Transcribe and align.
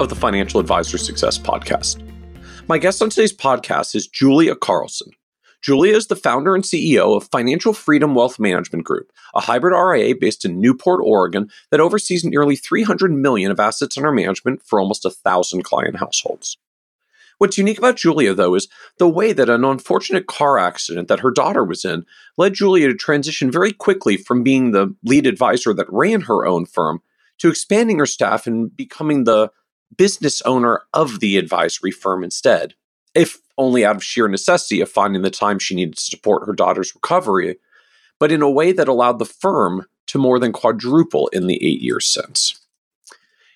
of 0.00 0.08
the 0.08 0.14
Financial 0.14 0.60
Advisor 0.60 0.98
Success 0.98 1.38
Podcast. 1.38 2.02
My 2.68 2.78
guest 2.78 3.02
on 3.02 3.10
today's 3.10 3.32
podcast 3.32 3.94
is 3.94 4.06
Julia 4.06 4.54
Carlson. 4.54 5.10
Julia 5.62 5.94
is 5.94 6.08
the 6.08 6.16
founder 6.16 6.54
and 6.54 6.64
CEO 6.64 7.16
of 7.16 7.28
Financial 7.28 7.72
Freedom 7.72 8.14
Wealth 8.14 8.40
Management 8.40 8.84
Group, 8.84 9.12
a 9.34 9.40
hybrid 9.40 9.74
RIA 9.74 10.14
based 10.20 10.44
in 10.44 10.60
Newport, 10.60 11.00
Oregon, 11.04 11.50
that 11.70 11.80
oversees 11.80 12.24
nearly 12.24 12.56
300 12.56 13.12
million 13.12 13.50
of 13.50 13.60
assets 13.60 13.96
under 13.96 14.10
management 14.10 14.62
for 14.64 14.80
almost 14.80 15.04
a 15.04 15.10
thousand 15.10 15.62
client 15.62 15.96
households. 15.96 16.56
What's 17.38 17.58
unique 17.58 17.78
about 17.78 17.96
Julia, 17.96 18.34
though, 18.34 18.54
is 18.54 18.68
the 18.98 19.08
way 19.08 19.32
that 19.32 19.48
an 19.48 19.64
unfortunate 19.64 20.26
car 20.26 20.58
accident 20.58 21.08
that 21.08 21.20
her 21.20 21.30
daughter 21.30 21.64
was 21.64 21.84
in 21.84 22.06
led 22.36 22.54
Julia 22.54 22.88
to 22.88 22.94
transition 22.94 23.50
very 23.50 23.72
quickly 23.72 24.16
from 24.16 24.42
being 24.42 24.70
the 24.70 24.94
lead 25.04 25.26
advisor 25.26 25.74
that 25.74 25.92
ran 25.92 26.22
her 26.22 26.46
own 26.46 26.66
firm 26.66 27.02
to 27.38 27.48
expanding 27.48 27.98
her 27.98 28.06
staff 28.06 28.46
and 28.46 28.76
becoming 28.76 29.24
the 29.24 29.50
business 29.96 30.42
owner 30.42 30.82
of 30.92 31.20
the 31.20 31.36
advisory 31.36 31.90
firm 31.90 32.24
instead, 32.24 32.74
if 33.14 33.38
only 33.58 33.84
out 33.84 33.96
of 33.96 34.04
sheer 34.04 34.28
necessity 34.28 34.80
of 34.80 34.90
finding 34.90 35.22
the 35.22 35.30
time 35.30 35.58
she 35.58 35.74
needed 35.74 35.96
to 35.96 36.02
support 36.02 36.46
her 36.46 36.54
daughter's 36.54 36.94
recovery, 36.94 37.56
but 38.18 38.32
in 38.32 38.42
a 38.42 38.50
way 38.50 38.72
that 38.72 38.88
allowed 38.88 39.18
the 39.18 39.24
firm 39.24 39.86
to 40.06 40.18
more 40.18 40.38
than 40.38 40.52
quadruple 40.52 41.28
in 41.28 41.46
the 41.46 41.62
eight 41.64 41.80
years 41.80 42.06
since. 42.06 42.58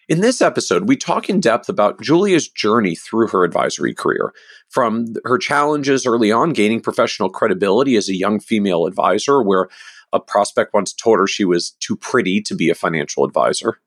In 0.08 0.20
this 0.20 0.40
episode, 0.40 0.88
we 0.88 0.96
talk 0.96 1.28
in 1.28 1.40
depth 1.40 1.68
about 1.68 2.00
Julia's 2.00 2.48
journey 2.48 2.94
through 2.94 3.26
her 3.28 3.42
advisory 3.42 3.92
career, 3.92 4.32
from 4.68 5.14
her 5.24 5.36
challenges 5.36 6.06
early 6.06 6.30
on 6.30 6.52
gaining 6.52 6.80
professional 6.80 7.28
credibility 7.28 7.96
as 7.96 8.08
a 8.08 8.14
young 8.14 8.38
female 8.38 8.86
advisor, 8.86 9.42
where 9.42 9.68
a 10.12 10.20
prospect 10.20 10.72
once 10.72 10.92
told 10.92 11.18
her 11.18 11.26
she 11.26 11.44
was 11.44 11.70
too 11.80 11.96
pretty 11.96 12.40
to 12.42 12.54
be 12.54 12.70
a 12.70 12.74
financial 12.74 13.24
advisor, 13.24 13.80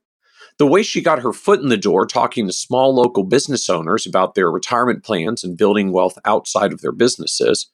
the 0.60 0.68
way 0.68 0.84
she 0.84 1.02
got 1.02 1.22
her 1.22 1.32
foot 1.32 1.62
in 1.62 1.70
the 1.70 1.78
door 1.78 2.06
talking 2.06 2.46
to 2.46 2.54
small 2.54 2.94
local 2.94 3.24
business 3.24 3.70
owners 3.70 4.06
about 4.06 4.36
their 4.36 4.52
retirement 4.52 5.04
plans 5.04 5.44
and 5.44 5.58
building 5.58 5.92
wealth 5.92 6.20
outside 6.26 6.74
of 6.74 6.82
their 6.82 6.92
businesses, 6.92 7.68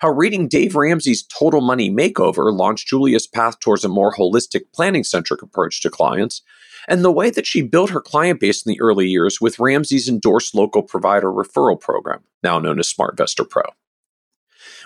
how 0.00 0.10
reading 0.10 0.48
Dave 0.48 0.74
Ramsey's 0.74 1.22
Total 1.22 1.60
Money 1.60 1.90
Makeover 1.90 2.50
launched 2.50 2.88
Julia's 2.88 3.26
path 3.26 3.60
towards 3.60 3.84
a 3.84 3.88
more 3.88 4.14
holistic 4.14 4.62
planning 4.74 5.04
centric 5.04 5.42
approach 5.42 5.82
to 5.82 5.90
clients, 5.90 6.40
and 6.88 7.04
the 7.04 7.12
way 7.12 7.28
that 7.28 7.46
she 7.46 7.60
built 7.60 7.90
her 7.90 8.00
client 8.00 8.40
base 8.40 8.64
in 8.64 8.70
the 8.70 8.80
early 8.80 9.06
years 9.06 9.38
with 9.38 9.60
Ramsey's 9.60 10.08
endorsed 10.08 10.54
local 10.54 10.82
provider 10.82 11.28
referral 11.28 11.78
program, 11.78 12.20
now 12.42 12.58
known 12.58 12.78
as 12.78 12.90
SmartVestor 12.90 13.48
Pro. 13.48 13.64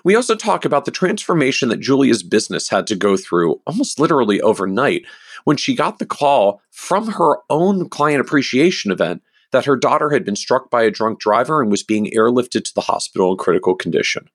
We 0.04 0.14
also 0.14 0.34
talk 0.34 0.66
about 0.66 0.84
the 0.84 0.90
transformation 0.90 1.70
that 1.70 1.80
Julia's 1.80 2.22
business 2.22 2.68
had 2.68 2.86
to 2.88 2.94
go 2.94 3.16
through 3.16 3.62
almost 3.66 3.98
literally 3.98 4.38
overnight 4.42 5.06
when 5.44 5.56
she 5.56 5.74
got 5.74 5.98
the 5.98 6.04
call 6.04 6.60
from 6.70 7.12
her 7.12 7.38
own 7.48 7.88
client 7.88 8.20
appreciation 8.20 8.92
event 8.92 9.22
that 9.52 9.64
her 9.64 9.76
daughter 9.76 10.10
had 10.10 10.24
been 10.24 10.36
struck 10.36 10.68
by 10.68 10.82
a 10.82 10.90
drunk 10.90 11.20
driver 11.20 11.62
and 11.62 11.70
was 11.70 11.82
being 11.82 12.10
airlifted 12.14 12.64
to 12.64 12.74
the 12.74 12.82
hospital 12.82 13.32
in 13.32 13.38
critical 13.38 13.74
condition. 13.74 14.28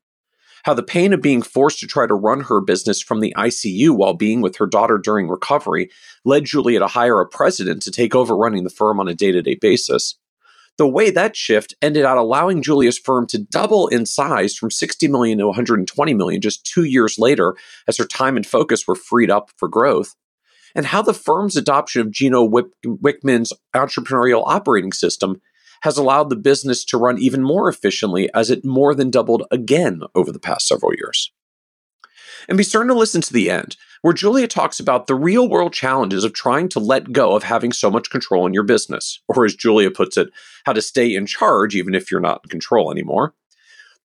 How 0.64 0.74
the 0.74 0.82
pain 0.82 1.14
of 1.14 1.22
being 1.22 1.44
forced 1.44 1.80
to 1.80 1.88
try 1.88 2.08
to 2.08 2.16
run 2.16 2.42
her 2.42 2.62
business 2.62 3.00
from 3.00 3.20
the 3.20 3.34
ICU 3.38 3.92
while 3.92 4.16
being 4.16 4.42
with 4.42 4.58
her 4.58 4.66
daughter 4.66 4.98
during 4.98 5.30
recovery 5.30 5.92
led 6.26 6.46
Julia 6.46 6.80
to 6.80 6.88
hire 6.88 7.22
a 7.22 7.28
president 7.28 7.84
to 7.84 7.92
take 7.92 8.16
over 8.16 8.36
running 8.36 8.64
the 8.64 8.70
firm 8.72 9.00
on 9.00 9.08
a 9.08 9.14
day 9.14 9.32
to 9.32 9.42
day 9.42 9.56
basis 9.56 10.16
the 10.80 10.88
way 10.88 11.12
that 11.12 11.36
shift 11.36 11.76
ended 11.82 12.06
up 12.06 12.18
allowing 12.18 12.64
Julia's 12.64 12.98
firm 12.98 13.28
to 13.28 13.38
double 13.38 13.90
in 13.90 14.06
size 14.06 14.56
from 14.56 14.72
60 14.72 15.10
million 15.10 15.38
to 15.38 15.46
120 15.46 16.14
million 16.14 16.40
just 16.40 16.66
two 16.66 16.86
years 16.86 17.20
later 17.20 17.54
as 17.88 17.98
her 17.98 18.06
time 18.06 18.38
and 18.38 18.48
focus 18.48 18.88
were 18.88 18.96
freed 18.96 19.30
up 19.30 19.52
for 19.58 19.68
growth. 19.68 20.16
And 20.74 20.86
how 20.86 21.02
the 21.02 21.14
firm's 21.14 21.58
adoption 21.58 22.02
of 22.02 22.12
Gino 22.12 22.48
Wickman's 22.48 23.52
entrepreneurial 23.76 24.44
operating 24.46 24.94
system 24.94 25.42
has 25.82 25.98
allowed 25.98 26.30
the 26.30 26.38
business 26.38 26.86
to 26.86 26.98
run 26.98 27.20
even 27.20 27.44
more 27.44 27.68
efficiently 27.68 28.30
as 28.34 28.50
it 28.50 28.64
more 28.64 28.96
than 28.96 29.10
doubled 29.10 29.44
again 29.52 30.02
over 30.16 30.32
the 30.32 30.40
past 30.40 30.66
several 30.66 30.94
years. 30.96 31.34
And 32.48 32.58
be 32.58 32.64
certain 32.64 32.88
to 32.88 32.94
listen 32.94 33.22
to 33.22 33.34
the 33.34 33.50
end, 33.50 33.76
where 34.02 34.14
Julia 34.14 34.48
talks 34.48 34.80
about 34.80 35.08
the 35.08 35.16
real 35.16 35.50
world 35.50 35.74
challenges 35.74 36.24
of 36.24 36.34
trying 36.34 36.70
to 36.70 36.80
let 36.80 37.12
go 37.12 37.36
of 37.36 37.44
having 37.44 37.72
so 37.72 37.92
much 37.92 38.10
control 38.10 38.46
in 38.48 38.54
your 38.54 38.64
business, 38.64 39.20
or 39.28 39.46
as 39.46 39.56
Julia 39.56 39.92
puts 39.92 40.18
it, 40.18 40.30
how 40.66 40.74
to 40.74 40.82
stay 40.82 41.14
in 41.14 41.26
charge 41.26 41.76
even 41.76 41.94
if 41.94 42.10
you're 42.10 42.20
not 42.20 42.42
in 42.44 42.50
control 42.50 42.92
anymore. 42.92 43.34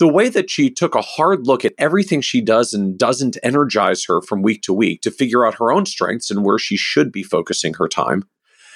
The 0.00 0.08
way 0.08 0.28
that 0.28 0.50
she 0.50 0.70
took 0.70 0.96
a 0.96 1.00
hard 1.00 1.46
look 1.46 1.64
at 1.64 1.74
everything 1.78 2.20
she 2.20 2.40
does 2.40 2.74
and 2.74 2.98
doesn't 2.98 3.38
energize 3.44 4.04
her 4.06 4.20
from 4.20 4.42
week 4.42 4.62
to 4.62 4.72
week 4.72 5.02
to 5.02 5.10
figure 5.12 5.46
out 5.46 5.58
her 5.58 5.70
own 5.70 5.86
strengths 5.86 6.32
and 6.32 6.44
where 6.44 6.58
she 6.58 6.76
should 6.76 7.12
be 7.12 7.22
focusing 7.22 7.74
her 7.74 7.86
time. 7.86 8.24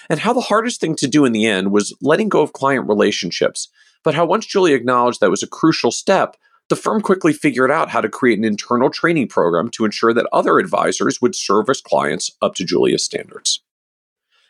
And 0.08 0.20
how 0.20 0.32
the 0.32 0.40
hardest 0.40 0.80
thing 0.80 0.94
to 0.96 1.08
do 1.08 1.24
in 1.24 1.32
the 1.32 1.44
end 1.44 1.72
was 1.72 1.94
letting 2.00 2.28
go 2.28 2.40
of 2.40 2.52
client 2.52 2.88
relationships, 2.88 3.68
but 4.04 4.14
how 4.14 4.26
once 4.26 4.46
Julia 4.46 4.76
acknowledged 4.76 5.20
that 5.20 5.30
was 5.30 5.42
a 5.42 5.48
crucial 5.48 5.90
step, 5.90 6.36
the 6.68 6.76
firm 6.76 7.00
quickly 7.00 7.32
figured 7.32 7.70
out 7.70 7.88
how 7.88 8.00
to 8.00 8.08
create 8.08 8.38
an 8.38 8.44
internal 8.44 8.90
training 8.90 9.28
program 9.28 9.70
to 9.70 9.86
ensure 9.86 10.12
that 10.12 10.28
other 10.32 10.58
advisors 10.58 11.20
would 11.20 11.34
service 11.34 11.80
clients 11.80 12.30
up 12.42 12.54
to 12.56 12.64
Julia's 12.64 13.02
standards. 13.02 13.60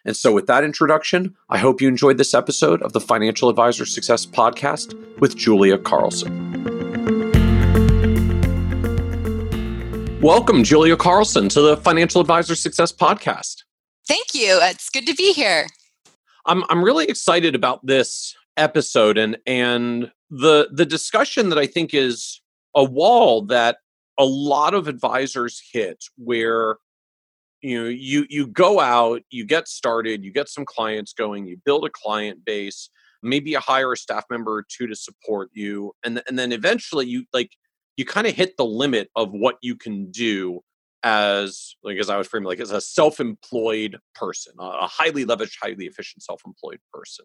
And 0.05 0.17
so, 0.17 0.33
with 0.33 0.47
that 0.47 0.65
introduction, 0.65 1.37
I 1.49 1.59
hope 1.59 1.81
you 1.81 1.87
enjoyed 1.87 2.19
this 2.19 2.35
episode 2.35 2.83
of 2.83 2.93
the 2.93 3.01
Financial 3.01 3.49
Advisor 3.49 3.85
Success 3.85 4.27
Podcast 4.27 4.95
with 5.21 5.37
Julia 5.37 5.79
Carlson. 5.79 6.47
Welcome, 10.21 10.65
Julia 10.65 10.97
Carlson, 10.97 11.49
to 11.51 11.61
the 11.61 11.77
Financial 11.77 12.21
Advisor 12.21 12.57
Success 12.57 12.93
Podcast. 12.93 13.63
Thank 14.09 14.35
you. 14.35 14.59
It's 14.63 14.91
good 14.91 15.07
to 15.07 15.15
be 15.15 15.33
here. 15.33 15.67
I'm, 16.47 16.65
I'm 16.69 16.83
really 16.83 17.07
excited 17.07 17.55
about 17.55 17.87
this 17.87 18.35
episode 18.57 19.19
and 19.19 19.37
and 19.47 20.11
the 20.31 20.69
the 20.73 20.87
discussion 20.87 21.49
that 21.49 21.59
I 21.59 21.67
think 21.67 21.95
is 21.95 22.41
a 22.75 22.85
wall 22.85 23.43
that 23.47 23.79
a 24.19 24.25
lot 24.25 24.75
of 24.75 24.89
advisors 24.89 25.63
hit 25.73 26.05
where 26.17 26.77
you 27.63 27.81
know 27.83 27.89
you 27.89 28.27
you 28.29 28.47
go 28.47 28.81
out 28.81 29.23
you 29.31 29.45
get 29.45 29.69
started 29.69 30.25
you 30.25 30.33
get 30.33 30.49
some 30.49 30.65
clients 30.65 31.13
going 31.13 31.47
you 31.47 31.57
build 31.65 31.85
a 31.85 31.91
client 31.91 32.45
base 32.45 32.91
maybe 33.23 33.51
you 33.51 33.59
hire 33.59 33.93
a 33.93 33.97
staff 33.97 34.25
member 34.31 34.55
or 34.55 34.65
two 34.69 34.87
to 34.87 34.95
support 34.95 35.51
you 35.53 35.93
and, 36.05 36.23
and 36.29 36.39
then 36.39 36.53
eventually 36.53 37.07
you 37.07 37.25
like 37.33 37.51
you 37.97 38.05
kind 38.05 38.27
of 38.27 38.35
hit 38.35 38.57
the 38.57 38.65
limit 38.65 39.11
of 39.17 39.33
what 39.33 39.57
you 39.61 39.75
can 39.75 40.11
do 40.11 40.61
as 41.03 41.75
like 41.83 41.99
as 41.99 42.11
i 42.11 42.17
was 42.17 42.27
framing 42.27 42.47
like 42.47 42.61
as 42.61 42.71
a 42.71 42.81
self-employed 42.81 43.99
person 44.15 44.53
a 44.61 44.87
highly 44.87 45.25
leveraged 45.25 45.57
highly 45.61 45.87
efficient 45.87 46.23
self-employed 46.23 46.81
person 46.93 47.25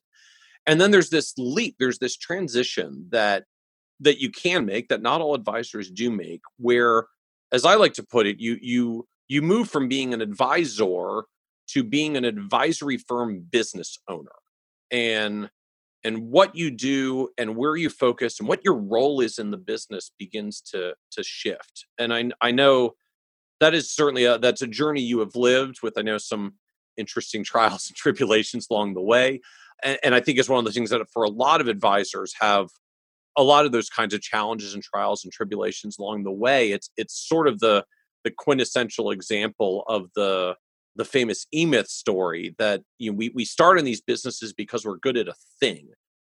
and 0.65 0.79
then 0.79 0.91
there's 0.91 1.09
this 1.09 1.33
leap 1.37 1.75
there's 1.79 1.99
this 1.99 2.17
transition 2.17 3.07
that 3.09 3.45
that 3.99 4.19
you 4.19 4.29
can 4.29 4.65
make 4.65 4.89
that 4.89 5.01
not 5.01 5.21
all 5.21 5.35
advisors 5.35 5.89
do 5.89 6.11
make 6.11 6.41
where 6.57 7.05
as 7.51 7.65
i 7.65 7.75
like 7.75 7.93
to 7.93 8.03
put 8.03 8.25
it 8.27 8.39
you 8.39 8.57
you 8.61 9.07
you 9.27 9.41
move 9.41 9.69
from 9.69 9.87
being 9.87 10.13
an 10.13 10.21
advisor 10.21 11.23
to 11.67 11.83
being 11.83 12.17
an 12.17 12.25
advisory 12.25 12.97
firm 12.97 13.45
business 13.51 13.97
owner. 14.07 14.31
And 14.91 15.49
and 16.05 16.29
what 16.29 16.55
you 16.55 16.69
do 16.69 17.29
and 17.37 17.55
where 17.55 17.77
you 17.77 17.89
focus 17.89 18.39
and 18.39 18.49
what 18.49 18.63
your 18.65 18.75
role 18.75 19.21
is 19.21 19.39
in 19.39 19.51
the 19.51 19.57
business 19.57 20.11
begins 20.19 20.61
to 20.61 20.93
to 21.11 21.23
shift. 21.23 21.85
And 21.97 22.13
i 22.13 22.29
i 22.41 22.51
know 22.51 22.93
that 23.59 23.73
is 23.73 23.91
certainly 23.91 24.25
a 24.25 24.37
that's 24.37 24.61
a 24.61 24.67
journey 24.67 25.01
you 25.01 25.19
have 25.19 25.35
lived 25.35 25.81
with 25.81 25.97
i 25.97 26.01
know 26.01 26.17
some 26.17 26.55
interesting 26.97 27.43
trials 27.51 27.87
and 27.87 27.95
tribulations 27.95 28.67
along 28.69 28.93
the 28.93 29.01
way 29.01 29.41
and, 29.83 29.97
and 30.03 30.15
I 30.15 30.19
think 30.19 30.37
it's 30.37 30.49
one 30.49 30.59
of 30.59 30.65
the 30.65 30.71
things 30.71 30.89
that 30.89 31.01
for 31.11 31.23
a 31.23 31.29
lot 31.29 31.61
of 31.61 31.67
advisors 31.67 32.33
have 32.39 32.69
a 33.35 33.43
lot 33.43 33.65
of 33.65 33.71
those 33.71 33.89
kinds 33.89 34.13
of 34.13 34.21
challenges 34.21 34.73
and 34.73 34.83
trials 34.83 35.23
and 35.23 35.33
tribulations 35.33 35.97
along 35.97 36.23
the 36.23 36.31
way. 36.31 36.71
It's 36.71 36.89
it's 36.97 37.15
sort 37.15 37.47
of 37.47 37.59
the 37.59 37.85
the 38.23 38.31
quintessential 38.31 39.11
example 39.11 39.83
of 39.87 40.09
the 40.15 40.55
the 40.95 41.05
famous 41.05 41.47
e-myth 41.53 41.87
story 41.87 42.55
that 42.59 42.83
you 42.99 43.11
know, 43.11 43.17
we 43.17 43.29
we 43.29 43.45
start 43.45 43.79
in 43.79 43.85
these 43.85 44.01
businesses 44.01 44.53
because 44.53 44.85
we're 44.85 44.97
good 44.97 45.17
at 45.17 45.27
a 45.27 45.35
thing. 45.59 45.89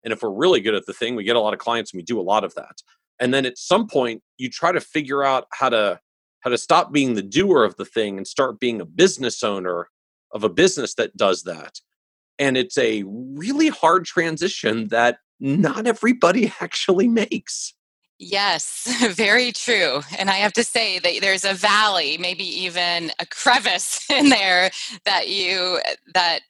And 0.04 0.12
if 0.12 0.22
we're 0.22 0.30
really 0.30 0.60
good 0.60 0.74
at 0.74 0.86
the 0.86 0.92
thing, 0.92 1.16
we 1.16 1.24
get 1.24 1.36
a 1.36 1.40
lot 1.40 1.52
of 1.52 1.58
clients 1.58 1.92
and 1.92 1.98
we 1.98 2.04
do 2.04 2.20
a 2.20 2.22
lot 2.22 2.44
of 2.44 2.54
that. 2.54 2.76
And 3.18 3.34
then 3.34 3.44
at 3.44 3.58
some 3.58 3.86
point 3.86 4.22
you 4.38 4.48
try 4.48 4.72
to 4.72 4.80
figure 4.80 5.22
out 5.22 5.46
how 5.52 5.68
to 5.68 6.00
how 6.40 6.50
to 6.50 6.58
stop 6.58 6.92
being 6.92 7.14
the 7.14 7.22
doer 7.22 7.64
of 7.64 7.76
the 7.76 7.84
thing 7.84 8.16
and 8.16 8.26
start 8.26 8.60
being 8.60 8.80
a 8.80 8.84
business 8.84 9.42
owner 9.42 9.88
of 10.32 10.44
a 10.44 10.48
business 10.48 10.94
that 10.94 11.16
does 11.16 11.42
that 11.42 11.80
And 12.38 12.56
it's 12.56 12.78
a 12.78 13.02
really 13.06 13.68
hard 13.68 14.04
transition 14.04 14.88
that 14.88 15.18
not 15.40 15.86
everybody 15.86 16.52
actually 16.60 17.08
makes. 17.08 17.74
Yes, 18.18 18.88
very 19.14 19.52
true. 19.52 20.00
And 20.18 20.30
I 20.30 20.34
have 20.34 20.52
to 20.54 20.64
say 20.64 20.98
that 20.98 21.18
there's 21.20 21.44
a 21.44 21.52
valley, 21.52 22.16
maybe 22.18 22.44
even 22.44 23.10
a 23.18 23.26
crevice 23.26 24.04
in 24.10 24.30
there 24.30 24.70
that 25.04 25.28
you 25.28 25.80
that 26.14 26.40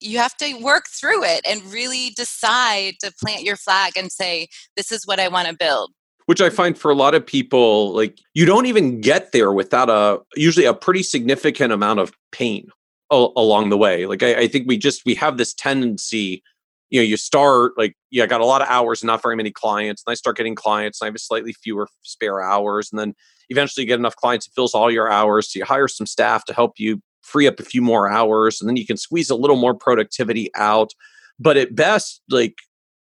you 0.00 0.18
have 0.18 0.36
to 0.36 0.54
work 0.62 0.84
through 0.88 1.24
it 1.24 1.40
and 1.48 1.60
really 1.72 2.10
decide 2.10 2.94
to 3.00 3.12
plant 3.20 3.42
your 3.42 3.56
flag 3.56 3.94
and 3.96 4.12
say 4.12 4.46
this 4.76 4.92
is 4.92 5.06
what 5.08 5.18
I 5.18 5.26
want 5.26 5.48
to 5.48 5.54
build. 5.54 5.90
Which 6.26 6.40
I 6.40 6.50
find 6.50 6.78
for 6.78 6.90
a 6.90 6.94
lot 6.94 7.14
of 7.14 7.26
people 7.26 7.92
like 7.94 8.20
you 8.34 8.46
don't 8.46 8.66
even 8.66 9.00
get 9.00 9.32
there 9.32 9.52
without 9.52 9.90
a 9.90 10.20
usually 10.36 10.66
a 10.66 10.74
pretty 10.74 11.02
significant 11.02 11.72
amount 11.72 11.98
of 11.98 12.12
pain 12.30 12.68
along 13.10 13.70
the 13.70 13.78
way. 13.78 14.06
Like 14.06 14.22
I, 14.22 14.34
I 14.34 14.48
think 14.48 14.68
we 14.68 14.76
just 14.76 15.02
we 15.06 15.14
have 15.14 15.38
this 15.38 15.54
tendency 15.54 16.42
you 16.90 17.00
know 17.00 17.04
you 17.04 17.16
start 17.16 17.72
like 17.76 17.94
yeah 18.10 18.24
i 18.24 18.26
got 18.26 18.40
a 18.40 18.46
lot 18.46 18.62
of 18.62 18.68
hours 18.68 19.02
and 19.02 19.06
not 19.06 19.22
very 19.22 19.36
many 19.36 19.50
clients 19.50 20.02
and 20.06 20.12
i 20.12 20.14
start 20.14 20.36
getting 20.36 20.54
clients 20.54 21.00
and 21.00 21.06
i 21.06 21.08
have 21.08 21.14
a 21.14 21.18
slightly 21.18 21.52
fewer 21.52 21.88
spare 22.02 22.40
hours 22.40 22.90
and 22.90 22.98
then 22.98 23.14
eventually 23.50 23.84
you 23.84 23.88
get 23.88 23.98
enough 23.98 24.16
clients 24.16 24.46
it 24.46 24.52
fills 24.54 24.74
all 24.74 24.90
your 24.90 25.10
hours 25.10 25.52
so 25.52 25.58
you 25.58 25.64
hire 25.64 25.88
some 25.88 26.06
staff 26.06 26.44
to 26.44 26.54
help 26.54 26.78
you 26.78 27.00
free 27.22 27.46
up 27.46 27.60
a 27.60 27.64
few 27.64 27.82
more 27.82 28.08
hours 28.10 28.60
and 28.60 28.68
then 28.68 28.76
you 28.76 28.86
can 28.86 28.96
squeeze 28.96 29.30
a 29.30 29.36
little 29.36 29.56
more 29.56 29.74
productivity 29.74 30.50
out 30.54 30.92
but 31.38 31.56
at 31.56 31.74
best 31.74 32.22
like 32.30 32.54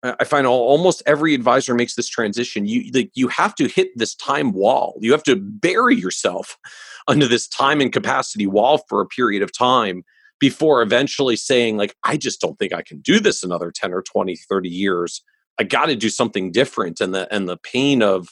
i 0.03 0.25
find 0.25 0.47
almost 0.47 1.03
every 1.07 1.35
advisor 1.35 1.75
makes 1.75 1.95
this 1.95 2.09
transition 2.09 2.67
you 2.67 2.91
like 2.93 3.11
you 3.15 3.29
have 3.29 3.55
to 3.55 3.67
hit 3.67 3.89
this 3.97 4.15
time 4.15 4.53
wall 4.53 4.97
you 5.01 5.11
have 5.11 5.23
to 5.23 5.37
bury 5.37 5.97
yourself 5.97 6.57
under 7.07 7.27
this 7.27 7.47
time 7.49 7.81
and 7.81 7.93
capacity 7.93 8.47
wall 8.47 8.79
for 8.89 9.01
a 9.01 9.07
period 9.07 9.43
of 9.43 9.57
time 9.57 10.03
before 10.41 10.83
eventually 10.83 11.37
saying 11.37 11.77
like 11.77 11.95
i 12.05 12.17
just 12.17 12.41
don't 12.41 12.59
think 12.59 12.73
i 12.73 12.83
can 12.83 13.01
do 13.01 13.21
this 13.21 13.43
another 13.43 13.71
10 13.71 13.93
or 13.93 14.03
20 14.03 14.37
30 14.37 14.69
years. 14.69 15.23
I 15.59 15.63
got 15.63 15.87
to 15.87 15.95
do 15.95 16.09
something 16.09 16.51
different. 16.51 17.01
And 17.01 17.15
the 17.15 17.33
and 17.33 17.49
the 17.49 17.57
pain 17.57 18.03
of 18.03 18.29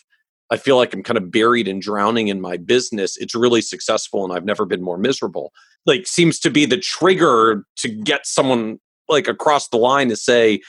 i 0.50 0.56
feel 0.56 0.76
like 0.76 0.92
i'm 0.92 1.02
kind 1.02 1.16
of 1.16 1.30
buried 1.30 1.68
and 1.68 1.80
drowning 1.80 2.28
in 2.28 2.40
my 2.40 2.56
business. 2.56 3.16
It's 3.16 3.34
really 3.34 3.62
successful 3.62 4.24
and 4.24 4.32
i've 4.32 4.44
never 4.44 4.64
been 4.66 4.82
more 4.82 4.98
miserable. 4.98 5.52
Like 5.86 6.06
seems 6.06 6.38
to 6.40 6.50
be 6.50 6.66
the 6.66 6.78
trigger 6.78 7.64
to 7.78 7.88
get 7.88 8.26
someone 8.26 8.78
like 9.08 9.28
across 9.28 9.68
the 9.68 9.76
line 9.76 10.08
to 10.08 10.16
say 10.16 10.60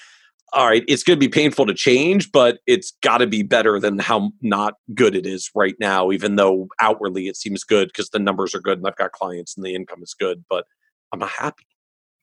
all 0.54 0.68
right 0.68 0.84
it's 0.88 1.04
going 1.04 1.18
to 1.18 1.26
be 1.26 1.30
painful 1.30 1.66
to 1.66 1.74
change 1.74 2.32
but 2.32 2.60
it's 2.68 2.94
got 3.02 3.20
to 3.20 3.28
be 3.28 3.44
better 3.44 3.80
than 3.80 4.00
how 4.00 4.32
not 4.42 4.76
good 4.94 5.16
it 5.16 5.26
is 5.26 5.50
right 5.56 5.76
now 5.80 6.12
even 6.12 6.36
though 6.36 6.68
outwardly 6.80 7.28
it 7.28 7.36
seems 7.36 7.64
good 7.64 7.88
because 7.88 8.10
the 8.10 8.20
numbers 8.20 8.54
are 8.54 8.60
good 8.60 8.78
and 8.78 8.88
i've 8.88 8.96
got 8.96 9.12
clients 9.12 9.56
and 9.56 9.66
the 9.66 9.74
income 9.74 10.02
is 10.04 10.14
good 10.14 10.44
but 10.50 10.66
I'm 11.14 11.20
not 11.20 11.30
happy. 11.30 11.68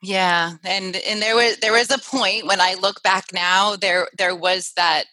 Yeah, 0.02 0.54
and 0.64 0.96
and 0.96 1.22
there 1.22 1.36
was 1.36 1.58
there 1.58 1.72
was 1.72 1.90
a 1.90 1.98
point 1.98 2.46
when 2.46 2.60
I 2.60 2.74
look 2.74 3.02
back 3.02 3.26
now 3.32 3.76
there 3.76 4.08
there 4.18 4.34
was 4.34 4.72
that 4.76 5.04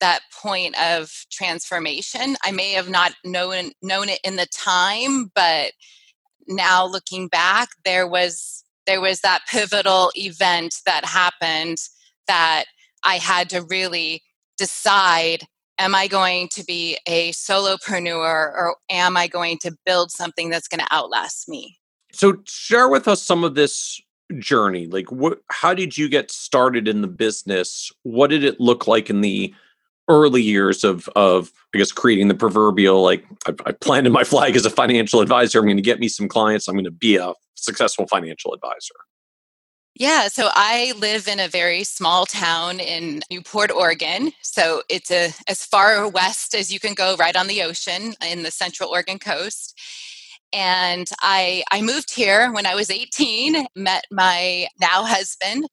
that 0.00 0.20
point 0.32 0.80
of 0.80 1.12
transformation. 1.30 2.36
I 2.42 2.52
may 2.52 2.72
have 2.72 2.88
not 2.88 3.12
known 3.24 3.72
known 3.82 4.08
it 4.08 4.20
in 4.24 4.36
the 4.36 4.46
time, 4.46 5.30
but 5.34 5.72
now 6.46 6.86
looking 6.86 7.28
back 7.28 7.68
there 7.84 8.06
was 8.06 8.64
there 8.86 9.00
was 9.00 9.20
that 9.20 9.42
pivotal 9.48 10.10
event 10.14 10.76
that 10.86 11.04
happened 11.04 11.78
that 12.30 12.66
I 13.02 13.16
had 13.16 13.50
to 13.50 13.62
really 13.62 14.22
decide 14.56 15.48
am 15.80 15.96
I 15.96 16.06
going 16.06 16.48
to 16.52 16.62
be 16.62 16.96
a 17.08 17.32
solopreneur 17.32 18.14
or 18.14 18.76
am 18.88 19.16
I 19.16 19.26
going 19.26 19.58
to 19.62 19.76
build 19.84 20.12
something 20.12 20.48
that's 20.48 20.68
going 20.68 20.78
to 20.78 20.94
outlast 20.94 21.48
me? 21.48 21.78
So 22.12 22.36
share 22.46 22.88
with 22.88 23.08
us 23.08 23.20
some 23.20 23.42
of 23.42 23.56
this 23.56 24.00
journey. 24.38 24.86
Like 24.86 25.10
what 25.10 25.40
how 25.50 25.74
did 25.74 25.98
you 25.98 26.08
get 26.08 26.30
started 26.30 26.86
in 26.86 27.00
the 27.00 27.08
business? 27.08 27.90
What 28.04 28.30
did 28.30 28.44
it 28.44 28.60
look 28.60 28.86
like 28.86 29.10
in 29.10 29.22
the 29.22 29.52
early 30.06 30.42
years 30.42 30.84
of 30.84 31.08
of 31.16 31.50
I 31.74 31.78
guess 31.78 31.90
creating 31.90 32.28
the 32.28 32.34
proverbial 32.36 33.02
like 33.02 33.24
I, 33.48 33.54
I 33.66 33.72
planted 33.72 34.12
my 34.12 34.22
flag 34.22 34.54
as 34.54 34.64
a 34.64 34.70
financial 34.70 35.20
advisor. 35.20 35.58
I'm 35.58 35.64
going 35.64 35.78
to 35.78 35.82
get 35.82 35.98
me 35.98 36.06
some 36.06 36.28
clients. 36.28 36.68
I'm 36.68 36.76
going 36.76 36.84
to 36.84 36.92
be 36.92 37.16
a 37.16 37.32
successful 37.56 38.06
financial 38.06 38.54
advisor. 38.54 38.94
Yeah, 39.96 40.28
so 40.28 40.48
I 40.54 40.92
live 40.98 41.28
in 41.28 41.40
a 41.40 41.48
very 41.48 41.84
small 41.84 42.24
town 42.24 42.80
in 42.80 43.20
Newport, 43.30 43.70
Oregon. 43.72 44.32
So 44.42 44.82
it's 44.88 45.10
a, 45.10 45.32
as 45.48 45.64
far 45.64 46.08
west 46.08 46.54
as 46.54 46.72
you 46.72 46.78
can 46.80 46.94
go, 46.94 47.16
right 47.16 47.36
on 47.36 47.48
the 47.48 47.62
ocean 47.62 48.14
in 48.26 48.42
the 48.42 48.50
central 48.50 48.90
Oregon 48.90 49.18
coast 49.18 49.78
and 50.52 51.08
I 51.22 51.64
I 51.72 51.82
moved 51.82 52.14
here 52.14 52.52
when 52.52 52.66
I 52.66 52.74
was 52.74 52.90
18, 52.90 53.66
met 53.76 54.04
my 54.10 54.68
now 54.80 55.04
husband, 55.04 55.66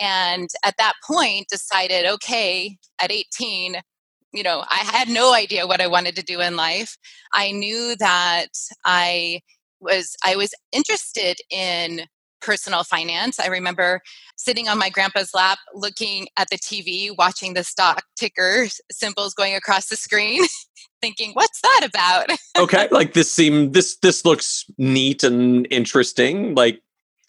and 0.00 0.48
at 0.64 0.76
that 0.78 0.94
point 1.06 1.48
decided, 1.48 2.06
okay, 2.06 2.78
at 3.00 3.12
18, 3.12 3.76
you 4.32 4.42
know, 4.44 4.64
I 4.70 4.78
had 4.78 5.08
no 5.08 5.34
idea 5.34 5.66
what 5.66 5.80
I 5.80 5.86
wanted 5.88 6.16
to 6.16 6.22
do 6.24 6.40
in 6.40 6.56
life. 6.56 6.96
I 7.32 7.52
knew 7.52 7.96
that 7.98 8.48
I 8.84 9.40
was 9.80 10.16
I 10.24 10.36
was 10.36 10.54
interested 10.72 11.38
in 11.50 12.06
personal 12.44 12.84
finance. 12.84 13.40
I 13.40 13.46
remember 13.46 14.00
sitting 14.36 14.68
on 14.68 14.78
my 14.78 14.90
grandpa's 14.90 15.32
lap 15.34 15.58
looking 15.72 16.28
at 16.36 16.48
the 16.50 16.58
TV, 16.58 17.10
watching 17.16 17.54
the 17.54 17.64
stock 17.64 18.04
ticker 18.16 18.66
symbols 18.92 19.34
going 19.34 19.54
across 19.54 19.88
the 19.88 19.96
screen 19.96 20.44
thinking, 21.00 21.32
"What's 21.32 21.60
that 21.62 21.88
about?" 21.88 22.36
okay, 22.58 22.88
like 22.90 23.14
this 23.14 23.32
seem 23.32 23.72
this 23.72 23.96
this 23.96 24.24
looks 24.24 24.64
neat 24.78 25.24
and 25.24 25.66
interesting. 25.70 26.54
Like, 26.54 26.82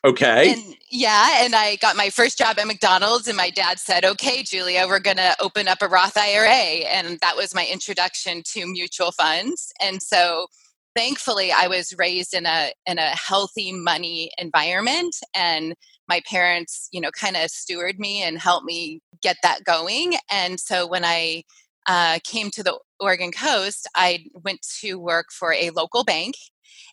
okay, 0.03 0.53
and, 0.53 0.75
yeah. 0.91 1.43
And 1.45 1.55
I 1.55 1.77
got 1.77 1.95
my 1.95 2.09
first 2.09 2.37
job 2.37 2.59
at 2.59 2.67
McDonald's, 2.67 3.27
and 3.27 3.37
my 3.37 3.49
dad 3.49 3.79
said, 3.79 4.03
"Okay, 4.03 4.43
Julia, 4.43 4.85
we're 4.87 4.99
going 4.99 5.17
to 5.17 5.35
open 5.39 5.67
up 5.67 5.81
a 5.81 5.87
Roth 5.87 6.17
IRA," 6.17 6.85
and 6.87 7.19
that 7.21 7.37
was 7.37 7.55
my 7.55 7.65
introduction 7.71 8.43
to 8.53 8.65
mutual 8.65 9.11
funds. 9.11 9.71
And 9.81 10.01
so 10.01 10.47
thankfully 10.95 11.51
i 11.51 11.67
was 11.67 11.93
raised 11.97 12.33
in 12.33 12.45
a 12.45 12.71
in 12.85 12.97
a 12.97 13.15
healthy 13.15 13.71
money 13.71 14.31
environment 14.37 15.15
and 15.35 15.75
my 16.07 16.21
parents 16.29 16.87
you 16.91 17.01
know 17.01 17.11
kind 17.11 17.35
of 17.35 17.49
steward 17.49 17.99
me 17.99 18.21
and 18.23 18.39
helped 18.39 18.65
me 18.65 19.01
get 19.21 19.37
that 19.43 19.63
going 19.63 20.13
and 20.31 20.59
so 20.59 20.87
when 20.87 21.03
i 21.05 21.43
uh, 21.87 22.19
came 22.23 22.49
to 22.51 22.63
the 22.63 22.79
Oregon 22.99 23.31
coast, 23.31 23.87
I 23.95 24.25
went 24.33 24.65
to 24.81 24.95
work 24.95 25.27
for 25.31 25.53
a 25.53 25.69
local 25.71 26.03
bank 26.03 26.35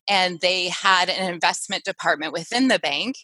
and 0.08 0.40
they 0.40 0.68
had 0.68 1.08
an 1.08 1.32
investment 1.32 1.84
department 1.84 2.32
within 2.32 2.68
the 2.68 2.78
bank. 2.78 3.16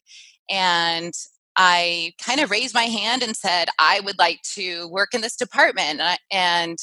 And 0.49 1.13
I 1.57 2.13
kind 2.23 2.41
of 2.41 2.51
raised 2.51 2.75
my 2.75 2.85
hand 2.85 3.23
and 3.23 3.37
said, 3.37 3.69
I 3.79 4.01
would 4.01 4.19
like 4.19 4.41
to 4.55 4.89
work 4.89 5.13
in 5.13 5.21
this 5.21 5.37
department. 5.37 6.01
And 6.31 6.79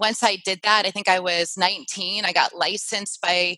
once 0.00 0.22
I 0.22 0.36
did 0.44 0.60
that, 0.62 0.86
I 0.86 0.90
think 0.90 1.08
I 1.08 1.20
was 1.20 1.56
19, 1.56 2.24
I 2.24 2.32
got 2.32 2.56
licensed 2.56 3.20
by 3.20 3.56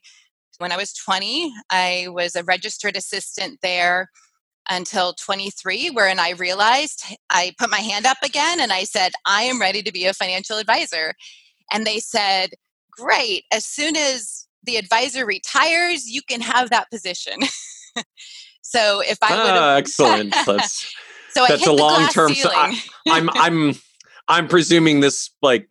when 0.58 0.72
I 0.72 0.76
was 0.76 0.92
20. 0.92 1.52
I 1.70 2.06
was 2.08 2.34
a 2.34 2.44
registered 2.44 2.96
assistant 2.96 3.58
there 3.62 4.10
until 4.68 5.12
23 5.12 5.90
wherein 5.90 6.18
i 6.18 6.30
realized 6.30 7.04
i 7.30 7.54
put 7.56 7.70
my 7.70 7.78
hand 7.78 8.04
up 8.04 8.16
again 8.24 8.58
and 8.58 8.72
i 8.72 8.82
said 8.82 9.12
i 9.24 9.42
am 9.42 9.60
ready 9.60 9.80
to 9.80 9.92
be 9.92 10.06
a 10.06 10.12
financial 10.12 10.58
advisor. 10.58 11.14
And 11.72 11.86
they 11.86 12.00
said 12.00 12.50
great 12.90 13.44
as 13.52 13.64
soon 13.64 13.94
as 13.96 14.48
the 14.64 14.76
advisor 14.76 15.24
retires 15.24 16.08
you 16.08 16.20
can 16.28 16.40
have 16.40 16.70
that 16.70 16.90
position. 16.90 17.34
So 18.68 19.00
if 19.00 19.18
i 19.22 19.30
would 19.30 19.50
ah, 19.52 19.74
excellent. 19.76 20.34
That's 20.44 20.92
so 21.30 21.46
that's 21.48 21.66
a 21.66 21.72
long 21.72 22.08
term 22.08 22.34
so 22.34 22.50
I, 22.52 22.78
i'm 23.08 23.30
i'm 23.34 23.74
i'm 24.28 24.48
presuming 24.48 25.00
this 25.00 25.30
like 25.40 25.70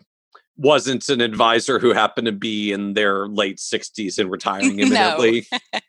wasn't 0.58 1.10
an 1.10 1.22
advisor 1.22 1.80
who 1.80 1.94
happened 1.94 2.26
to 2.28 2.32
be 2.32 2.72
in 2.72 2.94
their 2.94 3.28
late 3.28 3.58
60s 3.58 4.18
and 4.18 4.32
retiring 4.32 4.80
imminently. 4.80 5.48
No. 5.52 5.80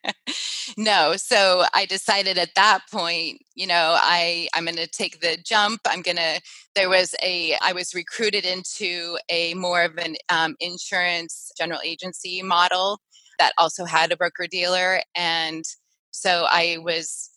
no. 0.77 1.17
So 1.17 1.65
I 1.75 1.87
decided 1.87 2.39
at 2.39 2.55
that 2.57 2.81
point, 2.91 3.43
you 3.55 3.67
know, 3.67 3.97
I 3.99 4.49
I'm 4.55 4.65
going 4.65 4.77
to 4.77 4.87
take 4.87 5.21
the 5.21 5.39
jump. 5.45 5.81
I'm 5.87 6.03
going 6.03 6.17
to 6.17 6.41
there 6.75 6.89
was 6.89 7.15
a 7.23 7.57
I 7.63 7.73
was 7.73 7.95
recruited 7.95 8.45
into 8.45 9.19
a 9.31 9.55
more 9.55 9.83
of 9.83 9.97
an 9.99 10.17
um, 10.29 10.57
insurance 10.61 11.53
general 11.57 11.81
agency 11.85 12.43
model 12.43 13.01
that 13.39 13.53
also 13.59 13.85
had 13.85 14.13
a 14.13 14.17
broker 14.17 14.47
dealer 14.47 15.01
and 15.15 15.65
so 16.11 16.47
I 16.49 16.79
was 16.83 17.31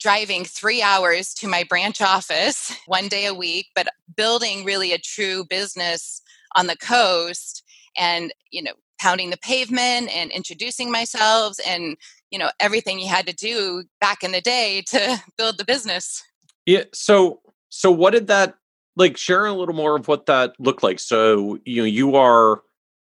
driving 0.00 0.44
three 0.44 0.82
hours 0.82 1.34
to 1.34 1.48
my 1.48 1.64
branch 1.64 2.00
office 2.00 2.74
one 2.86 3.08
day 3.08 3.26
a 3.26 3.34
week, 3.34 3.66
but 3.74 3.88
building 4.16 4.64
really 4.64 4.92
a 4.92 4.98
true 4.98 5.44
business 5.44 6.22
on 6.54 6.66
the 6.66 6.76
coast 6.76 7.62
and 7.96 8.32
you 8.50 8.62
know 8.62 8.72
pounding 9.00 9.30
the 9.30 9.36
pavement 9.38 10.08
and 10.14 10.30
introducing 10.30 10.90
myself 10.90 11.56
and 11.66 11.96
you 12.30 12.38
know 12.38 12.50
everything 12.60 12.98
you 12.98 13.08
had 13.08 13.26
to 13.26 13.34
do 13.34 13.84
back 14.00 14.22
in 14.22 14.32
the 14.32 14.40
day 14.40 14.82
to 14.86 15.22
build 15.38 15.58
the 15.58 15.64
business 15.64 16.22
yeah 16.66 16.84
so 16.92 17.40
so 17.68 17.90
what 17.90 18.12
did 18.12 18.26
that 18.26 18.54
like 18.96 19.16
share 19.16 19.46
a 19.46 19.52
little 19.52 19.74
more 19.74 19.96
of 19.96 20.08
what 20.08 20.26
that 20.26 20.52
looked 20.58 20.82
like 20.82 20.98
so 20.98 21.58
you 21.64 21.82
know 21.82 21.86
you 21.86 22.16
are 22.16 22.62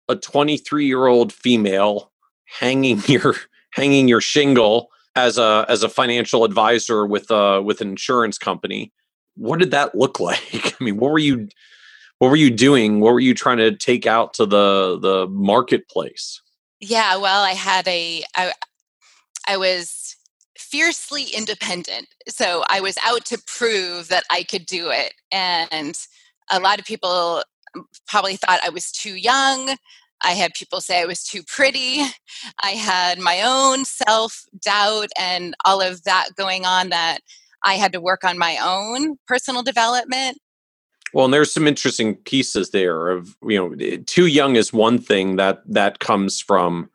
a 0.08 0.16
23 0.16 0.86
year 0.86 1.06
old 1.06 1.32
female 1.32 2.10
hanging 2.46 3.00
your 3.06 3.34
hanging 3.72 4.08
your 4.08 4.20
shingle 4.20 4.90
as 5.16 5.38
a 5.38 5.64
as 5.68 5.82
a 5.82 5.88
financial 5.88 6.44
advisor 6.44 7.06
with 7.06 7.30
a 7.30 7.62
with 7.62 7.80
an 7.80 7.88
insurance 7.88 8.38
company. 8.38 8.92
What 9.36 9.58
did 9.58 9.70
that 9.70 9.94
look 9.94 10.20
like? 10.28 10.76
I 10.80 10.84
mean, 10.84 10.96
what 10.96 11.12
were 11.12 11.18
you 11.18 11.48
what 12.20 12.28
were 12.28 12.36
you 12.36 12.50
doing? 12.50 13.00
What 13.00 13.14
were 13.14 13.20
you 13.20 13.34
trying 13.34 13.56
to 13.56 13.74
take 13.74 14.06
out 14.06 14.34
to 14.34 14.46
the 14.46 14.98
the 15.00 15.26
marketplace? 15.28 16.40
Yeah, 16.78 17.16
well, 17.16 17.42
I 17.42 17.52
had 17.52 17.88
a 17.88 18.22
I, 18.36 18.52
I 19.48 19.56
was 19.56 20.16
fiercely 20.58 21.24
independent. 21.34 22.08
So 22.28 22.62
I 22.68 22.80
was 22.80 22.96
out 23.04 23.24
to 23.26 23.42
prove 23.46 24.08
that 24.08 24.24
I 24.30 24.42
could 24.42 24.66
do 24.66 24.90
it. 24.90 25.14
And 25.32 25.98
a 26.50 26.60
lot 26.60 26.78
of 26.78 26.84
people 26.84 27.42
um, 27.74 27.86
probably 28.06 28.36
thought 28.36 28.60
I 28.62 28.68
was 28.68 28.92
too 28.92 29.16
young. 29.16 29.76
I 30.22 30.32
had 30.32 30.52
people 30.52 30.82
say 30.82 31.00
I 31.00 31.06
was 31.06 31.24
too 31.24 31.42
pretty. 31.42 32.02
I 32.62 32.72
had 32.72 33.18
my 33.18 33.40
own 33.42 33.86
self 33.86 34.44
doubt 34.60 35.08
and 35.18 35.54
all 35.64 35.80
of 35.80 36.04
that 36.04 36.28
going 36.36 36.66
on 36.66 36.90
that 36.90 37.20
I 37.64 37.74
had 37.74 37.92
to 37.92 38.00
work 38.00 38.24
on 38.24 38.36
my 38.36 38.58
own 38.62 39.16
personal 39.26 39.62
development. 39.62 40.38
Well, 41.12 41.24
and 41.24 41.34
there's 41.34 41.52
some 41.52 41.66
interesting 41.66 42.16
pieces 42.16 42.70
there 42.70 43.08
of 43.08 43.36
you 43.42 43.56
know 43.56 43.74
eh, 43.80 43.98
too 44.06 44.26
young 44.26 44.56
is 44.56 44.72
one 44.72 44.98
thing 44.98 45.36
that 45.36 45.62
that 45.66 45.98
comes 45.98 46.40
from. 46.40 46.90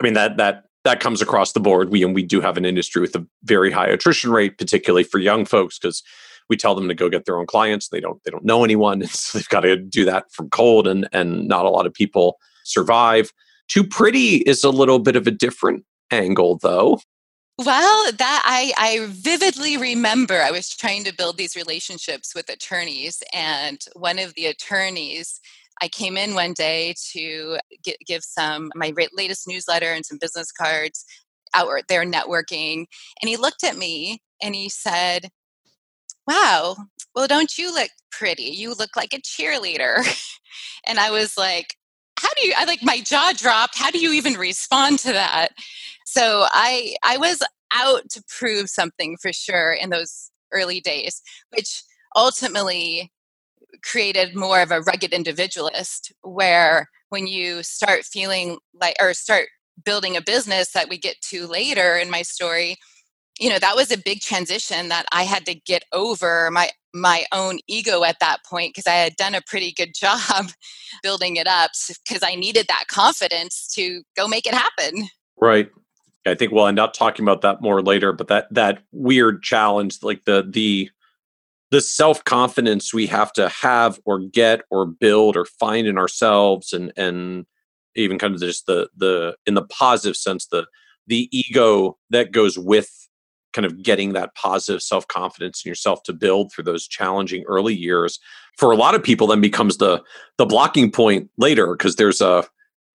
I 0.00 0.04
mean 0.04 0.14
that 0.14 0.36
that 0.36 0.64
that 0.84 1.00
comes 1.00 1.20
across 1.20 1.52
the 1.52 1.60
board. 1.60 1.90
We 1.90 2.02
and 2.02 2.14
we 2.14 2.22
do 2.22 2.40
have 2.40 2.56
an 2.56 2.64
industry 2.64 3.02
with 3.02 3.14
a 3.14 3.26
very 3.44 3.70
high 3.70 3.88
attrition 3.88 4.30
rate, 4.30 4.58
particularly 4.58 5.04
for 5.04 5.18
young 5.18 5.44
folks, 5.44 5.78
because 5.78 6.02
we 6.48 6.56
tell 6.56 6.74
them 6.74 6.88
to 6.88 6.94
go 6.94 7.10
get 7.10 7.24
their 7.24 7.38
own 7.38 7.46
clients. 7.46 7.88
They 7.88 8.00
don't 8.00 8.22
they 8.24 8.30
don't 8.30 8.44
know 8.44 8.64
anyone, 8.64 9.02
so 9.06 9.38
they've 9.38 9.48
got 9.48 9.60
to 9.60 9.76
do 9.76 10.04
that 10.04 10.32
from 10.32 10.50
cold, 10.50 10.86
and 10.86 11.08
and 11.12 11.46
not 11.46 11.66
a 11.66 11.70
lot 11.70 11.86
of 11.86 11.94
people 11.94 12.38
survive. 12.64 13.32
Too 13.68 13.84
pretty 13.84 14.36
is 14.36 14.64
a 14.64 14.70
little 14.70 14.98
bit 14.98 15.14
of 15.16 15.26
a 15.26 15.30
different 15.30 15.84
angle, 16.10 16.58
though. 16.62 17.00
Well, 17.58 18.12
that 18.12 18.42
I, 18.46 18.72
I 18.78 19.06
vividly 19.10 19.76
remember 19.76 20.40
I 20.40 20.52
was 20.52 20.68
trying 20.68 21.02
to 21.04 21.14
build 21.14 21.36
these 21.36 21.56
relationships 21.56 22.32
with 22.34 22.48
attorneys, 22.48 23.20
and 23.34 23.80
one 23.94 24.20
of 24.20 24.34
the 24.34 24.46
attorneys, 24.46 25.40
I 25.82 25.88
came 25.88 26.16
in 26.16 26.34
one 26.34 26.52
day 26.52 26.94
to 27.12 27.58
get, 27.82 27.96
give 28.06 28.22
some 28.22 28.70
my 28.76 28.92
latest 29.12 29.48
newsletter 29.48 29.86
and 29.92 30.06
some 30.06 30.18
business 30.20 30.52
cards 30.52 31.04
out 31.52 31.68
there 31.88 32.04
networking, 32.04 32.86
and 33.20 33.28
he 33.28 33.36
looked 33.36 33.64
at 33.64 33.76
me 33.76 34.22
and 34.40 34.54
he 34.54 34.68
said, 34.68 35.28
"Wow, 36.28 36.76
well, 37.14 37.26
don't 37.26 37.58
you 37.58 37.72
look 37.74 37.90
pretty? 38.10 38.44
You 38.44 38.74
look 38.74 38.96
like 38.96 39.12
a 39.14 39.18
cheerleader." 39.20 39.98
and 40.86 41.00
I 41.00 41.10
was 41.10 41.38
like, 41.38 41.76
"How 42.28 42.34
do 42.36 42.46
you?" 42.46 42.54
I 42.56 42.64
like 42.64 42.82
my 42.82 43.00
jaw 43.00 43.32
dropped. 43.36 43.78
How 43.78 43.90
do 43.90 43.98
you 43.98 44.12
even 44.12 44.34
respond 44.34 44.98
to 45.00 45.12
that? 45.12 45.52
so 46.08 46.46
i 46.52 46.96
i 47.04 47.18
was 47.18 47.42
out 47.74 48.08
to 48.08 48.22
prove 48.38 48.70
something 48.70 49.16
for 49.20 49.32
sure 49.32 49.72
in 49.72 49.90
those 49.90 50.30
early 50.52 50.80
days 50.80 51.20
which 51.50 51.82
ultimately 52.16 53.12
created 53.84 54.34
more 54.34 54.62
of 54.62 54.70
a 54.70 54.80
rugged 54.80 55.12
individualist 55.12 56.12
where 56.22 56.88
when 57.10 57.26
you 57.26 57.62
start 57.62 58.04
feeling 58.04 58.56
like 58.72 58.96
or 59.00 59.12
start 59.12 59.48
building 59.84 60.16
a 60.16 60.22
business 60.22 60.72
that 60.72 60.88
we 60.88 60.96
get 60.98 61.20
to 61.20 61.46
later 61.46 61.96
in 61.96 62.10
my 62.10 62.22
story 62.22 62.76
you 63.38 63.48
know 63.48 63.58
that 63.58 63.76
was 63.76 63.90
a 63.90 63.98
big 63.98 64.20
transition 64.20 64.88
that 64.88 65.06
i 65.12 65.22
had 65.22 65.46
to 65.46 65.54
get 65.54 65.84
over 65.92 66.50
my 66.50 66.70
my 66.94 67.24
own 67.32 67.58
ego 67.68 68.02
at 68.02 68.18
that 68.20 68.38
point 68.44 68.74
because 68.74 68.86
i 68.86 68.94
had 68.94 69.16
done 69.16 69.34
a 69.34 69.42
pretty 69.46 69.72
good 69.72 69.92
job 69.94 70.46
building 71.02 71.36
it 71.36 71.46
up 71.46 71.70
because 72.06 72.22
i 72.22 72.34
needed 72.34 72.66
that 72.68 72.84
confidence 72.88 73.68
to 73.74 74.02
go 74.16 74.26
make 74.26 74.46
it 74.46 74.54
happen. 74.54 75.08
Right. 75.40 75.70
I 76.26 76.34
think 76.34 76.52
we'll 76.52 76.66
end 76.66 76.78
up 76.78 76.92
talking 76.92 77.24
about 77.24 77.42
that 77.42 77.62
more 77.62 77.82
later, 77.82 78.12
but 78.12 78.28
that 78.28 78.52
that 78.52 78.82
weird 78.92 79.42
challenge, 79.42 80.02
like 80.02 80.24
the 80.24 80.46
the 80.48 80.90
the 81.70 81.80
self 81.80 82.24
confidence 82.24 82.92
we 82.92 83.06
have 83.06 83.32
to 83.34 83.48
have 83.48 84.00
or 84.04 84.18
get 84.18 84.62
or 84.70 84.86
build 84.86 85.36
or 85.36 85.44
find 85.44 85.86
in 85.86 85.96
ourselves, 85.96 86.72
and 86.72 86.92
and 86.96 87.46
even 87.94 88.18
kind 88.18 88.34
of 88.34 88.40
just 88.40 88.66
the 88.66 88.88
the 88.96 89.36
in 89.46 89.54
the 89.54 89.64
positive 89.64 90.16
sense 90.16 90.46
the 90.46 90.66
the 91.06 91.28
ego 91.32 91.96
that 92.10 92.32
goes 92.32 92.58
with 92.58 93.07
kind 93.52 93.64
of 93.64 93.82
getting 93.82 94.12
that 94.12 94.34
positive 94.34 94.82
self 94.82 95.06
confidence 95.08 95.64
in 95.64 95.68
yourself 95.68 96.02
to 96.04 96.12
build 96.12 96.52
through 96.52 96.64
those 96.64 96.86
challenging 96.86 97.44
early 97.48 97.74
years 97.74 98.18
for 98.58 98.72
a 98.72 98.76
lot 98.76 98.94
of 98.94 99.02
people 99.02 99.26
then 99.26 99.40
becomes 99.40 99.78
the 99.78 100.02
the 100.36 100.44
blocking 100.44 100.90
point 100.90 101.30
later 101.38 101.74
because 101.74 101.96
there's 101.96 102.20
a 102.20 102.44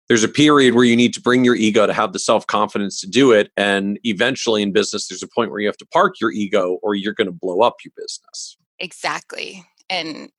there's 0.10 0.24
a 0.24 0.28
period 0.28 0.74
where 0.74 0.84
you 0.84 0.98
need 0.98 1.14
to 1.14 1.22
bring 1.22 1.46
your 1.46 1.56
ego 1.56 1.88
to 1.88 1.94
have 1.94 2.12
the 2.12 2.20
self 2.20 2.46
confidence 2.48 3.00
to 3.00 3.08
do 3.08 3.32
it. 3.32 3.50
And 3.56 3.98
eventually 4.04 4.62
in 4.62 4.74
business, 4.74 5.08
there's 5.08 5.24
a 5.24 5.28
point 5.28 5.52
where 5.52 5.62
you 5.62 5.68
have 5.68 5.78
to 5.78 5.86
park 5.86 6.20
your 6.20 6.32
ego 6.32 6.80
or 6.82 6.96
you're 6.96 7.14
going 7.14 7.28
to 7.28 7.32
blow 7.32 7.62
up 7.62 7.76
your 7.86 7.94
business. 7.96 8.58
Exactly. 8.80 9.64
And 9.90 10.30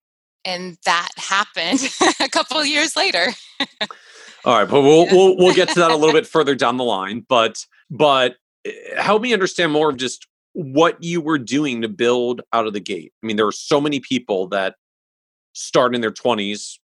and 0.45 0.77
that 0.85 1.09
happened 1.17 1.89
a 2.21 2.29
couple 2.29 2.59
of 2.59 2.67
years 2.67 2.97
later. 2.97 3.29
All 4.45 4.59
right, 4.59 4.69
but 4.69 4.83
we'll, 4.83 5.07
we'll 5.11 5.37
we'll 5.39 5.55
get 5.55 5.69
to 5.71 5.81
that 5.81 5.93
a 5.93 5.97
little 5.97 6.13
bit 6.13 6.27
further 6.27 6.57
down 6.57 6.77
the 6.77 6.85
line. 6.85 7.25
But 7.29 7.65
but 7.91 8.37
Eh, 8.65 8.71
help 8.97 9.23
me 9.23 9.33
understand 9.33 9.73
more 9.73 9.91
of 9.91 9.97
just 9.97 10.27
what 10.55 11.03
you 11.03 11.21
were 11.21 11.39
doing 11.39 11.83
to 11.83 11.89
build 11.89 12.43
out 12.53 12.67
of 12.67 12.73
the 12.73 12.81
gate. 12.81 13.13
I 13.23 13.27
mean, 13.27 13.37
there 13.37 13.47
are 13.47 13.53
so 13.53 13.81
many 13.81 14.01
people 14.01 14.49
that 14.49 14.75
start 15.55 15.95
in 15.95 16.01
their 16.01 16.13
20s, 16.13 16.79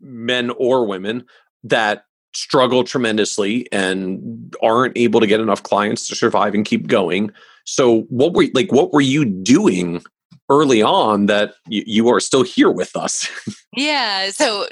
men 0.00 0.50
or 0.50 0.86
women, 0.86 1.24
that 1.64 2.04
struggle 2.34 2.84
tremendously 2.84 3.66
and 3.72 4.54
aren't 4.62 4.96
able 4.96 5.20
to 5.20 5.26
get 5.26 5.40
enough 5.40 5.62
clients 5.62 6.06
to 6.08 6.14
survive 6.14 6.54
and 6.54 6.64
keep 6.64 6.86
going. 6.86 7.32
So 7.64 8.02
what 8.02 8.34
were 8.34 8.46
like 8.54 8.70
what 8.70 8.92
were 8.92 9.00
you 9.00 9.24
doing 9.24 10.02
early 10.50 10.82
on 10.82 11.26
that 11.26 11.54
y- 11.70 11.84
you 11.86 12.08
are 12.08 12.20
still 12.20 12.42
here 12.42 12.70
with 12.70 12.94
us? 12.96 13.28
yeah, 13.76 14.30
so 14.30 14.66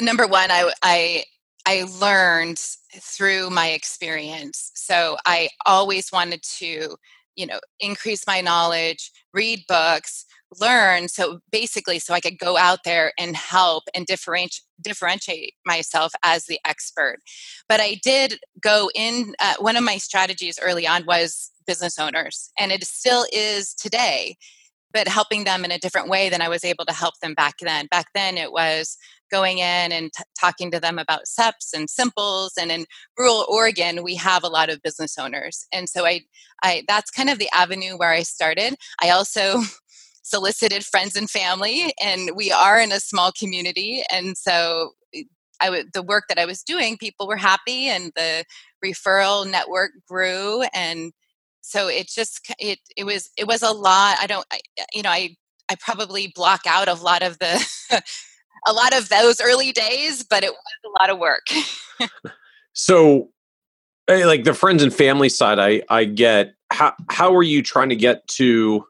number 0.00 0.26
1 0.26 0.50
I 0.50 0.72
I 0.82 1.24
I 1.66 1.84
learned 2.00 2.60
through 2.94 3.50
my 3.50 3.68
experience. 3.68 4.70
So 4.74 5.16
I 5.26 5.48
always 5.66 6.12
wanted 6.12 6.42
to, 6.58 6.96
you 7.36 7.46
know, 7.46 7.60
increase 7.80 8.26
my 8.26 8.40
knowledge, 8.40 9.10
read 9.32 9.64
books, 9.68 10.26
learn 10.60 11.08
so 11.08 11.40
basically 11.50 11.98
so 11.98 12.12
i 12.12 12.20
could 12.20 12.38
go 12.38 12.56
out 12.56 12.80
there 12.84 13.12
and 13.18 13.36
help 13.36 13.84
and 13.94 14.06
differentiate 14.06 14.62
differentiate 14.80 15.54
myself 15.64 16.12
as 16.24 16.46
the 16.46 16.58
expert 16.64 17.18
but 17.68 17.80
i 17.80 17.98
did 18.02 18.38
go 18.60 18.90
in 18.94 19.34
uh, 19.40 19.54
one 19.60 19.76
of 19.76 19.84
my 19.84 19.96
strategies 19.96 20.58
early 20.60 20.86
on 20.86 21.04
was 21.06 21.50
business 21.66 21.98
owners 21.98 22.50
and 22.58 22.72
it 22.72 22.84
still 22.84 23.24
is 23.32 23.74
today 23.74 24.36
but 24.92 25.08
helping 25.08 25.44
them 25.44 25.64
in 25.64 25.70
a 25.70 25.78
different 25.78 26.08
way 26.08 26.28
than 26.28 26.42
i 26.42 26.48
was 26.48 26.64
able 26.64 26.84
to 26.84 26.92
help 26.92 27.14
them 27.22 27.34
back 27.34 27.54
then 27.60 27.86
back 27.90 28.06
then 28.14 28.36
it 28.36 28.52
was 28.52 28.96
going 29.32 29.58
in 29.58 29.92
and 29.92 30.12
t- 30.12 30.22
talking 30.38 30.70
to 30.70 30.78
them 30.80 30.98
about 30.98 31.26
SEPs 31.26 31.72
and 31.74 31.90
simples. 31.90 32.52
And 32.60 32.70
in 32.70 32.84
rural 33.18 33.46
Oregon, 33.48 34.04
we 34.04 34.14
have 34.16 34.44
a 34.44 34.48
lot 34.48 34.70
of 34.70 34.82
business 34.82 35.18
owners, 35.18 35.66
and 35.72 35.88
so 35.88 36.06
I, 36.06 36.20
I 36.62 36.84
that's 36.86 37.10
kind 37.10 37.30
of 37.30 37.38
the 37.38 37.50
avenue 37.54 37.96
where 37.96 38.10
I 38.10 38.22
started. 38.22 38.76
I 39.02 39.10
also 39.10 39.62
solicited 40.22 40.84
friends 40.84 41.16
and 41.16 41.28
family, 41.28 41.92
and 42.02 42.30
we 42.36 42.52
are 42.52 42.80
in 42.80 42.92
a 42.92 43.00
small 43.00 43.32
community, 43.32 44.04
and 44.12 44.36
so 44.38 44.92
I 45.60 45.66
w- 45.66 45.84
the 45.94 46.02
work 46.02 46.24
that 46.28 46.38
I 46.38 46.44
was 46.44 46.62
doing, 46.62 46.98
people 46.98 47.26
were 47.26 47.36
happy, 47.36 47.88
and 47.88 48.12
the 48.16 48.44
referral 48.84 49.50
network 49.50 49.92
grew, 50.08 50.62
and 50.74 51.12
so 51.62 51.88
it 51.88 52.08
just 52.08 52.40
it 52.58 52.80
it 52.96 53.04
was 53.04 53.30
it 53.38 53.46
was 53.46 53.62
a 53.62 53.72
lot. 53.72 54.18
I 54.20 54.26
don't, 54.26 54.46
I, 54.52 54.60
you 54.92 55.02
know, 55.02 55.10
I 55.10 55.36
I 55.70 55.76
probably 55.76 56.32
block 56.34 56.62
out 56.66 56.88
a 56.88 56.94
lot 56.94 57.22
of 57.22 57.38
the 57.38 57.64
a 58.66 58.72
lot 58.72 58.96
of 58.96 59.08
those 59.08 59.40
early 59.40 59.72
days, 59.72 60.22
but 60.22 60.44
it 60.44 60.52
was 60.52 60.58
a 60.84 61.02
lot 61.02 61.10
of 61.10 61.18
work. 61.18 61.46
so, 62.72 63.30
like 64.08 64.44
the 64.44 64.54
friends 64.54 64.82
and 64.82 64.92
family 64.92 65.28
side, 65.28 65.58
I 65.58 65.82
I 65.88 66.04
get 66.04 66.54
how 66.70 66.94
how 67.10 67.34
are 67.34 67.42
you 67.42 67.62
trying 67.62 67.88
to 67.90 67.96
get 67.96 68.26
to 68.28 68.84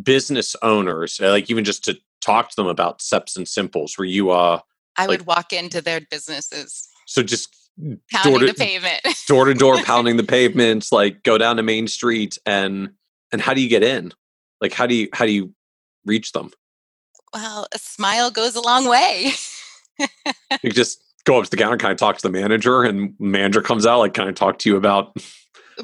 business 0.00 0.54
owners, 0.62 1.20
uh, 1.20 1.30
like 1.30 1.50
even 1.50 1.64
just 1.64 1.84
to 1.84 1.98
talk 2.20 2.50
to 2.50 2.56
them 2.56 2.66
about 2.66 3.00
SEPs 3.00 3.36
and 3.36 3.46
simples, 3.46 3.96
where 3.96 4.06
you 4.06 4.30
uh 4.30 4.60
I 4.96 5.06
like, 5.06 5.20
would 5.20 5.26
walk 5.26 5.52
into 5.52 5.80
their 5.80 6.00
businesses. 6.00 6.88
So 7.06 7.22
just 7.22 7.54
pounding 8.10 8.40
to, 8.40 8.46
the 8.46 8.54
pavement, 8.54 9.00
door 9.28 9.44
to 9.44 9.54
door, 9.54 9.82
pounding 9.82 10.16
the 10.16 10.24
pavements. 10.24 10.92
Like 10.92 11.22
go 11.22 11.38
down 11.38 11.56
to 11.56 11.62
Main 11.62 11.86
Street 11.86 12.38
and 12.44 12.90
and 13.32 13.40
how 13.40 13.54
do 13.54 13.60
you 13.60 13.68
get 13.68 13.82
in? 13.82 14.12
Like 14.60 14.72
how 14.72 14.86
do 14.86 14.94
you 14.94 15.08
how 15.12 15.24
do 15.24 15.32
you 15.32 15.54
reach 16.04 16.32
them? 16.32 16.50
Well, 17.32 17.66
a 17.74 17.78
smile 17.78 18.30
goes 18.30 18.54
a 18.56 18.60
long 18.60 18.88
way. 18.88 19.32
you 20.62 20.70
just 20.70 21.02
go 21.24 21.38
up 21.38 21.44
to 21.44 21.50
the 21.50 21.56
counter, 21.56 21.76
kind 21.76 21.92
of 21.92 21.98
talk 21.98 22.16
to 22.16 22.22
the 22.22 22.32
manager, 22.32 22.82
and 22.82 23.14
manager 23.18 23.60
comes 23.60 23.86
out, 23.86 23.98
like 23.98 24.14
kind 24.14 24.28
of 24.28 24.34
talk 24.34 24.58
to 24.60 24.70
you 24.70 24.76
about 24.76 25.16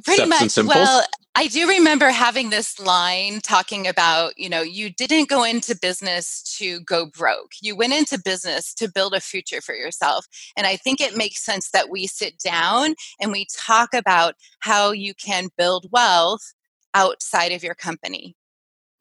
pretty 0.04 0.26
much. 0.26 0.56
Well, 0.56 1.04
I 1.36 1.48
do 1.48 1.68
remember 1.68 2.10
having 2.10 2.50
this 2.50 2.78
line 2.78 3.40
talking 3.40 3.88
about, 3.88 4.38
you 4.38 4.48
know, 4.48 4.62
you 4.62 4.88
didn't 4.88 5.28
go 5.28 5.42
into 5.42 5.76
business 5.76 6.42
to 6.58 6.80
go 6.80 7.06
broke. 7.06 7.52
You 7.60 7.74
went 7.74 7.92
into 7.92 8.20
business 8.22 8.72
to 8.74 8.90
build 8.90 9.14
a 9.14 9.20
future 9.20 9.60
for 9.60 9.74
yourself. 9.74 10.26
And 10.56 10.64
I 10.64 10.76
think 10.76 11.00
it 11.00 11.16
makes 11.16 11.44
sense 11.44 11.70
that 11.70 11.90
we 11.90 12.06
sit 12.06 12.38
down 12.38 12.94
and 13.20 13.32
we 13.32 13.46
talk 13.52 13.94
about 13.94 14.34
how 14.60 14.92
you 14.92 15.12
can 15.12 15.48
build 15.58 15.88
wealth 15.90 16.54
outside 16.94 17.50
of 17.50 17.64
your 17.64 17.74
company. 17.74 18.36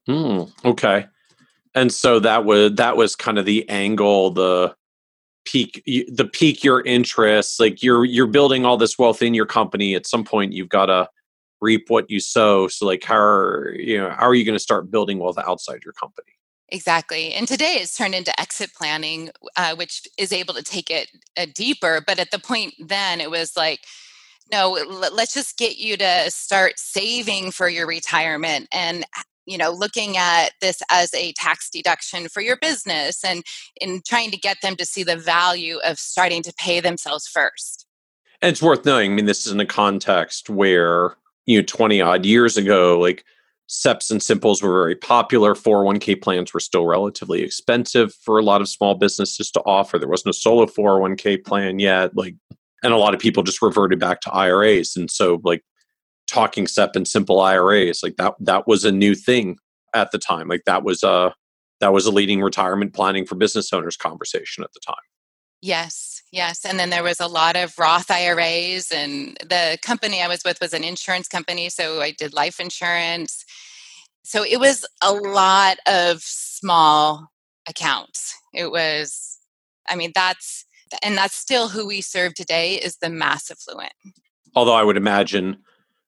Hmm. 0.08 0.44
okay. 0.66 1.06
And 1.76 1.92
so 1.92 2.20
that 2.20 2.46
was 2.46 2.74
that 2.76 2.98
was 2.98 3.16
kind 3.16 3.38
of 3.38 3.46
the 3.46 3.68
angle, 3.70 4.32
the 4.32 4.76
peak 5.46 5.84
the 5.86 6.30
peak 6.32 6.64
your 6.64 6.82
interest 6.82 7.60
like 7.60 7.84
you're 7.84 8.06
you're 8.06 8.28
building 8.28 8.66
all 8.66 8.78
this 8.78 8.98
wealth 8.98 9.22
in 9.22 9.34
your 9.34 9.46
company. 9.46 9.96
At 9.96 10.08
some 10.08 10.24
point 10.24 10.54
you've 10.54 10.70
got 10.70 10.88
to 10.88 11.10
reap 11.62 11.90
what 11.90 12.10
you 12.10 12.20
sow. 12.20 12.68
So 12.68 12.86
like 12.86 13.04
how 13.04 13.18
are 13.18 13.76
you 13.78 13.98
know 13.98 14.12
how 14.12 14.28
are 14.28 14.36
you 14.36 14.46
going 14.46 14.56
to 14.56 14.64
start 14.64 14.92
building 14.92 15.20
wealth 15.20 15.38
outside 15.38 15.84
your 15.84 15.94
company? 15.94 16.32
Exactly. 16.70 17.34
And 17.34 17.48
today 17.48 17.78
it's 17.80 17.98
turned 17.98 18.16
into 18.16 18.40
exit 18.40 18.72
planning 18.74 19.32
uh, 19.56 19.76
which 19.76 20.08
is 20.18 20.32
able 20.32 20.54
to 20.54 20.64
take 20.64 20.90
it 20.90 21.10
uh, 21.38 21.46
deeper. 21.54 22.02
But 22.06 22.20
at 22.20 22.32
the 22.32 22.40
point 22.40 22.74
then 22.80 23.20
it 23.20 23.32
was 23.32 23.58
like 23.58 23.82
no 24.52 24.72
let's 24.72 25.34
just 25.34 25.58
get 25.58 25.78
you 25.78 25.98
to 25.98 26.32
start 26.32 26.80
saving 26.80 27.52
for 27.52 27.68
your 27.68 27.88
retirement. 27.88 28.68
And 28.72 29.06
you 29.46 29.58
know 29.58 29.72
looking 29.72 30.18
at 30.18 30.50
this 30.62 30.82
as 30.90 31.14
a 31.14 31.34
tax 31.34 31.70
deduction 31.70 32.28
for 32.28 32.42
your 32.42 32.58
business 32.58 33.24
and 33.24 33.44
in 33.80 34.02
trying 34.08 34.32
to 34.32 34.38
get 34.38 34.58
them 34.62 34.76
to 34.76 34.86
see 34.86 35.04
the 35.04 35.18
value 35.18 35.78
of 35.86 36.00
starting 36.00 36.42
to 36.44 36.54
pay 36.58 36.80
themselves 36.80 37.28
first. 37.28 37.86
And 38.42 38.52
it's 38.52 38.62
worth 38.62 38.86
knowing 38.86 39.12
i 39.12 39.16
mean 39.16 39.26
this 39.26 39.46
is 39.46 39.54
in 39.54 39.60
a 39.60 39.66
context 39.66 40.50
where 40.50 41.16
you 41.46 41.58
know 41.58 41.66
20 41.66 42.02
odd 42.02 42.26
years 42.26 42.58
ago 42.58 43.00
like 43.00 43.24
SEPs 43.70 44.12
and 44.12 44.22
simples 44.22 44.62
were 44.62 44.74
very 44.74 44.96
popular 44.96 45.56
401k 45.56 46.22
plans 46.22 46.54
were 46.54 46.60
still 46.60 46.86
relatively 46.86 47.42
expensive 47.42 48.14
for 48.14 48.38
a 48.38 48.44
lot 48.44 48.62
of 48.62 48.68
small 48.68 48.94
businesses 48.94 49.50
to 49.52 49.62
offer. 49.62 49.98
There 49.98 50.10
wasn't 50.10 50.28
no 50.28 50.32
solo 50.34 50.66
401k 50.66 51.46
plan 51.46 51.80
yet 51.80 52.16
like 52.16 52.36
and 52.84 52.94
a 52.94 52.98
lot 52.98 53.14
of 53.14 53.22
people 53.22 53.44
just 53.44 53.62
reverted 53.62 54.00
back 54.00 54.22
to 54.22 54.32
iras 54.32 54.96
and 54.96 55.10
so 55.10 55.40
like 55.44 55.64
talking 56.28 56.68
SEP 56.68 56.96
and 56.96 57.08
simple 57.08 57.42
IRAs. 57.42 58.02
Like 58.04 58.16
that 58.18 58.36
that 58.40 58.68
was 58.68 58.86
a 58.86 58.92
new 58.92 59.16
thing 59.16 59.58
at 59.94 60.12
the 60.12 60.18
time. 60.18 60.48
Like 60.48 60.64
that 60.66 60.84
was 60.84 61.04
a 61.04 61.34
that 61.80 61.94
was 61.94 62.06
a 62.06 62.12
leading 62.12 62.42
retirement 62.42 62.94
planning 62.94 63.26
for 63.26 63.36
business 63.36 63.74
owners 63.74 63.98
conversation 63.98 64.64
at 64.64 64.72
the 64.74 64.80
time. 64.86 64.96
Yes, 65.62 66.22
yes. 66.32 66.66
And 66.66 66.78
then 66.78 66.90
there 66.90 67.04
was 67.04 67.22
a 67.22 67.28
lot 67.28 67.56
of 67.56 67.78
Roth 67.80 68.12
IRAs, 68.12 68.92
and 68.92 69.38
the 69.40 69.78
company 69.82 70.22
I 70.22 70.28
was 70.28 70.44
with 70.44 70.60
was 70.60 70.74
an 70.74 70.84
insurance 70.84 71.30
company. 71.30 71.70
So 71.70 72.02
I 72.02 72.12
did 72.12 72.34
life 72.34 72.60
insurance. 72.60 73.46
So 74.24 74.44
it 74.44 74.60
was 74.60 74.86
a 75.02 75.14
lot 75.14 75.78
of 75.86 76.22
small 76.22 77.30
accounts. 77.68 78.36
It 78.54 78.72
was, 78.72 79.40
I 79.90 79.96
mean, 79.96 80.12
that's, 80.14 80.66
and 81.02 81.18
that's 81.18 81.36
still 81.36 81.70
who 81.70 81.88
we 81.88 82.02
serve 82.02 82.34
today 82.34 82.76
is 82.76 82.98
the 82.98 83.10
mass 83.10 83.50
affluent. 83.50 83.94
Although 84.56 84.74
I 84.74 84.84
would 84.84 84.98
imagine 84.98 85.58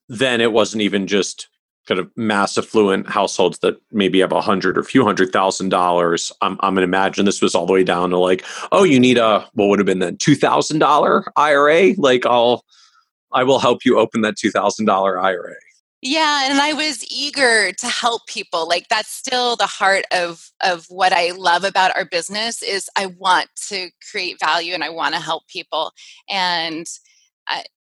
then 0.09 0.41
it 0.41 0.51
wasn't 0.51 0.81
even 0.81 1.07
just 1.07 1.47
kind 1.87 1.99
of 1.99 2.09
mass 2.15 2.57
affluent 2.57 3.07
households 3.07 3.59
that 3.59 3.77
maybe 3.91 4.19
have 4.19 4.31
a 4.31 4.41
hundred 4.41 4.77
or 4.77 4.83
few 4.83 5.03
hundred 5.03 5.31
thousand 5.31 5.69
dollars. 5.69 6.31
I'm, 6.41 6.57
I'm 6.61 6.73
going 6.73 6.81
to 6.81 6.83
imagine 6.83 7.25
this 7.25 7.41
was 7.41 7.55
all 7.55 7.65
the 7.65 7.73
way 7.73 7.83
down 7.83 8.09
to 8.09 8.17
like, 8.17 8.43
oh, 8.71 8.83
you 8.83 8.99
need 8.99 9.17
a 9.17 9.47
what 9.53 9.69
would 9.69 9.79
have 9.79 9.85
been 9.85 9.99
then 9.99 10.17
two 10.17 10.35
thousand 10.35 10.79
dollar 10.79 11.25
IRA. 11.35 11.93
Like 11.97 12.25
I'll, 12.25 12.65
I 13.31 13.43
will 13.43 13.59
help 13.59 13.85
you 13.85 13.99
open 13.99 14.21
that 14.21 14.37
two 14.37 14.51
thousand 14.51 14.85
dollar 14.85 15.19
IRA. 15.19 15.55
Yeah, 16.01 16.47
and 16.47 16.59
I 16.59 16.73
was 16.73 17.03
eager 17.09 17.71
to 17.71 17.87
help 17.87 18.27
people. 18.27 18.67
Like 18.67 18.87
that's 18.89 19.09
still 19.09 19.55
the 19.55 19.65
heart 19.65 20.05
of 20.11 20.51
of 20.63 20.85
what 20.89 21.13
I 21.13 21.31
love 21.31 21.63
about 21.63 21.95
our 21.97 22.05
business 22.05 22.61
is 22.61 22.89
I 22.95 23.07
want 23.07 23.47
to 23.69 23.89
create 24.11 24.39
value 24.39 24.73
and 24.73 24.83
I 24.83 24.89
want 24.89 25.15
to 25.15 25.19
help 25.21 25.47
people. 25.47 25.93
And 26.29 26.85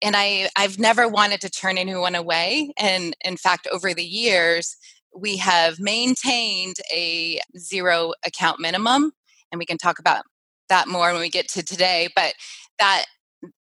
and 0.01 0.15
I 0.15 0.50
I've 0.56 0.80
never 0.80 1.08
wanted 1.08 1.41
to 1.41 1.50
turn 1.50 1.77
anyone 1.77 2.15
away. 2.15 2.72
And 2.77 3.15
in 3.24 3.38
fact, 3.38 3.68
over 3.72 3.94
the 3.94 4.03
years, 4.06 4.75
we 5.15 5.38
have 5.38 5.80
maintained 5.80 6.75
a 6.94 7.39
zero 7.58 8.13
account 8.25 8.60
minimum, 8.60 9.12
and 9.51 9.60
we 9.60 9.65
can 9.65 9.77
talk 9.77 10.00
about 10.00 10.24
that 10.70 10.88
more 10.88 11.12
when 11.12 11.22
we 11.22 11.29
get 11.29 11.50
to 11.50 11.64
today. 11.64 12.09
But 12.16 12.33
that 12.79 13.05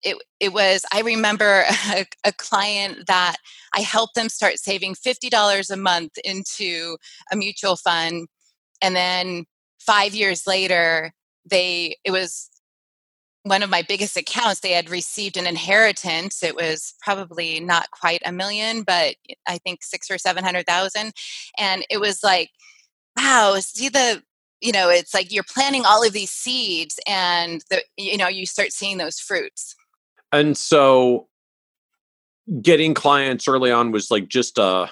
it 0.03 0.17
it 0.39 0.53
was 0.53 0.85
I 0.93 1.01
remember 1.01 1.65
a, 1.89 2.05
a 2.25 2.31
client 2.33 3.07
that 3.07 3.37
I 3.73 3.81
helped 3.81 4.15
them 4.15 4.29
start 4.29 4.57
saving 4.57 4.95
fifty 4.95 5.29
dollars 5.29 5.69
a 5.69 5.77
month 5.77 6.13
into 6.23 6.97
a 7.31 7.35
mutual 7.35 7.75
fund, 7.75 8.27
and 8.81 8.95
then 8.95 9.45
five 9.79 10.15
years 10.15 10.47
later 10.47 11.13
they 11.49 11.95
it 12.03 12.11
was 12.11 12.49
one 13.45 13.61
of 13.61 13.69
my 13.69 13.83
biggest 13.83 14.17
accounts 14.17 14.59
they 14.59 14.71
had 14.71 14.89
received 14.89 15.37
an 15.37 15.45
inheritance 15.47 16.41
it 16.41 16.55
was 16.55 16.95
probably 17.01 17.59
not 17.59 17.91
quite 17.91 18.21
a 18.25 18.31
million 18.31 18.81
but 18.81 19.15
i 19.47 19.57
think 19.59 19.83
six 19.83 20.09
or 20.09 20.17
seven 20.17 20.43
hundred 20.43 20.65
thousand 20.65 21.13
and 21.57 21.85
it 21.89 21.99
was 21.99 22.23
like 22.23 22.49
wow 23.17 23.55
see 23.59 23.89
the 23.89 24.21
you 24.61 24.71
know 24.71 24.89
it's 24.89 25.13
like 25.13 25.31
you're 25.31 25.43
planting 25.43 25.83
all 25.85 26.05
of 26.05 26.13
these 26.13 26.31
seeds 26.31 26.99
and 27.07 27.63
the 27.69 27.81
you 27.97 28.17
know 28.17 28.27
you 28.27 28.45
start 28.45 28.71
seeing 28.71 28.97
those 28.97 29.19
fruits. 29.19 29.75
And 30.31 30.57
so 30.57 31.27
getting 32.61 32.93
clients 32.93 33.47
early 33.47 33.71
on 33.71 33.91
was 33.91 34.09
like 34.11 34.27
just 34.27 34.57
a 34.57 34.89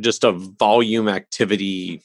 just 0.00 0.24
a 0.24 0.32
volume 0.32 1.08
activity 1.08 2.02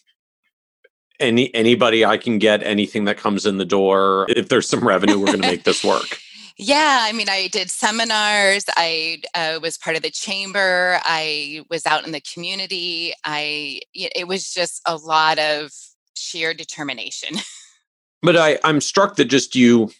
any 1.19 1.53
anybody 1.53 2.05
I 2.05 2.17
can 2.17 2.39
get 2.39 2.63
anything 2.63 3.05
that 3.05 3.17
comes 3.17 3.45
in 3.45 3.57
the 3.57 3.65
door. 3.65 4.25
If 4.29 4.49
there's 4.49 4.67
some 4.67 4.85
revenue, 4.85 5.19
we're 5.19 5.27
going 5.27 5.41
to 5.41 5.47
make 5.47 5.63
this 5.63 5.83
work. 5.83 6.19
Yeah, 6.57 6.99
I 7.01 7.11
mean, 7.11 7.27
I 7.27 7.49
did 7.49 7.69
seminars. 7.69 8.63
I 8.77 9.21
uh, 9.33 9.59
was 9.61 9.77
part 9.77 9.97
of 9.97 10.03
the 10.03 10.09
chamber. 10.09 11.01
I 11.03 11.65
was 11.69 11.85
out 11.85 12.05
in 12.05 12.13
the 12.13 12.21
community. 12.21 13.13
I 13.25 13.81
it 13.93 14.25
was 14.25 14.53
just 14.53 14.81
a 14.85 14.95
lot 14.95 15.37
of 15.37 15.71
sheer 16.15 16.53
determination. 16.53 17.39
but 18.21 18.37
I 18.37 18.57
I'm 18.63 18.79
struck 18.79 19.17
that 19.17 19.25
just 19.25 19.53
you 19.53 19.91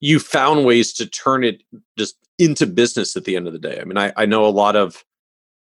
you 0.00 0.18
found 0.18 0.64
ways 0.64 0.94
to 0.94 1.06
turn 1.06 1.44
it 1.44 1.62
just 1.98 2.16
into 2.38 2.66
business 2.66 3.14
at 3.14 3.24
the 3.24 3.36
end 3.36 3.46
of 3.46 3.52
the 3.52 3.58
day. 3.58 3.78
I 3.80 3.84
mean, 3.84 3.98
I, 3.98 4.14
I 4.16 4.24
know 4.24 4.46
a 4.46 4.48
lot 4.48 4.76
of 4.76 5.04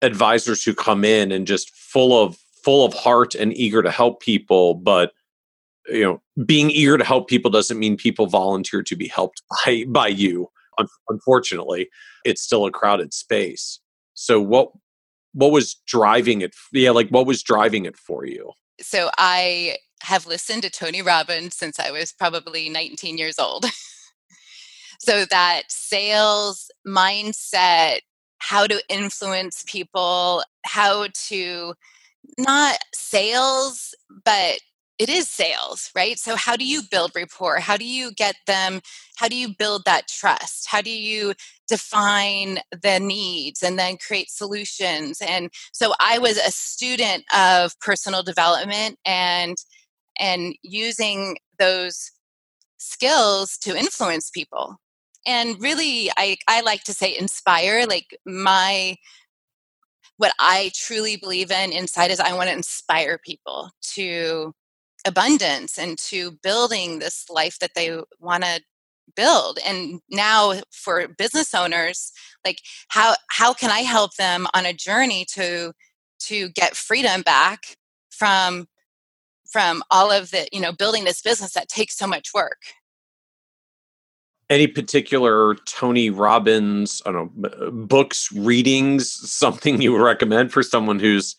advisors 0.01 0.63
who 0.63 0.73
come 0.73 1.05
in 1.05 1.31
and 1.31 1.45
just 1.45 1.69
full 1.69 2.19
of 2.19 2.39
full 2.65 2.83
of 2.83 2.93
heart 2.93 3.35
and 3.35 3.55
eager 3.55 3.83
to 3.83 3.91
help 3.91 4.19
people 4.19 4.73
but 4.73 5.11
you 5.87 6.03
know 6.03 6.21
being 6.45 6.71
eager 6.71 6.97
to 6.97 7.03
help 7.03 7.27
people 7.29 7.51
doesn't 7.51 7.79
mean 7.79 7.95
people 7.95 8.25
volunteer 8.25 8.81
to 8.81 8.95
be 8.95 9.07
helped 9.07 9.43
by 9.65 9.85
by 9.87 10.07
you. 10.07 10.49
Unfortunately 11.07 11.89
it's 12.25 12.41
still 12.41 12.65
a 12.65 12.71
crowded 12.71 13.13
space. 13.13 13.79
So 14.15 14.41
what 14.41 14.71
what 15.33 15.51
was 15.51 15.75
driving 15.85 16.41
it 16.41 16.55
yeah 16.73 16.91
like 16.91 17.09
what 17.09 17.27
was 17.27 17.43
driving 17.43 17.85
it 17.85 17.95
for 17.95 18.25
you? 18.25 18.51
So 18.81 19.09
i 19.17 19.77
have 20.01 20.27
listened 20.27 20.61
to 20.61 20.69
tony 20.69 21.01
robbins 21.01 21.55
since 21.55 21.79
i 21.79 21.89
was 21.89 22.11
probably 22.11 22.69
19 22.69 23.17
years 23.17 23.39
old. 23.39 23.65
So 24.97 25.25
that 25.25 25.63
sales 25.67 26.71
mindset 26.87 27.99
how 28.39 28.65
to 28.65 28.81
influence 28.89 29.63
people 29.67 30.43
how 30.63 31.07
to 31.27 31.75
not 32.37 32.77
sales, 32.93 33.93
but 34.23 34.59
it 34.97 35.09
is 35.09 35.29
sales, 35.29 35.91
right? 35.95 36.17
So, 36.17 36.35
how 36.35 36.55
do 36.55 36.65
you 36.65 36.81
build 36.89 37.11
rapport? 37.15 37.59
How 37.59 37.75
do 37.77 37.85
you 37.85 38.13
get 38.13 38.35
them? 38.47 38.81
How 39.17 39.27
do 39.27 39.35
you 39.35 39.49
build 39.49 39.83
that 39.85 40.07
trust? 40.07 40.67
How 40.69 40.81
do 40.81 40.89
you 40.91 41.33
define 41.67 42.59
the 42.71 42.99
needs 42.99 43.61
and 43.61 43.77
then 43.77 43.97
create 43.97 44.29
solutions? 44.29 45.21
And 45.21 45.49
so, 45.73 45.93
I 45.99 46.17
was 46.19 46.37
a 46.37 46.51
student 46.51 47.25
of 47.35 47.77
personal 47.79 48.23
development 48.23 48.97
and 49.05 49.57
and 50.19 50.55
using 50.63 51.37
those 51.59 52.11
skills 52.77 53.57
to 53.57 53.77
influence 53.77 54.29
people 54.29 54.77
and 55.25 55.59
really 55.61 56.09
I, 56.17 56.37
I 56.47 56.61
like 56.61 56.83
to 56.83 56.93
say 56.93 57.17
inspire 57.17 57.85
like 57.87 58.17
my 58.25 58.95
what 60.17 60.33
I 60.39 60.71
truly 60.73 61.17
believe 61.17 61.51
in 61.51 61.71
inside 61.71 62.11
is 62.11 62.19
I 62.19 62.33
want 62.33 62.49
to 62.49 62.55
inspire 62.55 63.17
people 63.17 63.71
to 63.93 64.53
abundance 65.05 65.77
and 65.77 65.97
to 65.99 66.31
building 66.43 66.99
this 66.99 67.29
life 67.29 67.59
that 67.59 67.71
they 67.75 67.99
want 68.19 68.43
to 68.43 68.61
build 69.15 69.59
and 69.65 70.01
now 70.09 70.53
for 70.71 71.07
business 71.07 71.53
owners 71.53 72.11
like 72.43 72.59
how 72.89 73.13
how 73.29 73.53
can 73.53 73.69
i 73.69 73.81
help 73.81 74.15
them 74.15 74.47
on 74.55 74.65
a 74.65 74.73
journey 74.73 75.25
to 75.25 75.71
to 76.19 76.49
get 76.49 76.75
freedom 76.75 77.21
back 77.21 77.77
from 78.09 78.65
from 79.51 79.83
all 79.91 80.11
of 80.11 80.31
the 80.31 80.47
you 80.51 80.59
know 80.59 80.71
building 80.71 81.03
this 81.03 81.21
business 81.21 81.53
that 81.53 81.69
takes 81.69 81.95
so 81.95 82.07
much 82.07 82.33
work 82.33 82.57
any 84.49 84.67
particular 84.67 85.55
Tony 85.65 86.09
Robbins, 86.09 87.01
I 87.05 87.11
don't 87.11 87.37
know, 87.37 87.49
uh, 87.49 87.71
books, 87.71 88.31
readings, 88.31 89.11
something 89.31 89.81
you 89.81 89.91
would 89.93 90.01
recommend 90.01 90.51
for 90.51 90.63
someone 90.63 90.99
who's 90.99 91.35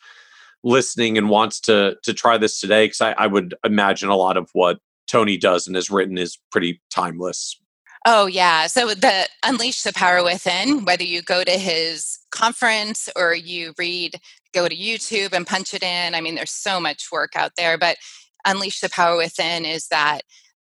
listening 0.64 1.16
and 1.16 1.28
wants 1.28 1.60
to 1.60 1.96
to 2.02 2.12
try 2.12 2.38
this 2.38 2.60
today? 2.60 2.86
Because 2.86 3.00
I, 3.00 3.12
I 3.12 3.26
would 3.26 3.54
imagine 3.64 4.08
a 4.08 4.16
lot 4.16 4.36
of 4.36 4.50
what 4.52 4.78
Tony 5.06 5.36
does 5.36 5.66
and 5.66 5.76
has 5.76 5.90
written 5.90 6.18
is 6.18 6.38
pretty 6.50 6.80
timeless. 6.90 7.60
Oh 8.08 8.26
yeah. 8.26 8.68
So 8.68 8.94
the 8.94 9.28
Unleash 9.44 9.82
the 9.82 9.92
Power 9.92 10.22
Within, 10.22 10.84
whether 10.84 11.02
you 11.02 11.22
go 11.22 11.42
to 11.42 11.58
his 11.58 12.20
conference 12.30 13.08
or 13.16 13.34
you 13.34 13.74
read, 13.78 14.20
go 14.54 14.68
to 14.68 14.76
YouTube 14.76 15.32
and 15.32 15.44
punch 15.44 15.74
it 15.74 15.82
in. 15.82 16.14
I 16.14 16.20
mean, 16.20 16.36
there's 16.36 16.52
so 16.52 16.78
much 16.78 17.08
work 17.10 17.32
out 17.34 17.52
there, 17.56 17.76
but 17.76 17.96
Unleash 18.46 18.78
the 18.78 18.88
Power 18.88 19.16
Within 19.16 19.64
is 19.64 19.88
that 19.88 20.20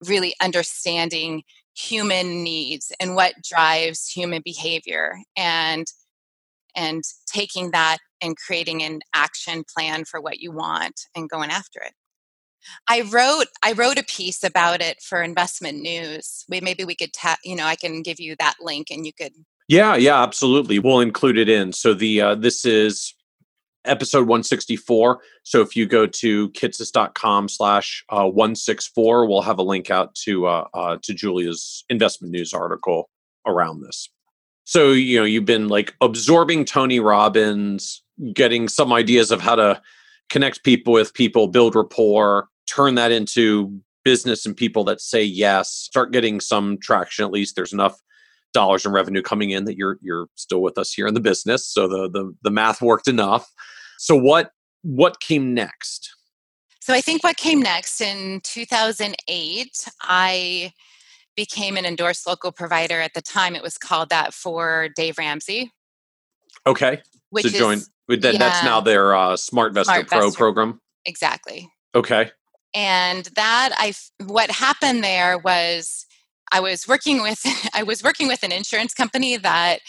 really 0.08 0.36
understanding 0.42 1.42
human 1.76 2.44
needs 2.44 2.92
and 3.00 3.16
what 3.16 3.34
drives 3.44 4.10
human 4.10 4.42
behavior 4.44 5.18
and 5.38 5.88
and 6.76 7.04
taking 7.28 7.72
that 7.72 7.98
and 8.22 8.38
creating 8.38 8.82
an 8.82 9.02
action 9.14 9.64
plan 9.76 10.06
for 10.06 10.22
what 10.22 10.40
you 10.40 10.52
want 10.52 11.02
and 11.16 11.30
going 11.30 11.50
after 11.50 11.82
it. 11.82 11.94
I 12.88 13.02
wrote 13.02 13.48
i 13.64 13.72
wrote 13.72 13.98
a 13.98 14.04
piece 14.04 14.44
about 14.44 14.82
it 14.82 15.02
for 15.02 15.22
investment 15.22 15.80
news. 15.82 16.46
We 16.50 16.62
maybe 16.62 16.84
we 16.84 16.96
could 16.96 17.14
ta- 17.14 17.38
you 17.44 17.56
know 17.56 17.66
i 17.66 17.76
can 17.76 18.02
give 18.02 18.20
you 18.20 18.36
that 18.40 18.56
link 18.62 18.88
and 18.92 19.06
you 19.06 19.14
could 19.14 19.34
yeah 19.68 19.96
yeah 19.96 20.22
absolutely. 20.22 20.80
We'll 20.80 21.00
include 21.00 21.38
it 21.38 21.50
in. 21.50 21.74
So 21.74 21.94
the 21.94 22.22
uh, 22.22 22.36
this 22.36 22.66
is 22.66 23.14
episode 23.86 24.28
164 24.28 25.20
so 25.44 25.62
if 25.62 25.76
you 25.76 25.86
go 25.86 26.06
to 26.06 26.50
kitces.com 26.52 27.50
slash 27.50 28.04
uh, 28.10 28.26
164 28.26 29.28
we'll 29.28 29.42
have 29.42 29.60
a 29.60 29.64
link 29.64 29.90
out 29.90 30.14
to 30.16 30.46
uh, 30.46 30.68
uh, 30.74 30.98
to 31.02 31.14
julia's 31.14 31.84
investment 31.90 32.32
news 32.32 32.54
article 32.54 33.10
around 33.46 33.82
this. 33.82 34.10
So 34.64 34.92
you 34.92 35.20
know 35.20 35.26
you've 35.26 35.46
been 35.46 35.68
like 35.68 35.96
absorbing 36.02 36.66
tony 36.66 37.00
robbins 37.00 38.04
getting 38.34 38.68
some 38.68 38.94
ideas 38.94 39.32
of 39.32 39.42
how 39.42 39.56
to 39.56 39.82
connect 40.30 40.64
people 40.64 40.94
with 40.94 41.14
people 41.14 41.48
build 41.48 41.76
rapport 41.76 42.48
turn 42.68 42.96
that 42.96 43.12
into 43.12 43.82
business 44.04 44.46
and 44.46 44.56
people 44.56 44.84
that 44.86 45.02
say 45.02 45.24
yes 45.24 45.70
start 45.72 46.12
getting 46.12 46.40
some 46.40 46.78
traction 46.82 47.26
at 47.26 47.32
least. 47.32 47.56
There's 47.56 47.74
enough 47.74 48.00
dollars 48.54 48.86
in 48.86 48.92
revenue 48.92 49.22
coming 49.22 49.52
in 49.52 49.66
that 49.66 49.78
you're 49.78 49.98
you're 50.02 50.28
still 50.36 50.62
with 50.62 50.78
us 50.78 50.94
here 50.94 51.08
in 51.08 51.14
the 51.14 51.20
business. 51.20 51.68
So 51.68 51.88
the 51.88 52.10
the, 52.10 52.34
the 52.44 52.52
math 52.52 52.82
worked 52.82 53.08
enough. 53.08 53.52
So 53.98 54.16
what 54.16 54.52
what 54.84 55.20
came 55.20 55.54
next? 55.54 56.10
So 56.80 56.94
i 56.94 57.02
think 57.02 57.24
what 57.24 57.38
came 57.38 57.62
next 57.62 58.02
in 58.02 58.42
2008 58.44 59.88
i 60.02 60.74
became 61.36 61.78
an 61.78 61.86
endorsed 61.86 62.28
local 62.28 62.52
provider. 62.52 63.00
At 63.02 63.14
the 63.14 63.22
time 63.22 63.56
it 63.56 63.64
was 63.64 63.78
called 63.78 64.10
that 64.10 64.34
for 64.34 64.90
dave 64.96 65.18
ramsey. 65.18 65.72
Okay. 66.68 67.02
Which 67.30 67.46
to 67.46 67.50
join 67.52 67.82
that, 68.08 68.34
yeah, 68.34 68.38
that's 68.38 68.64
now 68.64 68.82
their 68.82 69.16
uh, 69.16 69.38
Smart 69.38 69.74
Pro 69.74 69.84
Vestor. 69.84 70.36
program? 70.36 70.82
Exactly. 71.06 71.70
Okay. 71.96 72.32
And 72.74 73.26
that 73.36 73.72
i 73.78 73.94
what 74.26 74.52
happened 74.52 75.04
there 75.04 75.38
was 75.38 76.06
I 76.52 76.60
was 76.60 76.88
working 76.88 77.22
with 77.22 77.42
I 77.74 77.84
was 77.84 78.04
working 78.04 78.28
with 78.28 78.44
an 78.44 78.52
insurance 78.52 78.94
company 78.94 79.38
that 79.38 79.80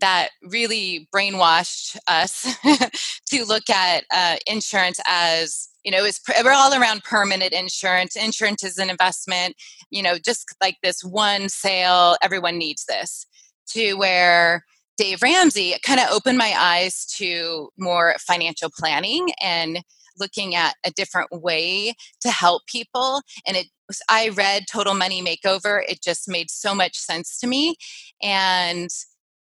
that 0.00 0.30
really 0.42 1.08
brainwashed 1.14 1.96
us 2.08 2.56
to 3.28 3.44
look 3.44 3.70
at 3.70 4.02
uh, 4.12 4.36
insurance 4.46 4.98
as 5.06 5.68
you 5.84 5.92
know 5.92 6.04
it's 6.04 6.20
we're 6.42 6.52
all 6.52 6.74
around 6.74 7.04
permanent 7.04 7.52
insurance. 7.52 8.16
Insurance 8.16 8.64
is 8.64 8.78
an 8.78 8.90
investment 8.90 9.54
you 9.90 10.02
know 10.02 10.16
just 10.18 10.54
like 10.60 10.76
this 10.82 11.02
one 11.02 11.48
sale 11.48 12.16
everyone 12.22 12.58
needs 12.58 12.84
this. 12.86 13.26
To 13.70 13.94
where 13.94 14.64
dave 14.96 15.22
ramsey 15.22 15.74
kind 15.82 15.98
of 15.98 16.08
opened 16.10 16.38
my 16.38 16.54
eyes 16.56 17.04
to 17.06 17.70
more 17.78 18.14
financial 18.20 18.70
planning 18.78 19.28
and 19.42 19.82
looking 20.18 20.54
at 20.54 20.74
a 20.84 20.90
different 20.90 21.30
way 21.32 21.94
to 22.20 22.30
help 22.30 22.66
people. 22.66 23.22
And 23.46 23.56
it 23.56 23.66
i 24.08 24.28
read 24.30 24.64
total 24.70 24.94
money 24.94 25.22
makeover 25.22 25.82
it 25.88 26.02
just 26.02 26.28
made 26.28 26.50
so 26.50 26.74
much 26.74 26.96
sense 26.96 27.38
to 27.38 27.46
me 27.46 27.76
and 28.22 28.90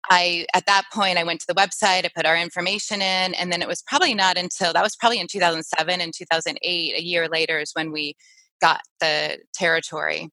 I 0.09 0.47
at 0.55 0.67
that 0.67 0.85
point 0.93 1.19
I 1.19 1.25
went 1.25 1.41
to 1.41 1.47
the 1.47 1.55
website, 1.55 2.05
I 2.05 2.11
put 2.15 2.27
our 2.27 2.37
information 2.37 3.03
in, 3.03 3.35
and 3.35 3.53
then 3.53 3.61
it 3.61 3.69
was 3.69 3.83
probably 3.83 4.15
not 4.15 4.39
until 4.39 4.73
that 4.73 4.83
was 4.83 4.97
probably 4.97 5.21
in 5.21 5.27
2007 5.31 6.01
and 6.01 6.13
2008, 6.15 6.95
a 6.97 7.03
year 7.03 7.29
later, 7.29 7.59
is 7.59 7.73
when 7.75 7.93
we 7.93 8.17
got 8.61 8.81
the 9.01 9.39
territory. 9.53 10.31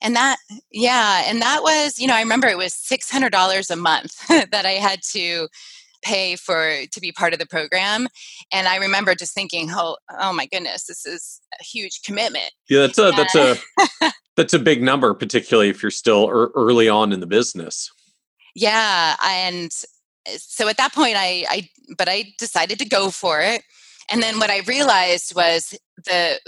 And 0.00 0.14
that, 0.14 0.36
yeah, 0.70 1.24
and 1.26 1.42
that 1.42 1.62
was, 1.62 1.98
you 1.98 2.06
know, 2.06 2.14
I 2.14 2.20
remember 2.20 2.46
it 2.46 2.56
was 2.56 2.74
$600 2.74 3.70
a 3.70 3.76
month 3.76 4.28
that 4.28 4.64
I 4.64 4.72
had 4.72 5.00
to 5.12 5.48
pay 6.02 6.36
for 6.36 6.86
to 6.92 7.00
be 7.00 7.12
part 7.12 7.32
of 7.32 7.38
the 7.38 7.46
program 7.46 8.08
and 8.52 8.68
i 8.68 8.76
remember 8.76 9.14
just 9.14 9.34
thinking 9.34 9.68
oh 9.70 9.96
oh 10.20 10.32
my 10.32 10.46
goodness 10.46 10.84
this 10.86 11.04
is 11.06 11.40
a 11.60 11.64
huge 11.64 12.02
commitment 12.02 12.50
yeah 12.68 12.80
that's 12.80 12.98
a 12.98 13.12
that's 13.16 13.34
a 13.34 13.56
that's 14.36 14.54
a 14.54 14.58
big 14.58 14.82
number 14.82 15.12
particularly 15.14 15.68
if 15.68 15.82
you're 15.82 15.90
still 15.90 16.28
early 16.54 16.88
on 16.88 17.12
in 17.12 17.20
the 17.20 17.26
business. 17.26 17.90
Yeah 18.54 19.16
and 19.24 19.70
eh, 20.26 20.36
so 20.38 20.68
at 20.68 20.76
that 20.76 20.94
point 20.94 21.14
i 21.16 21.44
i 21.48 21.68
but 21.96 22.08
i 22.08 22.24
decided 22.38 22.78
to 22.78 22.88
go 22.88 23.10
for 23.10 23.40
it 23.40 23.62
and 24.10 24.22
then 24.22 24.38
what 24.38 24.50
i 24.50 24.60
realized 24.60 25.34
was 25.34 25.78
the 26.06 26.40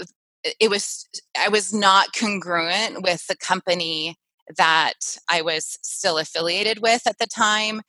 it 0.59 0.69
was 0.69 1.07
i 1.39 1.49
was 1.49 1.73
not 1.73 2.13
congruent 2.13 3.01
with 3.01 3.25
the 3.27 3.35
company 3.35 4.17
that 4.57 5.17
i 5.29 5.41
was 5.41 5.77
still 5.81 6.17
affiliated 6.17 6.79
with 6.81 7.05
at 7.05 7.17
the 7.19 7.27
time 7.27 7.81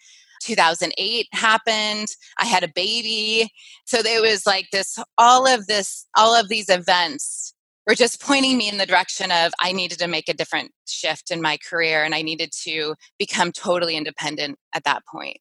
2008 0.43 1.27
happened 1.33 2.09
i 2.39 2.45
had 2.45 2.63
a 2.63 2.69
baby 2.69 3.51
so 3.85 4.03
there 4.03 4.23
was 4.23 4.47
like 4.47 4.67
this 4.73 4.99
all 5.19 5.47
of 5.47 5.67
this 5.67 6.07
all 6.17 6.35
of 6.35 6.49
these 6.49 6.69
events 6.69 7.55
were 7.87 7.95
just 7.95 8.21
pointing 8.21 8.57
me 8.57 8.69
in 8.69 8.79
the 8.79 8.87
direction 8.87 9.31
of 9.31 9.53
I 9.61 9.73
needed 9.73 9.99
to 9.99 10.09
make 10.09 10.29
a 10.29 10.35
different 10.35 10.73
shift 10.87 11.31
in 11.31 11.43
my 11.43 11.59
career 11.69 12.05
and 12.05 12.15
I 12.15 12.23
needed 12.23 12.53
to 12.63 12.95
become 13.19 13.53
totally 13.53 13.97
independent 13.97 14.59
at 14.75 14.85
that 14.85 15.03
point. 15.07 15.39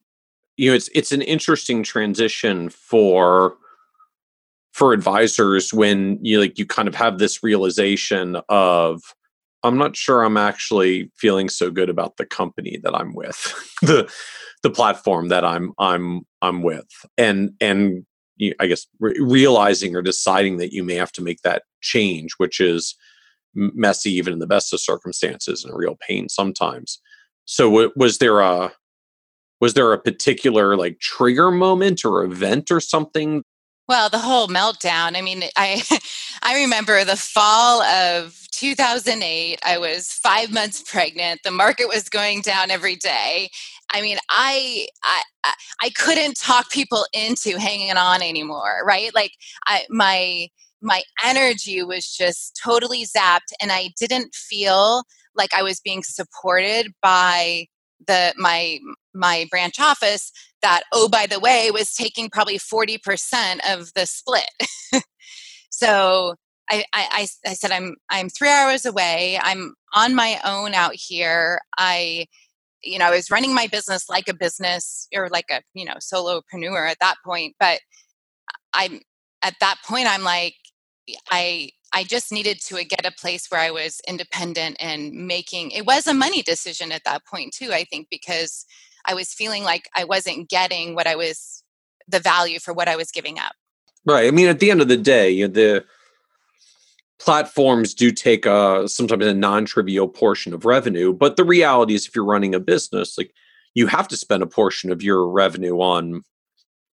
You 0.57 0.71
know, 0.71 0.75
it's 0.75 0.89
it's 0.93 1.11
an 1.11 1.21
interesting 1.21 1.83
transition 1.83 2.69
for 2.69 3.55
for 4.73 4.93
advisors 4.93 5.73
when 5.73 6.17
you 6.23 6.39
like 6.39 6.57
you 6.57 6.65
kind 6.65 6.87
of 6.87 6.95
have 6.95 7.19
this 7.19 7.43
realization 7.43 8.37
of 8.49 9.01
I'm 9.63 9.77
not 9.77 9.95
sure 9.95 10.23
I'm 10.23 10.37
actually 10.37 11.11
feeling 11.17 11.49
so 11.49 11.69
good 11.69 11.89
about 11.89 12.17
the 12.17 12.25
company 12.25 12.79
that 12.83 12.95
I'm 12.95 13.13
with. 13.13 13.53
the 13.81 14.11
the 14.63 14.69
platform 14.69 15.29
that 15.29 15.43
I'm 15.43 15.73
I'm 15.79 16.21
I'm 16.41 16.63
with. 16.63 16.87
And 17.17 17.51
and 17.59 18.05
I 18.59 18.67
guess 18.67 18.87
re- 18.99 19.19
realizing 19.19 19.95
or 19.95 20.01
deciding 20.01 20.57
that 20.57 20.73
you 20.73 20.83
may 20.83 20.95
have 20.95 21.11
to 21.13 21.21
make 21.21 21.41
that 21.41 21.63
change, 21.81 22.33
which 22.37 22.59
is 22.59 22.95
messy 23.53 24.11
even 24.11 24.33
in 24.33 24.39
the 24.39 24.47
best 24.47 24.73
of 24.73 24.79
circumstances 24.79 25.63
and 25.63 25.73
a 25.73 25.77
real 25.77 25.97
pain 26.07 26.29
sometimes. 26.29 26.99
So, 27.45 27.69
w- 27.69 27.91
was 27.95 28.17
there 28.19 28.39
a 28.39 28.71
was 29.59 29.73
there 29.75 29.93
a 29.93 29.99
particular 29.99 30.75
like 30.75 30.99
trigger 30.99 31.51
moment 31.51 32.03
or 32.03 32.23
event 32.23 32.71
or 32.71 32.79
something? 32.79 33.43
Well, 33.91 34.07
the 34.07 34.19
whole 34.19 34.47
meltdown. 34.47 35.17
I 35.17 35.21
mean, 35.21 35.43
I 35.57 35.83
I 36.41 36.55
remember 36.61 37.03
the 37.03 37.17
fall 37.17 37.81
of 37.81 38.47
2008. 38.51 39.59
I 39.65 39.77
was 39.79 40.13
five 40.13 40.49
months 40.53 40.81
pregnant. 40.81 41.41
The 41.43 41.51
market 41.51 41.89
was 41.89 42.07
going 42.07 42.39
down 42.39 42.71
every 42.71 42.95
day, 42.95 43.49
I 43.93 44.01
mean, 44.01 44.17
I, 44.29 44.87
I 45.03 45.23
I 45.81 45.89
couldn't 45.89 46.39
talk 46.39 46.69
people 46.69 47.05
into 47.11 47.59
hanging 47.59 47.97
on 47.97 48.21
anymore, 48.21 48.79
right? 48.85 49.13
Like 49.13 49.33
I 49.67 49.85
my 49.89 50.47
my 50.81 51.01
energy 51.21 51.83
was 51.83 52.09
just 52.15 52.57
totally 52.63 53.03
zapped 53.03 53.51
and 53.61 53.73
I 53.73 53.89
didn't 53.99 54.33
feel 54.33 55.03
like 55.35 55.53
I 55.53 55.63
was 55.63 55.81
being 55.81 56.01
supported 56.03 56.93
by 57.01 57.65
the 58.07 58.33
my 58.37 58.79
my 59.13 59.45
branch 59.49 59.79
office 59.79 60.31
that 60.61 60.83
oh 60.93 61.09
by 61.09 61.25
the 61.25 61.39
way 61.39 61.69
was 61.71 61.93
taking 61.93 62.29
probably 62.29 62.57
40% 62.57 63.59
of 63.69 63.91
the 63.93 64.05
split. 64.05 64.49
so 65.69 66.35
I, 66.69 66.85
I, 66.93 67.27
I 67.45 67.53
said 67.53 67.71
I'm 67.71 67.95
I'm 68.09 68.29
three 68.29 68.49
hours 68.49 68.85
away. 68.85 69.39
I'm 69.41 69.73
on 69.93 70.15
my 70.15 70.39
own 70.45 70.73
out 70.73 70.93
here. 70.95 71.59
I 71.77 72.27
you 72.83 72.97
know, 72.97 73.05
I 73.05 73.11
was 73.11 73.29
running 73.31 73.53
my 73.53 73.67
business 73.67 74.09
like 74.09 74.27
a 74.27 74.33
business 74.33 75.07
or 75.15 75.29
like 75.29 75.51
a, 75.51 75.61
you 75.73 75.85
know, 75.85 75.95
solopreneur 75.95 76.89
at 76.89 76.97
that 76.99 77.15
point. 77.23 77.55
But 77.59 77.79
I'm 78.73 79.01
at 79.41 79.55
that 79.59 79.77
point, 79.85 80.07
I'm 80.07 80.23
like, 80.23 80.55
I, 81.29 81.71
I 81.93 82.03
just 82.03 82.31
needed 82.31 82.61
to 82.61 82.77
uh, 82.77 82.83
get 82.87 83.05
a 83.05 83.11
place 83.11 83.47
where 83.49 83.61
I 83.61 83.71
was 83.71 84.01
independent 84.07 84.77
and 84.79 85.11
making 85.11 85.71
it 85.71 85.85
was 85.85 86.07
a 86.07 86.13
money 86.13 86.41
decision 86.41 86.91
at 86.91 87.03
that 87.05 87.25
point 87.25 87.53
too, 87.53 87.71
I 87.73 87.83
think, 87.83 88.07
because 88.09 88.65
I 89.05 89.13
was 89.13 89.33
feeling 89.33 89.63
like 89.63 89.89
I 89.95 90.03
wasn't 90.03 90.49
getting 90.49 90.95
what 90.95 91.07
I 91.07 91.15
was 91.15 91.63
the 92.07 92.19
value 92.19 92.59
for 92.59 92.73
what 92.73 92.87
I 92.87 92.95
was 92.95 93.11
giving 93.11 93.39
up. 93.39 93.53
Right. 94.05 94.27
I 94.27 94.31
mean, 94.31 94.47
at 94.47 94.59
the 94.59 94.71
end 94.71 94.81
of 94.81 94.87
the 94.87 94.97
day, 94.97 95.29
you 95.29 95.47
know, 95.47 95.53
the 95.53 95.85
platforms 97.19 97.93
do 97.93 98.11
take 98.11 98.47
uh, 98.47 98.81
a 98.83 98.89
sometimes 98.89 99.25
a 99.25 99.33
non-trivial 99.33 100.07
portion 100.07 100.55
of 100.55 100.65
revenue 100.65 101.13
but 101.13 101.35
the 101.35 101.43
reality 101.43 101.93
is 101.93 102.07
if 102.07 102.15
you're 102.15 102.25
running 102.25 102.55
a 102.55 102.59
business 102.59 103.15
like 103.15 103.31
you 103.75 103.85
have 103.85 104.07
to 104.07 104.17
spend 104.17 104.41
a 104.41 104.47
portion 104.47 104.91
of 104.91 105.03
your 105.03 105.29
revenue 105.29 105.79
on 105.79 106.23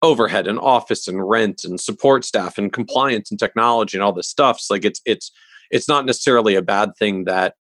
overhead 0.07 0.47
and 0.47 0.59
office 0.59 1.09
and 1.09 1.29
rent 1.29 1.65
and 1.65 1.81
support 1.81 2.25
staff 2.25 2.59
and 2.59 2.73
compliance 2.73 3.31
and 3.31 3.39
technology 3.39 3.97
and 3.97 4.03
all 4.03 4.13
this 4.13 4.29
stuff. 4.29 4.61
So 4.61 4.75
like 4.75 4.85
it's 4.85 5.01
it's 5.05 5.31
it's 5.71 5.89
not 5.89 6.07
necessarily 6.07 6.55
a 6.55 6.63
bad 6.63 6.97
thing 6.99 7.25
that 7.25 7.55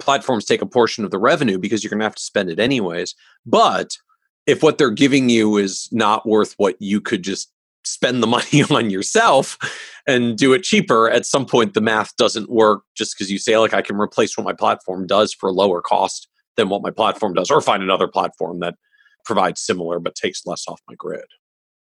platforms 0.00 0.44
take 0.44 0.62
a 0.62 0.66
portion 0.66 1.04
of 1.04 1.10
the 1.10 1.18
revenue 1.18 1.58
because 1.58 1.82
you're 1.82 1.90
going 1.90 2.00
to 2.00 2.04
have 2.06 2.14
to 2.14 2.22
spend 2.22 2.50
it 2.50 2.58
anyways. 2.58 3.14
But 3.44 3.96
if 4.46 4.62
what 4.62 4.78
they're 4.78 4.90
giving 4.90 5.28
you 5.28 5.56
is 5.58 5.88
not 5.92 6.26
worth 6.26 6.54
what 6.56 6.76
you 6.80 7.00
could 7.00 7.22
just 7.22 7.52
spend 7.84 8.22
the 8.22 8.26
money 8.38 8.62
on 8.70 8.90
yourself 8.90 9.58
and 10.06 10.36
do 10.36 10.52
it 10.52 10.62
cheaper 10.62 11.10
at 11.10 11.26
some 11.26 11.46
point 11.46 11.74
the 11.74 11.80
math 11.80 12.16
doesn't 12.16 12.50
work 12.50 12.82
just 12.96 13.16
because 13.16 13.30
you 13.30 13.38
say 13.38 13.56
like 13.58 13.74
i 13.74 13.82
can 13.82 13.96
replace 13.96 14.36
what 14.36 14.44
my 14.44 14.52
platform 14.52 15.06
does 15.06 15.32
for 15.32 15.48
a 15.48 15.52
lower 15.52 15.80
cost 15.80 16.28
than 16.56 16.68
what 16.68 16.82
my 16.82 16.90
platform 16.90 17.34
does 17.34 17.50
or 17.50 17.60
find 17.60 17.82
another 17.82 18.08
platform 18.08 18.60
that 18.60 18.74
provides 19.24 19.60
similar 19.60 19.98
but 19.98 20.14
takes 20.14 20.46
less 20.46 20.66
off 20.68 20.80
my 20.88 20.94
grid 20.94 21.26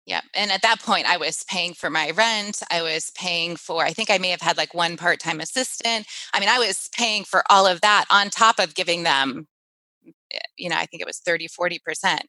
yeah. 0.10 0.22
And 0.34 0.52
at 0.52 0.64
that 0.64 0.82
point, 0.82 1.08
I 1.08 1.18
was 1.18 1.44
paying 1.48 1.76
for 1.76 1.92
my 1.92 2.10
rent. 2.10 2.64
I 2.72 2.82
was 2.82 3.12
paying 3.12 3.56
for, 3.56 3.84
I 3.84 3.92
think 3.92 4.10
I 4.10 4.18
may 4.18 4.30
have 4.30 4.42
had 4.42 4.58
like 4.58 4.74
one 4.74 4.98
part 4.98 5.20
time 5.20 5.40
assistant. 5.40 6.08
I 6.34 6.40
mean, 6.40 6.50
I 6.50 6.58
was 6.58 6.90
paying 6.98 7.24
for 7.24 7.44
all 7.48 7.68
of 7.68 7.82
that 7.82 8.06
on 8.10 8.32
top 8.32 8.58
of 8.58 8.74
giving 8.74 9.04
them, 9.04 9.48
eh, 10.34 10.40
you 10.58 10.68
know, 10.68 10.78
I 10.78 10.88
think 10.88 11.02
it 11.02 11.06
was 11.06 11.20
30, 11.20 11.48
40%. 11.48 12.22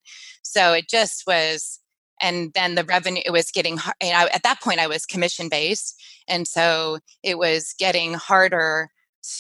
So 0.43 0.75
it 0.75 0.91
just 0.91 1.27
was 1.27 1.81
and 2.21 2.53
then 2.53 2.75
the 2.75 2.85
revenue 2.85 3.23
it 3.25 3.31
was 3.31 3.51
getting 3.51 3.79
you 4.03 4.13
know, 4.13 4.29
at 4.33 4.43
that 4.43 4.61
point 4.61 4.79
i 4.79 4.87
was 4.87 5.07
commission 5.07 5.49
based 5.49 5.99
and 6.29 6.47
so 6.47 6.99
it 7.23 7.39
was 7.39 7.75
getting 7.79 8.13
harder 8.13 8.91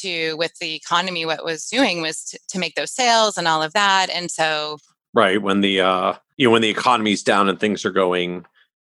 to 0.00 0.34
with 0.38 0.52
the 0.60 0.74
economy 0.74 1.26
what 1.26 1.44
was 1.44 1.66
doing 1.68 2.00
was 2.00 2.24
to, 2.24 2.38
to 2.48 2.58
make 2.58 2.74
those 2.74 2.92
sales 2.92 3.36
and 3.36 3.46
all 3.46 3.62
of 3.62 3.74
that 3.74 4.08
and 4.08 4.30
so 4.30 4.78
right 5.14 5.42
when 5.42 5.60
the 5.60 5.80
uh 5.80 6.14
you 6.36 6.46
know 6.46 6.52
when 6.52 6.62
the 6.62 6.68
economy's 6.68 7.22
down 7.22 7.48
and 7.48 7.58
things 7.58 7.84
are 7.84 7.90
going 7.90 8.44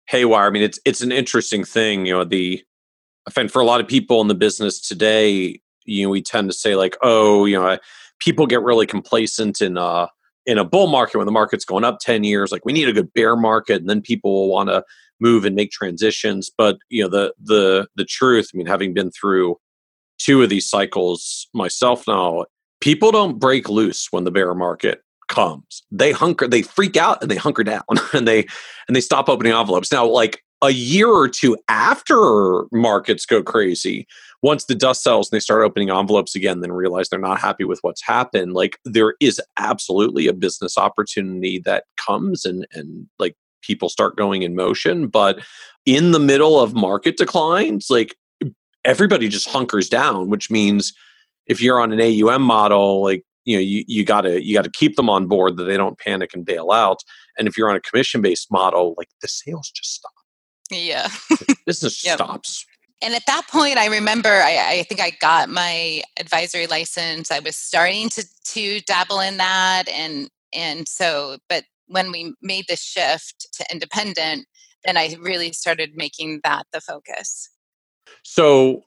haywire 0.07 0.46
i 0.46 0.50
mean 0.50 0.62
it's 0.62 0.79
it's 0.85 1.00
an 1.00 1.12
interesting 1.12 1.64
thing 1.64 2.07
you 2.07 2.12
know 2.12 2.24
the 2.24 2.62
i 3.27 3.31
find 3.31 3.50
for 3.50 3.61
a 3.61 3.64
lot 3.64 3.81
of 3.81 3.88
people 3.88 4.20
in 4.20 4.29
the 4.29 4.35
business 4.35 4.81
today 4.81 5.61
you 5.85 6.05
know 6.05 6.11
we 6.11 6.22
tend 6.22 6.48
to 6.48 6.57
say 6.57 6.74
like 6.74 6.96
oh 7.03 7.44
you 7.44 7.59
know 7.59 7.79
people 8.20 8.46
get 8.46 8.62
really 8.62 8.87
complacent 8.87 9.61
in 9.61 9.77
uh 9.77 10.07
in 10.46 10.59
a 10.59 10.64
bull 10.64 10.87
market 10.87 11.18
when 11.18 11.27
the 11.27 11.33
market's 11.33 11.64
going 11.64 11.85
up 11.85 11.98
10 12.00 12.24
years 12.24 12.53
like 12.53 12.64
we 12.64 12.72
need 12.72 12.88
a 12.88 12.92
good 12.92 13.12
bear 13.14 13.37
market 13.37 13.81
and 13.81 13.88
then 13.88 14.00
people 14.00 14.33
will 14.33 14.48
want 14.48 14.68
to 14.68 14.85
move 15.20 15.44
and 15.44 15.57
make 15.57 15.70
transitions 15.70 16.50
but 16.57 16.77
you 16.88 17.03
know 17.03 17.09
the 17.09 17.33
the 17.42 17.87
the 17.96 18.05
truth 18.05 18.50
i 18.53 18.57
mean 18.57 18.66
having 18.66 18.92
been 18.92 19.11
through 19.11 19.57
two 20.18 20.42
of 20.42 20.48
these 20.48 20.68
cycles 20.68 21.48
myself 21.55 22.07
now 22.07 22.44
people 22.81 23.11
don't 23.11 23.38
break 23.38 23.68
loose 23.68 24.09
when 24.11 24.24
the 24.24 24.31
bear 24.31 24.55
market 24.55 25.00
comes 25.35 25.83
they 25.90 26.12
hunker 26.12 26.47
they 26.47 26.62
freak 26.62 26.97
out 26.97 27.20
and 27.20 27.31
they 27.31 27.37
hunker 27.37 27.64
down 27.64 27.83
and 28.12 28.29
they 28.29 28.47
and 28.87 28.94
they 28.94 29.01
stop 29.01 29.29
opening 29.29 29.53
envelopes 29.53 29.90
now 29.90 30.07
like 30.07 30.42
a 30.62 30.70
year 30.70 31.09
or 31.09 31.29
two 31.29 31.57
after 31.68 32.64
markets 32.73 33.27
go 33.27 33.42
crazy 33.42 34.07
once 34.44 34.66
the 34.66 34.75
dust 34.75 35.03
settles 35.03 35.31
and 35.31 35.37
they 35.37 35.40
start 35.40 35.62
opening 35.62 35.88
envelopes 35.88 36.35
again, 36.35 36.61
then 36.61 36.70
realize 36.70 37.09
they're 37.09 37.18
not 37.18 37.40
happy 37.40 37.64
with 37.64 37.79
what's 37.81 38.03
happened, 38.03 38.53
like 38.53 38.79
there 38.85 39.14
is 39.18 39.40
absolutely 39.57 40.27
a 40.27 40.35
business 40.35 40.77
opportunity 40.77 41.59
that 41.61 41.85
comes 41.97 42.44
and 42.44 42.66
and 42.73 43.09
like 43.18 43.35
people 43.62 43.88
start 43.88 44.18
going 44.18 44.42
in 44.42 44.55
motion. 44.55 45.07
But 45.07 45.40
in 45.87 46.12
the 46.12 46.18
middle 46.18 46.61
of 46.61 46.75
market 46.75 47.16
declines, 47.16 47.87
like 47.88 48.16
everybody 48.85 49.31
just 49.31 49.49
hunkers 49.49 49.88
down, 49.88 50.29
which 50.29 50.51
means 50.51 50.92
if 51.47 51.62
you're 51.62 51.81
on 51.81 51.90
an 51.90 52.01
AUM 52.03 52.42
model, 52.42 53.03
like 53.03 53.25
you 53.44 53.57
know 53.57 53.61
you, 53.61 53.85
you 53.87 54.04
gotta 54.04 54.44
you 54.44 54.54
gotta 54.54 54.70
keep 54.70 54.96
them 54.96 55.11
on 55.11 55.26
board 55.26 55.57
that 55.57 55.64
they 55.64 55.76
don't 55.76 55.98
panic 55.98 56.35
and 56.35 56.44
bail 56.44 56.70
out. 56.70 57.02
And 57.38 57.48
if 57.48 57.57
you're 57.59 57.68
on 57.68 57.76
a 57.76 57.80
commission 57.80 58.20
based 58.20 58.50
model, 58.50 58.94
like 58.96 59.09
the 59.20 59.28
sales 59.28 59.70
just 59.70 59.94
stop. 59.94 60.12
Yeah. 60.70 61.09
business 61.66 62.04
yep. 62.04 62.16
stops 62.16 62.64
and 63.04 63.14
at 63.14 63.26
that 63.26 63.46
point 63.48 63.76
i 63.76 63.87
remember 63.87 64.30
I, 64.30 64.78
I, 64.78 64.83
think 64.85 65.00
i 65.00 65.11
got 65.20 65.48
my 65.48 66.02
advisory 66.18 66.66
license 66.66 67.30
i 67.30 67.38
was 67.38 67.57
starting 67.57 68.09
to 68.11 68.24
to 68.44 68.80
dabble 68.80 69.20
in 69.20 69.37
that 69.37 69.85
and 69.88 70.28
and 70.52 70.88
so 70.88 71.38
but 71.48 71.64
when 71.87 72.11
we 72.11 72.35
made 72.42 72.64
the 72.68 72.76
shift 72.76 73.46
to 73.52 73.66
independent 73.70 74.46
then 74.85 74.96
i 74.96 75.16
really 75.20 75.52
started 75.52 75.92
making 75.94 76.40
that 76.44 76.66
the 76.72 76.80
focus 76.80 77.50
so 78.22 78.83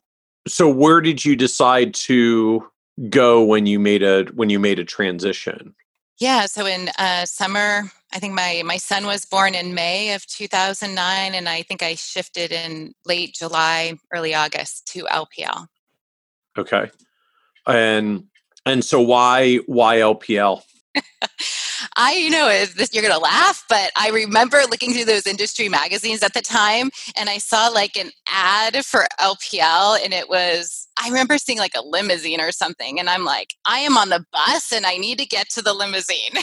so 0.46 0.68
where 0.68 1.00
did 1.00 1.24
you 1.24 1.36
decide 1.36 1.94
to 1.94 2.66
go 3.08 3.42
when 3.42 3.66
you 3.66 3.78
made 3.78 4.02
a 4.02 4.24
when 4.34 4.50
you 4.50 4.58
made 4.58 4.78
a 4.78 4.84
transition 4.84 5.74
yeah, 6.18 6.46
so 6.46 6.66
in 6.66 6.90
uh, 6.98 7.26
summer, 7.26 7.84
I 8.12 8.18
think 8.18 8.34
my 8.34 8.62
my 8.64 8.76
son 8.76 9.06
was 9.06 9.24
born 9.24 9.54
in 9.54 9.74
May 9.74 10.14
of 10.14 10.26
2009, 10.26 11.34
and 11.34 11.48
I 11.48 11.62
think 11.62 11.82
I 11.82 11.94
shifted 11.94 12.50
in 12.50 12.92
late 13.06 13.34
July, 13.34 13.94
early 14.12 14.34
August 14.34 14.88
to 14.88 15.04
LPL. 15.04 15.68
Okay, 16.58 16.90
and 17.66 18.24
and 18.66 18.84
so 18.84 19.00
why 19.00 19.56
why 19.66 19.98
LPL? 19.98 20.62
I, 21.96 22.16
you 22.16 22.30
know, 22.30 22.48
this, 22.48 22.90
you're 22.92 23.02
going 23.02 23.14
to 23.14 23.20
laugh, 23.20 23.64
but 23.68 23.90
I 23.96 24.10
remember 24.10 24.58
looking 24.70 24.92
through 24.92 25.04
those 25.04 25.26
industry 25.26 25.68
magazines 25.68 26.22
at 26.22 26.34
the 26.34 26.40
time 26.40 26.90
and 27.16 27.28
I 27.28 27.38
saw 27.38 27.68
like 27.68 27.96
an 27.96 28.10
ad 28.30 28.84
for 28.84 29.06
LPL 29.20 30.02
and 30.02 30.12
it 30.12 30.28
was, 30.28 30.88
I 31.02 31.08
remember 31.08 31.38
seeing 31.38 31.58
like 31.58 31.74
a 31.76 31.82
limousine 31.82 32.40
or 32.40 32.52
something. 32.52 32.98
And 32.98 33.08
I'm 33.08 33.24
like, 33.24 33.54
I 33.66 33.80
am 33.80 33.96
on 33.96 34.08
the 34.08 34.24
bus 34.32 34.72
and 34.72 34.86
I 34.86 34.96
need 34.96 35.18
to 35.18 35.26
get 35.26 35.48
to 35.50 35.62
the 35.62 35.74
limousine. 35.74 36.42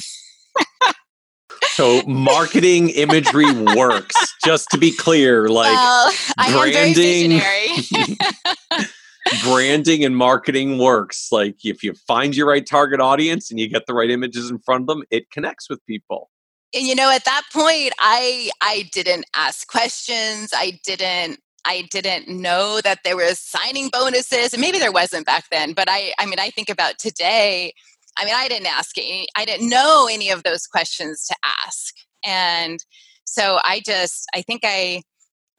so 1.63 2.01
marketing 2.03 2.89
imagery 2.89 3.51
works 3.75 4.15
just 4.43 4.69
to 4.69 4.77
be 4.77 4.91
clear 4.91 5.47
like 5.49 5.71
well, 5.71 6.11
branding 6.37 7.41
branding 9.43 10.03
and 10.03 10.15
marketing 10.15 10.77
works. 10.77 11.29
Like 11.31 11.57
if 11.63 11.83
you 11.83 11.93
find 11.93 12.35
your 12.35 12.47
right 12.47 12.65
target 12.65 12.99
audience 12.99 13.49
and 13.49 13.59
you 13.59 13.67
get 13.67 13.85
the 13.85 13.93
right 13.93 14.09
images 14.09 14.49
in 14.49 14.59
front 14.59 14.81
of 14.83 14.87
them, 14.87 15.03
it 15.09 15.31
connects 15.31 15.69
with 15.69 15.85
people. 15.85 16.29
And 16.73 16.85
you 16.85 16.95
know, 16.95 17.11
at 17.11 17.25
that 17.25 17.43
point, 17.53 17.93
I 17.99 18.51
I 18.61 18.89
didn't 18.91 19.25
ask 19.35 19.67
questions. 19.67 20.51
I 20.53 20.79
didn't 20.83 21.39
I 21.65 21.87
didn't 21.89 22.27
know 22.27 22.79
that 22.81 22.99
there 23.03 23.15
was 23.15 23.39
signing 23.39 23.89
bonuses, 23.91 24.53
and 24.53 24.61
maybe 24.61 24.77
there 24.77 24.91
wasn't 24.91 25.25
back 25.25 25.45
then. 25.49 25.73
But 25.73 25.87
I 25.89 26.13
I 26.19 26.25
mean, 26.25 26.39
I 26.39 26.49
think 26.49 26.69
about 26.69 26.99
today. 26.99 27.73
I 28.17 28.25
mean, 28.25 28.35
I 28.35 28.47
didn't 28.47 28.67
ask 28.67 28.97
any. 28.97 29.27
I 29.35 29.45
didn't 29.45 29.69
know 29.69 30.07
any 30.09 30.29
of 30.29 30.43
those 30.43 30.67
questions 30.67 31.25
to 31.27 31.35
ask, 31.65 31.93
and 32.23 32.79
so 33.25 33.59
I 33.63 33.81
just 33.85 34.25
I 34.33 34.41
think 34.41 34.61
I 34.63 35.01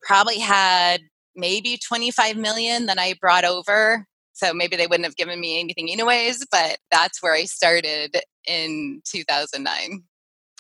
probably 0.02 0.38
had 0.38 1.00
maybe 1.37 1.79
25 1.79 2.37
million 2.37 2.87
that 2.87 2.99
I 2.99 3.14
brought 3.20 3.44
over. 3.44 4.07
So 4.33 4.53
maybe 4.53 4.77
they 4.77 4.87
wouldn't 4.87 5.07
have 5.07 5.16
given 5.16 5.40
me 5.40 5.61
anything 5.61 5.90
anyways, 5.90 6.44
but 6.51 6.79
that's 6.90 7.22
where 7.22 7.33
I 7.33 7.44
started 7.44 8.16
in 8.46 9.01
2009. 9.05 10.03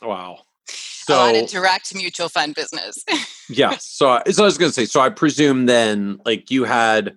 Wow. 0.02 0.40
So, 0.68 1.14
a 1.14 1.16
lot 1.16 1.36
of 1.36 1.48
direct 1.48 1.94
mutual 1.94 2.28
fund 2.28 2.54
business. 2.54 3.04
yeah. 3.48 3.76
So, 3.78 4.20
so 4.30 4.42
I 4.42 4.46
was 4.46 4.58
going 4.58 4.70
to 4.70 4.74
say, 4.74 4.86
so 4.86 5.00
I 5.00 5.10
presume 5.10 5.66
then 5.66 6.20
like 6.24 6.50
you 6.50 6.64
had 6.64 7.16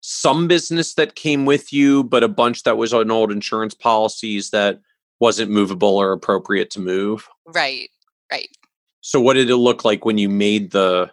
some 0.00 0.48
business 0.48 0.94
that 0.94 1.14
came 1.14 1.46
with 1.46 1.72
you, 1.72 2.04
but 2.04 2.24
a 2.24 2.28
bunch 2.28 2.64
that 2.64 2.76
was 2.76 2.92
on 2.92 3.10
old 3.10 3.30
insurance 3.30 3.74
policies 3.74 4.50
that 4.50 4.80
wasn't 5.20 5.50
movable 5.50 5.96
or 5.96 6.12
appropriate 6.12 6.70
to 6.70 6.80
move. 6.80 7.28
Right. 7.46 7.90
Right. 8.30 8.48
So 9.02 9.20
what 9.20 9.34
did 9.34 9.50
it 9.50 9.56
look 9.56 9.84
like 9.84 10.04
when 10.04 10.18
you 10.18 10.28
made 10.28 10.72
the 10.72 11.10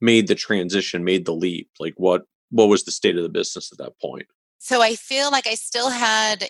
made 0.00 0.28
the 0.28 0.34
transition, 0.34 1.04
made 1.04 1.24
the 1.24 1.34
leap? 1.34 1.70
Like 1.78 1.94
what 1.96 2.22
what 2.50 2.68
was 2.68 2.84
the 2.84 2.90
state 2.90 3.16
of 3.16 3.22
the 3.22 3.28
business 3.28 3.70
at 3.72 3.78
that 3.78 3.98
point? 4.00 4.26
So 4.58 4.82
I 4.82 4.94
feel 4.94 5.30
like 5.30 5.46
I 5.46 5.54
still 5.54 5.90
had 5.90 6.48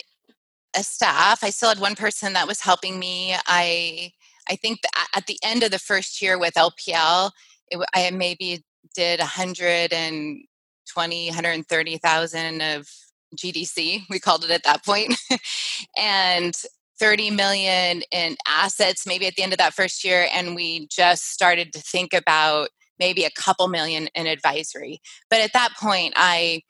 a 0.77 0.83
staff. 0.83 1.43
I 1.43 1.51
still 1.51 1.71
had 1.71 1.81
one 1.81 1.95
person 1.95 2.35
that 2.35 2.47
was 2.47 2.61
helping 2.61 2.99
me. 2.99 3.35
I 3.47 4.13
I 4.49 4.57
think 4.57 4.81
at 5.15 5.27
the 5.27 5.39
end 5.43 5.63
of 5.63 5.71
the 5.71 5.79
first 5.79 6.23
year 6.23 6.39
with 6.39 6.55
LPL, 6.55 7.31
it, 7.69 7.85
I 7.95 8.11
maybe 8.11 8.65
did 8.95 9.19
120, 9.19 11.27
130,000 11.27 12.63
of 12.63 12.89
GDC. 13.37 14.03
We 14.09 14.21
called 14.21 14.45
it 14.45 14.51
at 14.51 14.63
that 14.65 14.85
point. 14.85 15.17
and 15.99 16.55
30 16.99 17.31
million 17.31 18.03
in 18.11 18.37
assets 18.49 19.07
maybe 19.07 19.27
at 19.27 19.35
the 19.37 19.43
end 19.43 19.53
of 19.53 19.59
that 19.59 19.75
first 19.75 20.05
year 20.05 20.29
and 20.33 20.55
we 20.55 20.87
just 20.91 21.31
started 21.31 21.73
to 21.73 21.81
think 21.81 22.15
about 22.15 22.69
maybe 22.99 23.25
a 23.25 23.31
couple 23.31 23.69
million 23.69 24.09
in 24.15 24.27
advisory. 24.27 25.01
But 25.31 25.41
at 25.41 25.53
that 25.53 25.75
point, 25.79 26.15
I 26.17 26.63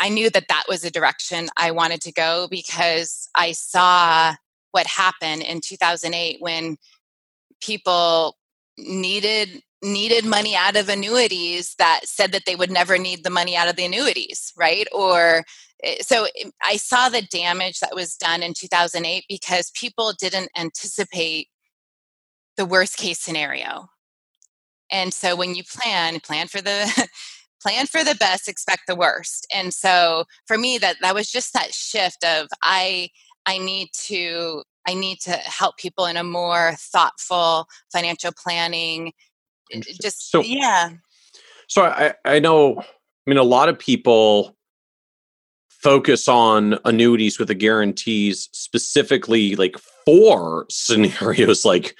I 0.00 0.08
knew 0.08 0.30
that 0.30 0.48
that 0.48 0.64
was 0.66 0.84
a 0.84 0.90
direction 0.90 1.48
I 1.56 1.72
wanted 1.72 2.00
to 2.02 2.12
go 2.12 2.48
because 2.50 3.28
I 3.34 3.52
saw 3.52 4.34
what 4.72 4.86
happened 4.86 5.42
in 5.42 5.60
2008 5.60 6.38
when 6.40 6.78
people 7.60 8.36
needed 8.78 9.62
needed 9.82 10.24
money 10.24 10.54
out 10.54 10.76
of 10.76 10.88
annuities 10.88 11.74
that 11.78 12.00
said 12.04 12.32
that 12.32 12.44
they 12.46 12.54
would 12.54 12.70
never 12.70 12.98
need 12.98 13.24
the 13.24 13.30
money 13.30 13.56
out 13.56 13.68
of 13.68 13.76
the 13.76 13.84
annuities, 13.84 14.52
right? 14.56 14.86
Or 14.92 15.44
eh, 15.82 15.96
so 16.02 16.26
eh, 16.38 16.50
I 16.62 16.76
saw 16.76 17.08
the 17.08 17.22
damage 17.22 17.80
that 17.80 17.94
was 17.94 18.16
done 18.16 18.42
in 18.42 18.52
2008 18.54 19.24
because 19.28 19.70
people 19.70 20.12
didn't 20.18 20.50
anticipate 20.56 21.48
the 22.56 22.66
worst 22.66 22.96
case 22.96 23.18
scenario. 23.18 23.89
And 24.90 25.12
so 25.12 25.36
when 25.36 25.54
you 25.54 25.62
plan, 25.64 26.20
plan 26.20 26.48
for 26.48 26.60
the 26.60 27.08
plan 27.62 27.86
for 27.86 28.02
the 28.02 28.14
best, 28.14 28.48
expect 28.48 28.82
the 28.86 28.96
worst. 28.96 29.46
And 29.54 29.72
so 29.72 30.24
for 30.46 30.56
me 30.58 30.78
that 30.78 30.96
that 31.02 31.14
was 31.14 31.30
just 31.30 31.52
that 31.52 31.72
shift 31.74 32.24
of 32.24 32.48
I 32.62 33.10
I 33.46 33.58
need 33.58 33.88
to 34.06 34.62
I 34.86 34.94
need 34.94 35.20
to 35.20 35.32
help 35.32 35.76
people 35.76 36.06
in 36.06 36.16
a 36.16 36.24
more 36.24 36.74
thoughtful 36.78 37.66
financial 37.92 38.32
planning 38.36 39.12
eh, 39.72 39.78
eh, 39.78 39.92
just 40.02 40.30
so 40.30 40.42
yeah 40.42 40.90
so 41.68 41.84
i 41.84 42.14
i 42.24 42.38
know 42.38 42.80
i 42.80 42.84
mean 43.26 43.36
a 43.36 43.42
lot 43.42 43.68
of 43.68 43.78
people 43.78 44.56
focus 45.68 46.28
on 46.28 46.78
annuities 46.84 47.38
with 47.38 47.48
the 47.48 47.54
guarantees 47.54 48.48
specifically 48.52 49.54
like 49.56 49.76
for 50.04 50.66
scenarios 50.70 51.64
like 51.64 51.96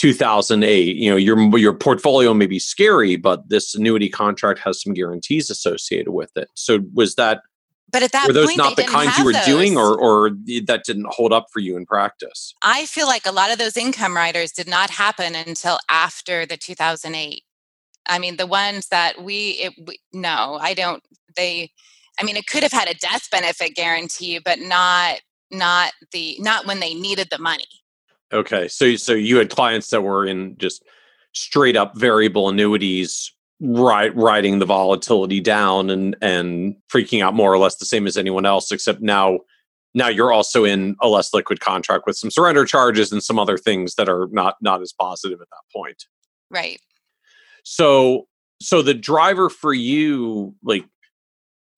2008 0.00 0.96
you 0.96 1.10
know 1.10 1.16
your 1.16 1.58
your 1.58 1.74
portfolio 1.74 2.32
may 2.32 2.46
be 2.46 2.58
scary 2.58 3.16
but 3.16 3.46
this 3.50 3.74
annuity 3.74 4.08
contract 4.08 4.58
has 4.58 4.80
some 4.80 4.94
guarantees 4.94 5.50
associated 5.50 6.10
with 6.10 6.30
it. 6.36 6.48
So 6.54 6.80
was 6.94 7.16
that 7.16 7.42
but 7.92 8.02
at 8.02 8.12
that 8.12 8.28
were 8.28 8.32
those 8.32 8.46
point, 8.46 8.56
not 8.56 8.76
the 8.76 8.84
kinds 8.84 9.18
you 9.18 9.24
were 9.26 9.34
those. 9.34 9.44
doing 9.44 9.76
or 9.76 9.94
or 9.98 10.30
that 10.64 10.84
didn't 10.86 11.08
hold 11.08 11.34
up 11.34 11.48
for 11.52 11.60
you 11.60 11.76
in 11.76 11.84
practice? 11.84 12.54
I 12.62 12.86
feel 12.86 13.06
like 13.06 13.26
a 13.26 13.32
lot 13.32 13.52
of 13.52 13.58
those 13.58 13.76
income 13.76 14.16
riders 14.16 14.52
did 14.52 14.68
not 14.68 14.88
happen 14.88 15.34
until 15.34 15.78
after 15.90 16.46
the 16.46 16.56
2008 16.56 17.42
i 18.08 18.18
mean 18.18 18.38
the 18.38 18.46
ones 18.46 18.88
that 18.88 19.22
we, 19.22 19.50
it, 19.50 19.74
we 19.86 20.00
no 20.14 20.56
i 20.62 20.72
don't 20.72 21.02
they 21.36 21.70
i 22.18 22.24
mean 22.24 22.36
it 22.36 22.46
could 22.46 22.62
have 22.62 22.72
had 22.72 22.88
a 22.88 22.94
death 22.94 23.28
benefit 23.30 23.74
guarantee 23.74 24.38
but 24.42 24.58
not 24.58 25.20
not 25.50 25.92
the 26.12 26.36
not 26.40 26.66
when 26.66 26.80
they 26.80 26.94
needed 26.94 27.28
the 27.30 27.38
money 27.38 27.66
okay 28.32 28.68
so 28.68 28.96
so 28.96 29.12
you 29.12 29.36
had 29.36 29.50
clients 29.50 29.90
that 29.90 30.02
were 30.02 30.26
in 30.26 30.56
just 30.58 30.84
straight 31.32 31.76
up 31.76 31.96
variable 31.96 32.48
annuities 32.48 33.32
right 33.60 34.14
riding 34.16 34.58
the 34.58 34.66
volatility 34.66 35.40
down 35.40 35.90
and 35.90 36.16
and 36.22 36.74
freaking 36.92 37.22
out 37.22 37.34
more 37.34 37.52
or 37.52 37.58
less 37.58 37.76
the 37.76 37.84
same 37.84 38.06
as 38.06 38.16
anyone 38.16 38.46
else 38.46 38.72
except 38.72 39.00
now 39.00 39.38
now 39.94 40.08
you're 40.08 40.32
also 40.32 40.64
in 40.64 40.96
a 41.00 41.08
less 41.08 41.34
liquid 41.34 41.60
contract 41.60 42.04
with 42.06 42.16
some 42.16 42.30
surrender 42.30 42.64
charges 42.64 43.12
and 43.12 43.22
some 43.22 43.38
other 43.38 43.58
things 43.58 43.96
that 43.96 44.08
are 44.08 44.28
not 44.30 44.56
not 44.60 44.82
as 44.82 44.92
positive 44.92 45.40
at 45.40 45.48
that 45.50 45.72
point. 45.74 46.04
Right. 46.50 46.80
So 47.64 48.28
so 48.60 48.82
the 48.82 48.94
driver 48.94 49.48
for 49.48 49.72
you 49.72 50.54
like 50.62 50.84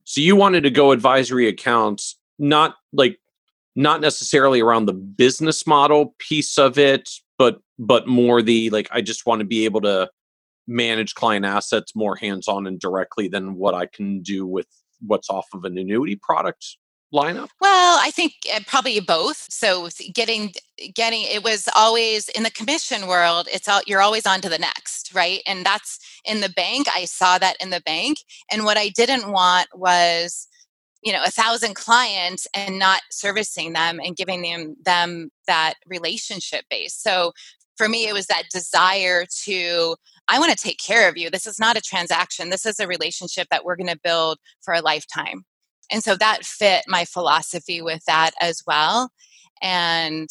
so 0.04 0.20
you 0.20 0.36
wanted 0.36 0.62
to 0.62 0.70
go 0.70 0.92
advisory 0.92 1.48
accounts 1.48 2.16
not 2.38 2.76
like 2.92 3.18
not 3.74 4.00
necessarily 4.00 4.60
around 4.60 4.86
the 4.86 4.92
business 4.92 5.66
model 5.66 6.14
piece 6.18 6.58
of 6.58 6.78
it 6.78 7.08
but 7.38 7.58
but 7.78 8.06
more 8.06 8.42
the 8.42 8.70
like 8.70 8.88
i 8.92 9.00
just 9.00 9.26
want 9.26 9.40
to 9.40 9.46
be 9.46 9.64
able 9.64 9.80
to 9.80 10.08
manage 10.66 11.14
client 11.14 11.44
assets 11.44 11.94
more 11.94 12.16
hands 12.16 12.48
on 12.48 12.66
and 12.66 12.78
directly 12.78 13.28
than 13.28 13.54
what 13.56 13.74
I 13.74 13.86
can 13.86 14.22
do 14.22 14.46
with 14.46 14.66
what's 15.00 15.30
off 15.30 15.48
of 15.52 15.64
an 15.64 15.76
annuity 15.76 16.16
product 16.16 16.76
lineup? 17.12 17.48
Well, 17.60 17.98
I 18.00 18.10
think 18.10 18.32
uh, 18.54 18.60
probably 18.66 18.98
both. 19.00 19.46
So 19.50 19.88
getting 20.14 20.54
getting 20.94 21.22
it 21.22 21.44
was 21.44 21.68
always 21.76 22.28
in 22.30 22.42
the 22.42 22.50
commission 22.50 23.06
world, 23.06 23.48
it's 23.52 23.68
all 23.68 23.82
you're 23.86 24.00
always 24.00 24.26
on 24.26 24.40
to 24.42 24.48
the 24.48 24.58
next, 24.58 25.14
right? 25.14 25.42
And 25.46 25.64
that's 25.66 25.98
in 26.24 26.40
the 26.40 26.48
bank. 26.48 26.86
I 26.94 27.04
saw 27.04 27.38
that 27.38 27.56
in 27.60 27.70
the 27.70 27.82
bank. 27.82 28.18
And 28.50 28.64
what 28.64 28.78
I 28.78 28.88
didn't 28.88 29.30
want 29.30 29.68
was 29.74 30.48
you 31.02 31.12
know 31.12 31.22
a 31.24 31.30
thousand 31.30 31.74
clients 31.74 32.46
and 32.54 32.78
not 32.78 33.02
servicing 33.10 33.72
them 33.72 34.00
and 34.04 34.16
giving 34.16 34.42
them 34.42 34.76
them 34.84 35.30
that 35.46 35.74
relationship 35.86 36.64
base 36.70 36.94
so 36.94 37.32
for 37.76 37.88
me 37.88 38.06
it 38.06 38.12
was 38.12 38.26
that 38.26 38.44
desire 38.50 39.24
to 39.44 39.96
I 40.28 40.38
want 40.38 40.50
to 40.50 40.56
take 40.56 40.78
care 40.78 41.08
of 41.08 41.16
you. 41.16 41.30
This 41.30 41.46
is 41.46 41.58
not 41.58 41.76
a 41.76 41.80
transaction. 41.80 42.50
This 42.50 42.64
is 42.64 42.78
a 42.80 42.86
relationship 42.86 43.48
that 43.50 43.64
we're 43.64 43.76
going 43.76 43.88
to 43.88 44.00
build 44.02 44.38
for 44.62 44.72
a 44.72 44.80
lifetime. 44.80 45.44
And 45.90 46.02
so 46.02 46.16
that 46.16 46.44
fit 46.44 46.84
my 46.86 47.04
philosophy 47.04 47.82
with 47.82 48.04
that 48.06 48.30
as 48.40 48.62
well. 48.66 49.10
And 49.60 50.28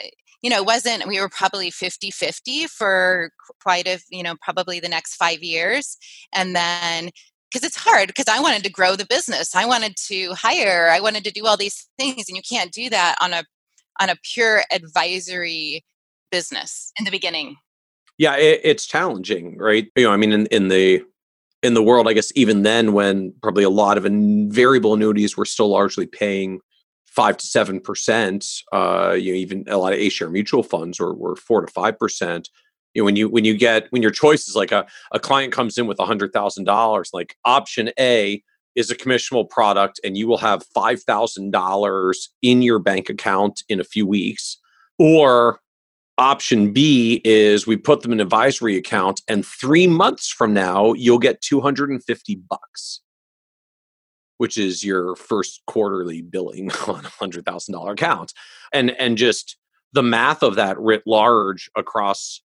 eh, 0.00 0.10
you 0.42 0.50
know, 0.50 0.58
it 0.58 0.66
wasn't 0.66 1.06
we 1.08 1.20
were 1.20 1.28
probably 1.28 1.70
50-50 1.70 2.68
for 2.68 3.30
quite 3.62 3.88
a, 3.88 3.98
you 4.10 4.22
know, 4.22 4.36
probably 4.42 4.78
the 4.78 4.88
next 4.88 5.16
5 5.16 5.42
years. 5.42 5.96
And 6.32 6.54
then 6.54 7.10
because 7.54 7.66
it's 7.66 7.76
hard 7.76 8.08
because 8.08 8.26
I 8.28 8.40
wanted 8.40 8.64
to 8.64 8.70
grow 8.70 8.96
the 8.96 9.06
business. 9.06 9.54
I 9.54 9.64
wanted 9.64 9.96
to 10.08 10.34
hire, 10.34 10.90
I 10.90 10.98
wanted 10.98 11.22
to 11.24 11.30
do 11.30 11.46
all 11.46 11.56
these 11.56 11.88
things 11.98 12.28
and 12.28 12.36
you 12.36 12.42
can't 12.42 12.72
do 12.72 12.90
that 12.90 13.16
on 13.22 13.32
a 13.32 13.44
on 14.00 14.10
a 14.10 14.16
pure 14.24 14.64
advisory 14.72 15.84
business 16.32 16.92
in 16.98 17.04
the 17.04 17.12
beginning 17.12 17.56
yeah 18.18 18.36
it, 18.36 18.60
it's 18.64 18.86
challenging 18.86 19.56
right 19.56 19.86
you 19.94 20.04
know 20.04 20.10
i 20.10 20.16
mean 20.16 20.32
in, 20.32 20.46
in 20.46 20.66
the 20.66 21.00
in 21.62 21.74
the 21.74 21.82
world 21.82 22.08
i 22.08 22.12
guess 22.12 22.32
even 22.34 22.62
then 22.62 22.92
when 22.92 23.32
probably 23.42 23.62
a 23.62 23.70
lot 23.70 23.96
of 23.96 24.04
variable 24.52 24.94
annuities 24.94 25.36
were 25.36 25.44
still 25.44 25.68
largely 25.68 26.06
paying 26.06 26.58
five 27.06 27.36
to 27.36 27.46
seven 27.46 27.78
percent 27.78 28.44
uh 28.72 29.14
you 29.16 29.32
know 29.32 29.38
even 29.38 29.64
a 29.68 29.76
lot 29.76 29.92
of 29.92 29.98
a 29.98 30.08
share 30.08 30.28
mutual 30.28 30.64
funds 30.64 30.98
were, 30.98 31.14
were 31.14 31.36
four 31.36 31.64
to 31.64 31.72
five 31.72 31.96
percent 31.98 32.48
you 32.94 33.02
know 33.02 33.04
when 33.04 33.16
you 33.16 33.28
when 33.28 33.44
you 33.44 33.56
get 33.56 33.86
when 33.90 34.02
your 34.02 34.10
choice 34.10 34.48
is 34.48 34.56
like 34.56 34.72
a, 34.72 34.86
a 35.12 35.20
client 35.20 35.52
comes 35.52 35.76
in 35.76 35.86
with 35.86 35.98
a 35.98 36.06
hundred 36.06 36.32
thousand 36.32 36.64
dollars 36.64 37.10
like 37.12 37.36
option 37.44 37.90
a 37.98 38.42
is 38.74 38.90
a 38.90 38.96
commissionable 38.96 39.48
product 39.48 40.00
and 40.02 40.16
you 40.16 40.26
will 40.26 40.38
have 40.38 40.64
five 40.74 41.02
thousand 41.02 41.50
dollars 41.50 42.30
in 42.42 42.62
your 42.62 42.78
bank 42.78 43.08
account 43.08 43.62
in 43.68 43.80
a 43.80 43.84
few 43.84 44.06
weeks 44.06 44.58
or 44.98 45.60
Option 46.16 46.72
B 46.72 47.20
is 47.24 47.66
we 47.66 47.76
put 47.76 48.02
them 48.02 48.12
in 48.12 48.20
advisory 48.20 48.76
account, 48.76 49.20
and 49.26 49.44
three 49.44 49.88
months 49.88 50.28
from 50.28 50.54
now, 50.54 50.92
you'll 50.92 51.18
get 51.18 51.40
250 51.40 52.36
bucks, 52.48 53.00
which 54.38 54.56
is 54.56 54.84
your 54.84 55.16
first 55.16 55.62
quarterly 55.66 56.22
billing 56.22 56.70
on 56.86 57.04
a 57.04 57.08
hundred 57.08 57.44
thousand 57.44 57.72
dollar 57.74 57.92
account. 57.92 58.32
And 58.72 58.92
and 58.92 59.18
just 59.18 59.56
the 59.92 60.04
math 60.04 60.44
of 60.44 60.54
that 60.54 60.78
writ 60.78 61.02
large 61.04 61.68
across 61.76 62.40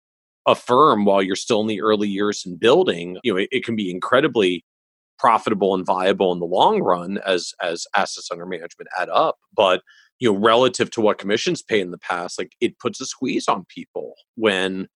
a 0.46 0.54
firm 0.54 1.04
while 1.04 1.22
you're 1.22 1.36
still 1.36 1.60
in 1.60 1.66
the 1.66 1.82
early 1.82 2.08
years 2.08 2.44
in 2.46 2.56
building, 2.56 3.18
you 3.22 3.32
know, 3.32 3.38
it, 3.38 3.48
it 3.50 3.64
can 3.64 3.76
be 3.76 3.90
incredibly 3.90 4.64
profitable 5.18 5.74
and 5.74 5.86
viable 5.86 6.32
in 6.32 6.38
the 6.38 6.46
long 6.46 6.82
run 6.82 7.18
as 7.26 7.52
as 7.62 7.86
assets 7.96 8.28
under 8.30 8.46
management 8.46 8.88
add 8.98 9.08
up. 9.08 9.36
But 9.54 9.82
you 10.18 10.32
know 10.32 10.38
relative 10.38 10.90
to 10.90 11.00
what 11.00 11.18
commissions 11.18 11.62
pay 11.62 11.80
in 11.80 11.90
the 11.90 11.98
past 11.98 12.38
like 12.38 12.52
it 12.60 12.78
puts 12.78 13.00
a 13.00 13.06
squeeze 13.06 13.48
on 13.48 13.66
people 13.68 14.14
when 14.34 14.88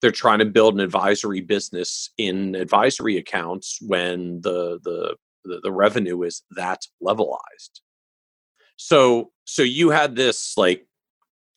they're 0.00 0.10
trying 0.10 0.38
to 0.38 0.44
build 0.44 0.74
an 0.74 0.80
advisory 0.80 1.40
business 1.40 2.10
in 2.18 2.54
advisory 2.54 3.16
accounts 3.16 3.78
when 3.82 4.40
the 4.42 4.78
the 4.82 5.16
the, 5.44 5.60
the 5.62 5.72
revenue 5.72 6.22
is 6.22 6.42
that 6.56 6.82
levelized 7.02 7.80
so 8.76 9.30
so 9.44 9.62
you 9.62 9.90
had 9.90 10.16
this 10.16 10.54
like 10.56 10.86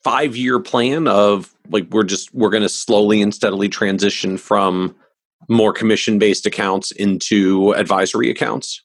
five 0.03 0.35
year 0.35 0.59
plan 0.59 1.07
of 1.07 1.53
like 1.69 1.87
we're 1.91 2.03
just 2.03 2.33
we're 2.33 2.49
going 2.49 2.63
to 2.63 2.69
slowly 2.69 3.21
and 3.21 3.33
steadily 3.33 3.69
transition 3.69 4.37
from 4.37 4.95
more 5.47 5.73
commission 5.73 6.19
based 6.19 6.45
accounts 6.45 6.91
into 6.91 7.73
advisory 7.73 8.29
accounts? 8.29 8.81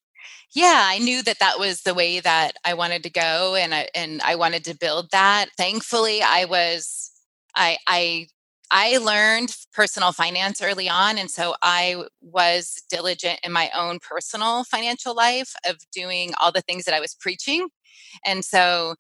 Yeah 0.55 0.83
i 0.85 0.99
knew 0.99 1.23
that 1.23 1.39
that 1.41 1.59
was 1.59 1.83
the 1.83 1.95
way 1.95 2.21
that 2.21 2.53
i 2.65 2.75
wanted 2.75 3.03
to 3.03 3.11
go 3.11 3.55
and 3.55 3.75
i 3.75 3.89
and 3.95 4.23
i 4.23 4.35
wanted 4.37 4.65
to 4.65 4.77
build 4.77 5.11
that. 5.13 5.47
Thankfully 5.57 6.23
i 6.23 6.45
was 6.45 7.11
i 7.55 7.77
i 7.87 8.27
i 8.71 8.97
learned 8.99 9.55
personal 9.73 10.13
finance 10.13 10.61
early 10.63 10.89
on 10.89 11.19
and 11.19 11.31
so 11.31 11.55
i 11.63 12.03
was 12.21 12.83
diligent 12.91 13.39
in 13.45 13.53
my 13.53 13.71
own 13.77 13.99
personal 13.99 14.65
financial 14.65 15.15
life 15.15 15.55
of 15.69 15.77
doing 15.93 16.33
all 16.41 16.53
the 16.53 16.63
things 16.63 16.85
that 16.85 16.95
i 16.95 17.01
was 17.01 17.15
preaching. 17.15 17.69
And 18.25 18.45
so 18.45 18.95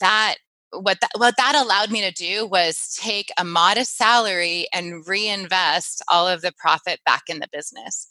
that 0.00 0.36
what 0.72 1.00
that, 1.00 1.10
what 1.16 1.36
that 1.38 1.54
allowed 1.54 1.90
me 1.90 2.00
to 2.02 2.12
do 2.12 2.46
was 2.46 2.94
take 3.00 3.30
a 3.38 3.44
modest 3.44 3.96
salary 3.96 4.66
and 4.74 5.06
reinvest 5.06 6.02
all 6.08 6.28
of 6.28 6.42
the 6.42 6.52
profit 6.58 7.00
back 7.04 7.22
in 7.28 7.38
the 7.38 7.48
business 7.52 8.08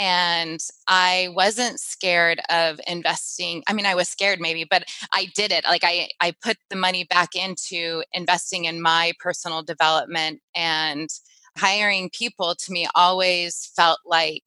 and 0.00 0.60
I 0.88 1.28
wasn't 1.34 1.78
scared 1.78 2.40
of 2.48 2.80
investing. 2.86 3.62
I 3.66 3.74
mean, 3.74 3.84
I 3.84 3.94
was 3.94 4.08
scared 4.08 4.40
maybe, 4.40 4.64
but 4.68 4.84
I 5.12 5.28
did 5.34 5.52
it. 5.52 5.64
Like 5.64 5.84
I 5.84 6.08
I 6.20 6.32
put 6.42 6.56
the 6.70 6.76
money 6.76 7.04
back 7.04 7.34
into 7.34 8.02
investing 8.14 8.64
in 8.64 8.80
my 8.80 9.12
personal 9.20 9.62
development 9.62 10.40
and 10.56 11.10
hiring 11.58 12.08
people 12.10 12.54
to 12.54 12.72
me 12.72 12.88
always 12.94 13.70
felt 13.76 13.98
like 14.06 14.44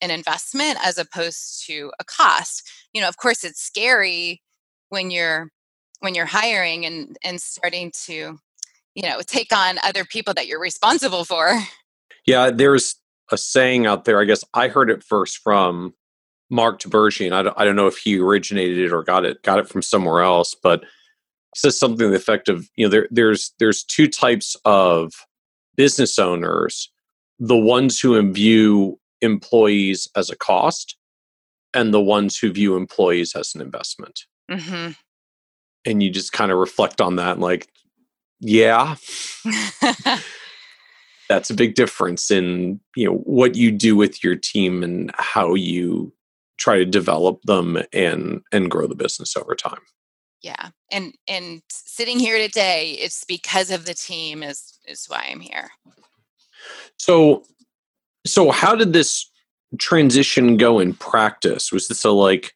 an 0.00 0.10
investment 0.10 0.78
as 0.82 0.96
opposed 0.96 1.66
to 1.66 1.92
a 2.00 2.04
cost. 2.04 2.62
You 2.94 3.02
know, 3.02 3.08
of 3.08 3.18
course 3.18 3.44
it's 3.44 3.60
scary 3.60 4.42
when 4.88 5.10
you're 5.10 5.50
when 6.00 6.14
you're 6.14 6.26
hiring 6.26 6.86
and 6.86 7.16
and 7.24 7.40
starting 7.40 7.92
to 8.06 8.38
you 8.94 9.02
know 9.02 9.20
take 9.26 9.52
on 9.52 9.78
other 9.84 10.04
people 10.04 10.34
that 10.34 10.46
you're 10.46 10.60
responsible 10.60 11.24
for 11.24 11.58
Yeah, 12.26 12.50
there's 12.50 12.96
a 13.32 13.38
saying 13.38 13.86
out 13.86 14.04
there. 14.04 14.20
I 14.20 14.24
guess 14.24 14.44
I 14.54 14.68
heard 14.68 14.90
it 14.90 15.02
first 15.02 15.38
from 15.38 15.94
Mark 16.50 16.80
Tibergien. 16.80 17.32
I 17.32 17.42
don't, 17.42 17.58
I 17.58 17.64
don't 17.64 17.76
know 17.76 17.86
if 17.86 17.98
he 17.98 18.18
originated 18.18 18.78
it 18.78 18.92
or 18.92 19.02
got 19.02 19.24
it 19.24 19.42
got 19.42 19.58
it 19.58 19.68
from 19.68 19.82
somewhere 19.82 20.22
else, 20.22 20.54
but 20.54 20.80
he 20.80 21.58
says 21.58 21.78
something 21.78 22.06
to 22.06 22.08
the 22.08 22.16
effect 22.16 22.48
of 22.48 22.68
you 22.76 22.84
know 22.84 22.90
there, 22.90 23.08
there's 23.10 23.52
there's 23.58 23.82
two 23.82 24.08
types 24.08 24.56
of 24.64 25.12
business 25.76 26.18
owners: 26.18 26.90
the 27.38 27.56
ones 27.56 28.00
who 28.00 28.14
imbue 28.14 28.98
employees 29.20 30.08
as 30.16 30.30
a 30.30 30.36
cost, 30.36 30.96
and 31.74 31.92
the 31.92 32.00
ones 32.02 32.38
who 32.38 32.52
view 32.52 32.76
employees 32.76 33.34
as 33.34 33.54
an 33.54 33.60
investment. 33.60 34.20
Mm-hmm. 34.50 34.92
And 35.88 36.02
you 36.02 36.10
just 36.10 36.32
kind 36.32 36.52
of 36.52 36.58
reflect 36.58 37.00
on 37.00 37.16
that, 37.16 37.38
like, 37.38 37.68
yeah. 38.40 38.96
that's 41.28 41.50
a 41.50 41.54
big 41.54 41.74
difference 41.74 42.30
in 42.30 42.80
you 42.96 43.06
know 43.06 43.16
what 43.18 43.54
you 43.54 43.70
do 43.70 43.94
with 43.94 44.24
your 44.24 44.34
team 44.34 44.82
and 44.82 45.12
how 45.16 45.54
you 45.54 46.12
try 46.58 46.78
to 46.78 46.84
develop 46.84 47.42
them 47.42 47.78
and 47.92 48.40
and 48.52 48.70
grow 48.70 48.86
the 48.86 48.94
business 48.94 49.36
over 49.36 49.54
time. 49.54 49.80
Yeah 50.42 50.70
and 50.90 51.14
and 51.28 51.62
sitting 51.70 52.18
here 52.18 52.38
today 52.38 52.92
it's 52.92 53.24
because 53.24 53.70
of 53.70 53.84
the 53.84 53.94
team 53.94 54.42
is 54.42 54.78
is 54.86 55.06
why 55.06 55.28
i'm 55.30 55.40
here. 55.40 55.70
So 56.96 57.44
so 58.26 58.50
how 58.50 58.74
did 58.74 58.92
this 58.92 59.30
transition 59.78 60.56
go 60.56 60.78
in 60.78 60.94
practice? 60.94 61.70
Was 61.70 61.88
this 61.88 62.04
a 62.04 62.10
like 62.10 62.54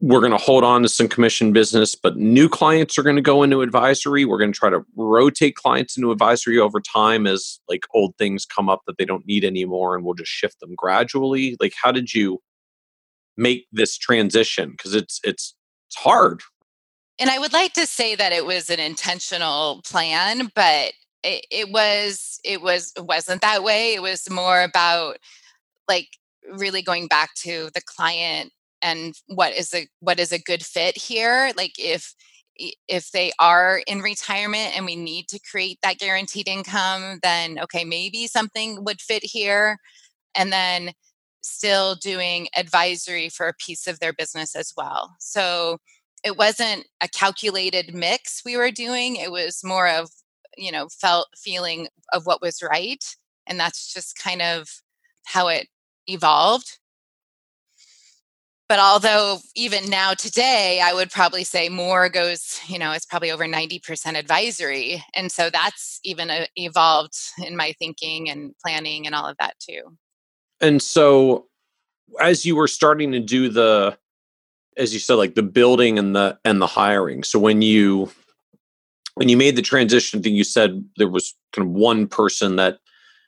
we're 0.00 0.20
going 0.20 0.32
to 0.32 0.38
hold 0.38 0.62
on 0.62 0.82
to 0.82 0.88
some 0.88 1.08
commission 1.08 1.52
business, 1.52 1.94
but 1.94 2.16
new 2.16 2.48
clients 2.48 2.98
are 2.98 3.02
going 3.02 3.16
to 3.16 3.22
go 3.22 3.42
into 3.42 3.62
advisory. 3.62 4.24
We're 4.26 4.38
going 4.38 4.52
to 4.52 4.58
try 4.58 4.68
to 4.68 4.84
rotate 4.94 5.56
clients 5.56 5.96
into 5.96 6.10
advisory 6.10 6.58
over 6.58 6.80
time 6.80 7.26
as 7.26 7.60
like 7.68 7.84
old 7.94 8.14
things 8.18 8.44
come 8.44 8.68
up 8.68 8.82
that 8.86 8.98
they 8.98 9.06
don't 9.06 9.26
need 9.26 9.44
anymore, 9.44 9.96
and 9.96 10.04
we'll 10.04 10.14
just 10.14 10.30
shift 10.30 10.60
them 10.60 10.74
gradually. 10.76 11.56
Like, 11.60 11.72
how 11.80 11.92
did 11.92 12.12
you 12.12 12.42
make 13.38 13.66
this 13.72 13.96
transition? 13.96 14.72
Because 14.72 14.94
it's 14.94 15.18
it's 15.24 15.54
it's 15.86 15.96
hard. 15.96 16.42
And 17.18 17.30
I 17.30 17.38
would 17.38 17.54
like 17.54 17.72
to 17.74 17.86
say 17.86 18.14
that 18.16 18.32
it 18.32 18.44
was 18.44 18.68
an 18.68 18.80
intentional 18.80 19.80
plan, 19.86 20.50
but 20.54 20.92
it, 21.22 21.46
it 21.50 21.70
was 21.70 22.38
it 22.44 22.60
was 22.60 22.92
it 22.98 23.06
wasn't 23.06 23.40
that 23.40 23.64
way. 23.64 23.94
It 23.94 24.02
was 24.02 24.28
more 24.28 24.62
about 24.62 25.16
like 25.88 26.08
really 26.52 26.82
going 26.82 27.08
back 27.08 27.34
to 27.36 27.70
the 27.74 27.80
client 27.80 28.52
and 28.82 29.14
what 29.26 29.52
is 29.52 29.72
a 29.74 29.86
what 30.00 30.20
is 30.20 30.32
a 30.32 30.42
good 30.42 30.64
fit 30.64 30.96
here 30.96 31.52
like 31.56 31.72
if 31.78 32.14
if 32.58 33.10
they 33.10 33.32
are 33.38 33.82
in 33.86 34.00
retirement 34.00 34.74
and 34.76 34.86
we 34.86 34.96
need 34.96 35.28
to 35.28 35.40
create 35.50 35.78
that 35.82 35.98
guaranteed 35.98 36.48
income 36.48 37.18
then 37.22 37.58
okay 37.58 37.84
maybe 37.84 38.26
something 38.26 38.82
would 38.84 39.00
fit 39.00 39.24
here 39.24 39.78
and 40.34 40.52
then 40.52 40.92
still 41.42 41.94
doing 41.94 42.48
advisory 42.56 43.28
for 43.28 43.48
a 43.48 43.54
piece 43.54 43.86
of 43.86 44.00
their 44.00 44.12
business 44.12 44.56
as 44.56 44.72
well. 44.76 45.14
So 45.20 45.78
it 46.24 46.36
wasn't 46.36 46.86
a 47.00 47.08
calculated 47.08 47.94
mix 47.94 48.42
we 48.44 48.56
were 48.56 48.70
doing 48.70 49.16
it 49.16 49.30
was 49.30 49.62
more 49.62 49.88
of 49.88 50.10
you 50.56 50.72
know 50.72 50.88
felt 50.88 51.28
feeling 51.36 51.88
of 52.12 52.26
what 52.26 52.42
was 52.42 52.62
right 52.62 53.04
and 53.46 53.60
that's 53.60 53.92
just 53.92 54.18
kind 54.18 54.42
of 54.42 54.66
how 55.24 55.46
it 55.48 55.68
evolved 56.08 56.78
but 58.68 58.78
although 58.78 59.38
even 59.54 59.88
now 59.88 60.14
today 60.14 60.80
i 60.82 60.92
would 60.92 61.10
probably 61.10 61.44
say 61.44 61.68
more 61.68 62.08
goes 62.08 62.60
you 62.66 62.78
know 62.78 62.92
it's 62.92 63.06
probably 63.06 63.30
over 63.30 63.44
90% 63.44 64.18
advisory 64.18 65.02
and 65.14 65.30
so 65.30 65.50
that's 65.50 66.00
even 66.04 66.30
uh, 66.30 66.46
evolved 66.56 67.14
in 67.44 67.56
my 67.56 67.72
thinking 67.78 68.30
and 68.30 68.54
planning 68.62 69.06
and 69.06 69.14
all 69.14 69.26
of 69.26 69.36
that 69.38 69.54
too. 69.58 69.96
And 70.60 70.80
so 70.80 71.46
as 72.20 72.46
you 72.46 72.56
were 72.56 72.68
starting 72.68 73.12
to 73.12 73.20
do 73.20 73.48
the 73.48 73.98
as 74.76 74.92
you 74.92 75.00
said 75.00 75.14
like 75.14 75.34
the 75.34 75.42
building 75.42 75.98
and 75.98 76.14
the 76.14 76.38
and 76.44 76.62
the 76.62 76.66
hiring 76.66 77.24
so 77.24 77.38
when 77.38 77.62
you 77.62 78.10
when 79.14 79.28
you 79.28 79.36
made 79.36 79.56
the 79.56 79.62
transition 79.62 80.22
thing 80.22 80.34
you 80.34 80.44
said 80.44 80.84
there 80.98 81.08
was 81.08 81.34
kind 81.52 81.66
of 81.66 81.74
one 81.74 82.06
person 82.06 82.56
that 82.56 82.78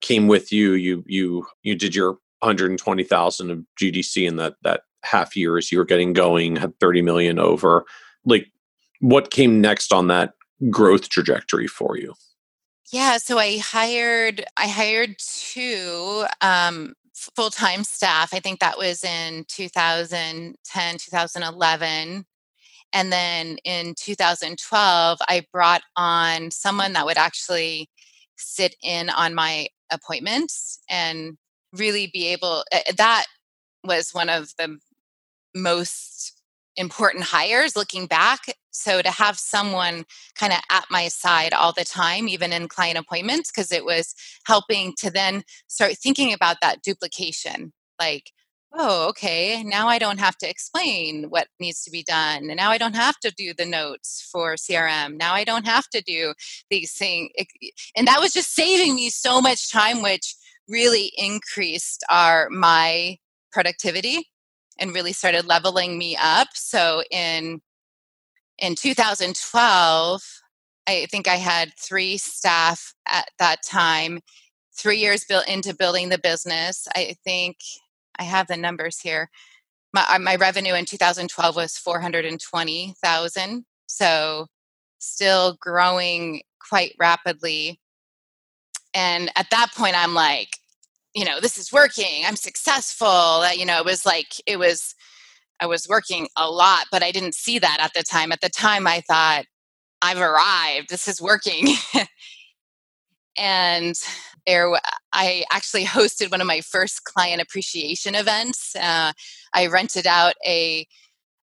came 0.01 0.29
with 0.29 0.53
you 0.53 0.75
you 0.75 1.03
you 1.07 1.47
you 1.63 1.75
did 1.75 1.95
your 1.95 2.13
120,000 2.41 3.51
of 3.51 3.65
GDC 3.81 4.29
in 4.29 4.37
that 4.37 4.55
that 4.63 4.83
half 5.03 5.37
years 5.37 5.71
you 5.71 5.79
were 5.79 5.85
getting 5.85 6.13
going, 6.13 6.57
had 6.57 6.79
30 6.81 7.03
million 7.03 7.39
over. 7.39 7.85
Like 8.25 8.51
what 9.01 9.31
came 9.31 9.61
next 9.61 9.93
on 9.93 10.09
that 10.09 10.35
growth 10.71 11.09
trajectory 11.09 11.67
for 11.67 11.97
you? 11.97 12.15
Yeah, 12.93 13.19
so 13.19 13.39
I 13.39 13.59
hired 13.59 14.45
I 14.57 14.67
hired 14.67 15.17
two 15.19 16.25
um, 16.41 16.95
full-time 17.15 17.85
staff. 17.85 18.33
I 18.33 18.41
think 18.41 18.61
that 18.61 18.79
was 18.79 19.05
in 19.05 19.45
2010, 19.49 20.99
2011. 20.99 22.25
And 22.95 23.13
then 23.13 23.59
in 23.65 23.95
2012, 23.99 25.19
I 25.29 25.45
brought 25.53 25.83
on 25.97 26.51
someone 26.51 26.95
that 26.95 27.05
would 27.05 27.19
actually 27.19 27.91
sit 28.39 28.75
in 28.83 29.11
on 29.11 29.35
my 29.35 29.69
appointments 29.91 30.81
and 30.89 31.37
really 31.75 32.07
be 32.07 32.29
able 32.29 32.65
uh, 32.73 32.93
that 32.97 33.27
was 33.85 34.11
one 34.13 34.29
of 34.29 34.53
the 34.59 34.79
most 35.63 36.43
important 36.77 37.25
hires 37.25 37.77
looking 37.77 38.07
back. 38.07 38.41
So 38.71 39.03
to 39.03 39.11
have 39.11 39.39
someone 39.39 40.05
kind 40.37 40.53
of 40.53 40.61
at 40.71 40.87
my 40.91 41.09
side 41.09 41.53
all 41.53 41.73
the 41.73 41.85
time, 41.85 42.29
even 42.29 42.53
in 42.53 42.69
client 42.69 42.97
appointments, 42.97 43.51
because 43.51 43.73
it 43.73 43.85
was 43.85 44.15
helping 44.47 44.95
to 44.99 45.11
then 45.11 45.43
start 45.67 45.97
thinking 45.99 46.33
about 46.33 46.59
that 46.63 46.83
duplication. 46.83 47.73
Like, 48.01 48.31
oh, 48.73 49.09
okay, 49.09 49.63
now 49.65 49.89
I 49.89 49.99
don't 49.99 50.21
have 50.21 50.37
to 50.39 50.49
explain 50.49 51.25
what 51.31 51.49
needs 51.59 51.83
to 51.85 51.91
be 51.91 52.05
done. 52.05 52.49
And 52.49 52.57
now 52.57 52.71
I 52.71 52.79
don't 52.79 52.95
have 52.95 53.19
to 53.21 53.33
do 53.33 53.53
the 53.53 53.67
notes 53.67 54.29
for 54.31 54.55
CRM. 54.55 55.17
Now 55.19 55.35
I 55.35 55.43
don't 55.43 55.67
have 55.67 55.89
to 55.91 56.03
do 56.03 56.35
these 56.71 56.93
things. 56.93 57.31
And 57.97 58.07
that 58.07 58.21
was 58.21 58.33
just 58.33 58.55
saving 58.55 58.95
me 58.95 59.11
so 59.11 59.41
much 59.41 59.73
time, 59.73 60.03
which 60.03 60.37
really 60.69 61.13
increased 61.17 62.05
our 62.09 62.49
my 62.51 63.17
productivity 63.51 64.29
and 64.79 64.95
really 64.95 65.13
started 65.13 65.47
leveling 65.47 65.99
me 65.99 66.17
up. 66.17 66.49
So 66.55 67.03
in 67.11 67.61
in 68.59 68.75
2012, 68.75 70.23
I 70.89 71.07
think 71.11 71.29
I 71.29 71.37
had 71.37 71.73
three 71.79 72.19
staff 72.19 72.95
at 73.07 73.31
that 73.39 73.63
time. 73.63 74.21
Three 74.77 74.99
years 74.99 75.25
built 75.25 75.49
into 75.49 75.75
building 75.75 76.09
the 76.09 76.19
business. 76.19 76.89
I 76.95 77.17
think 77.25 77.57
I 78.19 78.25
have 78.25 78.47
the 78.49 78.57
numbers 78.57 79.01
here. 79.01 79.31
My, 79.93 80.07
uh, 80.09 80.19
my 80.19 80.37
revenue 80.37 80.75
in 80.75 80.85
2012 80.85 81.57
was 81.57 81.79
420,000. 81.79 83.65
So 83.87 84.47
still 84.99 85.57
growing 85.61 86.43
quite 86.69 86.95
rapidly. 86.99 87.81
And 88.95 89.31
at 89.37 89.51
that 89.51 89.71
point, 89.77 89.97
I'm 89.97 90.15
like, 90.15 90.58
you 91.15 91.25
know, 91.25 91.41
this 91.41 91.59
is 91.59 91.73
working. 91.73 92.25
I'm 92.27 92.37
successful. 92.37 93.43
You 93.53 93.67
know, 93.67 93.79
it 93.79 93.85
was 93.85 94.05
like, 94.05 94.41
it 94.47 94.59
was, 94.59 94.95
I 95.61 95.67
was 95.67 95.89
working 95.89 96.29
a 96.37 96.51
lot, 96.51 96.87
but 96.93 97.03
I 97.03 97.11
didn't 97.11 97.35
see 97.35 97.59
that 97.59 97.79
at 97.81 97.93
the 97.95 98.03
time. 98.03 98.33
At 98.33 98.41
the 98.41 98.51
time, 98.51 98.87
I 98.87 99.01
thought, 99.01 99.45
I've 100.01 100.21
arrived. 100.21 100.91
This 100.91 101.09
is 101.09 101.21
working. 101.21 101.75
and 103.37 103.95
there, 104.47 104.73
I 105.13 105.45
actually 105.53 105.85
hosted 105.87 106.31
one 106.31 106.41
of 106.41 106.47
my 106.47 106.61
first 106.61 107.05
client 107.05 107.43
appreciation 107.43 108.15
events. 108.15 108.77
Uh, 108.77 109.13
I 109.55 109.67
rented 109.67 110.07
out 110.07 110.35
a 110.47 110.87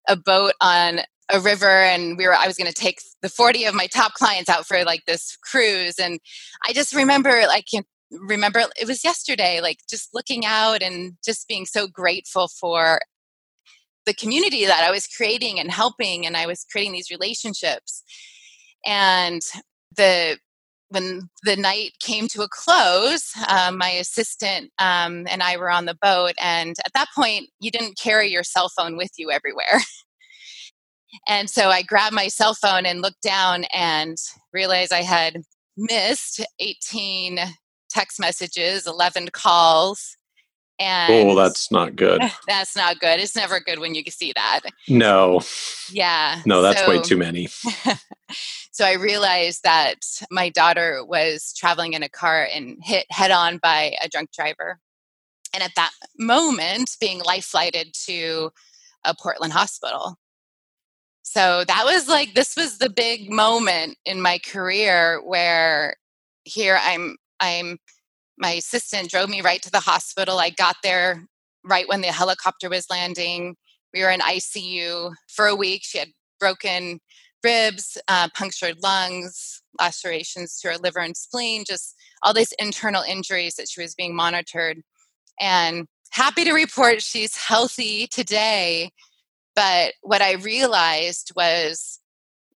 a 0.08 0.16
boat 0.16 0.52
on 0.60 1.00
a 1.30 1.40
river 1.40 1.66
and 1.66 2.16
we 2.16 2.26
were 2.26 2.34
i 2.34 2.46
was 2.46 2.56
going 2.56 2.70
to 2.70 2.72
take 2.72 3.00
the 3.22 3.28
40 3.28 3.64
of 3.64 3.74
my 3.74 3.86
top 3.88 4.14
clients 4.14 4.48
out 4.48 4.66
for 4.66 4.84
like 4.84 5.04
this 5.06 5.36
cruise 5.42 5.98
and 5.98 6.20
i 6.68 6.72
just 6.72 6.94
remember 6.94 7.42
like 7.48 7.66
remember 8.10 8.62
it 8.80 8.86
was 8.86 9.04
yesterday 9.04 9.60
like 9.60 9.78
just 9.90 10.10
looking 10.14 10.44
out 10.46 10.82
and 10.82 11.16
just 11.24 11.48
being 11.48 11.66
so 11.66 11.86
grateful 11.86 12.48
for 12.48 13.00
the 14.06 14.14
community 14.14 14.64
that 14.64 14.84
I 14.84 14.92
was 14.92 15.08
creating 15.08 15.58
and 15.58 15.70
helping 15.70 16.24
and 16.24 16.36
I 16.36 16.46
was 16.46 16.64
creating 16.70 16.92
these 16.92 17.10
relationships 17.10 18.04
and 18.86 19.42
the 19.96 20.38
when 20.88 21.28
the 21.42 21.56
night 21.56 21.92
came 22.00 22.28
to 22.28 22.42
a 22.42 22.48
close, 22.48 23.32
um, 23.48 23.78
my 23.78 23.90
assistant 23.90 24.70
um, 24.78 25.26
and 25.28 25.42
I 25.42 25.56
were 25.56 25.70
on 25.70 25.86
the 25.86 25.98
boat, 26.00 26.34
and 26.40 26.76
at 26.84 26.92
that 26.94 27.08
point, 27.14 27.48
you 27.58 27.70
didn't 27.70 27.98
carry 27.98 28.30
your 28.30 28.44
cell 28.44 28.68
phone 28.68 28.96
with 28.96 29.10
you 29.16 29.30
everywhere. 29.30 29.80
and 31.28 31.50
so 31.50 31.70
I 31.70 31.82
grabbed 31.82 32.14
my 32.14 32.28
cell 32.28 32.54
phone 32.54 32.86
and 32.86 33.02
looked 33.02 33.22
down 33.22 33.64
and 33.74 34.16
realized 34.52 34.92
I 34.92 35.02
had 35.02 35.42
missed 35.76 36.44
18 36.60 37.40
text 37.96 38.20
messages, 38.20 38.86
11 38.86 39.28
calls. 39.32 40.16
Oh, 40.78 40.84
and 40.84 41.30
oh, 41.30 41.34
that's 41.34 41.72
not 41.72 41.96
good. 41.96 42.20
That's 42.46 42.76
not 42.76 43.00
good. 43.00 43.18
It's 43.18 43.34
never 43.34 43.60
good 43.60 43.78
when 43.78 43.94
you 43.94 44.02
see 44.10 44.34
that. 44.34 44.60
No. 44.90 45.40
Yeah. 45.90 46.42
No, 46.44 46.60
that's 46.60 46.82
so, 46.82 46.90
way 46.90 47.00
too 47.00 47.16
many. 47.16 47.48
So 48.76 48.84
I 48.84 48.92
realized 48.92 49.62
that 49.62 50.04
my 50.30 50.50
daughter 50.50 51.02
was 51.02 51.54
traveling 51.54 51.94
in 51.94 52.02
a 52.02 52.10
car 52.10 52.46
and 52.54 52.76
hit 52.82 53.06
head 53.08 53.30
on 53.30 53.56
by 53.56 53.96
a 54.02 54.08
drunk 54.10 54.32
driver. 54.32 54.80
And 55.54 55.62
at 55.62 55.74
that 55.76 55.92
moment, 56.18 56.90
being 57.00 57.22
life 57.22 57.46
flighted 57.46 57.94
to 58.04 58.50
a 59.02 59.14
Portland 59.18 59.54
hospital. 59.54 60.18
So 61.22 61.64
that 61.64 61.86
was 61.86 62.06
like, 62.06 62.34
this 62.34 62.54
was 62.54 62.76
the 62.76 62.90
big 62.90 63.30
moment 63.30 63.96
in 64.04 64.20
my 64.20 64.38
career 64.40 65.22
where 65.24 65.96
here 66.44 66.78
I'm, 66.78 67.16
I'm, 67.40 67.78
my 68.38 68.52
assistant 68.52 69.10
drove 69.10 69.28
me 69.28 69.40
right 69.40 69.62
to 69.62 69.70
the 69.70 69.80
hospital. 69.80 70.38
I 70.38 70.50
got 70.50 70.76
there 70.82 71.26
right 71.64 71.88
when 71.88 72.00
the 72.00 72.08
helicopter 72.08 72.68
was 72.68 72.86
landing. 72.90 73.56
We 73.92 74.02
were 74.02 74.10
in 74.10 74.20
ICU 74.20 75.12
for 75.28 75.46
a 75.46 75.56
week. 75.56 75.82
She 75.84 75.98
had 75.98 76.08
broken 76.38 77.00
ribs, 77.42 77.96
uh, 78.08 78.28
punctured 78.34 78.82
lungs, 78.82 79.62
lacerations 79.78 80.58
to 80.60 80.68
her 80.68 80.78
liver 80.78 81.00
and 81.00 81.16
spleen, 81.16 81.64
just 81.66 81.94
all 82.22 82.34
these 82.34 82.52
internal 82.58 83.02
injuries 83.02 83.54
that 83.54 83.68
she 83.68 83.80
was 83.80 83.94
being 83.94 84.14
monitored. 84.14 84.82
And 85.40 85.86
happy 86.10 86.44
to 86.44 86.52
report 86.52 87.02
she's 87.02 87.36
healthy 87.36 88.06
today. 88.06 88.90
But 89.54 89.94
what 90.02 90.22
I 90.22 90.34
realized 90.34 91.32
was 91.36 92.00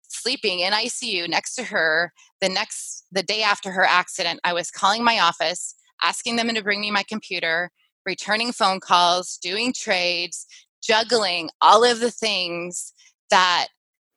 sleeping 0.09 0.59
in 0.59 0.73
ICU 0.73 1.29
next 1.29 1.55
to 1.55 1.63
her 1.63 2.11
the 2.41 2.49
next 2.49 3.05
the 3.11 3.23
day 3.23 3.41
after 3.41 3.71
her 3.71 3.85
accident, 3.85 4.39
I 4.43 4.53
was 4.53 4.71
calling 4.71 5.03
my 5.03 5.19
office, 5.19 5.75
asking 6.01 6.35
them 6.35 6.49
to 6.49 6.63
bring 6.63 6.81
me 6.81 6.91
my 6.91 7.03
computer, 7.03 7.71
returning 8.05 8.51
phone 8.51 8.79
calls, 8.79 9.37
doing 9.41 9.73
trades, 9.73 10.45
juggling 10.81 11.49
all 11.61 11.83
of 11.83 11.99
the 11.99 12.11
things 12.11 12.93
that 13.29 13.67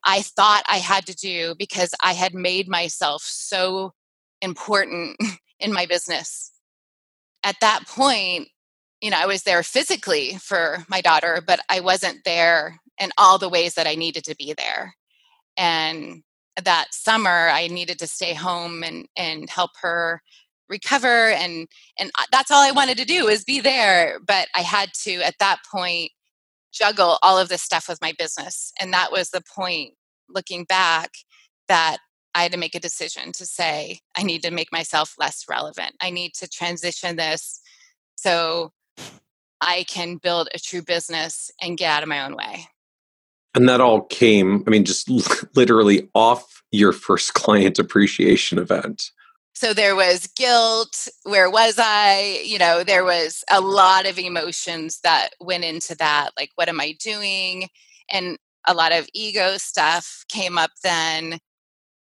I 0.04 0.22
thought 0.22 0.64
I 0.68 0.78
had 0.78 1.06
to 1.06 1.14
do 1.14 1.54
because 1.58 1.94
I 2.02 2.12
had 2.12 2.34
made 2.34 2.68
myself 2.68 3.22
so 3.22 3.92
important 4.40 5.16
in 5.60 5.72
my 5.72 5.86
business. 5.86 6.52
At 7.44 7.56
that 7.60 7.86
point, 7.86 8.48
you 9.00 9.10
know, 9.10 9.18
I 9.18 9.26
was 9.26 9.42
there 9.42 9.62
physically 9.62 10.36
for 10.36 10.84
my 10.88 11.00
daughter, 11.00 11.42
but 11.44 11.60
I 11.68 11.80
wasn't 11.80 12.24
there 12.24 12.80
in 13.00 13.10
all 13.18 13.38
the 13.38 13.48
ways 13.48 13.74
that 13.74 13.86
I 13.86 13.96
needed 13.96 14.24
to 14.24 14.36
be 14.36 14.54
there. 14.56 14.94
And 15.56 16.22
that 16.62 16.88
summer, 16.92 17.48
I 17.50 17.68
needed 17.68 17.98
to 18.00 18.06
stay 18.06 18.34
home 18.34 18.82
and, 18.82 19.06
and 19.16 19.48
help 19.48 19.70
her 19.80 20.22
recover 20.68 21.30
and 21.32 21.68
and 21.98 22.10
that's 22.30 22.50
all 22.50 22.62
I 22.62 22.70
wanted 22.70 22.96
to 22.96 23.04
do 23.04 23.26
was 23.26 23.44
be 23.44 23.60
there 23.60 24.18
but 24.26 24.48
I 24.56 24.60
had 24.60 24.90
to 25.02 25.16
at 25.16 25.34
that 25.38 25.58
point 25.70 26.12
juggle 26.72 27.18
all 27.22 27.38
of 27.38 27.50
this 27.50 27.60
stuff 27.60 27.90
with 27.90 28.00
my 28.00 28.14
business 28.18 28.72
and 28.80 28.90
that 28.94 29.12
was 29.12 29.28
the 29.30 29.42
point 29.54 29.92
looking 30.30 30.64
back 30.64 31.10
that 31.68 31.98
I 32.34 32.42
had 32.42 32.52
to 32.52 32.58
make 32.58 32.74
a 32.74 32.80
decision 32.80 33.32
to 33.32 33.46
say, 33.46 34.00
I 34.16 34.22
need 34.22 34.42
to 34.42 34.50
make 34.50 34.72
myself 34.72 35.14
less 35.18 35.44
relevant. 35.48 35.94
I 36.00 36.10
need 36.10 36.34
to 36.34 36.48
transition 36.48 37.16
this 37.16 37.60
so 38.16 38.72
I 39.60 39.84
can 39.88 40.16
build 40.16 40.48
a 40.54 40.58
true 40.58 40.82
business 40.82 41.50
and 41.60 41.76
get 41.76 41.90
out 41.90 42.02
of 42.02 42.08
my 42.08 42.24
own 42.24 42.34
way. 42.34 42.66
And 43.54 43.68
that 43.68 43.80
all 43.80 44.02
came, 44.02 44.64
I 44.66 44.70
mean, 44.70 44.84
just 44.84 45.10
literally 45.56 46.08
off 46.14 46.62
your 46.70 46.92
first 46.92 47.34
client 47.34 47.78
appreciation 47.78 48.58
event. 48.58 49.10
So 49.54 49.74
there 49.74 49.94
was 49.94 50.26
guilt. 50.28 51.08
Where 51.24 51.50
was 51.50 51.74
I? 51.78 52.42
You 52.44 52.58
know, 52.58 52.82
there 52.82 53.04
was 53.04 53.44
a 53.50 53.60
lot 53.60 54.06
of 54.06 54.18
emotions 54.18 55.00
that 55.04 55.30
went 55.40 55.64
into 55.64 55.94
that. 55.96 56.30
Like, 56.38 56.50
what 56.54 56.68
am 56.68 56.80
I 56.80 56.96
doing? 56.98 57.68
And 58.10 58.38
a 58.66 58.74
lot 58.74 58.92
of 58.92 59.08
ego 59.12 59.56
stuff 59.58 60.24
came 60.28 60.58
up 60.58 60.70
then 60.82 61.38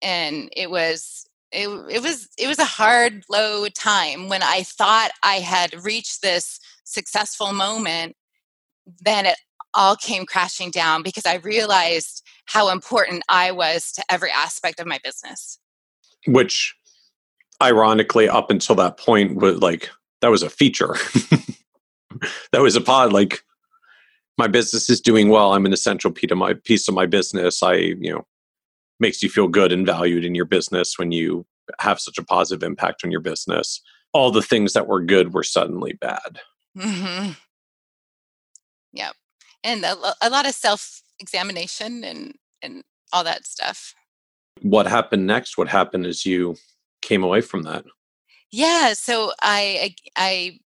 and 0.03 0.49
it 0.57 0.71
was 0.71 1.27
it, 1.53 1.69
it 1.69 2.03
was 2.03 2.29
it 2.39 2.49
was 2.49 2.59
a 2.59 2.65
hard 2.65 3.25
low 3.31 3.69
time 3.69 4.29
when 4.29 4.43
i 4.43 4.63
thought 4.63 5.11
i 5.23 5.37
had 5.37 5.85
reached 5.85 6.23
this 6.23 6.59
successful 6.85 7.53
moment 7.53 8.15
then 9.01 9.27
it 9.27 9.37
all 9.77 9.97
came 9.97 10.27
crashing 10.27 10.71
down 10.71 11.03
because 11.03 11.27
i 11.27 11.37
realized 11.37 12.23
how 12.47 12.69
important 12.69 13.23
i 13.29 13.51
was 13.51 13.93
to 13.93 14.03
every 14.11 14.31
aspect 14.31 14.81
of 14.81 14.87
my 14.87 14.99
business 15.05 15.59
which 16.27 16.75
ironically 17.63 18.29
up 18.29 18.51
until 18.51 18.75
that 18.75 18.99
point 18.99 19.37
was 19.37 19.59
like 19.59 19.91
that 20.21 20.29
was 20.29 20.43
a 20.43 20.51
feature 20.51 20.95
that 22.53 22.61
was 22.61 22.77
a 22.77 22.81
pod 22.81 23.13
like 23.13 23.43
my 24.39 24.47
business 24.47 24.91
is 24.91 25.01
doing 25.01 25.29
well. 25.29 25.55
I'm 25.55 25.67
an 25.67 25.73
essential 25.73 26.11
piece 26.11 26.31
of 26.31 26.39
my 26.39 26.55
piece 26.55 26.89
of 26.89 26.95
my 26.95 27.07
business. 27.07 27.63
I, 27.63 27.75
you 27.75 28.13
know, 28.13 28.27
makes 29.01 29.23
you 29.23 29.29
feel 29.29 29.49
good 29.49 29.73
and 29.73 29.87
valued 29.87 30.25
in 30.25 30.35
your 30.35 30.45
business 30.45 30.99
when 30.99 31.13
you 31.13 31.47
have 31.81 32.01
such 32.01 32.19
a 32.19 32.25
positive 32.25 32.63
impact 32.63 33.03
on 33.05 33.11
your 33.11 33.21
business. 33.21 33.81
All 34.13 34.31
the 34.31 34.43
things 34.43 34.73
that 34.73 34.87
were 34.87 35.03
good 35.03 35.35
were 35.35 35.43
suddenly 35.43 35.95
bad. 35.95 36.41
Mm-hmm. 36.77 37.33
And 39.67 39.85
a, 39.85 39.97
a 40.23 40.31
lot 40.31 40.47
of 40.47 40.55
self 40.55 41.03
examination 41.19 42.05
and 42.05 42.35
and 42.63 42.83
all 43.13 43.25
that 43.25 43.47
stuff. 43.47 43.95
What 44.63 44.87
happened 44.87 45.27
next? 45.27 45.59
What 45.59 45.69
happened 45.69 46.07
as 46.07 46.25
you 46.25 46.57
came 47.03 47.23
away 47.23 47.41
from 47.41 47.65
that? 47.65 47.85
Yeah, 48.51 48.95
so 48.95 49.33
i 49.43 49.95
I 50.17 50.25
I 50.31 50.59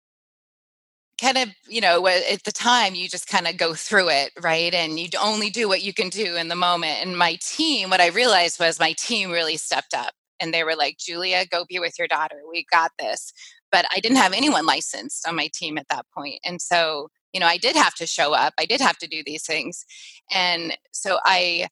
kind 1.20 1.38
of 1.38 1.48
you 1.68 1.80
know 1.80 2.06
at 2.06 2.44
the 2.44 2.52
time 2.52 2.94
you 2.94 3.08
just 3.08 3.26
kind 3.26 3.46
of 3.46 3.56
go 3.56 3.74
through 3.74 4.08
it 4.08 4.30
right 4.40 4.72
and 4.72 4.98
you 4.98 5.08
only 5.20 5.50
do 5.50 5.68
what 5.68 5.82
you 5.82 5.92
can 5.92 6.08
do 6.08 6.36
in 6.36 6.48
the 6.48 6.54
moment 6.54 6.98
and 7.02 7.18
my 7.18 7.36
team 7.42 7.90
what 7.90 8.00
i 8.00 8.06
realized 8.08 8.60
was 8.60 8.78
my 8.78 8.92
team 8.92 9.30
really 9.30 9.56
stepped 9.56 9.94
up 9.94 10.12
and 10.40 10.54
they 10.54 10.62
were 10.62 10.76
like 10.76 10.96
julia 10.96 11.44
go 11.50 11.64
be 11.68 11.78
with 11.78 11.98
your 11.98 12.06
daughter 12.06 12.36
we 12.48 12.64
got 12.70 12.92
this 12.98 13.32
but 13.72 13.84
i 13.94 13.98
didn't 13.98 14.16
have 14.16 14.32
anyone 14.32 14.64
licensed 14.64 15.26
on 15.26 15.34
my 15.34 15.48
team 15.52 15.76
at 15.76 15.88
that 15.88 16.06
point 16.14 16.38
and 16.44 16.62
so 16.62 17.08
you 17.32 17.40
know 17.40 17.46
i 17.46 17.56
did 17.56 17.76
have 17.76 17.94
to 17.94 18.06
show 18.06 18.32
up 18.32 18.54
i 18.58 18.66
did 18.66 18.80
have 18.80 18.98
to 18.98 19.06
do 19.06 19.22
these 19.24 19.44
things 19.44 19.84
and 20.32 20.76
so 20.92 21.18
i 21.24 21.68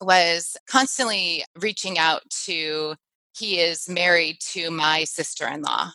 was 0.00 0.56
constantly 0.68 1.44
reaching 1.60 1.98
out 1.98 2.22
to 2.30 2.94
he 3.36 3.58
is 3.58 3.88
married 3.88 4.36
to 4.40 4.70
my 4.70 5.04
sister-in-law 5.04 5.90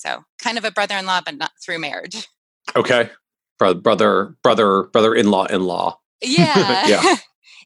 so 0.00 0.24
kind 0.38 0.56
of 0.56 0.64
a 0.64 0.70
brother-in-law, 0.70 1.20
but 1.26 1.36
not 1.36 1.52
through 1.62 1.78
marriage. 1.78 2.26
Okay. 2.74 3.10
Brother, 3.58 4.32
brother, 4.42 4.84
brother 4.92 5.14
in-law, 5.14 5.44
in-law. 5.46 5.98
Yeah. 6.22 6.86
yeah. 6.86 7.16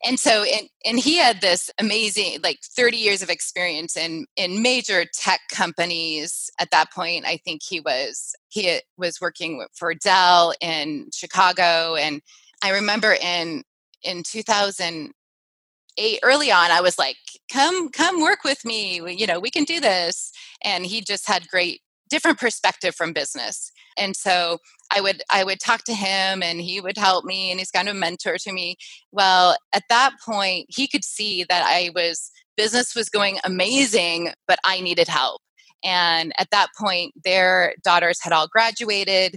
And 0.04 0.20
so 0.20 0.42
and, 0.44 0.68
and 0.84 0.98
he 0.98 1.16
had 1.16 1.40
this 1.40 1.70
amazing 1.78 2.40
like 2.42 2.60
30 2.62 2.96
years 2.96 3.22
of 3.22 3.30
experience 3.30 3.96
in 3.96 4.26
in 4.36 4.62
major 4.62 5.04
tech 5.12 5.40
companies. 5.50 6.50
At 6.60 6.70
that 6.70 6.92
point 6.92 7.24
i 7.26 7.36
think 7.38 7.62
he 7.62 7.80
was 7.80 8.34
he 8.48 8.80
was 8.96 9.20
working 9.20 9.66
for 9.74 9.94
dell 9.94 10.52
in 10.60 11.08
chicago. 11.14 11.96
And 11.96 12.20
i 12.62 12.70
remember 12.70 13.14
in 13.14 13.64
in 14.02 14.22
2008 14.24 15.14
early 16.22 16.52
on 16.52 16.70
i 16.70 16.80
was 16.80 16.98
like 16.98 17.16
come 17.52 17.90
come 17.90 18.20
work 18.20 18.44
with 18.44 18.64
me. 18.64 19.00
You 19.10 19.26
know 19.26 19.40
we 19.40 19.50
can 19.50 19.64
do 19.64 19.80
this. 19.80 20.32
And 20.62 20.84
he 20.86 21.00
just 21.00 21.26
had 21.26 21.48
great 21.48 21.80
different 22.10 22.38
perspective 22.38 22.94
from 22.94 23.12
business 23.12 23.72
and 23.96 24.16
so 24.16 24.58
i 24.92 25.00
would 25.00 25.22
i 25.32 25.44
would 25.44 25.60
talk 25.60 25.84
to 25.84 25.94
him 25.94 26.42
and 26.42 26.60
he 26.60 26.80
would 26.80 26.96
help 26.96 27.24
me 27.24 27.50
and 27.50 27.58
he's 27.60 27.70
kind 27.70 27.88
of 27.88 27.96
a 27.96 27.98
mentor 27.98 28.36
to 28.38 28.52
me. 28.52 28.76
Well 29.12 29.56
at 29.74 29.84
that 29.88 30.12
point 30.24 30.66
he 30.68 30.86
could 30.88 31.04
see 31.04 31.44
that 31.48 31.64
i 31.66 31.90
was 31.94 32.30
business 32.56 32.94
was 32.94 33.08
going 33.08 33.38
amazing 33.44 34.32
but 34.46 34.58
i 34.64 34.80
needed 34.80 35.08
help. 35.08 35.40
And 35.84 36.32
at 36.38 36.50
that 36.50 36.68
point 36.78 37.12
their 37.24 37.74
daughters 37.84 38.18
had 38.22 38.32
all 38.32 38.48
graduated 38.48 39.36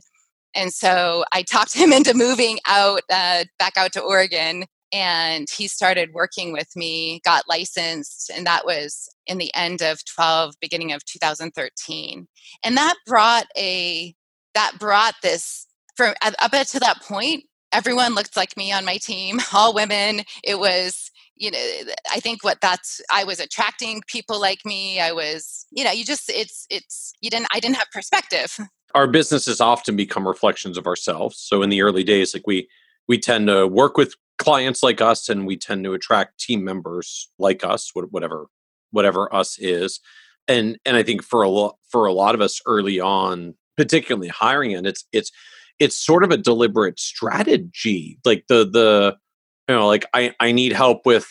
and 0.56 0.72
so 0.74 1.24
i 1.32 1.42
talked 1.42 1.74
him 1.78 1.94
into 1.94 2.14
moving 2.14 2.60
out 2.68 3.02
uh, 3.12 3.46
back 3.60 3.78
out 3.78 3.94
to 3.94 4.02
oregon 4.02 4.66
and 4.94 5.48
he 5.50 5.68
started 5.68 6.14
working 6.14 6.54
with 6.54 6.70
me 6.76 7.20
got 7.26 7.44
licensed 7.50 8.32
and 8.34 8.46
that 8.48 8.66
was 8.66 9.10
in 9.26 9.38
the 9.38 9.54
end 9.54 9.82
of 9.82 10.04
12 10.06 10.56
beginning 10.62 10.94
of 10.94 11.04
2013 11.06 12.28
and 12.64 12.78
that 12.78 12.96
brought 13.06 13.48
a 13.58 14.16
that 14.58 14.74
brought 14.80 15.14
this 15.22 15.68
from 15.96 16.16
up 16.24 16.52
to 16.52 16.80
that 16.80 17.02
point 17.04 17.44
everyone 17.72 18.16
looked 18.16 18.36
like 18.36 18.56
me 18.58 18.72
on 18.72 18.86
my 18.86 18.98
team 18.98 19.40
all 19.54 19.74
women. 19.74 20.22
It 20.44 20.60
was 20.60 21.12
you 21.40 21.52
know 21.52 21.60
i 22.12 22.20
think 22.20 22.44
what 22.44 22.60
that's 22.62 23.00
i 23.12 23.24
was 23.24 23.40
attracting 23.40 24.02
people 24.08 24.42
like 24.42 24.66
me. 24.66 25.00
I 25.00 25.12
was 25.12 25.68
you 25.72 25.84
know 25.84 25.92
you 25.92 26.04
just 26.04 26.30
it's 26.30 26.66
it's 26.70 27.14
you 27.22 27.30
didn't 27.30 27.48
i 27.54 27.60
didn't 27.60 27.76
have 27.76 27.92
perspective. 27.92 28.58
Our 28.96 29.08
businesses 29.08 29.62
often 29.62 29.96
become 29.96 30.28
reflections 30.28 30.78
of 30.78 30.88
ourselves. 30.88 31.38
So 31.38 31.62
in 31.62 31.70
the 31.70 31.82
early 31.84 32.04
days 32.04 32.34
like 32.34 32.48
we 32.48 32.68
we 33.08 33.20
tend 33.20 33.48
to 33.48 33.68
work 33.68 33.98
with 33.98 34.16
clients 34.40 34.82
like 34.82 35.02
us 35.02 35.30
and 35.30 35.46
we 35.46 35.58
tend 35.58 35.84
to 35.84 35.94
attract 35.94 36.40
team 36.40 36.64
members 36.64 37.30
like 37.38 37.64
us 37.64 37.92
whatever 37.94 38.48
whatever 38.92 39.34
us 39.34 39.60
is. 39.60 40.00
And 40.48 40.80
and 40.86 40.98
i 40.98 41.04
think 41.04 41.22
for 41.22 41.44
a 41.44 41.50
lot 41.50 41.78
for 41.90 42.06
a 42.06 42.14
lot 42.14 42.34
of 42.34 42.42
us 42.42 42.62
early 42.66 43.00
on 43.00 43.54
particularly 43.78 44.28
hiring 44.28 44.74
and 44.74 44.86
it's 44.88 45.06
it's 45.14 45.32
it's 45.80 45.98
sort 45.98 46.24
of 46.24 46.32
a 46.32 46.38
deliberate 46.38 47.00
strategy 47.00 48.18
like 48.26 48.44
the 48.50 48.66
the 48.66 49.16
you 49.70 49.76
know 49.76 49.88
like 49.88 50.06
i 50.14 50.34
i 50.40 50.52
need 50.52 50.74
help 50.74 51.06
with 51.06 51.30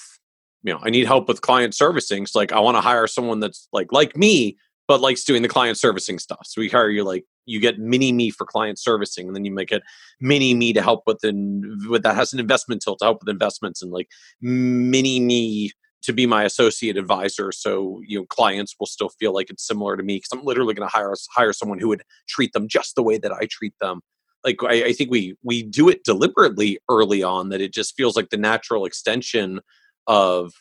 you 0.66 0.72
know, 0.72 0.80
I 0.82 0.90
need 0.90 1.06
help 1.06 1.28
with 1.28 1.42
client 1.42 1.74
servicing. 1.76 2.26
So 2.26 2.40
like 2.40 2.52
I 2.52 2.58
want 2.58 2.76
to 2.76 2.80
hire 2.80 3.06
someone 3.06 3.38
that's 3.38 3.68
like 3.72 3.92
like 3.92 4.16
me, 4.16 4.58
but 4.88 5.00
likes 5.00 5.22
doing 5.22 5.42
the 5.42 5.48
client 5.48 5.78
servicing 5.78 6.18
stuff. 6.18 6.40
So 6.42 6.60
we 6.60 6.68
hire 6.68 6.90
you 6.90 7.04
like 7.04 7.24
you 7.46 7.60
get 7.60 7.78
mini 7.78 8.10
me 8.10 8.30
for 8.30 8.44
client 8.44 8.76
servicing, 8.76 9.28
and 9.28 9.36
then 9.36 9.44
you 9.44 9.52
make 9.52 9.70
it 9.70 9.84
mini 10.20 10.54
me 10.54 10.72
to 10.72 10.82
help 10.82 11.04
with 11.06 11.22
and 11.22 11.64
with 11.88 12.02
that 12.02 12.16
has 12.16 12.32
an 12.32 12.40
investment 12.40 12.82
tilt 12.82 12.98
to 12.98 13.04
help 13.04 13.20
with 13.20 13.28
investments, 13.28 13.80
and 13.80 13.92
like 13.92 14.08
mini 14.40 15.20
me 15.20 15.70
to 16.06 16.12
be 16.12 16.24
my 16.24 16.44
associate 16.44 16.96
advisor. 16.96 17.52
So 17.52 18.00
you 18.06 18.18
know 18.18 18.26
clients 18.26 18.74
will 18.78 18.86
still 18.86 19.10
feel 19.10 19.34
like 19.34 19.50
it's 19.50 19.66
similar 19.66 19.96
to 19.96 20.02
me 20.02 20.16
because 20.16 20.30
I'm 20.32 20.44
literally 20.44 20.72
going 20.72 20.88
to 20.88 20.96
hire 20.96 21.12
hire 21.34 21.52
someone 21.52 21.78
who 21.78 21.88
would 21.88 22.02
treat 22.28 22.52
them 22.52 22.68
just 22.68 22.94
the 22.94 23.02
way 23.02 23.18
that 23.18 23.32
I 23.32 23.46
treat 23.50 23.74
them. 23.80 24.00
Like 24.44 24.62
I, 24.62 24.86
I 24.86 24.92
think 24.92 25.10
we 25.10 25.36
we 25.42 25.62
do 25.62 25.88
it 25.88 26.04
deliberately 26.04 26.78
early 26.88 27.22
on 27.22 27.50
that 27.50 27.60
it 27.60 27.74
just 27.74 27.96
feels 27.96 28.16
like 28.16 28.30
the 28.30 28.36
natural 28.36 28.86
extension 28.86 29.60
of 30.06 30.52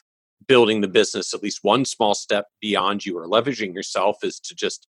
building 0.48 0.82
the 0.82 0.88
business 0.88 1.34
at 1.34 1.42
least 1.42 1.60
one 1.62 1.86
small 1.86 2.14
step 2.14 2.48
beyond 2.62 3.06
you 3.06 3.18
or 3.18 3.28
leveraging 3.28 3.74
yourself 3.74 4.18
is 4.24 4.40
to 4.40 4.54
just 4.54 4.88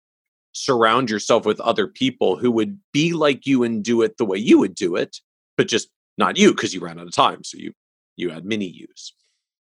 surround 0.53 1.11
yourself 1.11 1.45
with 1.45 1.61
other 1.61 1.87
people 1.87 2.37
who 2.37 2.51
would 2.51 2.79
be 2.93 3.13
like 3.13 3.47
you 3.47 3.63
and 3.63 3.85
do 3.85 4.03
it 4.03 4.17
the 4.17 4.25
way 4.25 4.39
you 4.39 4.59
would 4.59 4.75
do 4.75 4.97
it 4.97 5.19
but 5.57 5.69
just 5.69 5.89
not 6.17 6.37
you 6.37 6.53
because 6.53 6.73
you 6.73 6.81
ran 6.81 6.99
out 6.99 7.07
of 7.07 7.13
time 7.13 7.45
so 7.45 7.59
you 7.59 7.73
you 8.17 8.31
had 8.31 8.45
mini 8.45 8.67
yous 8.67 9.13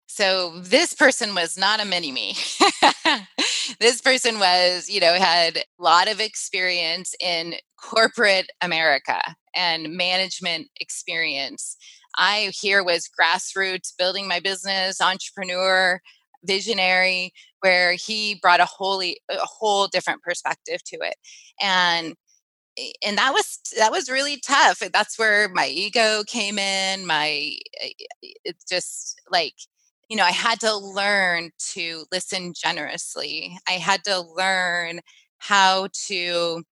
so 0.07 0.59
this 0.59 0.93
person 0.93 1.35
was 1.35 1.57
not 1.57 1.81
a 1.81 1.85
mini 1.85 2.11
me 2.11 2.35
this 3.79 4.01
person 4.01 4.39
was 4.39 4.89
you 4.89 4.99
know 4.99 5.13
had 5.13 5.57
a 5.57 5.63
lot 5.79 6.07
of 6.07 6.19
experience 6.19 7.13
in 7.21 7.55
corporate 7.77 8.49
america 8.61 9.21
and 9.55 9.89
management 9.91 10.67
experience 10.79 11.77
I 12.17 12.51
here 12.59 12.83
was 12.83 13.09
grassroots, 13.09 13.93
building 13.97 14.27
my 14.27 14.39
business, 14.39 14.99
entrepreneur, 14.99 16.01
visionary, 16.43 17.31
where 17.61 17.93
he 17.93 18.35
brought 18.41 18.59
a 18.59 18.65
wholly 18.65 19.19
a 19.29 19.37
whole 19.39 19.87
different 19.87 20.21
perspective 20.23 20.83
to 20.85 20.97
it. 21.01 21.15
And 21.61 22.15
eh, 22.77 22.91
and 23.05 23.17
that 23.17 23.33
was 23.33 23.59
that 23.77 23.91
was 23.91 24.09
really 24.09 24.39
tough. 24.45 24.79
That's 24.93 25.19
where 25.19 25.49
my 25.49 25.67
ego 25.67 26.23
came 26.27 26.59
in. 26.59 27.07
My 27.07 27.57
eh, 27.81 27.89
eh, 28.23 28.29
it's 28.45 28.65
just 28.65 29.21
like 29.31 29.55
you 30.09 30.17
know, 30.17 30.23
I 30.23 30.31
had 30.31 30.59
to 30.61 30.75
learn 30.75 31.51
to 31.73 32.05
listen 32.11 32.53
generously. 32.53 33.57
I 33.67 33.73
had 33.73 34.03
to 34.05 34.21
learn 34.21 35.01
how 35.39 35.89
to 36.07 36.63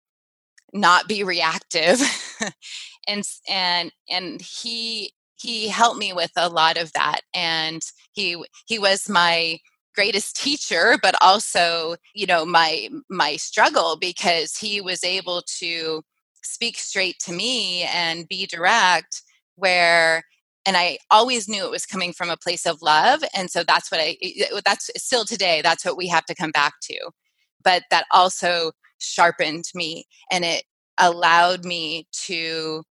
not 0.72 1.08
be 1.08 1.22
reactive 1.22 2.00
and 3.08 3.24
and 3.48 3.92
and 4.10 4.40
he 4.42 5.12
he 5.36 5.68
helped 5.68 5.98
me 5.98 6.12
with 6.12 6.32
a 6.36 6.48
lot 6.48 6.76
of 6.76 6.92
that 6.92 7.20
and 7.34 7.82
he 8.12 8.42
he 8.66 8.78
was 8.78 9.08
my 9.08 9.58
greatest 9.94 10.36
teacher 10.36 10.98
but 11.02 11.14
also 11.20 11.96
you 12.14 12.26
know 12.26 12.44
my 12.44 12.88
my 13.08 13.36
struggle 13.36 13.96
because 14.00 14.56
he 14.56 14.80
was 14.80 15.04
able 15.04 15.42
to 15.46 16.02
speak 16.42 16.76
straight 16.78 17.18
to 17.20 17.32
me 17.32 17.82
and 17.84 18.28
be 18.28 18.46
direct 18.46 19.22
where 19.56 20.24
and 20.66 20.76
i 20.76 20.98
always 21.10 21.48
knew 21.48 21.64
it 21.64 21.70
was 21.70 21.86
coming 21.86 22.12
from 22.12 22.30
a 22.30 22.36
place 22.36 22.66
of 22.66 22.82
love 22.82 23.22
and 23.34 23.50
so 23.50 23.62
that's 23.64 23.90
what 23.90 24.00
i 24.00 24.16
that's 24.64 24.90
still 24.96 25.24
today 25.24 25.60
that's 25.62 25.84
what 25.84 25.96
we 25.96 26.06
have 26.08 26.24
to 26.24 26.34
come 26.34 26.50
back 26.50 26.74
to 26.82 26.96
but 27.62 27.82
that 27.90 28.06
also 28.12 28.72
sharpened 28.98 29.64
me 29.74 30.04
and 30.30 30.44
it 30.44 30.64
allowed 30.98 31.64
me 31.64 32.06
to 32.12 32.82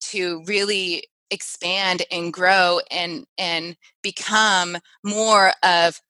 to 0.00 0.42
really 0.46 1.04
expand 1.30 2.02
and 2.10 2.32
grow 2.32 2.80
and 2.90 3.26
and 3.36 3.76
become 4.02 4.76
more 5.04 5.52
of 5.62 6.00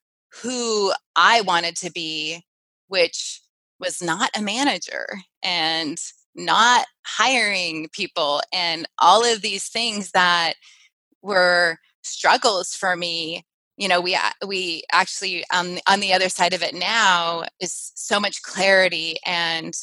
who 0.43 0.93
I 1.17 1.41
wanted 1.43 1.77
to 1.77 1.91
be, 1.91 2.45
which 2.89 3.41
was 3.81 4.03
not 4.03 4.31
a 4.37 4.43
manager 4.43 5.07
and 5.43 5.99
not 6.39 6.87
hiring 7.05 7.89
people 7.93 8.41
and 8.53 8.89
all 8.99 9.25
of 9.25 9.43
these 9.43 9.69
things 9.69 10.13
that 10.13 10.55
were 11.21 11.77
struggles 12.03 12.75
for 12.75 12.97
me 12.97 13.45
you 13.77 13.89
know 13.89 14.01
we 14.01 14.17
we 14.47 14.83
actually 14.93 15.45
um, 15.53 15.79
on 15.89 16.01
the 16.01 16.13
other 16.13 16.29
side 16.29 16.55
of 16.55 16.63
it 16.63 16.75
now 16.75 17.43
is 17.61 17.93
so 17.95 18.21
much 18.21 18.43
clarity 18.43 19.17
and 19.27 19.75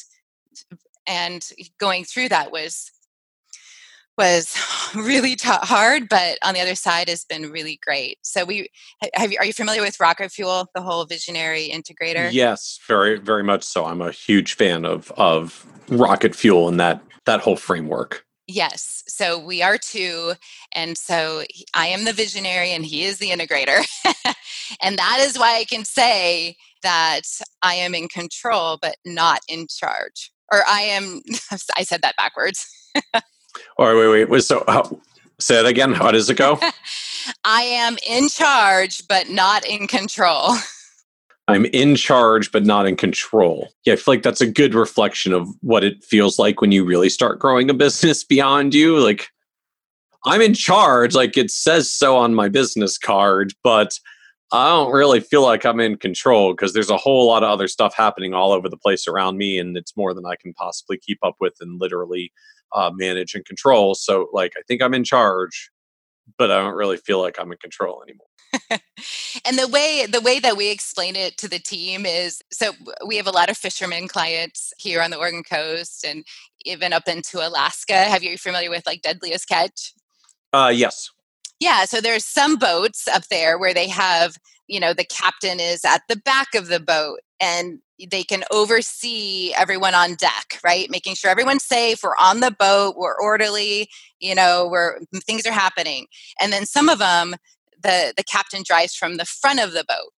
and 1.06 1.50
going 1.78 2.04
through 2.04 2.28
that 2.28 2.50
was 2.50 2.90
was 4.16 4.56
really 4.94 5.36
t- 5.36 5.48
hard, 5.48 6.08
but 6.08 6.38
on 6.42 6.54
the 6.54 6.60
other 6.60 6.74
side 6.74 7.08
has 7.08 7.24
been 7.24 7.50
really 7.50 7.78
great. 7.82 8.18
So 8.22 8.44
we 8.44 8.68
have 9.14 9.32
you, 9.32 9.38
are 9.38 9.44
you 9.44 9.52
familiar 9.52 9.82
with 9.82 10.00
Rocket 10.00 10.32
Fuel, 10.32 10.68
the 10.74 10.82
whole 10.82 11.04
visionary 11.04 11.70
integrator? 11.72 12.32
Yes, 12.32 12.78
very 12.86 13.18
very 13.18 13.42
much 13.42 13.62
so. 13.62 13.84
I'm 13.84 14.02
a 14.02 14.12
huge 14.12 14.54
fan 14.54 14.84
of 14.84 15.12
of 15.16 15.66
Rocket 15.88 16.34
Fuel 16.34 16.68
and 16.68 16.80
that 16.80 17.02
that 17.24 17.40
whole 17.40 17.56
framework. 17.56 18.24
Yes. 18.48 19.02
So 19.08 19.38
we 19.38 19.60
are 19.60 19.76
too. 19.76 20.34
And 20.72 20.96
so 20.96 21.42
I 21.74 21.88
am 21.88 22.04
the 22.04 22.12
visionary 22.12 22.70
and 22.70 22.86
he 22.86 23.02
is 23.02 23.18
the 23.18 23.30
integrator. 23.30 23.84
and 24.82 24.96
that 24.98 25.18
is 25.20 25.36
why 25.36 25.56
I 25.56 25.64
can 25.64 25.84
say 25.84 26.56
that 26.82 27.22
I 27.62 27.74
am 27.74 27.94
in 27.94 28.06
control, 28.06 28.78
but 28.80 28.96
not 29.04 29.40
in 29.48 29.66
charge. 29.68 30.30
Or 30.52 30.60
I 30.68 30.82
am, 30.82 31.22
I 31.76 31.82
said 31.82 32.02
that 32.02 32.16
backwards. 32.16 32.68
Or 33.76 33.96
wait, 33.96 34.08
wait, 34.08 34.30
wait. 34.30 34.42
So, 34.42 34.64
how, 34.66 35.00
say 35.38 35.60
it 35.60 35.66
again. 35.66 35.92
How 35.92 36.10
does 36.10 36.30
it 36.30 36.36
go? 36.36 36.58
I 37.44 37.62
am 37.62 37.96
in 38.08 38.28
charge, 38.28 39.06
but 39.08 39.28
not 39.28 39.66
in 39.66 39.86
control. 39.86 40.54
I'm 41.48 41.64
in 41.66 41.94
charge, 41.94 42.50
but 42.50 42.64
not 42.64 42.86
in 42.86 42.96
control. 42.96 43.68
Yeah, 43.84 43.92
I 43.92 43.96
feel 43.96 44.14
like 44.14 44.22
that's 44.22 44.40
a 44.40 44.50
good 44.50 44.74
reflection 44.74 45.32
of 45.32 45.48
what 45.60 45.84
it 45.84 46.02
feels 46.02 46.38
like 46.38 46.60
when 46.60 46.72
you 46.72 46.84
really 46.84 47.08
start 47.08 47.38
growing 47.38 47.70
a 47.70 47.74
business 47.74 48.24
beyond 48.28 48.74
you. 48.74 48.98
Like, 48.98 49.28
I'm 50.24 50.40
in 50.40 50.54
charge, 50.54 51.14
like 51.14 51.36
it 51.36 51.50
says 51.50 51.92
so 51.92 52.16
on 52.16 52.34
my 52.34 52.48
business 52.48 52.98
card, 52.98 53.52
but 53.62 53.98
I 54.52 54.68
don't 54.70 54.92
really 54.92 55.20
feel 55.20 55.42
like 55.42 55.64
I'm 55.64 55.80
in 55.80 55.96
control 55.96 56.52
because 56.52 56.72
there's 56.72 56.90
a 56.90 56.96
whole 56.96 57.26
lot 57.26 57.44
of 57.44 57.50
other 57.50 57.68
stuff 57.68 57.94
happening 57.94 58.34
all 58.34 58.52
over 58.52 58.68
the 58.68 58.76
place 58.76 59.06
around 59.06 59.38
me, 59.38 59.58
and 59.58 59.76
it's 59.76 59.96
more 59.96 60.14
than 60.14 60.26
I 60.26 60.34
can 60.34 60.52
possibly 60.54 60.98
keep 60.98 61.18
up 61.22 61.36
with 61.40 61.54
and 61.60 61.80
literally 61.80 62.32
uh, 62.76 62.90
manage 62.94 63.34
and 63.34 63.44
control. 63.44 63.94
So, 63.94 64.28
like, 64.32 64.52
I 64.56 64.62
think 64.68 64.82
I'm 64.82 64.94
in 64.94 65.02
charge, 65.02 65.70
but 66.38 66.50
I 66.50 66.58
don't 66.58 66.76
really 66.76 66.98
feel 66.98 67.20
like 67.20 67.36
I'm 67.40 67.50
in 67.50 67.58
control 67.58 68.02
anymore. 68.02 68.26
and 69.44 69.58
the 69.58 69.68
way 69.68 70.06
the 70.08 70.20
way 70.20 70.38
that 70.38 70.56
we 70.56 70.70
explain 70.70 71.16
it 71.16 71.36
to 71.36 71.48
the 71.48 71.58
team 71.58 72.06
is 72.06 72.40
so 72.50 72.72
we 73.06 73.16
have 73.16 73.26
a 73.26 73.32
lot 73.32 73.50
of 73.50 73.56
fishermen 73.56 74.08
clients 74.08 74.72
here 74.78 75.02
on 75.02 75.10
the 75.10 75.18
Oregon 75.18 75.42
coast 75.42 76.04
and 76.06 76.24
even 76.64 76.92
up 76.92 77.08
into 77.08 77.46
Alaska. 77.46 77.94
Have 77.94 78.22
you 78.22 78.38
familiar 78.38 78.70
with 78.70 78.86
like 78.86 79.02
Deadliest 79.02 79.48
Catch? 79.48 79.94
Uh, 80.52 80.72
yes. 80.74 81.10
Yeah, 81.60 81.84
so 81.86 82.00
there's 82.00 82.24
some 82.24 82.56
boats 82.56 83.08
up 83.08 83.28
there 83.28 83.58
where 83.58 83.72
they 83.72 83.88
have, 83.88 84.36
you 84.68 84.78
know, 84.78 84.92
the 84.92 85.04
captain 85.04 85.58
is 85.58 85.84
at 85.84 86.02
the 86.08 86.16
back 86.16 86.54
of 86.54 86.68
the 86.68 86.80
boat 86.80 87.20
and 87.40 87.80
they 88.10 88.22
can 88.22 88.44
oversee 88.50 89.52
everyone 89.56 89.94
on 89.94 90.14
deck, 90.14 90.60
right? 90.64 90.90
Making 90.90 91.14
sure 91.14 91.30
everyone's 91.30 91.64
safe, 91.64 92.00
we're 92.02 92.16
on 92.20 92.40
the 92.40 92.50
boat, 92.50 92.96
we're 92.96 93.18
orderly, 93.20 93.88
you 94.20 94.34
know, 94.34 94.66
where 94.66 95.00
things 95.26 95.46
are 95.46 95.52
happening. 95.52 96.06
And 96.40 96.52
then 96.52 96.66
some 96.66 96.88
of 96.88 96.98
them 96.98 97.36
the 97.82 98.12
the 98.16 98.24
captain 98.24 98.62
drives 98.64 98.94
from 98.94 99.16
the 99.16 99.24
front 99.24 99.60
of 99.60 99.72
the 99.72 99.84
boat. 99.88 100.12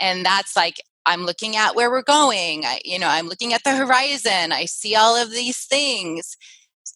And 0.00 0.24
that's 0.24 0.56
like 0.56 0.76
I'm 1.06 1.24
looking 1.24 1.56
at 1.56 1.74
where 1.74 1.90
we're 1.90 2.02
going. 2.02 2.64
I, 2.66 2.80
you 2.84 2.98
know, 2.98 3.08
I'm 3.08 3.28
looking 3.28 3.54
at 3.54 3.64
the 3.64 3.74
horizon. 3.74 4.52
I 4.52 4.66
see 4.66 4.94
all 4.94 5.16
of 5.16 5.30
these 5.30 5.64
things 5.64 6.36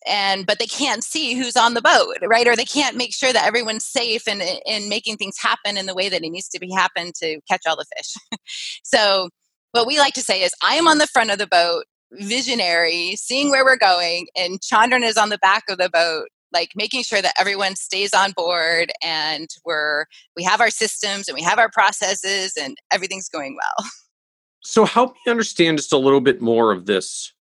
and 0.06 0.46
but 0.46 0.58
they 0.58 0.66
can't 0.66 1.04
see 1.04 1.34
who's 1.34 1.56
on 1.56 1.74
the 1.74 1.82
boat 1.82 2.16
right 2.22 2.48
or 2.48 2.56
they 2.56 2.64
can't 2.64 2.96
make 2.96 3.14
sure 3.14 3.32
that 3.32 3.46
everyone's 3.46 3.84
safe 3.84 4.26
and 4.26 4.42
in 4.66 4.88
making 4.88 5.16
things 5.16 5.36
happen 5.38 5.76
in 5.76 5.86
the 5.86 5.94
way 5.94 6.08
that 6.08 6.22
it 6.22 6.30
needs 6.30 6.48
to 6.48 6.58
be 6.58 6.70
happen 6.72 7.12
to 7.14 7.40
catch 7.48 7.62
all 7.66 7.76
the 7.76 7.84
fish 7.96 8.14
so 8.82 9.28
what 9.72 9.86
we 9.86 9.98
like 9.98 10.14
to 10.14 10.22
say 10.22 10.42
is 10.42 10.52
i 10.64 10.74
am 10.74 10.88
on 10.88 10.98
the 10.98 11.06
front 11.06 11.30
of 11.30 11.38
the 11.38 11.46
boat 11.46 11.84
visionary 12.12 13.16
seeing 13.16 13.50
where 13.50 13.64
we're 13.64 13.76
going 13.76 14.26
and 14.36 14.60
chandran 14.60 15.02
is 15.02 15.16
on 15.16 15.28
the 15.28 15.38
back 15.38 15.64
of 15.68 15.78
the 15.78 15.90
boat 15.90 16.28
like 16.52 16.70
making 16.76 17.02
sure 17.02 17.22
that 17.22 17.34
everyone 17.38 17.74
stays 17.74 18.12
on 18.12 18.32
board 18.32 18.92
and 19.02 19.48
we're 19.64 20.04
we 20.36 20.42
have 20.42 20.60
our 20.60 20.70
systems 20.70 21.28
and 21.28 21.34
we 21.34 21.42
have 21.42 21.58
our 21.58 21.70
processes 21.70 22.52
and 22.60 22.76
everything's 22.92 23.28
going 23.28 23.56
well 23.56 23.88
so 24.62 24.84
help 24.84 25.14
me 25.26 25.30
understand 25.30 25.78
just 25.78 25.92
a 25.92 25.98
little 25.98 26.20
bit 26.20 26.40
more 26.40 26.70
of 26.72 26.86
this 26.86 27.32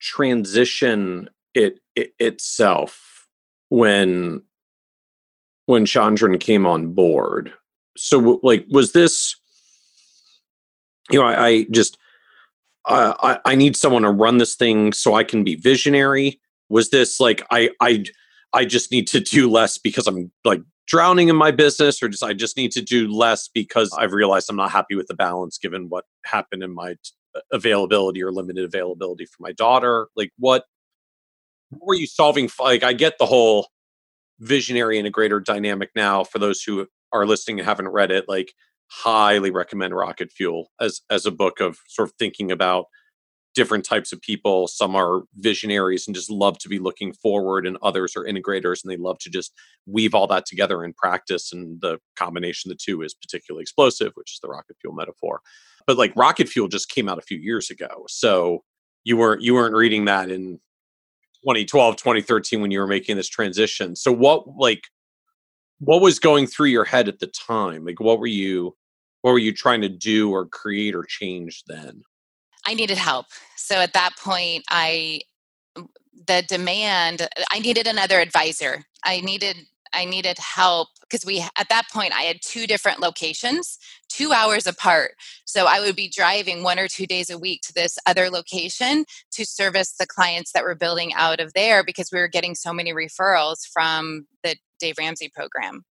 transition 0.00 1.28
it, 1.54 1.80
it 1.96 2.12
itself 2.18 3.26
when 3.68 4.42
when 5.66 5.84
Chandran 5.84 6.40
came 6.40 6.66
on 6.66 6.94
board. 6.94 7.52
So 7.96 8.40
like 8.42 8.64
was 8.70 8.92
this 8.92 9.36
you 11.10 11.18
know 11.18 11.26
I, 11.26 11.46
I 11.46 11.66
just 11.70 11.98
I, 12.86 13.38
I 13.44 13.54
need 13.54 13.76
someone 13.76 14.02
to 14.02 14.10
run 14.10 14.38
this 14.38 14.54
thing 14.54 14.92
so 14.92 15.14
I 15.14 15.22
can 15.22 15.44
be 15.44 15.56
visionary. 15.56 16.40
Was 16.70 16.90
this 16.90 17.20
like 17.20 17.42
I 17.50 17.70
I 17.80 18.04
I 18.52 18.64
just 18.64 18.90
need 18.90 19.06
to 19.08 19.20
do 19.20 19.50
less 19.50 19.78
because 19.78 20.06
I'm 20.06 20.30
like 20.44 20.62
drowning 20.86 21.28
in 21.28 21.36
my 21.36 21.50
business 21.50 22.02
or 22.02 22.08
just 22.08 22.24
I 22.24 22.32
just 22.32 22.56
need 22.56 22.72
to 22.72 22.82
do 22.82 23.12
less 23.12 23.48
because 23.48 23.94
I've 23.98 24.12
realized 24.12 24.48
I'm 24.48 24.56
not 24.56 24.70
happy 24.70 24.94
with 24.94 25.06
the 25.06 25.14
balance 25.14 25.58
given 25.58 25.88
what 25.88 26.04
happened 26.24 26.62
in 26.62 26.74
my 26.74 26.96
uh, 27.34 27.40
availability 27.52 28.22
or 28.22 28.32
limited 28.32 28.64
availability 28.64 29.26
for 29.26 29.36
my 29.40 29.52
daughter? 29.52 30.08
Like 30.16 30.32
what, 30.38 30.64
what 31.68 31.86
were 31.86 31.94
you 31.94 32.06
solving? 32.06 32.48
Like 32.58 32.82
I 32.82 32.94
get 32.94 33.18
the 33.18 33.26
whole 33.26 33.68
visionary 34.40 35.00
integrator 35.02 35.44
dynamic 35.44 35.90
now 35.94 36.24
for 36.24 36.38
those 36.38 36.62
who 36.62 36.86
are 37.12 37.26
listening 37.26 37.58
and 37.58 37.68
haven't 37.68 37.88
read 37.88 38.10
it 38.10 38.26
like 38.28 38.52
highly 38.90 39.50
recommend 39.50 39.94
rocket 39.94 40.32
fuel 40.32 40.70
as 40.80 41.02
as 41.10 41.26
a 41.26 41.30
book 41.30 41.60
of 41.60 41.78
sort 41.88 42.08
of 42.08 42.14
thinking 42.18 42.50
about 42.50 42.86
different 43.54 43.84
types 43.84 44.12
of 44.12 44.20
people. 44.20 44.68
Some 44.68 44.94
are 44.94 45.22
visionaries 45.36 46.06
and 46.06 46.14
just 46.14 46.30
love 46.30 46.58
to 46.58 46.68
be 46.68 46.78
looking 46.78 47.12
forward, 47.12 47.66
and 47.66 47.76
others 47.82 48.14
are 48.16 48.24
integrators 48.24 48.84
and 48.84 48.90
they 48.90 48.96
love 48.96 49.18
to 49.20 49.30
just 49.30 49.52
weave 49.86 50.14
all 50.14 50.26
that 50.28 50.46
together 50.46 50.84
in 50.84 50.92
practice. 50.92 51.52
And 51.52 51.80
the 51.80 51.98
combination 52.16 52.70
of 52.70 52.78
the 52.78 52.82
two 52.84 53.02
is 53.02 53.14
particularly 53.14 53.62
explosive, 53.62 54.12
which 54.14 54.32
is 54.32 54.40
the 54.40 54.48
rocket 54.48 54.76
fuel 54.80 54.94
metaphor. 54.94 55.40
But 55.86 55.98
like 55.98 56.12
rocket 56.14 56.48
fuel 56.48 56.68
just 56.68 56.88
came 56.88 57.08
out 57.08 57.18
a 57.18 57.22
few 57.22 57.38
years 57.38 57.70
ago. 57.70 58.04
So 58.08 58.62
you 59.04 59.16
weren't 59.16 59.42
you 59.42 59.54
weren't 59.54 59.74
reading 59.74 60.04
that 60.04 60.30
in 60.30 60.60
2012, 61.42 61.96
2013 61.96 62.60
when 62.60 62.70
you 62.70 62.80
were 62.80 62.86
making 62.86 63.16
this 63.16 63.28
transition. 63.28 63.96
So 63.96 64.12
what 64.12 64.46
like 64.56 64.82
what 65.80 66.00
was 66.00 66.18
going 66.18 66.46
through 66.46 66.68
your 66.68 66.84
head 66.84 67.08
at 67.08 67.18
the 67.18 67.26
time? 67.26 67.84
Like 67.84 68.00
what 68.00 68.18
were 68.18 68.26
you 68.26 68.76
what 69.22 69.32
were 69.32 69.38
you 69.38 69.52
trying 69.52 69.80
to 69.82 69.88
do 69.88 70.30
or 70.30 70.46
create 70.46 70.94
or 70.94 71.04
change 71.04 71.64
then? 71.66 72.02
I 72.66 72.74
needed 72.74 72.98
help. 72.98 73.26
So 73.56 73.76
at 73.76 73.94
that 73.94 74.16
point, 74.18 74.64
I 74.68 75.20
the 76.26 76.42
demand 76.46 77.28
I 77.50 77.60
needed 77.60 77.86
another 77.86 78.20
advisor. 78.20 78.84
I 79.04 79.20
needed 79.20 79.56
I 79.92 80.04
needed 80.04 80.38
help 80.38 80.88
because 81.00 81.24
we 81.24 81.40
at 81.56 81.68
that 81.68 81.88
point 81.92 82.12
I 82.14 82.22
had 82.22 82.38
two 82.42 82.66
different 82.66 83.00
locations, 83.00 83.78
2 84.10 84.32
hours 84.32 84.66
apart. 84.66 85.12
So 85.44 85.66
I 85.66 85.80
would 85.80 85.96
be 85.96 86.08
driving 86.08 86.62
one 86.62 86.78
or 86.78 86.88
two 86.88 87.06
days 87.06 87.30
a 87.30 87.38
week 87.38 87.62
to 87.62 87.72
this 87.72 87.98
other 88.06 88.30
location 88.30 89.04
to 89.32 89.44
service 89.44 89.94
the 89.98 90.06
clients 90.06 90.52
that 90.52 90.64
were 90.64 90.74
building 90.74 91.12
out 91.14 91.40
of 91.40 91.52
there 91.54 91.84
because 91.84 92.10
we 92.12 92.18
were 92.18 92.28
getting 92.28 92.54
so 92.54 92.72
many 92.72 92.92
referrals 92.92 93.66
from 93.66 94.26
the 94.42 94.56
Dave 94.78 94.96
Ramsey 94.98 95.28
program. 95.28 95.84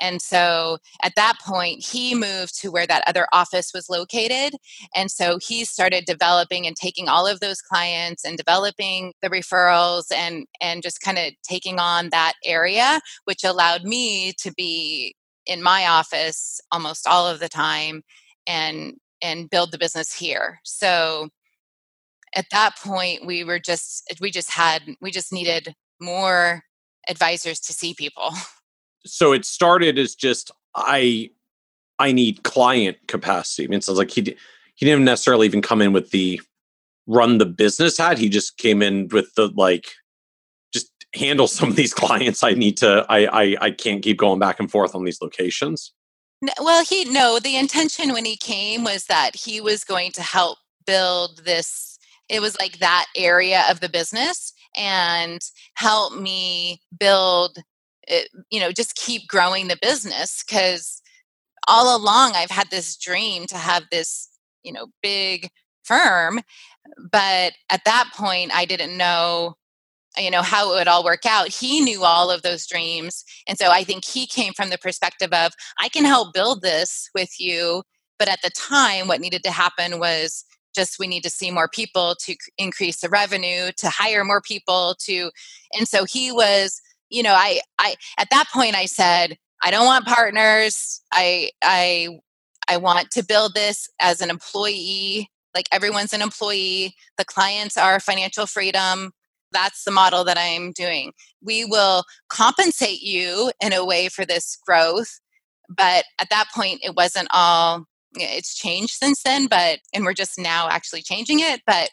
And 0.00 0.22
so 0.22 0.78
at 1.02 1.14
that 1.16 1.38
point, 1.44 1.84
he 1.84 2.14
moved 2.14 2.58
to 2.60 2.70
where 2.70 2.86
that 2.86 3.04
other 3.06 3.26
office 3.32 3.72
was 3.74 3.90
located. 3.90 4.54
And 4.94 5.10
so 5.10 5.38
he 5.40 5.64
started 5.64 6.04
developing 6.04 6.66
and 6.66 6.76
taking 6.76 7.08
all 7.08 7.26
of 7.26 7.40
those 7.40 7.60
clients 7.60 8.24
and 8.24 8.36
developing 8.36 9.12
the 9.22 9.30
referrals 9.30 10.04
and, 10.12 10.46
and 10.60 10.82
just 10.82 11.00
kind 11.00 11.18
of 11.18 11.32
taking 11.42 11.78
on 11.78 12.10
that 12.10 12.34
area, 12.44 13.00
which 13.24 13.44
allowed 13.44 13.84
me 13.84 14.32
to 14.38 14.52
be 14.52 15.14
in 15.46 15.62
my 15.62 15.86
office 15.86 16.60
almost 16.70 17.06
all 17.06 17.26
of 17.26 17.40
the 17.40 17.48
time 17.48 18.02
and 18.46 18.94
and 19.20 19.50
build 19.50 19.72
the 19.72 19.78
business 19.78 20.14
here. 20.14 20.60
So 20.62 21.28
at 22.34 22.46
that 22.52 22.76
point 22.78 23.26
we 23.26 23.42
were 23.44 23.58
just 23.58 24.14
we 24.20 24.30
just 24.30 24.50
had 24.50 24.82
we 25.00 25.10
just 25.10 25.32
needed 25.32 25.74
more 26.00 26.62
advisors 27.08 27.60
to 27.60 27.72
see 27.72 27.94
people. 27.94 28.30
so 29.06 29.32
it 29.32 29.44
started 29.44 29.98
as 29.98 30.14
just 30.14 30.50
I 30.74 31.30
I 31.98 32.12
need 32.12 32.42
client 32.42 32.96
capacity. 33.08 33.64
I 33.64 33.68
mean, 33.68 33.78
it 33.78 33.84
sounds 33.84 33.98
like 33.98 34.10
he 34.10 34.36
he 34.74 34.86
didn't 34.86 35.04
necessarily 35.04 35.46
even 35.46 35.62
come 35.62 35.82
in 35.82 35.92
with 35.92 36.10
the 36.10 36.40
run 37.06 37.38
the 37.38 37.46
business 37.46 37.98
hat. 37.98 38.18
He 38.18 38.28
just 38.28 38.58
came 38.58 38.82
in 38.82 39.08
with 39.08 39.34
the 39.34 39.48
like 39.56 39.88
just 40.72 40.92
handle 41.14 41.48
some 41.48 41.70
of 41.70 41.76
these 41.76 41.94
clients. 42.02 42.42
I 42.42 42.52
need 42.52 42.76
to. 42.78 43.04
I 43.08 43.26
I, 43.26 43.56
I 43.60 43.70
can't 43.70 44.02
keep 44.02 44.18
going 44.18 44.38
back 44.38 44.60
and 44.60 44.70
forth 44.70 44.94
on 44.94 45.04
these 45.04 45.20
locations. 45.20 45.92
Well, 46.60 46.84
he 46.84 47.04
no. 47.06 47.40
The 47.40 47.56
intention 47.56 48.12
when 48.12 48.24
he 48.24 48.36
came 48.36 48.84
was 48.84 49.06
that 49.06 49.34
he 49.34 49.60
was 49.60 49.84
going 49.84 50.12
to 50.12 50.22
help 50.22 50.58
build 50.86 51.44
this. 51.44 51.98
It 52.28 52.40
was 52.40 52.58
like 52.60 52.78
that 52.78 53.06
area 53.16 53.64
of 53.70 53.80
the 53.80 53.88
business 53.88 54.52
and 54.76 55.40
help 55.74 56.14
me 56.14 56.82
build 56.98 57.58
it, 58.08 58.28
you 58.50 58.60
know 58.60 58.72
just 58.72 58.94
keep 58.96 59.28
growing 59.28 59.68
the 59.68 59.78
business 59.80 60.42
because 60.46 61.00
all 61.68 61.96
along 61.96 62.32
i've 62.34 62.50
had 62.50 62.70
this 62.70 62.96
dream 62.96 63.46
to 63.46 63.56
have 63.56 63.84
this 63.90 64.28
you 64.62 64.72
know 64.72 64.86
big 65.02 65.50
firm 65.84 66.40
but 67.12 67.52
at 67.70 67.84
that 67.84 68.10
point 68.14 68.50
i 68.54 68.64
didn't 68.64 68.96
know 68.96 69.54
eh, 70.16 70.22
you 70.22 70.30
know 70.30 70.42
how 70.42 70.72
it 70.72 70.74
would 70.76 70.88
all 70.88 71.04
work 71.04 71.26
out. 71.26 71.48
He 71.48 71.80
knew 71.80 72.04
all 72.04 72.30
of 72.30 72.42
those 72.42 72.66
dreams 72.66 73.24
and 73.46 73.58
so 73.58 73.70
i 73.70 73.84
think 73.84 74.04
he 74.04 74.26
came 74.26 74.52
from 74.54 74.70
the 74.70 74.78
perspective 74.78 75.32
of 75.32 75.52
i 75.80 75.88
can 75.88 76.04
help 76.04 76.34
build 76.34 76.62
this 76.62 77.10
with 77.14 77.38
you 77.38 77.82
but 78.18 78.28
at 78.28 78.40
the 78.42 78.50
time 78.50 79.08
what 79.08 79.20
needed 79.20 79.44
to 79.44 79.50
happen 79.50 79.98
was 79.98 80.44
just 80.74 80.98
we 80.98 81.06
need 81.06 81.22
to 81.22 81.30
see 81.30 81.50
more 81.50 81.68
people 81.68 82.14
to 82.20 82.36
increase 82.56 83.00
the 83.00 83.08
revenue 83.08 83.70
to 83.76 83.88
hire 83.88 84.24
more 84.24 84.40
people 84.40 84.96
to 85.00 85.30
and 85.74 85.88
so 85.88 86.04
he 86.04 86.30
was 86.30 86.80
you 87.10 87.22
know 87.22 87.34
i 87.34 87.60
i 87.78 87.94
at 88.18 88.28
that 88.30 88.46
point 88.52 88.74
i 88.74 88.86
said 88.86 89.36
i 89.62 89.70
don't 89.70 89.86
want 89.86 90.06
partners. 90.06 91.00
I 91.12 91.50
i 91.62 92.20
i 92.68 92.76
want 92.76 93.10
to 93.12 93.24
build 93.24 93.54
this 93.54 93.88
as 94.00 94.20
an 94.20 94.30
employee. 94.30 95.30
Like 95.54 95.66
everyone's 95.72 96.12
an 96.12 96.22
employee. 96.22 96.94
The 97.16 97.24
clients 97.24 97.76
are 97.76 98.00
financial 98.00 98.46
freedom. 98.46 99.12
That's 99.52 99.84
the 99.84 99.90
model 99.90 100.24
that 100.24 100.38
i'm 100.38 100.72
doing. 100.72 101.12
We 101.42 101.64
will 101.64 102.04
compensate 102.28 103.02
you 103.02 103.50
in 103.62 103.72
a 103.72 103.84
way 103.84 104.08
for 104.08 104.24
this 104.24 104.58
growth 104.66 105.20
but 105.68 106.04
at 106.20 106.30
that 106.30 106.46
point 106.54 106.80
it 106.82 106.94
wasn't 106.96 107.28
all 107.30 107.84
it's 108.14 108.56
changed 108.56 108.92
since 108.92 109.22
then 109.22 109.46
but 109.46 109.80
and 109.94 110.04
we're 110.04 110.14
just 110.14 110.38
now 110.38 110.68
actually 110.68 111.02
changing 111.02 111.40
it 111.40 111.60
but 111.66 111.90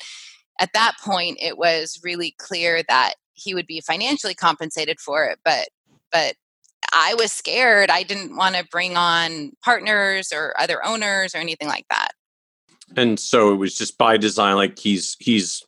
at 0.60 0.72
that 0.74 0.94
point 1.04 1.38
it 1.42 1.58
was 1.58 2.00
really 2.04 2.34
clear 2.40 2.84
that 2.88 3.16
he 3.36 3.54
would 3.54 3.68
be 3.68 3.82
financially 3.82 4.34
compensated 4.34 5.00
for 5.00 5.26
it 5.26 5.40
but 5.44 5.68
but 6.12 6.36
i 6.94 7.14
was 7.16 7.32
scared 7.32 7.90
i 7.90 8.04
didn't 8.04 8.36
want 8.36 8.56
to 8.56 8.66
bring 8.72 8.98
on 8.98 9.52
partners 9.64 10.32
or 10.34 10.54
other 10.60 10.86
owners 10.86 11.36
or 11.36 11.38
anything 11.40 11.68
like 11.68 11.86
that. 11.90 12.12
And 12.96 13.20
so 13.20 13.52
it 13.54 13.58
was 13.58 13.78
just 13.78 13.98
by 13.98 14.18
design 14.18 14.56
like 14.56 14.78
he's 14.78 15.18
he's 15.20 15.64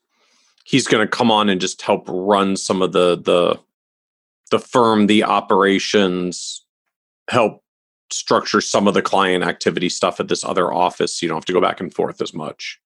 he's 0.63 0.87
going 0.87 1.05
to 1.05 1.09
come 1.09 1.31
on 1.31 1.49
and 1.49 1.61
just 1.61 1.81
help 1.81 2.05
run 2.07 2.55
some 2.55 2.81
of 2.81 2.91
the 2.91 3.17
the 3.17 3.59
the 4.51 4.59
firm 4.59 5.07
the 5.07 5.23
operations 5.23 6.63
help 7.29 7.63
structure 8.09 8.61
some 8.61 8.87
of 8.87 8.93
the 8.93 9.01
client 9.01 9.43
activity 9.43 9.89
stuff 9.89 10.19
at 10.19 10.29
this 10.29 10.43
other 10.43 10.71
office 10.71 11.15
so 11.15 11.25
you 11.25 11.27
don't 11.27 11.37
have 11.37 11.45
to 11.45 11.53
go 11.53 11.59
back 11.59 11.81
and 11.81 11.93
forth 11.93 12.21
as 12.21 12.33
much 12.33 12.79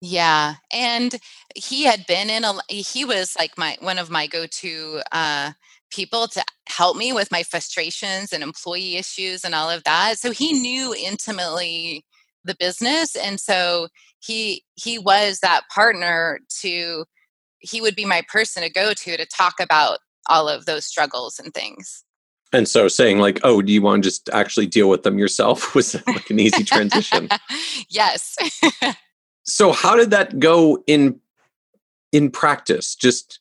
yeah, 0.00 0.54
and 0.72 1.16
he 1.54 1.84
had 1.84 2.06
been 2.06 2.30
in 2.30 2.44
a 2.44 2.54
he 2.68 3.04
was 3.04 3.34
like 3.38 3.58
my 3.58 3.76
one 3.80 3.98
of 3.98 4.10
my 4.10 4.26
go-to 4.26 5.00
uh 5.12 5.52
people 5.90 6.28
to 6.28 6.44
help 6.68 6.96
me 6.96 7.12
with 7.12 7.32
my 7.32 7.42
frustrations 7.42 8.32
and 8.32 8.42
employee 8.42 8.96
issues 8.96 9.44
and 9.44 9.54
all 9.54 9.70
of 9.70 9.82
that. 9.84 10.18
So 10.18 10.30
he 10.30 10.52
knew 10.52 10.94
intimately 10.94 12.04
the 12.44 12.54
business 12.58 13.16
and 13.16 13.40
so 13.40 13.88
he 14.20 14.64
he 14.74 14.98
was 14.98 15.40
that 15.40 15.62
partner 15.74 16.40
to 16.60 17.04
he 17.60 17.80
would 17.80 17.96
be 17.96 18.04
my 18.04 18.22
person 18.30 18.62
to 18.62 18.70
go 18.70 18.92
to 18.92 19.16
to 19.16 19.26
talk 19.26 19.54
about 19.60 19.98
all 20.28 20.48
of 20.48 20.66
those 20.66 20.84
struggles 20.84 21.38
and 21.38 21.52
things. 21.52 22.04
And 22.52 22.66
so 22.66 22.88
saying 22.88 23.18
like, 23.18 23.40
"Oh, 23.42 23.60
do 23.60 23.72
you 23.72 23.82
want 23.82 24.02
to 24.02 24.08
just 24.08 24.30
actually 24.30 24.66
deal 24.66 24.88
with 24.88 25.02
them 25.02 25.18
yourself?" 25.18 25.74
was 25.74 25.94
like 26.06 26.30
an 26.30 26.38
easy 26.38 26.64
transition. 26.64 27.28
yes. 27.90 28.36
so 29.48 29.72
how 29.72 29.96
did 29.96 30.10
that 30.10 30.38
go 30.38 30.82
in 30.86 31.20
in 32.12 32.30
practice? 32.30 32.94
Just 32.94 33.40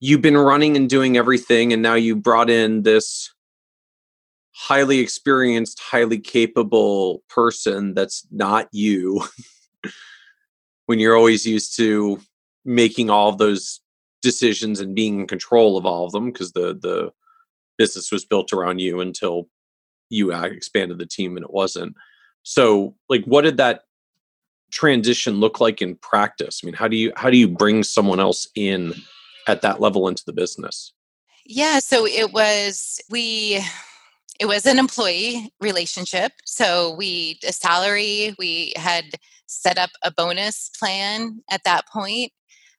you've 0.00 0.22
been 0.22 0.36
running 0.36 0.76
and 0.76 0.88
doing 0.88 1.16
everything 1.16 1.72
and 1.72 1.80
now 1.80 1.94
you 1.94 2.14
brought 2.14 2.50
in 2.50 2.82
this 2.82 3.32
highly 4.52 5.00
experienced 5.00 5.80
highly 5.80 6.18
capable 6.18 7.22
person 7.28 7.94
that's 7.94 8.26
not 8.30 8.68
you 8.70 9.24
when 10.86 10.98
you're 10.98 11.16
always 11.16 11.46
used 11.46 11.76
to 11.76 12.20
making 12.64 13.10
all 13.10 13.30
of 13.30 13.38
those 13.38 13.80
decisions 14.22 14.78
and 14.78 14.94
being 14.94 15.20
in 15.20 15.26
control 15.26 15.76
of 15.76 15.86
all 15.86 16.06
of 16.06 16.12
them 16.12 16.26
because 16.26 16.52
the 16.52 16.78
the 16.82 17.10
business 17.78 18.12
was 18.12 18.24
built 18.24 18.52
around 18.52 18.78
you 18.78 19.00
until 19.00 19.48
you 20.10 20.32
uh, 20.32 20.42
expanded 20.42 20.98
the 20.98 21.06
team 21.06 21.36
and 21.36 21.44
it 21.44 21.52
wasn't. 21.52 21.94
So 22.42 22.94
like 23.08 23.24
what 23.24 23.42
did 23.42 23.56
that 23.56 23.84
transition 24.74 25.40
look 25.40 25.60
like 25.60 25.80
in 25.80 25.96
practice? 25.96 26.60
I 26.62 26.66
mean, 26.66 26.74
how 26.74 26.88
do 26.88 26.96
you 26.96 27.12
how 27.16 27.30
do 27.30 27.36
you 27.36 27.48
bring 27.48 27.82
someone 27.82 28.20
else 28.20 28.48
in 28.54 28.92
at 29.46 29.62
that 29.62 29.80
level 29.80 30.08
into 30.08 30.24
the 30.26 30.32
business? 30.32 30.92
Yeah, 31.46 31.78
so 31.78 32.06
it 32.06 32.32
was 32.32 33.00
we 33.08 33.64
it 34.40 34.46
was 34.46 34.66
an 34.66 34.78
employee 34.78 35.52
relationship. 35.60 36.32
So 36.44 36.94
we 36.94 37.38
a 37.46 37.52
salary, 37.52 38.34
we 38.38 38.72
had 38.76 39.04
set 39.46 39.78
up 39.78 39.90
a 40.02 40.10
bonus 40.10 40.70
plan 40.78 41.42
at 41.50 41.62
that 41.64 41.86
point 41.86 42.32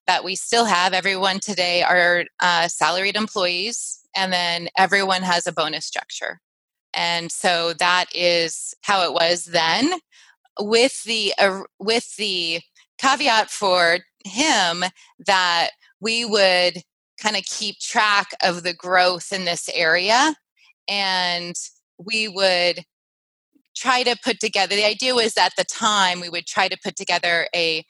that 0.06 0.24
we 0.24 0.36
still 0.36 0.66
have. 0.66 0.94
Everyone 0.94 1.40
today 1.40 1.82
are 1.82 2.26
uh, 2.42 2.68
salaried 2.68 3.16
employees, 3.16 4.02
and 4.16 4.34
then 4.34 4.68
everyone 4.78 5.22
has 5.22 5.48
a 5.48 5.54
bonus 5.54 5.86
structure. 5.86 6.42
And 6.94 7.32
so 7.32 7.74
that 7.74 8.06
is 8.14 8.74
how 8.82 9.04
it 9.04 9.14
was 9.14 9.46
then 9.46 9.94
with 10.60 11.04
the 11.04 11.34
uh, 11.38 11.62
with 11.80 12.16
the 12.18 12.62
caveat 12.98 13.50
for 13.50 14.00
him 14.24 14.84
that 15.26 15.70
we 16.00 16.26
would 16.26 16.82
kind 17.22 17.36
of 17.36 17.44
keep 17.46 17.80
track 17.80 18.28
of 18.44 18.64
the 18.64 18.74
growth 18.74 19.32
in 19.32 19.46
this 19.46 19.70
area 19.74 20.36
and 20.88 21.56
we 21.98 22.28
would 22.28 22.84
try 23.76 24.04
to 24.04 24.16
put 24.24 24.40
together 24.40 24.76
the 24.76 24.86
idea 24.86 25.14
was 25.14 25.38
at 25.38 25.54
the 25.58 25.64
time 25.64 26.20
we 26.20 26.30
would 26.30 26.46
try 26.46 26.68
to 26.68 26.78
put 26.84 26.96
together 26.96 27.48
a 27.56 27.84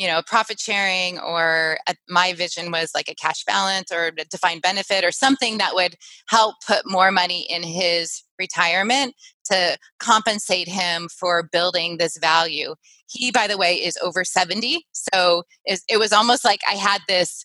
you 0.00 0.06
know 0.06 0.22
profit 0.26 0.58
sharing 0.58 1.18
or 1.18 1.78
a, 1.86 1.94
my 2.08 2.32
vision 2.32 2.72
was 2.72 2.90
like 2.94 3.08
a 3.08 3.14
cash 3.14 3.44
balance 3.44 3.92
or 3.92 4.06
a 4.06 4.24
defined 4.24 4.62
benefit 4.62 5.04
or 5.04 5.12
something 5.12 5.58
that 5.58 5.74
would 5.74 5.94
help 6.26 6.56
put 6.66 6.80
more 6.86 7.12
money 7.12 7.46
in 7.50 7.62
his 7.62 8.22
retirement 8.38 9.14
to 9.44 9.76
compensate 9.98 10.68
him 10.68 11.06
for 11.08 11.48
building 11.52 11.98
this 11.98 12.16
value 12.16 12.74
he 13.08 13.30
by 13.30 13.46
the 13.46 13.58
way 13.58 13.74
is 13.74 13.98
over 14.02 14.24
70 14.24 14.86
so 14.92 15.42
it 15.66 15.98
was 15.98 16.14
almost 16.14 16.46
like 16.46 16.60
i 16.66 16.74
had 16.74 17.02
this 17.06 17.44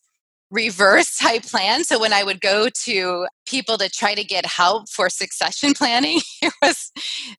reverse 0.51 1.17
type 1.19 1.43
plan. 1.43 1.83
So 1.83 1.99
when 1.99 2.13
I 2.13 2.23
would 2.23 2.41
go 2.41 2.69
to 2.69 3.27
people 3.45 3.77
to 3.77 3.89
try 3.89 4.15
to 4.15 4.23
get 4.23 4.45
help 4.45 4.89
for 4.89 5.09
succession 5.09 5.73
planning, 5.73 6.19
it 6.41 6.53
was 6.61 6.91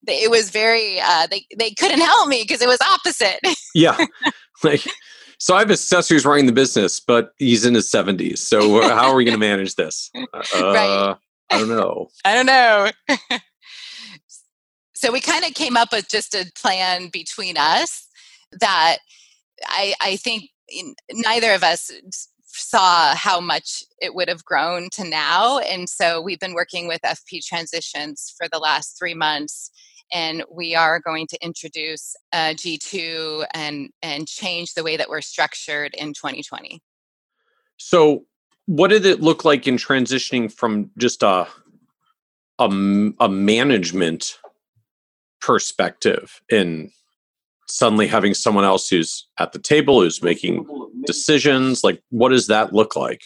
it 0.07 0.31
was 0.31 0.51
very 0.51 1.01
uh, 1.01 1.27
they 1.31 1.47
they 1.57 1.73
couldn't 1.73 2.01
help 2.01 2.29
me 2.29 2.43
because 2.43 2.63
it 2.63 2.69
was 2.69 2.79
opposite. 2.81 3.41
yeah, 3.75 3.97
like 4.65 4.83
so 5.39 5.55
I 5.55 5.61
have 5.61 5.71
a 5.71 5.77
successor 5.77 6.15
who's 6.15 6.25
running 6.25 6.47
the 6.47 6.53
business, 6.53 7.01
but 7.01 7.33
he's 7.37 7.67
in 7.67 7.75
his 7.75 7.89
seventies. 7.89 8.41
So 8.41 8.81
how 8.83 9.11
are 9.11 9.15
we 9.15 9.25
going 9.25 9.35
to 9.35 9.39
manage 9.39 9.75
this? 9.75 10.11
Uh, 10.35 10.73
right. 10.73 11.17
I 11.51 11.59
don't 11.59 11.69
know. 11.69 12.09
I 12.25 12.35
don't 12.35 12.47
know. 12.47 12.91
so 14.95 15.13
we 15.13 15.21
kind 15.21 15.45
of 15.45 15.55
came 15.55 15.77
up 15.77 15.93
with 15.93 16.09
just 16.09 16.35
a 16.35 16.51
plan 16.61 17.09
between 17.09 17.57
us 17.57 18.07
that 18.53 18.99
I 19.65 19.95
I 20.01 20.17
think 20.17 20.51
neither 21.13 21.53
of 21.53 21.63
us 21.63 21.91
saw 22.47 23.15
how 23.15 23.41
much 23.41 23.85
it 24.01 24.15
would 24.15 24.29
have 24.29 24.45
grown 24.45 24.89
to 24.91 25.05
now. 25.05 25.59
And 25.59 25.89
so 25.89 26.21
we've 26.21 26.41
been 26.41 26.55
working 26.55 26.89
with 26.89 27.01
FP 27.03 27.45
Transitions 27.45 28.35
for 28.37 28.49
the 28.51 28.59
last 28.59 28.99
three 28.99 29.15
months. 29.15 29.71
And 30.13 30.45
we 30.51 30.75
are 30.75 31.01
going 31.01 31.27
to 31.29 31.45
introduce 31.45 32.15
uh, 32.33 32.55
G2 32.55 33.47
and, 33.55 33.91
and 34.03 34.29
change 34.29 34.75
the 34.75 34.85
way 34.85 34.97
that 34.97 35.09
we're 35.09 35.21
structured 35.21 35.95
in 35.95 36.13
2020. 36.13 36.81
So, 37.77 38.25
what 38.67 38.89
did 38.89 39.07
it 39.07 39.21
look 39.21 39.45
like 39.45 39.67
in 39.67 39.77
transitioning 39.77 40.53
from 40.53 40.91
just 40.99 41.23
a, 41.23 41.47
a, 42.59 42.65
a 43.21 43.29
management 43.29 44.39
perspective 45.41 46.41
in 46.49 46.91
suddenly 47.69 48.07
having 48.07 48.35
someone 48.35 48.65
else 48.65 48.89
who's 48.89 49.27
at 49.39 49.53
the 49.53 49.59
table 49.59 50.01
who's 50.01 50.23
making 50.23 50.67
decisions? 51.07 51.85
Like 51.85 52.03
what 52.11 52.31
does 52.31 52.49
that 52.49 52.73
look 52.73 52.97
like? 52.97 53.23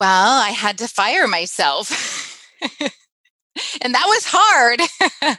Well 0.00 0.40
i 0.40 0.50
had 0.50 0.78
to 0.78 0.86
fire 0.86 1.26
myself 1.26 2.46
and 3.82 3.94
that 3.94 4.04
was 4.06 4.24
hard. 4.26 4.80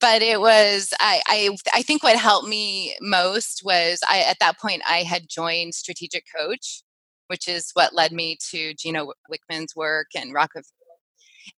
But 0.00 0.22
it 0.22 0.40
was 0.40 0.92
I, 1.00 1.22
I 1.28 1.56
i 1.74 1.82
think 1.82 2.02
what 2.02 2.16
helped 2.16 2.48
me 2.48 2.96
most 3.00 3.62
was 3.64 4.00
i 4.08 4.20
at 4.20 4.38
that 4.40 4.58
point 4.58 4.82
i 4.88 4.98
had 4.98 5.28
joined 5.28 5.74
strategic 5.74 6.24
coach 6.36 6.82
which 7.28 7.48
is 7.48 7.70
what 7.74 7.94
led 7.94 8.12
me 8.12 8.36
to 8.50 8.74
gino 8.74 9.12
wickman's 9.30 9.74
work 9.76 10.08
and 10.16 10.34
Rocket 10.34 10.64
Fuel 10.66 10.98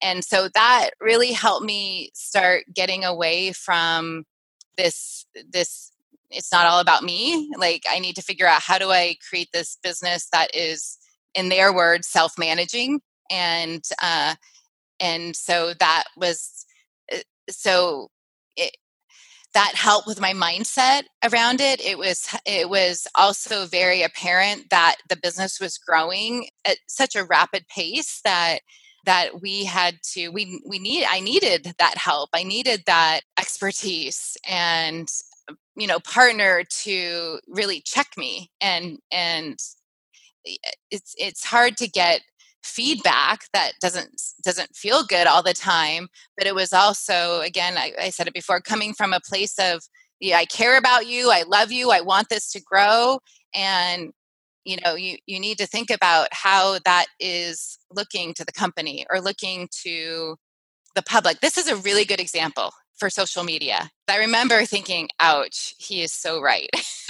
and 0.01 0.23
so 0.23 0.49
that 0.53 0.91
really 0.99 1.31
helped 1.31 1.65
me 1.65 2.11
start 2.13 2.65
getting 2.73 3.03
away 3.03 3.51
from 3.51 4.25
this 4.77 5.25
this 5.49 5.91
it's 6.31 6.51
not 6.51 6.65
all 6.65 6.79
about 6.79 7.03
me. 7.03 7.49
Like 7.57 7.83
i 7.89 7.99
need 7.99 8.15
to 8.15 8.21
figure 8.21 8.47
out 8.47 8.61
how 8.61 8.77
do 8.77 8.89
i 8.91 9.15
create 9.27 9.49
this 9.53 9.77
business 9.83 10.27
that 10.31 10.55
is 10.55 10.97
in 11.33 11.49
their 11.49 11.73
words 11.73 12.07
self-managing. 12.07 13.01
And 13.31 13.83
uh 14.01 14.35
and 14.99 15.35
so 15.35 15.73
that 15.79 16.05
was 16.17 16.65
uh, 17.13 17.17
so 17.49 18.09
it, 18.55 18.75
that 19.53 19.73
helped 19.75 20.07
with 20.07 20.19
my 20.19 20.33
mindset 20.33 21.03
around 21.23 21.61
it 21.61 21.79
it 21.81 21.97
was 21.97 22.27
it 22.45 22.69
was 22.69 23.07
also 23.15 23.65
very 23.65 24.01
apparent 24.01 24.69
that 24.69 24.95
the 25.09 25.17
business 25.17 25.59
was 25.59 25.77
growing 25.77 26.47
at 26.65 26.77
such 26.87 27.15
a 27.15 27.23
rapid 27.23 27.65
pace 27.67 28.21
that 28.23 28.59
that 29.05 29.41
we 29.41 29.63
had 29.63 29.97
to 30.03 30.29
we 30.29 30.61
we 30.67 30.79
need 30.79 31.05
I 31.07 31.19
needed 31.19 31.73
that 31.79 31.97
help. 31.97 32.29
I 32.33 32.43
needed 32.43 32.83
that 32.87 33.21
expertise 33.39 34.35
and 34.47 35.07
you 35.75 35.87
know 35.87 35.99
partner 35.99 36.63
to 36.83 37.39
really 37.47 37.81
check 37.81 38.07
me 38.17 38.51
and 38.61 38.97
and 39.11 39.57
it's 40.91 41.15
it's 41.17 41.45
hard 41.45 41.77
to 41.77 41.87
get 41.87 42.21
feedback 42.65 43.45
that 43.53 43.73
doesn't 43.79 44.21
doesn't 44.43 44.75
feel 44.75 45.05
good 45.05 45.27
all 45.27 45.43
the 45.43 45.53
time 45.53 46.07
but 46.37 46.47
it 46.47 46.55
was 46.55 46.73
also 46.73 47.41
again 47.41 47.77
I, 47.77 47.93
I 47.99 48.09
said 48.09 48.27
it 48.27 48.33
before 48.33 48.59
coming 48.59 48.93
from 48.93 49.13
a 49.13 49.19
place 49.19 49.55
of 49.59 49.81
yeah, 50.19 50.37
I 50.37 50.45
care 50.45 50.77
about 50.77 51.07
you, 51.07 51.29
I 51.31 51.43
love 51.43 51.71
you, 51.71 51.91
I 51.91 52.01
want 52.01 52.29
this 52.29 52.51
to 52.53 52.61
grow, 52.61 53.19
and 53.53 54.11
you 54.63 54.77
know 54.83 54.95
you 54.95 55.17
you 55.25 55.39
need 55.39 55.57
to 55.59 55.67
think 55.67 55.91
about 55.91 56.29
how 56.31 56.79
that 56.85 57.05
is 57.19 57.77
looking 57.91 58.33
to 58.35 58.45
the 58.45 58.51
company 58.51 59.05
or 59.09 59.21
looking 59.21 59.67
to 59.83 60.37
the 60.95 61.03
public. 61.03 61.41
This 61.41 61.57
is 61.57 61.67
a 61.67 61.75
really 61.75 62.05
good 62.05 62.19
example 62.19 62.71
for 62.97 63.09
social 63.09 63.43
media 63.43 63.89
i 64.07 64.17
remember 64.17 64.65
thinking 64.65 65.07
ouch 65.19 65.75
he 65.77 66.01
is 66.01 66.11
so 66.11 66.41
right 66.41 66.69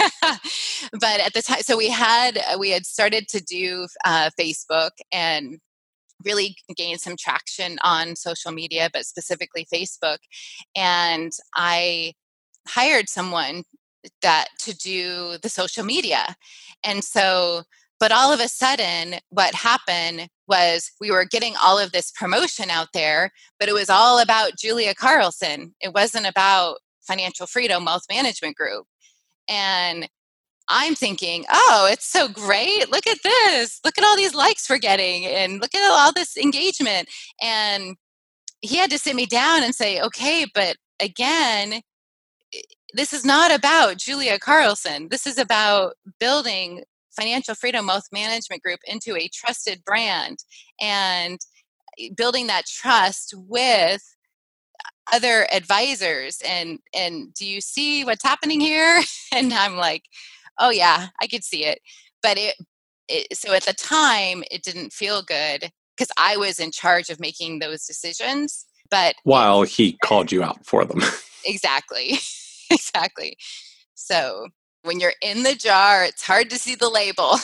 but 0.92 1.20
at 1.20 1.32
the 1.34 1.42
time 1.42 1.60
so 1.60 1.76
we 1.76 1.88
had 1.88 2.38
uh, 2.38 2.56
we 2.58 2.70
had 2.70 2.86
started 2.86 3.28
to 3.28 3.40
do 3.42 3.86
uh, 4.04 4.30
facebook 4.38 4.90
and 5.12 5.58
really 6.24 6.56
gained 6.76 7.00
some 7.00 7.14
traction 7.18 7.78
on 7.82 8.16
social 8.16 8.50
media 8.50 8.88
but 8.92 9.04
specifically 9.04 9.66
facebook 9.72 10.18
and 10.74 11.32
i 11.54 12.12
hired 12.68 13.08
someone 13.08 13.62
that 14.22 14.48
to 14.60 14.76
do 14.76 15.36
the 15.42 15.48
social 15.48 15.84
media. 15.84 16.36
And 16.84 17.02
so, 17.02 17.62
but 17.98 18.12
all 18.12 18.32
of 18.32 18.40
a 18.40 18.48
sudden, 18.48 19.16
what 19.30 19.54
happened 19.54 20.28
was 20.48 20.90
we 21.00 21.10
were 21.10 21.24
getting 21.24 21.54
all 21.62 21.78
of 21.78 21.92
this 21.92 22.10
promotion 22.10 22.70
out 22.70 22.88
there, 22.94 23.32
but 23.58 23.68
it 23.68 23.74
was 23.74 23.90
all 23.90 24.18
about 24.20 24.56
Julia 24.58 24.94
Carlson. 24.94 25.74
It 25.80 25.92
wasn't 25.94 26.26
about 26.26 26.78
Financial 27.02 27.46
Freedom 27.46 27.84
Wealth 27.84 28.04
Management 28.10 28.56
Group. 28.56 28.86
And 29.48 30.08
I'm 30.68 30.94
thinking, 30.94 31.44
oh, 31.50 31.88
it's 31.90 32.06
so 32.06 32.28
great. 32.28 32.90
Look 32.90 33.06
at 33.06 33.22
this. 33.22 33.80
Look 33.84 33.96
at 33.98 34.04
all 34.04 34.16
these 34.16 34.34
likes 34.34 34.68
we're 34.68 34.78
getting 34.78 35.26
and 35.26 35.60
look 35.60 35.74
at 35.74 35.90
all 35.90 36.12
this 36.12 36.36
engagement. 36.36 37.08
And 37.40 37.96
he 38.60 38.76
had 38.76 38.90
to 38.90 38.98
sit 38.98 39.14
me 39.14 39.26
down 39.26 39.62
and 39.62 39.74
say, 39.74 40.00
okay, 40.00 40.44
but 40.52 40.76
again, 40.98 41.82
this 42.94 43.12
is 43.12 43.24
not 43.24 43.54
about 43.54 43.98
Julia 43.98 44.38
Carlson. 44.38 45.08
This 45.10 45.26
is 45.26 45.38
about 45.38 45.94
building 46.18 46.82
Financial 47.16 47.54
Freedom 47.54 47.86
Wealth 47.86 48.08
Management 48.12 48.62
Group 48.62 48.80
into 48.86 49.16
a 49.16 49.28
trusted 49.32 49.84
brand 49.84 50.38
and 50.80 51.38
eh, 51.98 52.08
building 52.16 52.46
that 52.48 52.66
trust 52.66 53.34
with 53.36 54.02
other 55.12 55.46
advisors 55.52 56.38
and 56.44 56.80
and 56.94 57.32
do 57.34 57.46
you 57.46 57.60
see 57.60 58.04
what's 58.04 58.24
happening 58.24 58.60
here? 58.60 59.02
And 59.32 59.52
i'm 59.52 59.76
like 59.76 60.04
oh 60.58 60.70
yeah 60.70 61.08
i 61.20 61.26
could 61.26 61.44
see 61.44 61.64
it. 61.64 61.80
But 62.22 62.38
it, 62.38 62.54
it 63.08 63.36
so 63.36 63.52
at 63.52 63.64
the 63.64 63.74
time 63.74 64.42
it 64.50 64.62
didn't 64.62 64.92
feel 64.92 65.22
good 65.22 65.70
because 65.96 66.10
i 66.18 66.36
was 66.36 66.58
in 66.58 66.70
charge 66.70 67.10
of 67.10 67.20
making 67.20 67.58
those 67.58 67.84
decisions 67.84 68.66
but 68.90 69.16
while 69.24 69.62
he 69.62 69.98
called 70.04 70.32
you 70.32 70.42
out 70.42 70.64
for 70.64 70.84
them. 70.84 71.00
Exactly. 71.48 72.18
Exactly. 72.68 73.36
So 73.94 74.48
when 74.86 75.00
you're 75.00 75.14
in 75.20 75.42
the 75.42 75.54
jar, 75.54 76.04
it's 76.04 76.24
hard 76.24 76.50
to 76.50 76.58
see 76.58 76.74
the 76.74 76.88
label. 76.88 77.38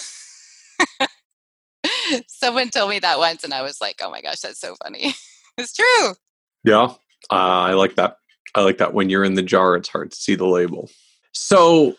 Someone 2.28 2.70
told 2.70 2.90
me 2.90 2.98
that 3.00 3.18
once, 3.18 3.44
and 3.44 3.52
I 3.52 3.62
was 3.62 3.80
like, 3.80 4.00
"Oh 4.02 4.10
my 4.10 4.22
gosh, 4.22 4.40
that's 4.40 4.60
so 4.60 4.74
funny." 4.82 5.14
it's 5.58 5.74
true. 5.74 6.14
Yeah, 6.64 6.94
uh, 7.30 7.68
I 7.68 7.72
like 7.74 7.96
that. 7.96 8.16
I 8.54 8.62
like 8.62 8.78
that. 8.78 8.94
When 8.94 9.10
you're 9.10 9.24
in 9.24 9.34
the 9.34 9.42
jar, 9.42 9.76
it's 9.76 9.88
hard 9.88 10.12
to 10.12 10.16
see 10.16 10.34
the 10.34 10.46
label. 10.46 10.88
So, 11.32 11.96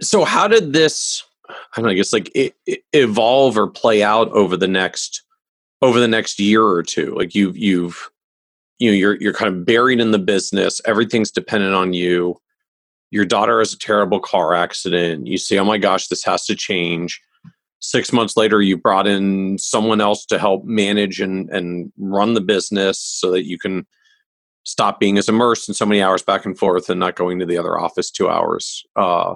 so 0.00 0.24
how 0.24 0.48
did 0.48 0.72
this? 0.72 1.22
I 1.48 1.54
don't 1.76 1.86
know. 1.86 1.90
I 1.90 1.94
guess 1.94 2.12
like 2.12 2.30
it, 2.34 2.54
it 2.66 2.82
evolve 2.92 3.56
or 3.56 3.66
play 3.68 4.02
out 4.02 4.30
over 4.32 4.56
the 4.56 4.68
next 4.68 5.22
over 5.80 5.98
the 5.98 6.08
next 6.08 6.38
year 6.38 6.64
or 6.64 6.82
two. 6.82 7.14
Like 7.14 7.34
you've 7.34 7.56
you've 7.56 8.10
you 8.78 8.90
know 8.90 8.96
you're 8.96 9.20
you're 9.20 9.32
kind 9.32 9.54
of 9.54 9.64
buried 9.64 10.00
in 10.00 10.10
the 10.10 10.18
business 10.18 10.80
everything's 10.86 11.30
dependent 11.30 11.72
on 11.74 11.92
you 11.92 12.36
your 13.12 13.26
daughter 13.26 13.58
has 13.58 13.74
a 13.74 13.78
terrible 13.78 14.18
car 14.18 14.54
accident. 14.54 15.26
You 15.26 15.38
say 15.38 15.58
oh 15.58 15.64
my 15.64 15.78
gosh 15.78 16.08
this 16.08 16.24
has 16.24 16.46
to 16.46 16.56
change. 16.56 17.20
Six 17.80 18.12
months 18.12 18.36
later 18.36 18.60
you 18.62 18.76
brought 18.76 19.06
in 19.06 19.58
someone 19.58 20.00
else 20.00 20.24
to 20.26 20.38
help 20.38 20.64
manage 20.64 21.20
and 21.20 21.48
and 21.50 21.92
run 21.98 22.34
the 22.34 22.40
business 22.40 22.98
so 22.98 23.30
that 23.30 23.46
you 23.46 23.58
can 23.58 23.86
stop 24.64 24.98
being 24.98 25.18
as 25.18 25.28
immersed 25.28 25.68
in 25.68 25.74
so 25.74 25.84
many 25.84 26.00
hours 26.02 26.22
back 26.22 26.46
and 26.46 26.58
forth 26.58 26.88
and 26.88 26.98
not 26.98 27.16
going 27.16 27.38
to 27.38 27.46
the 27.46 27.58
other 27.58 27.78
office 27.78 28.10
two 28.10 28.28
hours 28.28 28.84
uh, 28.96 29.34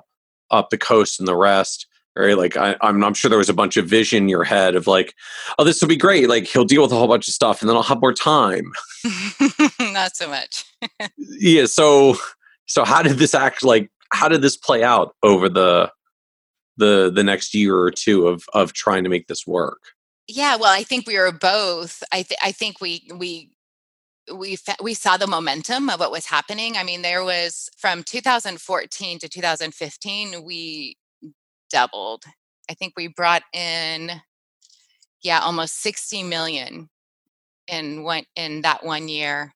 up 0.51 0.71
the 0.71 0.79
coast 0.79 1.19
and 1.19 1.29
the 1.29 1.37
rest 1.37 1.87
right? 2.17 2.39
Like 2.39 2.57
I, 2.57 2.77
I'm, 2.81 3.05
I'm 3.05 3.13
sure 3.13 3.29
there 3.29 3.39
was 3.39 3.51
a 3.51 3.55
bunch 3.55 3.77
of 3.77 3.87
vision 3.87 4.25
in 4.25 4.29
your 4.29 4.45
head 4.45 4.75
of 4.75 4.87
like 4.87 5.15
oh 5.59 5.65
this 5.65 5.81
will 5.81 5.89
be 5.89 5.97
great. 5.97 6.29
Like 6.29 6.47
he'll 6.47 6.65
deal 6.65 6.83
with 6.83 6.93
a 6.93 6.97
whole 6.97 7.09
bunch 7.09 7.29
of 7.29 7.35
stuff 7.35 7.61
and 7.61 7.69
then 7.69 7.77
i'll 7.77 7.83
have 7.83 8.01
more 8.01 8.15
time. 8.15 8.73
Not 9.81 10.17
so 10.17 10.29
much. 10.29 10.65
Yeah 11.19 11.67
so 11.67 12.17
so 12.67 12.85
how 12.85 13.03
did 13.03 13.19
this 13.19 13.35
act 13.35 13.65
like 13.65 13.91
how 14.13 14.29
did 14.29 14.43
this 14.43 14.57
play 14.57 14.83
out 14.83 15.15
over 15.23 15.49
the 15.49 15.91
the 16.77 17.11
the 17.11 17.25
next 17.25 17.55
year 17.55 17.77
or 17.77 17.91
two 17.91 18.29
of 18.29 18.45
of 18.53 18.73
trying 18.73 19.05
to 19.05 19.11
make 19.11 19.27
this 19.27 19.47
work? 19.47 19.81
Yeah 20.29 20.57
well 20.57 20.73
i 20.73 20.83
think 20.83 21.07
we 21.07 21.19
were 21.19 21.33
both 21.33 22.03
i 22.13 22.23
th- 22.23 22.41
i 22.43 22.53
think 22.53 22.81
we 22.81 23.09
we 23.15 23.51
we 24.35 24.57
fa- 24.57 24.77
we 24.83 24.95
saw 24.95 25.17
the 25.17 25.27
momentum 25.27 25.89
of 25.89 26.01
what 26.01 26.11
was 26.11 26.27
happening. 26.27 26.77
I 26.77 26.83
mean 26.83 27.03
there 27.03 27.25
was 27.25 27.71
from 27.77 28.03
2014 28.03 29.19
to 29.21 29.29
2015 29.29 30.45
we 30.45 30.97
doubled. 31.71 32.25
I 32.69 32.75
think 32.75 32.95
we 32.97 33.07
brought 33.09 33.43
in 33.53 34.11
yeah 35.23 35.41
almost 35.41 35.81
60 35.81 36.25
million 36.25 36.89
in 37.69 38.03
one 38.03 38.25
in 38.35 38.63
that 38.63 38.85
one 38.85 39.09
year 39.09 39.55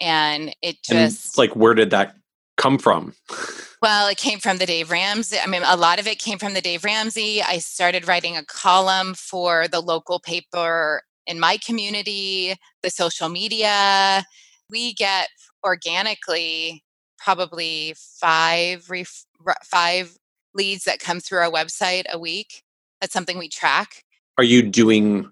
and 0.00 0.54
it 0.62 0.82
just 0.82 1.38
and 1.38 1.38
like 1.38 1.56
where 1.56 1.74
did 1.74 1.90
that 1.90 2.16
come 2.56 2.78
from? 2.78 3.14
Well, 3.80 4.08
it 4.08 4.18
came 4.18 4.40
from 4.40 4.58
the 4.58 4.66
Dave 4.66 4.90
Ramsey. 4.90 5.38
I 5.38 5.46
mean, 5.46 5.62
a 5.64 5.76
lot 5.76 6.00
of 6.00 6.08
it 6.08 6.18
came 6.18 6.38
from 6.38 6.54
the 6.54 6.60
Dave 6.60 6.82
Ramsey. 6.82 7.40
I 7.40 7.58
started 7.58 8.08
writing 8.08 8.36
a 8.36 8.44
column 8.44 9.14
for 9.14 9.68
the 9.68 9.80
local 9.80 10.18
paper 10.18 11.02
in 11.28 11.38
my 11.38 11.58
community, 11.58 12.56
the 12.82 12.90
social 12.90 13.28
media. 13.28 14.24
We 14.68 14.94
get 14.94 15.28
organically 15.64 16.82
probably 17.18 17.94
five 17.96 18.90
ref- 18.90 19.26
five 19.62 20.16
leads 20.54 20.84
that 20.84 20.98
come 20.98 21.20
through 21.20 21.38
our 21.38 21.50
website 21.50 22.04
a 22.12 22.18
week. 22.18 22.64
That's 23.00 23.12
something 23.12 23.38
we 23.38 23.48
track. 23.48 24.02
Are 24.38 24.44
you 24.44 24.62
doing 24.62 25.30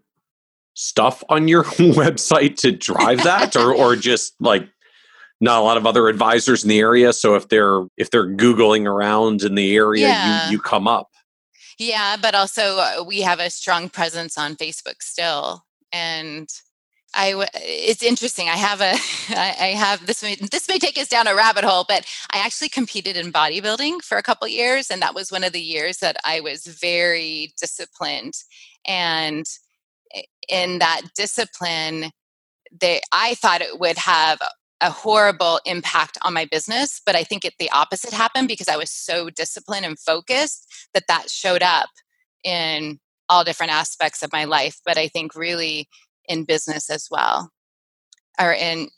stuff 0.76 1.24
on 1.30 1.48
your 1.48 1.64
website 1.64 2.56
to 2.56 2.70
drive 2.70 3.24
that 3.24 3.56
or 3.56 3.74
or 3.74 3.96
just 3.96 4.34
like 4.40 4.68
not 5.40 5.58
a 5.58 5.64
lot 5.64 5.76
of 5.76 5.86
other 5.86 6.08
advisors 6.08 6.62
in 6.62 6.68
the 6.68 6.78
area 6.78 7.12
so 7.12 7.34
if 7.34 7.48
they're 7.48 7.84
if 7.96 8.10
they're 8.10 8.28
googling 8.28 8.86
around 8.86 9.42
in 9.42 9.54
the 9.54 9.74
area 9.74 10.06
yeah. 10.06 10.46
you 10.46 10.52
you 10.52 10.58
come 10.60 10.86
up 10.86 11.08
yeah 11.78 12.16
but 12.20 12.34
also 12.34 12.78
uh, 12.78 13.02
we 13.06 13.22
have 13.22 13.40
a 13.40 13.48
strong 13.48 13.88
presence 13.88 14.36
on 14.36 14.54
facebook 14.54 15.00
still 15.00 15.64
and 15.92 16.48
I 17.18 17.30
w- 17.30 17.48
it's 17.54 18.02
interesting. 18.02 18.50
I 18.50 18.56
have 18.56 18.82
a, 18.82 18.92
I 19.34 19.74
have 19.74 20.06
this. 20.06 20.22
May, 20.22 20.34
this 20.34 20.68
may 20.68 20.78
take 20.78 20.98
us 20.98 21.08
down 21.08 21.26
a 21.26 21.34
rabbit 21.34 21.64
hole, 21.64 21.86
but 21.88 22.04
I 22.30 22.38
actually 22.38 22.68
competed 22.68 23.16
in 23.16 23.32
bodybuilding 23.32 24.02
for 24.02 24.18
a 24.18 24.22
couple 24.22 24.46
years, 24.48 24.90
and 24.90 25.00
that 25.00 25.14
was 25.14 25.32
one 25.32 25.42
of 25.42 25.54
the 25.54 25.62
years 25.62 25.98
that 25.98 26.16
I 26.26 26.40
was 26.40 26.66
very 26.66 27.54
disciplined. 27.58 28.34
And 28.86 29.46
in 30.48 30.78
that 30.78 31.02
discipline, 31.14 32.10
they, 32.80 33.00
I 33.12 33.34
thought 33.34 33.62
it 33.62 33.78
would 33.78 33.98
have 33.98 34.38
a 34.80 34.90
horrible 34.90 35.60
impact 35.64 36.18
on 36.22 36.34
my 36.34 36.44
business 36.44 37.00
but 37.06 37.16
i 37.16 37.24
think 37.24 37.44
it, 37.44 37.54
the 37.58 37.70
opposite 37.70 38.12
happened 38.12 38.48
because 38.48 38.68
i 38.68 38.76
was 38.76 38.90
so 38.90 39.30
disciplined 39.30 39.86
and 39.86 39.98
focused 39.98 40.66
that 40.92 41.04
that 41.08 41.30
showed 41.30 41.62
up 41.62 41.88
in 42.44 42.98
all 43.28 43.42
different 43.42 43.72
aspects 43.72 44.22
of 44.22 44.32
my 44.32 44.44
life 44.44 44.80
but 44.84 44.98
i 44.98 45.08
think 45.08 45.34
really 45.34 45.88
in 46.28 46.44
business 46.44 46.90
as 46.90 47.08
well 47.10 47.50
or 48.40 48.52
in 48.52 48.88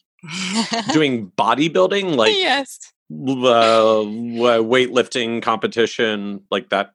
doing 0.93 1.31
bodybuilding 1.37 2.17
like 2.17 2.35
yes 2.35 2.81
uh, 3.11 4.03
weightlifting 4.05 5.41
competition 5.41 6.43
like 6.51 6.69
that 6.71 6.91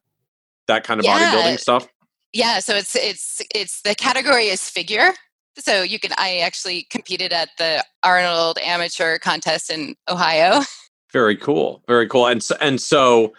that 0.68 0.84
kind 0.84 1.00
of 1.00 1.06
yeah. 1.06 1.32
bodybuilding 1.32 1.58
stuff 1.58 1.88
yeah 2.34 2.58
so 2.58 2.74
it's 2.74 2.94
it's 2.94 3.40
it's 3.54 3.80
the 3.82 3.94
category 3.94 4.48
is 4.48 4.68
figure. 4.68 5.12
So 5.56 5.82
you 5.82 6.00
can 6.00 6.10
i 6.18 6.38
actually 6.38 6.86
competed 6.90 7.32
at 7.32 7.48
the 7.58 7.84
arnold 8.02 8.58
amateur 8.58 9.18
contest 9.18 9.70
in 9.70 9.94
ohio. 10.08 10.60
Very 11.12 11.36
cool 11.36 11.82
very 11.86 12.08
cool. 12.08 12.26
And 12.26 12.42
so 12.42 12.56
and 12.60 12.80
so 12.80 13.32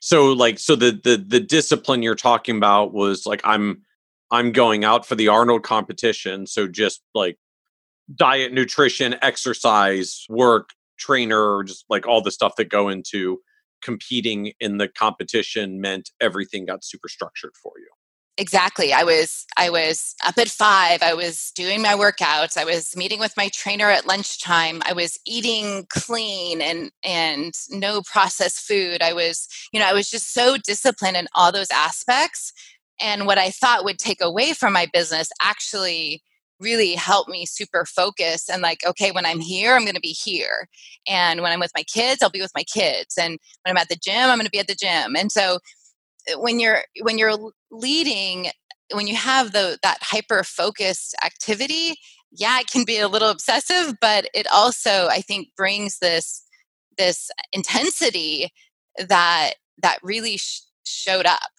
so 0.00 0.32
like 0.32 0.58
so 0.58 0.76
the 0.76 0.92
the 1.02 1.16
the 1.16 1.40
discipline 1.40 2.02
you're 2.02 2.14
talking 2.14 2.56
about 2.56 2.92
was 2.92 3.26
like 3.26 3.40
i'm 3.44 3.82
i'm 4.30 4.52
going 4.52 4.84
out 4.84 5.06
for 5.06 5.14
the 5.14 5.28
arnold 5.28 5.62
competition 5.62 6.46
so 6.46 6.68
just 6.68 7.02
like 7.14 7.36
diet 8.14 8.52
nutrition 8.52 9.16
exercise 9.22 10.24
work 10.28 10.70
trainer 10.98 11.62
just 11.64 11.84
like 11.88 12.06
all 12.06 12.20
the 12.20 12.30
stuff 12.30 12.56
that 12.56 12.68
go 12.68 12.88
into 12.88 13.38
competing 13.82 14.52
in 14.60 14.78
the 14.78 14.88
competition 14.88 15.80
meant 15.80 16.10
everything 16.20 16.64
got 16.64 16.84
super 16.84 17.08
structured 17.08 17.52
for 17.60 17.72
you 17.78 17.88
exactly 18.38 18.92
i 18.92 19.02
was 19.02 19.44
i 19.56 19.68
was 19.68 20.14
up 20.24 20.38
at 20.38 20.48
five 20.48 21.02
i 21.02 21.12
was 21.12 21.50
doing 21.56 21.82
my 21.82 21.94
workouts 21.94 22.56
i 22.56 22.64
was 22.64 22.96
meeting 22.96 23.18
with 23.18 23.36
my 23.36 23.48
trainer 23.48 23.90
at 23.90 24.06
lunchtime 24.06 24.80
i 24.86 24.92
was 24.92 25.18
eating 25.26 25.84
clean 25.90 26.62
and 26.62 26.92
and 27.04 27.52
no 27.70 28.00
processed 28.02 28.60
food 28.60 29.02
i 29.02 29.12
was 29.12 29.48
you 29.72 29.80
know 29.80 29.86
i 29.86 29.92
was 29.92 30.08
just 30.08 30.32
so 30.32 30.56
disciplined 30.56 31.16
in 31.16 31.26
all 31.34 31.50
those 31.50 31.70
aspects 31.72 32.52
and 33.00 33.26
what 33.26 33.38
i 33.38 33.50
thought 33.50 33.84
would 33.84 33.98
take 33.98 34.22
away 34.22 34.52
from 34.52 34.72
my 34.72 34.86
business 34.92 35.28
actually 35.42 36.22
really 36.60 36.94
helped 36.94 37.28
me 37.30 37.44
super 37.44 37.84
focus 37.86 38.48
and 38.48 38.62
like 38.62 38.80
okay 38.86 39.10
when 39.10 39.26
i'm 39.26 39.40
here 39.40 39.74
i'm 39.74 39.82
going 39.84 39.94
to 39.94 40.00
be 40.00 40.16
here 40.16 40.68
and 41.08 41.42
when 41.42 41.52
i'm 41.52 41.60
with 41.60 41.72
my 41.76 41.82
kids 41.84 42.22
i'll 42.22 42.30
be 42.30 42.40
with 42.40 42.52
my 42.56 42.64
kids 42.64 43.16
and 43.18 43.32
when 43.64 43.72
i'm 43.72 43.76
at 43.76 43.88
the 43.88 43.96
gym 43.96 44.30
i'm 44.30 44.38
going 44.38 44.44
to 44.44 44.50
be 44.50 44.60
at 44.60 44.68
the 44.68 44.76
gym 44.76 45.16
and 45.16 45.32
so 45.32 45.58
eh, 46.28 46.34
when 46.36 46.60
you're 46.60 46.82
when 47.02 47.18
you're 47.18 47.36
leading 47.70 48.48
when 48.92 49.06
you 49.06 49.14
have 49.14 49.52
the 49.52 49.78
that 49.82 49.98
hyper 50.00 50.42
focused 50.42 51.14
activity 51.24 51.94
yeah 52.32 52.58
it 52.60 52.66
can 52.68 52.84
be 52.84 52.98
a 52.98 53.08
little 53.08 53.30
obsessive 53.30 53.94
but 54.00 54.26
it 54.34 54.46
also 54.52 55.08
i 55.08 55.20
think 55.20 55.48
brings 55.56 55.98
this 55.98 56.42
this 56.98 57.30
intensity 57.52 58.52
that 58.98 59.54
that 59.80 59.98
really 60.02 60.36
sh- 60.36 60.62
showed 60.84 61.24
up. 61.24 61.50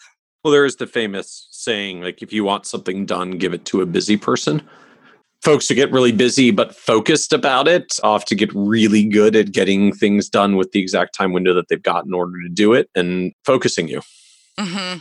Well 0.43 0.51
there 0.51 0.65
is 0.65 0.75
the 0.75 0.87
famous 0.87 1.47
saying 1.51 2.01
like 2.01 2.21
if 2.21 2.31
you 2.31 2.43
want 2.43 2.65
something 2.65 3.05
done 3.05 3.31
give 3.31 3.53
it 3.53 3.65
to 3.65 3.81
a 3.81 3.85
busy 3.85 4.17
person. 4.17 4.61
Folks 5.41 5.69
who 5.69 5.75
get 5.75 5.91
really 5.91 6.11
busy 6.11 6.51
but 6.51 6.75
focused 6.75 7.31
about 7.31 7.67
it 7.67 7.97
off 8.03 8.25
to 8.25 8.35
get 8.35 8.53
really 8.53 9.05
good 9.05 9.37
at 9.37 9.53
getting 9.53 9.93
things 9.93 10.27
done 10.27 10.57
with 10.57 10.71
the 10.73 10.81
exact 10.81 11.15
time 11.15 11.31
window 11.31 11.53
that 11.53 11.69
they've 11.69 11.81
got 11.81 12.05
in 12.05 12.13
order 12.13 12.33
to 12.43 12.49
do 12.49 12.73
it 12.73 12.89
and 12.93 13.31
focusing 13.45 13.87
you. 13.87 14.01
Mm-hmm. 14.59 14.99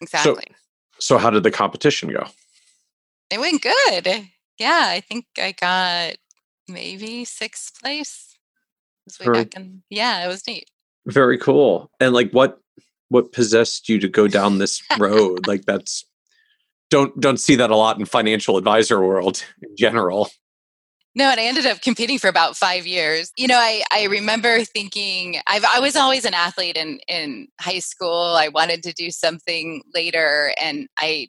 Exactly. 0.00 0.44
So, 0.98 1.16
so, 1.16 1.18
how 1.18 1.30
did 1.30 1.42
the 1.42 1.50
competition 1.50 2.10
go? 2.10 2.26
It 3.30 3.40
went 3.40 3.62
good. 3.62 4.28
Yeah, 4.58 4.84
I 4.86 5.00
think 5.00 5.26
I 5.38 5.52
got 5.52 6.16
maybe 6.68 7.24
sixth 7.24 7.80
place. 7.80 8.36
Very, 9.20 9.44
back 9.44 9.54
in, 9.56 9.82
yeah, 9.88 10.24
it 10.24 10.28
was 10.28 10.46
neat. 10.46 10.68
Very 11.06 11.38
cool. 11.38 11.90
And 12.00 12.12
like, 12.12 12.30
what 12.32 12.58
what 13.08 13.32
possessed 13.32 13.88
you 13.88 13.98
to 14.00 14.08
go 14.08 14.28
down 14.28 14.58
this 14.58 14.82
road? 14.98 15.46
like, 15.46 15.64
that's 15.64 16.04
don't 16.90 17.18
don't 17.20 17.40
see 17.40 17.56
that 17.56 17.70
a 17.70 17.76
lot 17.76 17.98
in 17.98 18.04
financial 18.04 18.56
advisor 18.56 19.00
world 19.00 19.44
in 19.62 19.76
general. 19.76 20.28
No, 21.18 21.30
and 21.30 21.40
I 21.40 21.46
ended 21.46 21.66
up 21.66 21.82
competing 21.82 22.16
for 22.20 22.28
about 22.28 22.56
five 22.56 22.86
years. 22.86 23.32
You 23.36 23.48
know, 23.48 23.56
I, 23.56 23.82
I 23.90 24.04
remember 24.04 24.62
thinking 24.62 25.38
I've, 25.48 25.64
I 25.64 25.80
was 25.80 25.96
always 25.96 26.24
an 26.24 26.32
athlete 26.32 26.76
in, 26.76 27.00
in 27.08 27.48
high 27.60 27.80
school. 27.80 28.36
I 28.38 28.46
wanted 28.46 28.84
to 28.84 28.92
do 28.92 29.10
something 29.10 29.82
later, 29.92 30.52
and 30.62 30.86
I 30.96 31.26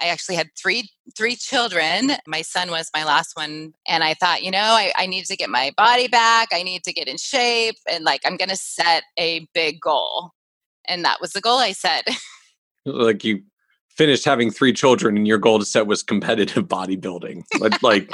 I 0.00 0.06
actually 0.06 0.34
had 0.34 0.48
three 0.60 0.90
three 1.16 1.36
children. 1.36 2.12
My 2.26 2.42
son 2.42 2.72
was 2.72 2.90
my 2.92 3.04
last 3.04 3.36
one, 3.36 3.72
and 3.86 4.02
I 4.02 4.14
thought, 4.14 4.42
you 4.42 4.50
know, 4.50 4.58
I, 4.58 4.92
I 4.96 5.06
need 5.06 5.26
to 5.26 5.36
get 5.36 5.48
my 5.48 5.72
body 5.76 6.08
back. 6.08 6.48
I 6.52 6.64
need 6.64 6.82
to 6.82 6.92
get 6.92 7.06
in 7.06 7.16
shape, 7.16 7.76
and 7.88 8.02
like 8.02 8.22
I'm 8.24 8.36
going 8.36 8.48
to 8.48 8.56
set 8.56 9.04
a 9.16 9.46
big 9.54 9.80
goal, 9.80 10.32
and 10.88 11.04
that 11.04 11.20
was 11.20 11.34
the 11.34 11.40
goal 11.40 11.58
I 11.58 11.70
set. 11.70 12.08
like 12.84 13.22
you 13.22 13.44
finished 13.90 14.24
having 14.24 14.50
three 14.50 14.72
children, 14.72 15.16
and 15.16 15.28
your 15.28 15.38
goal 15.38 15.60
to 15.60 15.64
set 15.64 15.86
was 15.86 16.02
competitive 16.02 16.64
bodybuilding. 16.66 17.44
Like, 17.60 17.80
like 17.80 18.10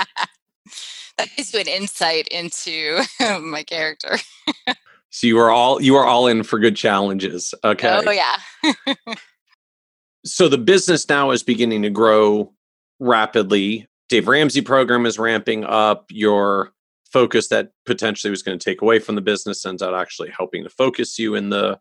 that 1.18 1.28
gives 1.36 1.52
you 1.52 1.60
an 1.60 1.68
insight 1.68 2.28
into 2.28 3.02
my 3.40 3.62
character. 3.62 4.18
so 5.10 5.26
you 5.26 5.38
are 5.38 5.50
all 5.50 5.80
you 5.80 5.96
are 5.96 6.06
all 6.06 6.26
in 6.26 6.42
for 6.42 6.58
good 6.58 6.76
challenges. 6.76 7.54
Okay. 7.64 8.00
Oh 8.06 8.10
yeah. 8.10 8.74
so 10.24 10.48
the 10.48 10.58
business 10.58 11.08
now 11.08 11.30
is 11.30 11.42
beginning 11.42 11.82
to 11.82 11.90
grow 11.90 12.52
rapidly. 13.00 13.88
Dave 14.08 14.28
Ramsey 14.28 14.62
program 14.62 15.06
is 15.06 15.18
ramping 15.18 15.64
up. 15.64 16.06
Your 16.10 16.72
focus 17.12 17.48
that 17.48 17.70
potentially 17.86 18.30
was 18.30 18.42
going 18.42 18.58
to 18.58 18.64
take 18.64 18.82
away 18.82 18.98
from 18.98 19.14
the 19.14 19.20
business 19.20 19.64
ends 19.64 19.82
up 19.82 19.94
actually 19.94 20.30
helping 20.30 20.64
to 20.64 20.70
focus 20.70 21.18
you 21.18 21.34
in 21.34 21.50
the 21.50 21.78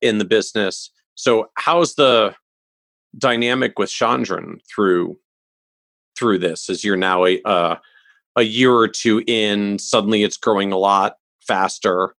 in 0.00 0.18
the 0.18 0.24
business. 0.24 0.90
So 1.14 1.50
how's 1.54 1.94
the 1.94 2.34
dynamic 3.16 3.78
with 3.78 3.90
Chandran 3.90 4.60
through 4.72 5.18
through 6.18 6.38
this 6.38 6.68
as 6.68 6.84
you're 6.84 6.96
now 6.96 7.26
a 7.26 7.40
uh, 7.42 7.76
a 8.38 8.42
year 8.42 8.72
or 8.72 8.88
two 8.88 9.22
in 9.26 9.78
suddenly 9.78 10.22
it's 10.22 10.36
growing 10.36 10.72
a 10.72 10.78
lot 10.78 11.16
faster. 11.40 12.14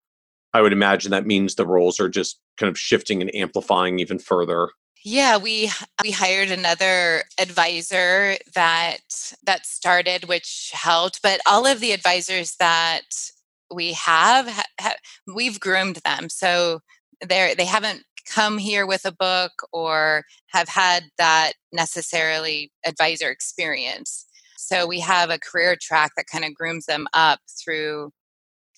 I 0.54 0.62
would 0.62 0.74
imagine 0.74 1.12
that 1.12 1.26
means 1.26 1.56
the 1.56 1.66
roles 1.66 2.00
are 2.00 2.10
just 2.10 2.40
kind 2.58 2.70
of 2.70 2.78
shifting 2.78 3.22
and 3.22 3.34
amplifying 3.34 4.00
even 4.00 4.20
further. 4.20 4.70
Yeah 5.06 5.38
we 5.38 5.72
we 6.04 6.12
hired 6.12 6.52
another 6.52 7.24
advisor 7.40 8.36
that 8.54 9.00
that 9.44 9.66
started 9.66 10.26
which 10.26 10.72
helped 10.74 11.22
but 11.24 11.40
all 11.48 11.66
of 11.66 11.80
the 11.80 11.94
advisors 11.94 12.56
that 12.60 13.06
we 13.74 13.94
have 13.94 14.50
ha, 14.50 14.64
ha, 14.82 14.94
we've 15.34 15.60
groomed 15.60 15.98
them. 15.98 16.28
So 16.28 16.82
they're 17.22 17.56
they 17.56 17.66
haven't 17.66 18.04
come 18.26 18.58
here 18.58 18.86
with 18.86 19.06
a 19.06 19.12
book 19.12 19.52
or 19.72 20.26
have 20.48 20.68
had 20.68 21.06
that 21.18 21.54
necessarily 21.72 22.72
advisor 22.86 23.30
experience. 23.30 24.26
So 24.72 24.86
we 24.86 25.00
have 25.00 25.32
a 25.32 25.40
career 25.40 25.76
track 25.80 26.12
that 26.16 26.28
kind 26.28 26.46
of 26.46 26.54
grooms 26.54 26.86
them 26.86 27.08
up 27.14 27.40
through 27.48 28.12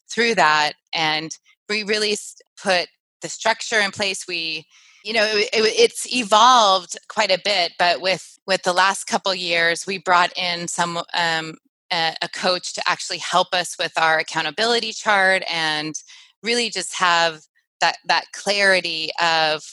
through 0.10 0.36
that 0.36 0.74
and 0.94 1.38
we 1.68 1.84
really 1.84 2.18
put 2.62 2.88
the 3.22 3.30
structure 3.30 3.80
in 3.80 3.92
place. 3.92 4.26
We 4.28 4.66
you 5.04 5.14
know 5.14 5.26
it, 5.26 5.50
it, 5.52 5.80
it's 5.80 6.14
evolved 6.16 6.98
quite 7.10 7.32
a 7.32 7.42
bit 7.44 7.74
but 7.80 8.02
with 8.02 8.38
with 8.46 8.62
the 8.64 8.74
last 8.74 9.06
couple 9.06 9.34
years 9.34 9.88
we 9.88 9.98
brought 9.98 10.32
in 10.38 10.68
some 10.68 10.98
um, 11.16 11.56
a, 11.92 12.16
a 12.22 12.30
coach 12.30 12.74
to 12.74 12.84
actually 12.88 13.18
help 13.18 13.48
us 13.54 13.76
with 13.80 13.92
our 13.98 14.20
accountability 14.20 14.94
chart 14.94 15.44
and 15.52 15.96
really 16.44 16.70
just 16.70 16.96
have 16.96 17.42
that 17.80 17.98
that 18.06 18.26
clarity 18.32 19.10
of 19.22 19.64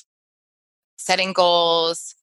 setting 0.97 1.33
goals 1.33 2.15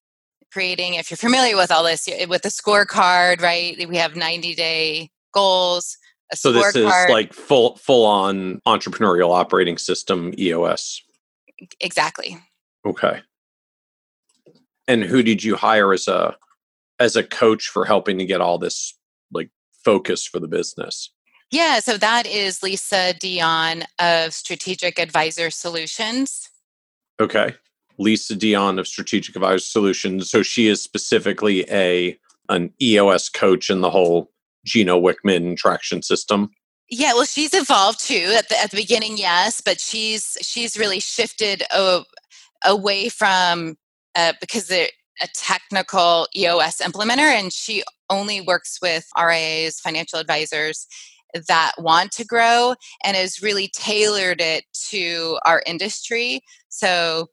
creating 0.56 0.94
if 0.94 1.12
you're 1.12 1.18
familiar 1.18 1.58
with 1.58 1.72
all 1.72 1.84
this 1.84 2.08
with 2.30 2.42
the 2.42 2.50
scorecard 2.50 3.42
right? 3.42 3.88
We 3.90 3.98
have 3.98 4.16
90 4.16 4.56
day 4.56 5.10
goals 5.34 5.98
so 6.34 6.52
this 6.52 6.76
is 6.76 6.92
like 7.10 7.34
full 7.34 7.76
full 7.76 8.06
on 8.06 8.62
entrepreneurial 8.66 9.32
operating 9.32 9.78
system 9.78 10.34
eos 10.40 11.02
exactly. 11.80 12.38
Okay. 12.86 13.22
And 14.88 15.04
who 15.04 15.24
did 15.24 15.44
you 15.44 15.56
hire 15.56 15.94
as 15.94 16.08
a 16.08 16.36
as 17.00 17.16
a 17.16 17.24
coach 17.24 17.68
for 17.68 17.86
helping 17.86 18.18
to 18.20 18.26
get 18.26 18.42
all 18.42 18.58
this 18.58 18.98
like 19.32 19.50
focus 19.84 20.26
for 20.26 20.40
the 20.40 20.48
business? 20.48 21.12
Yeah, 21.52 21.80
so 21.80 21.98
that 21.98 22.26
is 22.26 22.64
Lisa 22.64 23.14
Dion 23.14 23.84
of 24.00 24.34
Strategic 24.34 25.00
Advisor 25.00 25.50
Solutions. 25.50 26.50
Okay. 27.20 27.56
Lisa 27.98 28.36
Dion 28.36 28.80
of 28.80 28.88
Strategic 28.88 29.36
Advisor 29.36 29.60
Solutions. 29.60 30.30
So 30.30 30.44
she 30.44 30.68
is 30.68 30.82
specifically 30.82 31.70
a 31.70 32.18
an 32.50 32.72
EOS 32.82 33.30
coach 33.30 33.70
in 33.70 33.82
the 33.82 33.90
whole 33.90 34.32
Gino 34.66 35.00
Wickman 35.00 35.58
traction 35.58 36.02
system. 36.02 36.52
Yeah, 36.90 37.14
well, 37.14 37.26
she's 37.26 37.54
evolved 37.54 38.00
too. 38.00 38.34
At 38.38 38.50
the 38.50 38.62
at 38.62 38.72
the 38.72 38.78
beginning, 38.78 39.18
yes, 39.18 39.62
but 39.62 39.80
she's 39.80 40.38
she's 40.42 40.78
really 40.78 41.00
shifted 41.00 41.64
uh, 41.72 42.04
away 42.64 43.10
from 43.10 43.78
uh, 44.16 44.34
because 44.40 44.68
they're 44.68 44.90
a 45.22 45.28
technical 45.34 46.28
EOS 46.36 46.78
implementer, 46.78 47.32
and 47.32 47.52
she 47.52 47.84
only 48.10 48.42
works 48.42 48.80
with 48.82 49.08
RIAs, 49.18 49.80
financial 49.80 50.20
advisors, 50.20 50.88
that 51.48 51.72
want 51.78 52.12
to 52.14 52.26
grow 52.26 52.76
and 53.04 53.18
has 53.18 53.42
really 53.42 53.70
tailored 53.74 54.42
it 54.42 54.66
to 54.90 55.40
our 55.46 55.64
industry. 55.66 56.42
So 56.70 57.30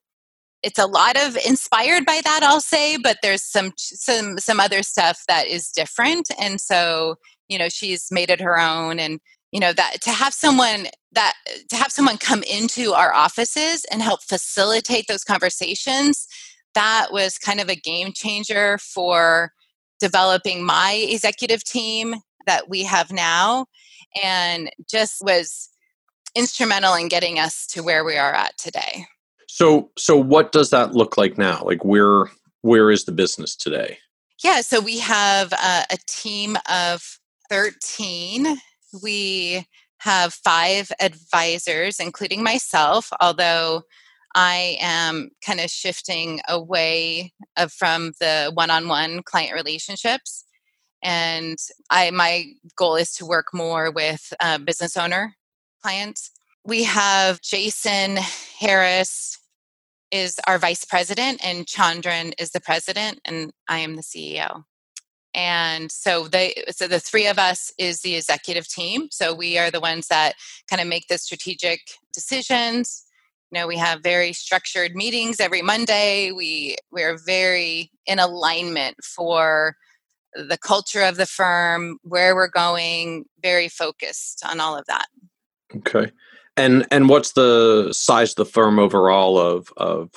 it's 0.63 0.79
a 0.79 0.87
lot 0.87 1.17
of 1.17 1.37
inspired 1.47 2.05
by 2.07 2.21
that 2.25 2.41
I'll 2.43 2.61
say, 2.61 2.97
but 2.97 3.19
there's 3.23 3.43
some 3.43 3.73
some 3.77 4.39
some 4.39 4.61
other 4.61 4.83
stuff 4.83 5.23
that 5.29 5.47
is 5.47 5.69
different 5.69 6.31
and 6.39 6.61
so, 6.61 7.17
you 7.49 7.59
know, 7.59 7.69
she's 7.69 8.09
made 8.11 8.31
it 8.31 8.41
her 8.41 8.59
own 8.59 8.99
and 8.99 9.21
you 9.53 9.61
know 9.61 9.73
that 9.73 10.01
to 10.03 10.11
have 10.11 10.33
someone 10.33 10.87
that 11.13 11.35
to 11.69 11.77
have 11.77 11.93
someone 11.93 12.17
come 12.17 12.43
into 12.45 12.95
our 12.95 13.13
offices 13.13 13.85
and 13.91 14.03
help 14.03 14.23
facilitate 14.23 15.07
those 15.09 15.25
conversations 15.25 16.27
that 16.75 17.09
was 17.13 17.39
kind 17.39 17.61
of 17.61 17.69
a 17.69 17.77
game 17.77 18.13
changer 18.15 18.79
for 18.79 19.53
developing 20.01 20.65
my 20.65 21.07
executive 21.09 21.63
team 21.63 22.15
that 22.47 22.69
we 22.69 22.83
have 22.83 23.13
now 23.13 23.67
and 24.23 24.71
just 24.91 25.23
was 25.23 25.69
instrumental 26.35 26.95
in 26.95 27.09
getting 27.09 27.39
us 27.39 27.67
to 27.67 27.83
where 27.83 28.05
we 28.05 28.17
are 28.17 28.33
at 28.33 28.57
today. 28.57 29.07
So 29.55 29.91
so 29.99 30.17
what 30.17 30.51
does 30.51 30.71
that 30.71 30.95
look 30.95 31.19
like 31.19 31.37
now? 31.37 31.63
Like 31.63 31.85
where 31.85 32.31
where 32.63 32.91
is 32.91 33.05
the 33.05 33.13
business 33.13 33.55
today? 33.55 33.99
Yeah, 34.43 34.63
so 34.63 34.81
we 34.81 34.99
have 35.01 35.53
a, 35.53 35.85
a 35.91 35.99
team 36.09 36.57
of 36.71 37.19
13. 37.51 38.57
We 39.03 39.67
have 39.99 40.33
five 40.33 40.91
advisors, 41.01 42.01
including 42.01 42.43
myself, 42.43 43.11
although 43.21 43.83
I 44.35 44.79
am 44.81 45.33
kind 45.45 45.61
of 45.61 45.69
shifting 45.71 46.41
away 46.49 47.35
from 47.69 48.13
the 48.21 48.51
one 48.55 48.71
on 48.71 48.89
one 48.89 49.23
client 49.23 49.53
relationships 49.53 50.47
and 51.03 51.59
I 51.91 52.11
my 52.11 52.47
goal 52.75 52.97
is 52.97 53.13
to 53.17 53.27
work 53.27 53.49
more 53.53 53.91
with 53.91 54.33
uh, 54.41 54.57
business 54.57 54.97
owner 54.97 55.37
clients. 55.83 56.31
We 56.65 56.85
have 56.85 57.43
Jason 57.43 58.17
Harris 58.59 59.39
is 60.13 60.39
our 60.47 60.59
vice 60.59 60.85
president, 60.85 61.41
and 61.45 61.67
Chandran 61.67 62.35
is 62.39 62.51
the 62.51 62.61
president, 62.61 63.21
and 63.25 63.53
I 63.69 63.79
am 63.79 63.97
the 63.97 64.03
CEO. 64.03 64.65
And 65.35 65.91
so 65.91 66.29
they 66.29 66.63
so 66.71 66.87
the 66.87 67.01
three 67.01 67.27
of 67.27 67.39
us 67.39 67.73
is 67.79 68.03
the 68.03 68.17
executive 68.17 68.69
team. 68.69 69.09
So 69.11 69.35
we 69.35 69.57
are 69.59 69.71
the 69.71 69.81
ones 69.81 70.09
that 70.09 70.35
kind 70.69 70.83
of 70.83 70.87
make 70.87 71.09
the 71.09 71.17
strategic 71.17 71.81
decisions. 72.13 73.05
You 73.51 73.61
know, 73.61 73.67
we 73.67 73.79
have 73.79 74.03
very 74.03 74.35
structured 74.35 74.95
meetings 74.95 75.41
every 75.41 75.63
Monday. 75.63 76.33
We 76.33 76.77
we're 76.91 77.19
very 77.25 77.91
in 78.07 78.19
alignment 78.19 78.97
for 79.03 79.77
the 80.35 80.59
culture 80.59 81.03
of 81.03 81.17
the 81.17 81.27
firm, 81.27 81.99
where 82.03 82.35
we're 82.35 82.49
going, 82.49 83.25
very 83.43 83.69
focused 83.69 84.43
on 84.47 84.61
all 84.61 84.77
of 84.77 84.85
that. 84.87 85.07
Okay. 85.77 86.11
And 86.57 86.87
and 86.91 87.09
what's 87.09 87.33
the 87.33 87.93
size 87.93 88.31
of 88.31 88.37
the 88.37 88.45
firm 88.45 88.79
overall 88.79 89.39
of 89.39 89.73
of 89.77 90.11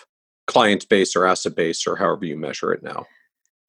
client 0.48 0.88
base 0.90 1.16
or 1.16 1.26
asset 1.26 1.56
base 1.56 1.88
or 1.88 1.96
however 1.96 2.26
you 2.26 2.38
measure 2.38 2.74
it 2.74 2.84
now? 2.84 3.06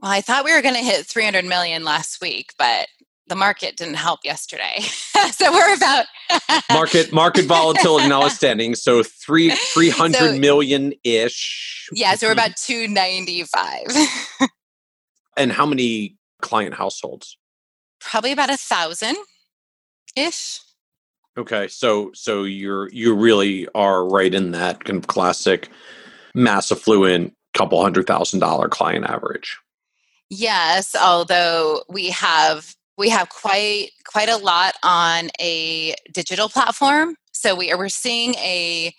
Well, 0.00 0.10
I 0.10 0.20
thought 0.20 0.44
we 0.44 0.52
were 0.52 0.62
going 0.62 0.74
to 0.74 0.80
hit 0.80 1.06
300 1.06 1.44
million 1.44 1.84
last 1.84 2.20
week, 2.20 2.52
but 2.58 2.88
the 3.28 3.34
market 3.34 3.76
didn't 3.76 3.94
help 3.94 4.20
yesterday. 4.24 4.80
so 5.32 5.52
we're 5.52 5.74
about 5.74 6.06
market 6.70 7.12
market 7.12 7.46
volatility 7.46 8.08
notwithstanding. 8.08 8.74
So 8.74 9.02
three 9.02 9.50
three 9.50 9.90
hundred 9.90 10.34
so, 10.34 10.38
million 10.38 10.92
ish. 11.04 11.88
Yeah, 11.92 12.14
so 12.14 12.26
we're 12.26 12.32
about 12.32 12.56
295. 12.56 14.48
and 15.36 15.52
how 15.52 15.66
many 15.66 16.16
client 16.42 16.74
households? 16.74 17.38
Probably 18.00 18.32
about 18.32 18.50
a 18.50 18.56
thousand 18.56 19.16
ish. 20.14 20.60
Okay, 21.38 21.68
so 21.68 22.10
so 22.14 22.44
you're 22.44 22.88
you 22.90 23.14
really 23.14 23.68
are 23.74 24.06
right 24.08 24.34
in 24.34 24.52
that 24.52 24.84
kind 24.84 24.98
of 24.98 25.06
classic 25.06 25.68
mass 26.34 26.72
affluent 26.72 27.34
couple 27.54 27.82
hundred 27.82 28.06
thousand 28.06 28.40
dollar 28.40 28.68
client 28.68 29.04
average. 29.04 29.58
Yes, 30.30 30.94
although 30.94 31.82
we 31.88 32.10
have 32.10 32.74
we 32.96 33.10
have 33.10 33.28
quite 33.28 33.90
quite 34.04 34.28
a 34.28 34.36
lot 34.36 34.74
on 34.82 35.28
a 35.40 35.94
digital 36.12 36.48
platform. 36.48 37.16
So 37.32 37.54
we 37.54 37.70
are 37.70 37.78
we're 37.78 37.88
seeing 37.90 38.34
a 38.36 38.94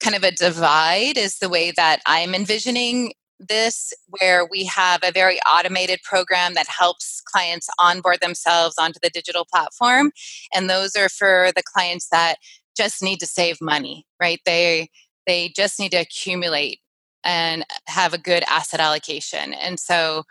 kind 0.00 0.14
of 0.14 0.22
a 0.22 0.30
divide 0.30 1.16
is 1.16 1.38
the 1.38 1.48
way 1.48 1.72
that 1.72 2.00
I'm 2.06 2.34
envisioning 2.34 3.12
this 3.40 3.92
where 4.20 4.46
we 4.50 4.64
have 4.64 5.00
a 5.02 5.12
very 5.12 5.38
automated 5.40 6.00
program 6.02 6.54
that 6.54 6.66
helps 6.66 7.20
clients 7.20 7.68
onboard 7.78 8.20
themselves 8.20 8.76
onto 8.78 8.98
the 9.02 9.10
digital 9.10 9.44
platform 9.44 10.10
and 10.52 10.68
those 10.68 10.96
are 10.96 11.08
for 11.08 11.50
the 11.54 11.62
clients 11.62 12.08
that 12.10 12.36
just 12.76 13.02
need 13.02 13.20
to 13.20 13.26
save 13.26 13.60
money 13.60 14.04
right? 14.20 14.40
They 14.44 14.88
they 15.26 15.52
just 15.54 15.78
need 15.78 15.90
to 15.90 15.98
accumulate 15.98 16.80
and 17.24 17.64
have 17.86 18.14
a 18.14 18.18
good 18.18 18.44
asset 18.48 18.80
allocation 18.80 19.52
and 19.54 19.78
so 19.78 20.24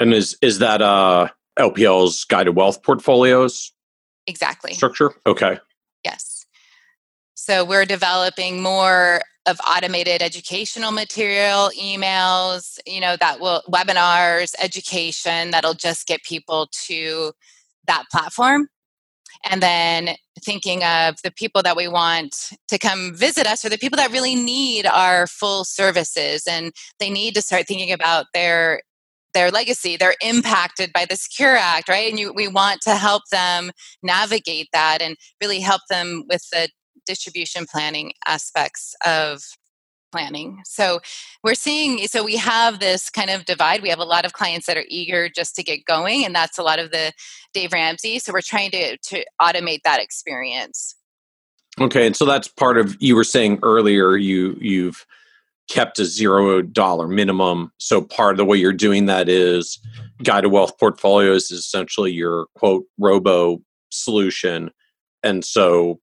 and 0.00 0.14
is 0.14 0.36
is 0.42 0.58
that 0.58 0.80
uh 0.82 1.28
lpl's 1.58 2.24
guided 2.24 2.54
wealth 2.54 2.82
portfolios 2.82 3.72
exactly. 4.26 4.74
structure? 4.74 5.12
Okay. 5.26 5.58
Yes. 6.04 6.46
So 7.34 7.64
we're 7.64 7.86
developing 7.86 8.62
more 8.62 9.22
of 9.48 9.58
automated 9.66 10.22
educational 10.22 10.92
material, 10.92 11.70
emails, 11.80 12.78
you 12.86 13.00
know, 13.00 13.16
that 13.20 13.40
will 13.40 13.62
webinars, 13.70 14.54
education 14.60 15.50
that'll 15.52 15.74
just 15.74 16.06
get 16.06 16.22
people 16.24 16.68
to 16.72 17.32
that 17.86 18.04
platform. 18.12 18.68
and 19.44 19.62
then 19.62 20.16
thinking 20.44 20.82
of 20.84 21.16
the 21.22 21.30
people 21.30 21.62
that 21.62 21.76
we 21.76 21.88
want 21.88 22.50
to 22.68 22.78
come 22.78 23.14
visit 23.14 23.46
us 23.46 23.64
or 23.64 23.68
the 23.68 23.78
people 23.78 23.96
that 23.96 24.12
really 24.12 24.34
need 24.34 24.86
our 24.86 25.26
full 25.26 25.64
services 25.64 26.44
and 26.48 26.72
they 27.00 27.10
need 27.10 27.34
to 27.34 27.42
start 27.42 27.66
thinking 27.66 27.92
about 27.92 28.26
their 28.34 28.82
their 29.34 29.50
legacy 29.50 29.96
they're 29.96 30.16
impacted 30.22 30.92
by 30.92 31.04
the 31.08 31.16
secure 31.16 31.56
act 31.56 31.88
right 31.88 32.10
and 32.10 32.18
you, 32.18 32.32
we 32.32 32.48
want 32.48 32.80
to 32.80 32.94
help 32.96 33.22
them 33.30 33.70
navigate 34.02 34.68
that 34.72 35.02
and 35.02 35.16
really 35.40 35.60
help 35.60 35.82
them 35.90 36.24
with 36.28 36.48
the 36.52 36.68
distribution 37.08 37.66
planning 37.66 38.12
aspects 38.26 38.94
of 39.04 39.42
planning. 40.12 40.60
So 40.64 41.00
we're 41.42 41.54
seeing, 41.54 42.06
so 42.06 42.24
we 42.24 42.36
have 42.36 42.80
this 42.80 43.10
kind 43.10 43.30
of 43.30 43.44
divide. 43.44 43.82
We 43.82 43.88
have 43.88 43.98
a 43.98 44.04
lot 44.04 44.24
of 44.24 44.32
clients 44.32 44.66
that 44.66 44.76
are 44.76 44.84
eager 44.88 45.28
just 45.28 45.56
to 45.56 45.62
get 45.62 45.84
going, 45.84 46.24
and 46.24 46.34
that's 46.34 46.58
a 46.58 46.62
lot 46.62 46.78
of 46.78 46.90
the 46.90 47.12
Dave 47.52 47.72
Ramsey. 47.72 48.18
So 48.18 48.32
we're 48.32 48.40
trying 48.40 48.70
to, 48.72 48.96
to 48.96 49.24
automate 49.40 49.80
that 49.84 50.00
experience. 50.00 50.94
Okay, 51.80 52.06
and 52.06 52.16
so 52.16 52.24
that's 52.24 52.48
part 52.48 52.76
of 52.78 52.96
you 53.00 53.14
were 53.14 53.24
saying 53.24 53.60
earlier. 53.62 54.16
You 54.16 54.56
you've 54.60 55.06
kept 55.70 56.00
a 56.00 56.04
zero 56.04 56.60
dollar 56.60 57.06
minimum. 57.06 57.70
So 57.78 58.00
part 58.00 58.32
of 58.32 58.38
the 58.38 58.44
way 58.44 58.56
you're 58.56 58.72
doing 58.72 59.06
that 59.06 59.28
is 59.28 59.78
guided 60.24 60.50
wealth 60.50 60.76
portfolios 60.78 61.50
is 61.50 61.60
essentially 61.60 62.10
your 62.10 62.46
quote 62.56 62.84
robo 62.98 63.62
solution, 63.90 64.72
and 65.22 65.44
so 65.44 66.00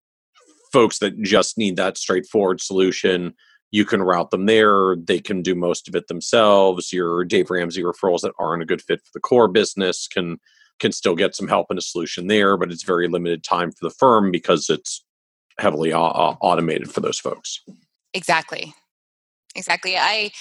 folks 0.75 0.99
that 0.99 1.21
just 1.21 1.57
need 1.57 1.77
that 1.77 1.97
straightforward 1.97 2.59
solution 2.59 3.33
you 3.71 3.83
can 3.83 4.01
route 4.01 4.31
them 4.31 4.45
there. 4.45 4.95
They 4.95 5.19
can 5.19 5.41
do 5.41 5.53
most 5.53 5.89
of 5.89 5.95
it 5.95 6.07
themselves. 6.07 6.93
Your 6.93 7.25
Dave 7.25 7.49
Ramsey 7.49 7.83
referrals 7.83 8.21
that 8.21 8.31
aren't 8.39 8.63
a 8.63 8.65
good 8.65 8.81
fit 8.81 9.01
for 9.01 9.11
the 9.13 9.19
core 9.19 9.49
business 9.49 10.07
can 10.07 10.39
can 10.79 10.91
still 10.91 11.15
get 11.15 11.35
some 11.35 11.47
help 11.47 11.67
and 11.69 11.79
a 11.79 11.81
solution 11.81 12.27
there, 12.27 12.55
but 12.57 12.71
it's 12.71 12.83
very 12.83 13.07
limited 13.07 13.43
time 13.43 13.71
for 13.71 13.77
the 13.81 13.89
firm 13.89 14.31
because 14.31 14.69
it's 14.69 15.03
heavily 15.57 15.93
uh, 15.93 15.99
automated 15.99 16.91
for 16.91 16.99
those 16.99 17.19
folks. 17.19 17.61
Exactly, 18.13 18.73
exactly. 19.55 19.97
I, 19.97 20.31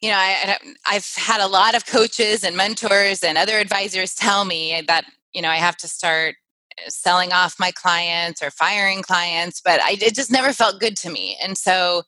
you 0.00 0.08
know, 0.08 0.16
I, 0.16 0.56
I've 0.86 1.10
had 1.16 1.42
a 1.42 1.46
lot 1.46 1.74
of 1.74 1.84
coaches 1.84 2.42
and 2.42 2.56
mentors 2.56 3.22
and 3.22 3.36
other 3.36 3.58
advisors 3.58 4.14
tell 4.14 4.44
me 4.44 4.82
that 4.86 5.04
you 5.32 5.40
know 5.40 5.48
I 5.48 5.56
have 5.56 5.76
to 5.78 5.88
start 5.88 6.36
uh, 6.36 6.49
selling 6.88 7.32
off 7.32 7.58
my 7.58 7.70
clients 7.72 8.42
or 8.42 8.50
firing 8.50 9.02
clients, 9.02 9.60
but 9.64 9.80
I, 9.82 9.92
it 10.00 10.14
just 10.14 10.30
never 10.30 10.52
felt 10.52 10.80
good 10.80 10.96
to 10.98 11.10
me, 11.10 11.36
and 11.42 11.56
so 11.56 12.02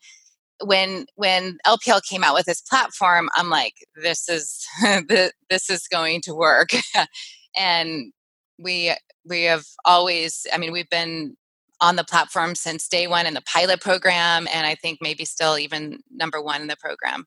when 0.65 1.07
when 1.17 1.59
LPL 1.67 2.03
came 2.09 2.25
out 2.25 2.35
with 2.35 2.47
this 2.47 2.61
platform, 2.61 3.29
I'm 3.35 3.51
like, 3.51 3.75
this 3.97 4.29
is 4.29 4.65
this 5.09 5.71
is 5.71 5.89
going 5.89 6.21
to 6.23 6.35
work, 6.35 6.71
and 7.57 8.13
we 8.59 8.95
we 9.25 9.45
have 9.45 9.65
always, 9.85 10.47
I 10.53 10.59
mean, 10.59 10.73
we've 10.73 10.91
been 10.91 11.37
on 11.81 11.97
the 11.97 12.05
platform 12.05 12.55
since 12.55 12.89
day 12.89 13.07
one 13.07 13.27
in 13.27 13.35
the 13.35 13.43
pilot 13.43 13.81
program, 13.81 14.47
and 14.53 14.67
I 14.67 14.75
think 14.75 14.99
maybe 15.01 15.25
still 15.25 15.59
even 15.59 16.01
number 16.11 16.41
one 16.41 16.63
in 16.63 16.69
the 16.69 16.77
program. 16.77 17.27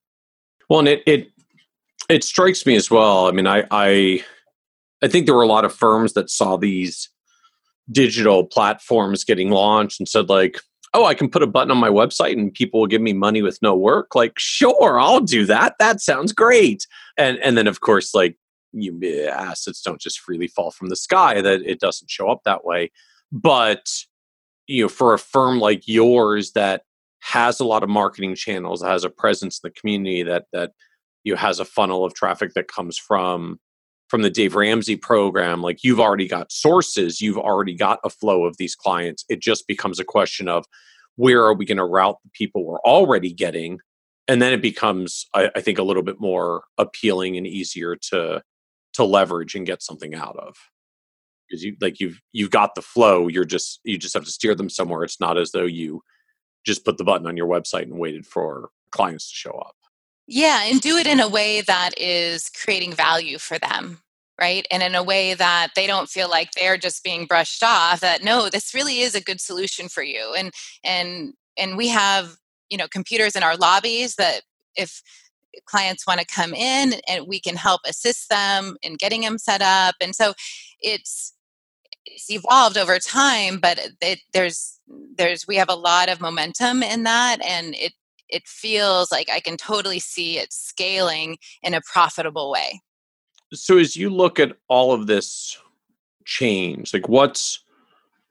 Well, 0.70 0.80
and 0.80 0.88
it 0.88 1.04
it 1.06 1.28
it 2.10 2.24
strikes 2.24 2.66
me 2.66 2.76
as 2.76 2.90
well. 2.90 3.28
I 3.28 3.32
mean, 3.32 3.48
I 3.48 3.66
I 3.72 4.24
I 5.04 5.08
think 5.08 5.26
there 5.26 5.36
were 5.36 5.44
a 5.44 5.48
lot 5.48 5.66
of 5.66 5.74
firms 5.74 6.14
that 6.14 6.30
saw 6.30 6.58
these 6.58 7.10
digital 7.92 8.44
platforms 8.44 9.24
getting 9.24 9.50
launched 9.52 10.00
and 10.00 10.10
said 10.10 10.30
like 10.30 10.60
oh, 10.96 11.06
I 11.06 11.14
can 11.14 11.30
put 11.30 11.44
a 11.44 11.48
button 11.48 11.72
on 11.72 11.78
my 11.78 11.90
website 11.90 12.34
and 12.34 12.54
people 12.54 12.80
will 12.80 12.88
give 12.88 13.02
me 13.02 13.12
money 13.12 13.42
with 13.42 13.62
no 13.62 13.76
work. 13.76 14.16
Like, 14.16 14.40
sure, 14.40 14.98
I'll 14.98 15.20
do 15.20 15.46
that. 15.46 15.76
That 15.78 16.00
sounds 16.00 16.32
great. 16.32 16.88
And 17.18 17.38
and 17.40 17.58
then 17.58 17.68
of 17.68 17.82
course, 17.82 18.16
like 18.16 18.38
you 18.72 18.98
eh, 19.04 19.28
assets 19.28 19.82
don't 19.82 20.02
just 20.02 20.20
freely 20.20 20.48
fall 20.48 20.72
from 20.72 20.88
the 20.88 20.96
sky. 20.96 21.42
That 21.42 21.62
it 21.64 21.80
doesn't 21.82 22.10
show 22.10 22.30
up 22.30 22.42
that 22.46 22.64
way. 22.64 22.92
But 23.32 23.90
you 24.68 24.84
know, 24.84 24.90
for 24.90 25.14
a 25.14 25.20
firm 25.20 25.60
like 25.60 25.88
yours 25.88 26.54
that 26.54 26.84
has 27.20 27.60
a 27.60 27.66
lot 27.66 27.84
of 27.84 27.90
marketing 27.90 28.36
channels, 28.36 28.82
has 28.82 29.04
a 29.04 29.10
presence 29.10 29.60
in 29.62 29.70
the 29.70 29.80
community, 29.80 30.24
that 30.24 30.46
that 30.54 30.72
you 31.26 31.34
know, 31.34 31.38
has 31.38 31.60
a 31.60 31.66
funnel 31.66 32.06
of 32.06 32.14
traffic 32.14 32.54
that 32.54 32.70
comes 32.70 32.98
from 32.98 33.60
from 34.16 34.22
the 34.22 34.30
Dave 34.30 34.56
Ramsey 34.56 34.96
program, 34.96 35.62
like 35.62 35.84
you've 35.84 36.00
already 36.00 36.26
got 36.26 36.50
sources, 36.50 37.20
you've 37.20 37.38
already 37.38 37.76
got 37.76 38.00
a 38.06 38.10
flow 38.10 38.46
of 38.46 38.56
these 38.56 38.74
clients. 38.74 39.26
It 39.28 39.42
just 39.42 39.68
becomes 39.68 40.00
a 40.00 40.06
question 40.06 40.48
of 40.48 40.64
where 41.18 41.44
are 41.44 41.54
we 41.54 41.66
going 41.66 41.80
to 41.80 41.84
route 41.84 42.16
the 42.24 42.30
people 42.32 42.64
we're 42.64 42.80
already 42.80 43.34
getting? 43.34 43.80
And 44.30 44.42
then 44.42 44.54
it 44.54 44.62
becomes, 44.62 45.28
I, 45.34 45.52
I, 45.54 45.60
think, 45.60 45.80
a 45.80 45.84
little 45.84 46.02
bit 46.02 46.22
more 46.22 46.64
appealing 46.78 47.36
and 47.36 47.46
easier 47.46 47.98
to 48.12 48.42
to 48.94 49.04
leverage 49.04 49.54
and 49.54 49.66
get 49.66 49.84
something 49.84 50.16
out 50.16 50.38
of. 50.38 50.56
Because 51.50 51.66
you 51.66 51.76
like 51.82 52.00
you've 52.00 52.22
you've 52.32 52.52
got 52.52 52.76
the 52.76 52.82
flow, 52.82 53.28
you're 53.28 53.44
just 53.44 53.82
you 53.84 53.98
just 53.98 54.14
have 54.14 54.24
to 54.24 54.32
steer 54.32 54.56
them 54.56 54.70
somewhere. 54.70 55.04
It's 55.04 55.20
not 55.20 55.38
as 55.38 55.52
though 55.52 55.66
you 55.66 56.04
just 56.66 56.86
put 56.86 56.98
the 56.98 57.04
button 57.04 57.28
on 57.28 57.36
your 57.36 57.48
website 57.50 57.84
and 57.84 58.00
waited 58.00 58.26
for 58.26 58.70
clients 58.92 59.28
to 59.28 59.36
show 59.36 59.58
up. 59.60 59.76
Yeah, 60.28 60.64
and 60.64 60.80
do 60.80 60.96
it 60.96 61.06
in 61.06 61.20
a 61.20 61.28
way 61.28 61.62
that 61.62 62.00
is 62.00 62.50
creating 62.50 62.94
value 62.94 63.38
for 63.38 63.60
them, 63.60 64.00
right? 64.40 64.66
And 64.70 64.84
in 64.84 64.96
a 64.96 65.04
way 65.04 65.34
that 65.34 65.70
they 65.76 65.88
don't 65.88 66.10
feel 66.10 66.30
like 66.30 66.52
they're 66.52 66.78
just 66.78 67.04
being 67.04 67.26
brushed 67.26 67.64
off 67.64 68.02
that 68.02 68.24
no, 68.24 68.50
this 68.50 68.74
really 68.74 69.00
is 69.00 69.16
a 69.16 69.22
good 69.22 69.40
solution 69.42 69.88
for 69.90 70.04
you. 70.04 70.34
And 70.38 70.54
and 70.84 71.34
and 71.58 71.78
we 71.78 71.88
have, 71.90 72.36
you 72.70 72.78
know, 72.78 72.88
computers 72.88 73.36
in 73.36 73.44
our 73.44 73.56
lobbies 73.56 74.16
that 74.16 74.42
if 74.76 75.02
clients 75.66 76.06
want 76.06 76.20
to 76.20 76.26
come 76.26 76.54
in 76.54 76.94
and 77.08 77.28
we 77.28 77.40
can 77.40 77.56
help 77.56 77.82
assist 77.86 78.30
them 78.30 78.76
in 78.82 78.96
getting 78.96 79.22
them 79.22 79.38
set 79.38 79.62
up. 79.62 79.96
And 80.02 80.16
so 80.16 80.34
it's 80.82 81.34
it's 82.06 82.30
evolved 82.30 82.78
over 82.78 83.00
time, 83.00 83.60
but 83.60 83.80
it, 84.02 84.20
there's 84.34 84.80
there's 85.18 85.48
we 85.48 85.56
have 85.56 85.70
a 85.70 85.76
lot 85.76 86.10
of 86.10 86.22
momentum 86.22 86.84
in 86.84 87.04
that 87.04 87.38
and 87.44 87.74
it 87.76 87.94
it 88.30 88.48
feels 88.48 89.12
like 89.12 89.30
I 89.30 89.40
can 89.40 89.56
totally 89.58 90.00
see 90.00 90.38
it 90.40 90.52
scaling 90.52 91.38
in 91.62 91.74
a 91.74 91.82
profitable 91.82 92.52
way. 92.52 92.82
So 93.56 93.78
as 93.78 93.96
you 93.96 94.10
look 94.10 94.40
at 94.40 94.58
all 94.68 94.92
of 94.92 95.08
this 95.08 95.58
change, 96.26 96.94
like 96.94 97.08
what's 97.08 97.60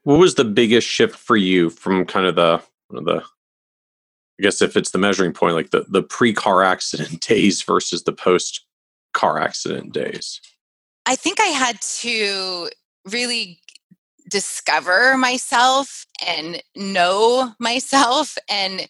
what 0.02 0.18
was 0.18 0.34
the 0.34 0.44
biggest 0.44 0.86
shift 0.86 1.16
for 1.16 1.36
you 1.36 1.70
from 1.70 2.05
kind 2.05 2.26
of 2.26 2.36
the 2.36 2.62
the 2.90 3.22
I 4.38 4.42
guess 4.42 4.60
if 4.62 4.76
it's 4.76 4.90
the 4.90 4.98
measuring 4.98 5.32
point, 5.32 5.55
like 5.55 5.70
the 5.70 5.84
the 5.88 6.02
pre 6.02 6.32
car 6.32 6.62
accident 6.62 7.20
days 7.26 7.62
versus 7.62 8.05
the 8.05 8.12
post 8.12 8.64
car 9.12 9.38
accident 9.40 9.92
days? 9.92 10.40
I 11.06 11.16
think 11.16 11.40
I 11.40 11.46
had 11.46 11.80
to 12.01 12.70
really 13.10 13.60
discover 14.30 15.16
myself 15.18 16.06
and 16.26 16.62
know 16.74 17.52
myself 17.59 18.36
and 18.48 18.88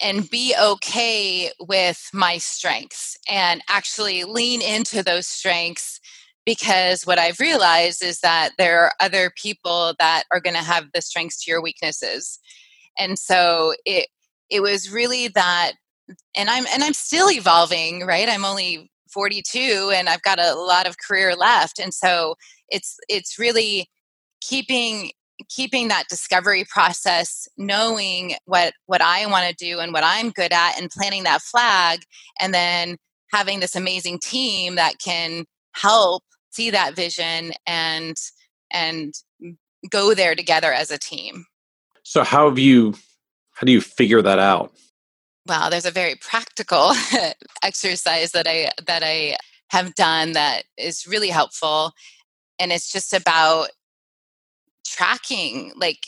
and 0.00 0.28
be 0.28 0.54
okay 0.60 1.50
with 1.60 2.10
my 2.12 2.38
strengths 2.38 3.16
and 3.28 3.62
actually 3.68 4.24
lean 4.24 4.60
into 4.60 5.02
those 5.02 5.26
strengths 5.26 6.00
because 6.44 7.04
what 7.04 7.18
I've 7.18 7.40
realized 7.40 8.02
is 8.02 8.20
that 8.20 8.50
there 8.56 8.80
are 8.84 8.92
other 9.00 9.32
people 9.36 9.94
that 9.98 10.24
are 10.30 10.40
going 10.40 10.54
to 10.54 10.62
have 10.62 10.86
the 10.94 11.02
strengths 11.02 11.42
to 11.44 11.50
your 11.50 11.62
weaknesses. 11.62 12.38
And 12.98 13.18
so 13.18 13.74
it 13.84 14.08
it 14.48 14.62
was 14.62 14.92
really 14.92 15.28
that 15.28 15.72
and 16.36 16.48
I'm 16.48 16.66
and 16.72 16.84
I'm 16.84 16.94
still 16.94 17.30
evolving, 17.30 18.06
right? 18.06 18.28
I'm 18.28 18.44
only 18.44 18.90
42 19.10 19.92
and 19.94 20.08
I've 20.08 20.22
got 20.22 20.38
a 20.38 20.54
lot 20.54 20.86
of 20.86 20.96
career 20.98 21.34
left. 21.34 21.78
And 21.80 21.92
so 21.92 22.36
it's 22.68 22.96
it's 23.08 23.38
really 23.38 23.90
keeping 24.40 25.10
keeping 25.48 25.88
that 25.88 26.08
discovery 26.08 26.64
process 26.68 27.48
knowing 27.58 28.34
what 28.46 28.72
what 28.86 29.02
i 29.02 29.26
want 29.26 29.46
to 29.48 29.54
do 29.54 29.80
and 29.80 29.92
what 29.92 30.02
i'm 30.04 30.30
good 30.30 30.52
at 30.52 30.80
and 30.80 30.90
planting 30.90 31.24
that 31.24 31.42
flag 31.42 32.00
and 32.40 32.54
then 32.54 32.96
having 33.32 33.60
this 33.60 33.76
amazing 33.76 34.18
team 34.18 34.76
that 34.76 34.94
can 34.98 35.44
help 35.74 36.22
see 36.50 36.70
that 36.70 36.94
vision 36.94 37.52
and 37.66 38.16
and 38.72 39.14
go 39.90 40.14
there 40.14 40.34
together 40.34 40.72
as 40.72 40.90
a 40.90 40.98
team. 40.98 41.46
So 42.02 42.24
how 42.24 42.48
have 42.48 42.58
you 42.58 42.94
how 43.52 43.64
do 43.64 43.72
you 43.72 43.80
figure 43.80 44.22
that 44.22 44.38
out? 44.38 44.72
Well 45.46 45.70
there's 45.70 45.86
a 45.86 45.90
very 45.90 46.16
practical 46.16 46.92
exercise 47.62 48.32
that 48.32 48.46
i 48.48 48.70
that 48.86 49.02
i 49.04 49.36
have 49.70 49.94
done 49.94 50.32
that 50.32 50.62
is 50.78 51.06
really 51.06 51.28
helpful 51.28 51.92
and 52.58 52.72
it's 52.72 52.90
just 52.90 53.12
about 53.12 53.68
tracking, 54.96 55.72
like 55.76 55.98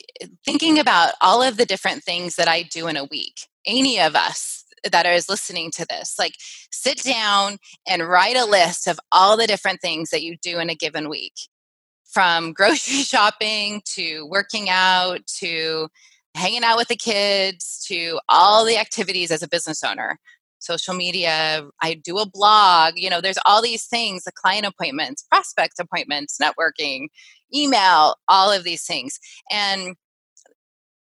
thinking 0.45 0.79
about 0.79 1.13
all 1.21 1.41
of 1.41 1.57
the 1.57 1.65
different 1.65 2.03
things 2.03 2.35
that 2.35 2.47
I 2.47 2.63
do 2.63 2.87
in 2.87 2.97
a 2.97 3.05
week. 3.05 3.47
Any 3.65 3.99
of 3.99 4.15
us 4.15 4.63
that 4.89 5.05
is 5.05 5.29
listening 5.29 5.71
to 5.71 5.85
this, 5.89 6.15
like 6.17 6.33
sit 6.71 7.03
down 7.03 7.57
and 7.87 8.07
write 8.07 8.37
a 8.37 8.45
list 8.45 8.87
of 8.87 8.99
all 9.11 9.37
the 9.37 9.47
different 9.47 9.81
things 9.81 10.09
that 10.09 10.23
you 10.23 10.37
do 10.41 10.59
in 10.59 10.69
a 10.69 10.75
given 10.75 11.09
week 11.09 11.33
from 12.11 12.53
grocery 12.53 13.03
shopping 13.03 13.81
to 13.85 14.25
working 14.27 14.69
out 14.69 15.25
to 15.39 15.87
hanging 16.35 16.63
out 16.63 16.77
with 16.77 16.87
the 16.87 16.95
kids 16.95 17.83
to 17.87 18.19
all 18.29 18.63
the 18.63 18.77
activities 18.77 19.31
as 19.31 19.43
a 19.43 19.47
business 19.47 19.83
owner 19.83 20.17
social 20.59 20.93
media 20.93 21.63
i 21.81 21.93
do 21.93 22.17
a 22.17 22.29
blog 22.29 22.93
you 22.95 23.09
know 23.09 23.21
there's 23.21 23.39
all 23.45 23.61
these 23.61 23.85
things 23.85 24.23
the 24.23 24.31
client 24.31 24.65
appointments 24.65 25.23
prospect 25.23 25.79
appointments 25.79 26.37
networking 26.41 27.07
email 27.53 28.15
all 28.27 28.51
of 28.51 28.63
these 28.63 28.85
things. 28.85 29.19
And 29.51 29.95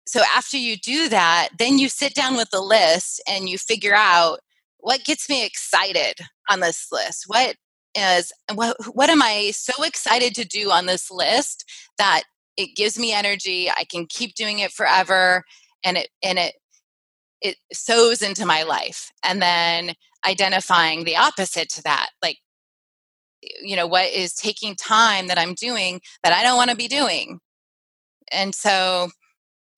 so 0.08 0.22
after 0.36 0.58
you 0.58 0.78
do 0.78 1.10
that 1.10 1.50
then 1.58 1.80
you 1.80 1.90
sit 1.90 2.14
down 2.14 2.36
with 2.36 2.50
the 2.50 2.62
list 2.62 3.22
and 3.28 3.48
you 3.48 3.58
figure 3.58 3.96
out 3.96 4.40
what 4.80 5.06
gets 5.06 5.30
me 5.30 5.46
excited 5.46 6.16
on 6.50 6.60
this 6.60 6.88
list. 6.92 7.24
What 7.28 7.56
is 7.96 8.34
what, 8.56 8.76
what 8.96 9.12
am 9.12 9.22
i 9.22 9.52
so 9.52 9.84
excited 9.84 10.34
to 10.34 10.44
do 10.44 10.72
on 10.72 10.88
this 10.88 11.12
list 11.12 11.64
that 12.00 12.24
it 12.58 12.76
gives 12.76 12.98
me 12.98 13.14
energy 13.14 13.70
i 13.70 13.84
can 13.84 14.08
keep 14.08 14.34
doing 14.34 14.58
it 14.58 14.72
forever 14.72 15.44
and 15.86 15.98
it 15.98 16.10
and 16.24 16.40
it 16.40 16.56
it 17.44 17.58
sows 17.72 18.22
into 18.22 18.46
my 18.46 18.64
life 18.64 19.12
and 19.24 19.42
then 19.42 19.94
identifying 20.26 21.04
the 21.04 21.18
opposite 21.18 21.70
to 21.70 21.84
that 21.84 22.10
like 22.24 22.38
you 23.62 23.76
know 23.76 23.86
what 23.86 24.10
is 24.10 24.34
taking 24.34 24.76
time 24.76 25.28
that 25.28 25.38
i'm 25.38 25.54
doing 25.54 26.02
that 26.24 26.34
i 26.34 26.42
don't 26.42 26.58
want 26.58 26.70
to 26.70 26.76
be 26.76 26.88
doing. 26.88 27.40
And 28.32 28.56
so 28.56 29.10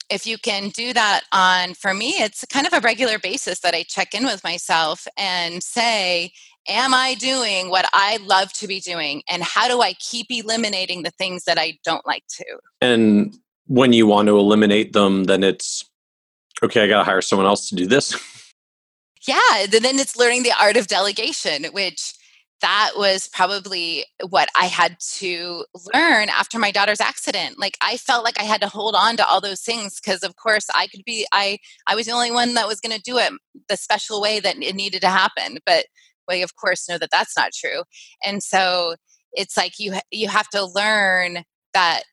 if 0.09 0.27
you 0.27 0.37
can 0.37 0.69
do 0.69 0.93
that 0.93 1.21
on 1.33 1.73
for 1.73 1.93
me 1.93 2.11
it's 2.11 2.45
kind 2.45 2.67
of 2.67 2.73
a 2.73 2.79
regular 2.79 3.17
basis 3.17 3.59
that 3.61 3.73
i 3.73 3.83
check 3.83 4.13
in 4.13 4.23
with 4.23 4.43
myself 4.43 5.07
and 5.17 5.63
say 5.63 6.31
am 6.67 6.93
i 6.93 7.15
doing 7.15 7.69
what 7.69 7.89
i 7.93 8.17
love 8.23 8.53
to 8.53 8.67
be 8.67 8.79
doing 8.79 9.23
and 9.27 9.41
how 9.41 9.67
do 9.67 9.81
i 9.81 9.93
keep 9.93 10.27
eliminating 10.29 11.01
the 11.01 11.11
things 11.11 11.45
that 11.45 11.57
i 11.57 11.77
don't 11.83 12.05
like 12.05 12.23
to? 12.29 12.45
And 12.81 13.35
when 13.65 13.93
you 13.93 14.05
want 14.05 14.27
to 14.27 14.37
eliminate 14.37 14.93
them 14.93 15.23
then 15.23 15.43
it's 15.43 15.89
okay, 16.63 16.83
I 16.83 16.87
got 16.87 16.99
to 16.99 17.03
hire 17.03 17.21
someone 17.21 17.47
else 17.47 17.69
to 17.69 17.75
do 17.75 17.87
this. 17.87 18.15
Yeah, 19.27 19.65
then 19.69 19.97
it's 19.99 20.15
learning 20.15 20.43
the 20.43 20.53
art 20.59 20.77
of 20.77 20.87
delegation, 20.87 21.65
which 21.71 22.13
that 22.61 22.91
was 22.95 23.27
probably 23.27 24.05
what 24.29 24.49
I 24.57 24.65
had 24.65 24.97
to 25.17 25.65
learn 25.93 26.29
after 26.29 26.57
my 26.57 26.71
daughter's 26.71 27.01
accident. 27.01 27.59
Like 27.59 27.77
I 27.81 27.97
felt 27.97 28.23
like 28.23 28.39
I 28.39 28.43
had 28.43 28.61
to 28.61 28.67
hold 28.67 28.95
on 28.95 29.17
to 29.17 29.27
all 29.27 29.41
those 29.41 29.61
things 29.61 29.99
because 29.99 30.23
of 30.23 30.35
course 30.35 30.65
I 30.73 30.87
could 30.87 31.03
be 31.05 31.27
I 31.31 31.59
I 31.85 31.95
was 31.95 32.05
the 32.05 32.13
only 32.13 32.31
one 32.31 32.53
that 32.53 32.67
was 32.67 32.79
going 32.79 32.95
to 32.95 33.01
do 33.01 33.17
it 33.17 33.33
the 33.67 33.77
special 33.77 34.21
way 34.21 34.39
that 34.39 34.57
it 34.57 34.75
needed 34.75 35.01
to 35.01 35.09
happen. 35.09 35.57
But 35.65 35.85
we 36.27 36.41
of 36.41 36.55
course 36.55 36.87
know 36.87 36.97
that 36.97 37.11
that's 37.11 37.35
not 37.37 37.51
true. 37.53 37.83
And 38.23 38.41
so 38.41 38.95
it's 39.33 39.57
like 39.57 39.73
you 39.77 39.95
you 40.11 40.29
have 40.29 40.49
to 40.49 40.65
learn 40.65 41.43
that 41.73 42.03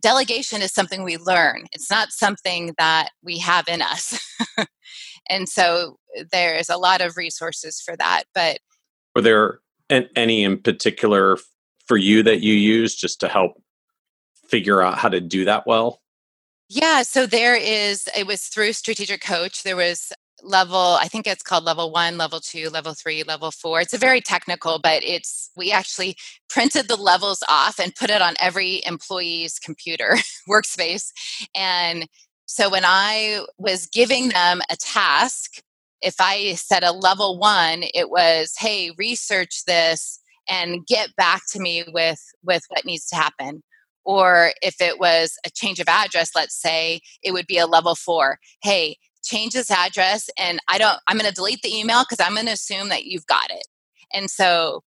delegation 0.00 0.62
is 0.62 0.72
something 0.72 1.02
we 1.02 1.16
learn. 1.16 1.66
It's 1.72 1.90
not 1.90 2.10
something 2.10 2.74
that 2.78 3.10
we 3.22 3.38
have 3.38 3.68
in 3.68 3.82
us. 3.82 4.18
And 5.28 5.48
so 5.48 5.98
uh, 6.18 6.24
there's 6.30 6.68
a 6.68 6.76
lot 6.76 7.00
of 7.00 7.16
resources 7.16 7.80
for 7.80 7.96
that 7.96 8.24
but 8.34 8.58
were 9.14 9.22
there 9.22 9.58
any 9.90 10.42
in 10.42 10.58
particular 10.58 11.38
for 11.86 11.96
you 11.96 12.22
that 12.22 12.42
you 12.42 12.54
use 12.54 12.94
just 12.94 13.20
to 13.20 13.28
help 13.28 13.62
figure 14.48 14.82
out 14.82 14.98
how 14.98 15.08
to 15.08 15.20
do 15.20 15.44
that 15.44 15.66
well? 15.66 16.00
Yeah 16.68 17.02
so 17.02 17.26
there 17.26 17.56
is 17.56 18.08
it 18.16 18.26
was 18.26 18.42
through 18.44 18.72
strategic 18.72 19.22
coach. 19.22 19.62
There 19.62 19.76
was 19.76 20.12
level 20.42 20.96
i 21.00 21.08
think 21.08 21.26
it's 21.26 21.42
called 21.42 21.64
level 21.64 21.90
one 21.90 22.18
level 22.18 22.40
two 22.40 22.68
level 22.70 22.94
three 22.94 23.22
level 23.22 23.50
four. 23.50 23.80
It's 23.80 23.94
a 23.94 23.98
very 23.98 24.20
technical 24.20 24.78
but 24.78 25.02
it's 25.04 25.50
we 25.56 25.72
actually 25.72 26.16
printed 26.48 26.88
the 26.88 26.96
levels 26.96 27.42
off 27.48 27.78
and 27.78 27.94
put 27.94 28.10
it 28.10 28.22
on 28.22 28.34
every 28.40 28.82
employee's 28.86 29.58
computer 29.58 30.16
workspace. 30.48 31.10
And 31.54 32.08
so 32.46 32.68
when 32.68 32.82
i 32.84 33.44
was 33.58 33.86
giving 33.86 34.28
them 34.30 34.60
a 34.70 34.76
task 34.76 35.62
if 36.02 36.16
i 36.20 36.54
set 36.54 36.84
a 36.84 36.92
level 36.92 37.38
one 37.38 37.84
it 37.94 38.10
was 38.10 38.54
hey 38.58 38.90
research 38.98 39.64
this 39.66 40.20
and 40.48 40.86
get 40.86 41.14
back 41.16 41.42
to 41.50 41.60
me 41.60 41.84
with 41.92 42.20
with 42.42 42.64
what 42.68 42.84
needs 42.84 43.06
to 43.06 43.16
happen. 43.16 43.62
Or 44.04 44.52
if 44.62 44.80
it 44.80 44.98
was 44.98 45.38
a 45.46 45.50
change 45.50 45.78
of 45.78 45.88
address 45.88 46.30
let's 46.34 46.60
say 46.60 47.00
it 47.22 47.32
would 47.32 47.46
be 47.46 47.58
a 47.58 47.66
level 47.66 47.94
four. 47.94 48.38
Hey 48.62 48.96
change 49.22 49.52
this 49.52 49.70
address 49.70 50.28
and 50.38 50.60
I 50.68 50.78
don't, 50.78 50.98
I'm 51.06 51.16
going 51.16 51.28
to 51.28 51.34
delete 51.34 51.62
the 51.62 51.74
email 51.74 52.04
because 52.08 52.24
I'm 52.24 52.34
going 52.34 52.46
to 52.46 52.52
assume 52.52 52.88
that 52.88 53.04
you've 53.04 53.26
got 53.26 53.50
it. 53.50 53.66
And 54.12 54.30
so 54.30 54.82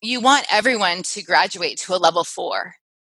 you 0.00 0.20
want 0.20 0.46
everyone 0.50 1.02
to 1.02 1.22
graduate 1.22 1.78
to 1.78 1.94
a 1.94 1.98
level 1.98 2.24
four. 2.24 2.74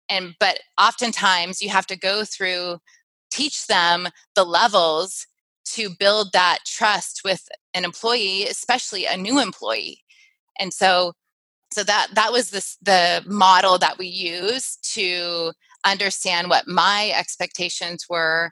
And, 0.09 0.35
but 0.39 0.59
oftentimes 0.81 1.61
you 1.61 1.69
have 1.69 1.85
to 1.87 1.97
go 1.97 2.23
through, 2.23 2.77
teach 3.31 3.67
them 3.67 4.07
the 4.35 4.43
levels 4.43 5.27
to 5.65 5.89
build 5.99 6.31
that 6.33 6.59
trust 6.65 7.21
with 7.23 7.47
an 7.73 7.85
employee, 7.85 8.45
especially 8.45 9.05
a 9.05 9.17
new 9.17 9.39
employee. 9.39 9.99
And 10.59 10.73
so, 10.73 11.13
so 11.71 11.83
that 11.83 12.07
that 12.15 12.31
was 12.31 12.49
this 12.49 12.77
the 12.81 13.23
model 13.27 13.77
that 13.77 13.99
we 13.99 14.07
use 14.07 14.77
to 14.93 15.51
understand 15.85 16.49
what 16.49 16.67
my 16.67 17.11
expectations 17.15 18.05
were 18.09 18.51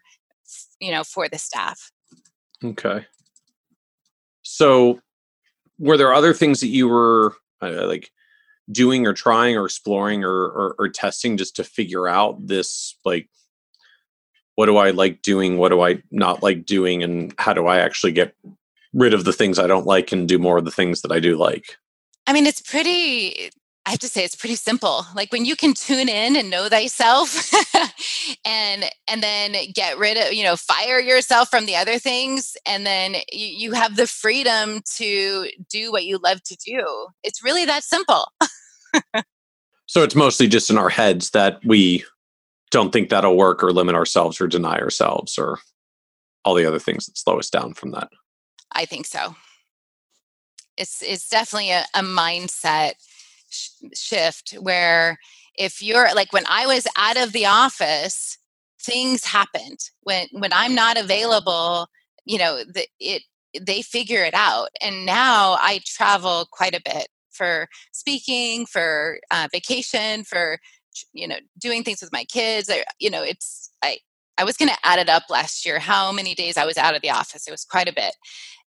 you 0.79 0.91
know 0.91 1.03
for 1.03 1.27
the 1.27 1.37
staff. 1.37 1.91
Okay. 2.63 3.05
So 4.43 4.99
were 5.79 5.97
there 5.97 6.13
other 6.13 6.33
things 6.33 6.59
that 6.61 6.67
you 6.67 6.87
were 6.87 7.35
uh, 7.61 7.85
like 7.85 8.11
doing 8.71 9.05
or 9.05 9.13
trying 9.13 9.55
or 9.55 9.65
exploring 9.65 10.23
or, 10.23 10.31
or, 10.31 10.75
or 10.79 10.89
testing 10.89 11.37
just 11.37 11.55
to 11.55 11.63
figure 11.63 12.07
out 12.07 12.47
this 12.47 12.95
like 13.05 13.29
what 14.55 14.65
do 14.65 14.77
i 14.77 14.89
like 14.89 15.21
doing? 15.21 15.57
What 15.57 15.69
do 15.69 15.81
i 15.81 16.01
not 16.11 16.41
like 16.41 16.65
doing? 16.65 17.03
And 17.03 17.33
how 17.37 17.53
do 17.53 17.67
i 17.67 17.77
actually 17.77 18.11
get 18.11 18.35
rid 18.93 19.13
of 19.13 19.25
the 19.25 19.33
things 19.33 19.59
i 19.59 19.67
don't 19.67 19.85
like 19.85 20.11
and 20.11 20.27
do 20.27 20.39
more 20.39 20.57
of 20.57 20.65
the 20.65 20.71
things 20.71 21.01
that 21.01 21.11
i 21.11 21.19
do 21.19 21.37
like? 21.37 21.77
I 22.25 22.33
mean 22.33 22.45
it's 22.47 22.61
pretty 22.61 23.51
I 23.87 23.91
have 23.91 23.99
to 23.99 24.09
say 24.09 24.25
it's 24.25 24.35
pretty 24.35 24.57
simple. 24.57 25.05
Like 25.15 25.31
when 25.31 25.45
you 25.45 25.55
can 25.55 25.73
tune 25.73 26.09
in 26.09 26.35
and 26.35 26.49
know 26.49 26.67
thyself 26.67 27.53
and 28.45 28.83
and 29.07 29.23
then 29.23 29.55
get 29.73 29.97
rid 29.97 30.17
of, 30.17 30.33
you 30.33 30.43
know, 30.43 30.57
fire 30.57 30.99
yourself 30.99 31.49
from 31.49 31.65
the 31.65 31.77
other 31.77 31.97
things 31.97 32.57
and 32.65 32.85
then 32.85 33.13
you, 33.31 33.47
you 33.47 33.71
have 33.71 33.95
the 33.95 34.05
freedom 34.05 34.81
to 34.97 35.49
do 35.69 35.89
what 35.89 36.03
you 36.03 36.19
love 36.21 36.43
to 36.43 36.57
do. 36.57 36.85
It's 37.23 37.41
really 37.41 37.63
that 37.63 37.85
simple. 37.85 38.29
so 39.85 40.03
it's 40.03 40.15
mostly 40.15 40.49
just 40.49 40.69
in 40.69 40.77
our 40.77 40.89
heads 40.89 41.29
that 41.29 41.61
we 41.63 42.03
don't 42.71 42.91
think 42.91 43.07
that'll 43.07 43.37
work 43.37 43.63
or 43.63 43.71
limit 43.71 43.95
ourselves 43.95 44.41
or 44.41 44.47
deny 44.47 44.77
ourselves 44.79 45.37
or 45.37 45.59
all 46.43 46.55
the 46.55 46.65
other 46.65 46.79
things 46.79 47.05
that 47.05 47.17
slow 47.17 47.39
us 47.39 47.49
down 47.49 47.73
from 47.73 47.91
that. 47.91 48.09
I 48.73 48.83
think 48.83 49.05
so. 49.05 49.37
It's 50.75 51.01
it's 51.01 51.29
definitely 51.29 51.71
a, 51.71 51.85
a 51.93 52.01
mindset 52.01 52.95
sh- 53.49 53.69
shift 53.93 54.53
where 54.59 55.17
if 55.55 55.81
you're 55.81 56.13
like 56.13 56.33
when 56.33 56.45
I 56.47 56.67
was 56.67 56.87
out 56.97 57.17
of 57.17 57.33
the 57.33 57.45
office, 57.45 58.37
things 58.81 59.25
happened. 59.25 59.79
When 60.03 60.27
when 60.31 60.53
I'm 60.53 60.75
not 60.75 60.97
available, 60.97 61.87
you 62.25 62.37
know, 62.37 62.63
the, 62.63 62.87
it 62.99 63.23
they 63.59 63.81
figure 63.81 64.23
it 64.23 64.33
out. 64.33 64.69
And 64.81 65.05
now 65.05 65.57
I 65.59 65.79
travel 65.85 66.47
quite 66.51 66.75
a 66.75 66.81
bit 66.83 67.07
for 67.31 67.67
speaking, 67.91 68.65
for 68.65 69.19
uh, 69.31 69.47
vacation, 69.51 70.23
for 70.23 70.59
you 71.13 71.27
know 71.27 71.37
doing 71.59 71.83
things 71.83 72.01
with 72.01 72.11
my 72.11 72.25
kids. 72.25 72.69
I, 72.69 72.83
you 72.99 73.09
know, 73.09 73.23
it's 73.23 73.71
I 73.83 73.97
I 74.37 74.43
was 74.43 74.57
going 74.57 74.69
to 74.69 74.77
add 74.83 74.99
it 74.99 75.09
up 75.09 75.23
last 75.29 75.65
year 75.65 75.79
how 75.79 76.11
many 76.11 76.35
days 76.35 76.57
I 76.57 76.65
was 76.65 76.77
out 76.77 76.95
of 76.95 77.01
the 77.01 77.09
office. 77.09 77.47
It 77.47 77.51
was 77.51 77.65
quite 77.65 77.89
a 77.89 77.93
bit, 77.93 78.13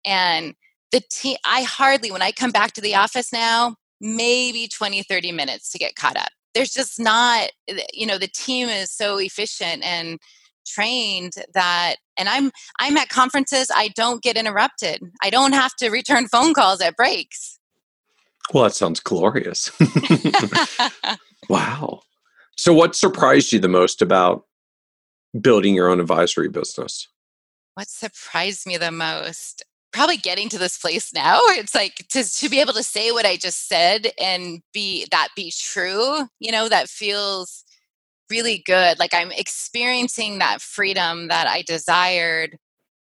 and 0.04 0.54
the 0.92 1.02
team. 1.10 1.36
I 1.46 1.62
hardly 1.62 2.10
when 2.10 2.22
I 2.22 2.32
come 2.32 2.50
back 2.50 2.72
to 2.72 2.80
the 2.80 2.94
office 2.94 3.32
now 3.32 3.76
maybe 4.04 4.68
20, 4.68 5.02
30 5.02 5.32
minutes 5.32 5.70
to 5.70 5.78
get 5.78 5.96
caught 5.96 6.16
up. 6.16 6.28
There's 6.54 6.70
just 6.70 7.00
not, 7.00 7.50
eh, 7.68 7.82
you 7.92 8.06
know, 8.06 8.18
the 8.18 8.28
team 8.28 8.68
is 8.68 8.92
so 8.92 9.18
efficient 9.18 9.84
and 9.84 10.18
trained 10.66 11.34
that 11.52 11.96
and 12.16 12.26
i'm 12.26 12.50
i'm 12.80 12.96
at 12.96 13.10
conferences 13.10 13.70
i 13.76 13.88
don't 13.88 14.22
get 14.22 14.34
interrupted. 14.34 14.98
I 15.22 15.28
don't 15.28 15.52
have 15.52 15.76
to 15.76 15.90
return 15.90 16.26
phone 16.26 16.54
calls 16.54 16.80
at 16.80 16.96
breaks. 16.96 17.58
Well 18.54 18.64
that 18.64 18.72
sounds 18.72 18.98
glorious. 18.98 19.70
Wow. 21.48 22.00
So 22.56 22.72
what 22.72 22.96
surprised 22.96 23.52
you 23.52 23.58
the 23.58 23.68
most 23.68 24.00
about 24.00 24.44
building 25.38 25.74
your 25.74 25.88
own 25.88 26.00
advisory 26.00 26.48
business? 26.48 27.08
What 27.74 27.88
surprised 27.88 28.66
me 28.66 28.76
the 28.76 28.92
most 28.92 29.64
probably 29.94 30.16
getting 30.16 30.48
to 30.50 30.58
this 30.58 30.76
place 30.76 31.14
now. 31.14 31.38
It's 31.50 31.74
like 31.74 32.04
to, 32.10 32.24
to 32.24 32.48
be 32.50 32.60
able 32.60 32.72
to 32.74 32.82
say 32.82 33.12
what 33.12 33.24
i 33.24 33.36
just 33.36 33.68
said 33.68 34.08
and 34.20 34.60
be 34.72 35.06
that 35.12 35.28
be 35.36 35.52
true 35.56 36.26
you 36.40 36.52
know 36.52 36.68
that 36.68 36.88
feels 36.88 37.64
really 38.30 38.62
good. 38.66 38.98
Like 38.98 39.14
i'm 39.14 39.30
experiencing 39.32 40.38
that 40.40 40.60
freedom 40.60 41.28
that 41.28 41.46
i 41.46 41.62
desired 41.62 42.58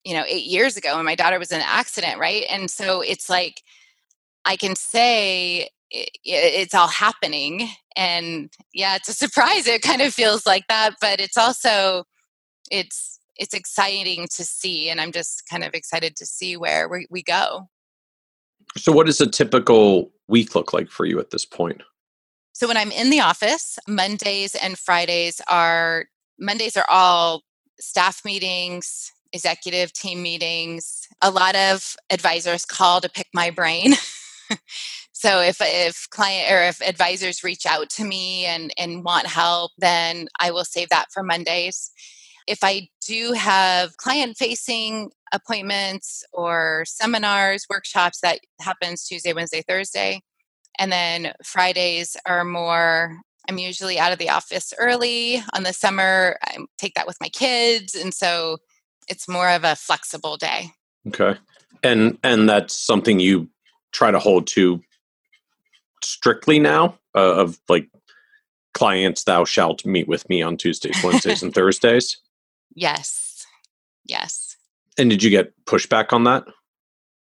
you 0.05 0.15
know 0.15 0.25
eight 0.27 0.47
years 0.47 0.77
ago 0.77 0.97
when 0.97 1.05
my 1.07 1.15
daughter 1.15 1.39
was 1.39 1.53
in 1.53 1.61
an 1.61 1.67
accident 1.69 2.19
right? 2.19 2.45
And 2.51 2.71
so 2.71 3.01
it's 3.01 3.31
like 3.31 3.63
i 4.45 4.57
can 4.57 4.75
say 4.77 5.69
it, 5.91 6.11
it's 6.25 6.75
all 6.75 6.89
happening 6.89 7.69
and 7.97 8.51
yeah 8.75 8.97
it's 8.97 9.09
a 9.09 9.15
surprise. 9.15 9.67
It 9.69 9.83
kind 9.83 10.03
of 10.03 10.13
feels 10.13 10.47
like 10.47 10.67
that 10.69 10.95
but 11.01 11.21
it's 11.21 11.37
also 11.37 12.05
it's 12.71 13.21
it's 13.37 13.55
exciting 13.55 14.27
to 14.35 14.45
see 14.45 14.89
and 14.89 15.01
i'm 15.01 15.13
just 15.13 15.49
kind 15.49 15.65
of 15.65 15.75
excited 15.75 16.17
to 16.17 16.27
see 16.27 16.57
where 16.57 16.89
we, 16.89 17.07
we 17.11 17.23
go. 17.23 17.69
So 18.77 18.93
what 18.93 19.07
does 19.07 19.21
a 19.21 19.27
typical 19.27 20.11
week 20.29 20.55
look 20.55 20.73
like 20.73 20.91
for 20.91 21.05
you 21.05 21.21
at 21.21 21.31
this 21.31 21.45
point? 21.45 21.83
So 22.53 22.69
when 22.69 22.77
i'm 22.77 22.93
in 22.93 23.11
the 23.11 23.21
office 23.21 23.79
mondays 23.89 24.55
and 24.55 24.79
fridays 24.79 25.41
are 25.49 26.07
mondays 26.39 26.77
are 26.77 26.87
all 26.89 27.43
staff 27.81 28.25
meetings 28.25 29.11
executive 29.33 29.93
team 29.93 30.23
meetings 30.23 31.09
a 31.23 31.31
lot 31.31 31.57
of 31.57 31.97
advisors 32.11 32.65
call 32.65 33.01
to 33.01 33.09
pick 33.09 33.29
my 33.33 33.51
brain. 33.51 33.95
So 35.23 35.41
if 35.41 35.59
if 35.61 36.11
client 36.11 36.51
or 36.51 36.63
if 36.63 36.81
advisors 36.83 37.45
reach 37.45 37.65
out 37.65 37.89
to 37.91 38.05
me 38.05 38.45
and 38.45 38.73
and 38.77 39.05
want 39.05 39.29
help 39.29 39.71
then 39.79 40.27
i 40.41 40.51
will 40.51 40.65
save 40.65 40.89
that 40.89 41.13
for 41.13 41.23
mondays 41.23 41.93
if 42.47 42.59
i 42.63 42.89
do 43.07 43.33
have 43.33 43.97
client 43.97 44.37
facing 44.37 45.11
appointments 45.33 46.25
or 46.33 46.85
seminars 46.87 47.67
workshops 47.71 48.21
that 48.21 48.41
happens 48.61 49.05
tuesday 49.05 49.33
wednesday 49.33 49.63
thursday 49.67 50.21
and 50.79 50.91
then 50.93 51.33
fridays 51.45 52.17
are 52.27 52.45
more 52.45 53.19
i'm 53.49 53.59
usually 53.59 53.99
out 53.99 54.13
of 54.13 54.19
the 54.19 54.31
office 54.31 54.73
early. 54.79 55.43
On 55.55 55.63
the 55.63 55.73
summer 55.73 56.39
i 56.45 56.59
take 56.79 56.95
that 56.95 57.07
with 57.07 57.17
my 57.21 57.29
kids 57.29 57.95
and 57.95 58.15
so 58.15 58.59
it's 59.09 59.29
more 59.29 59.49
of 59.49 59.65
a 59.65 59.77
flexible 59.77 60.37
day. 60.37 60.71
Okay. 61.09 61.37
And 61.83 62.19
and 62.23 62.49
that's 62.49 62.75
something 62.75 63.21
you 63.21 63.49
try 63.93 64.11
to 64.11 64.19
hold 64.19 64.47
to 64.49 64.81
strictly 66.03 66.59
now 66.59 66.99
uh, 67.15 67.35
of 67.35 67.59
like 67.69 67.89
clients 68.75 69.25
thou 69.25 69.45
shalt 69.45 69.85
meet 69.85 70.09
with 70.09 70.29
me 70.29 70.41
on 70.41 70.57
tuesdays 70.57 70.97
wednesdays 71.05 71.43
and 71.43 71.55
thursdays 71.55 72.17
yes 72.75 73.47
yes 74.05 74.57
and 74.99 75.11
did 75.11 75.23
you 75.23 75.31
get 75.31 75.53
pushback 75.65 76.13
on 76.13 76.25
that 76.25 76.45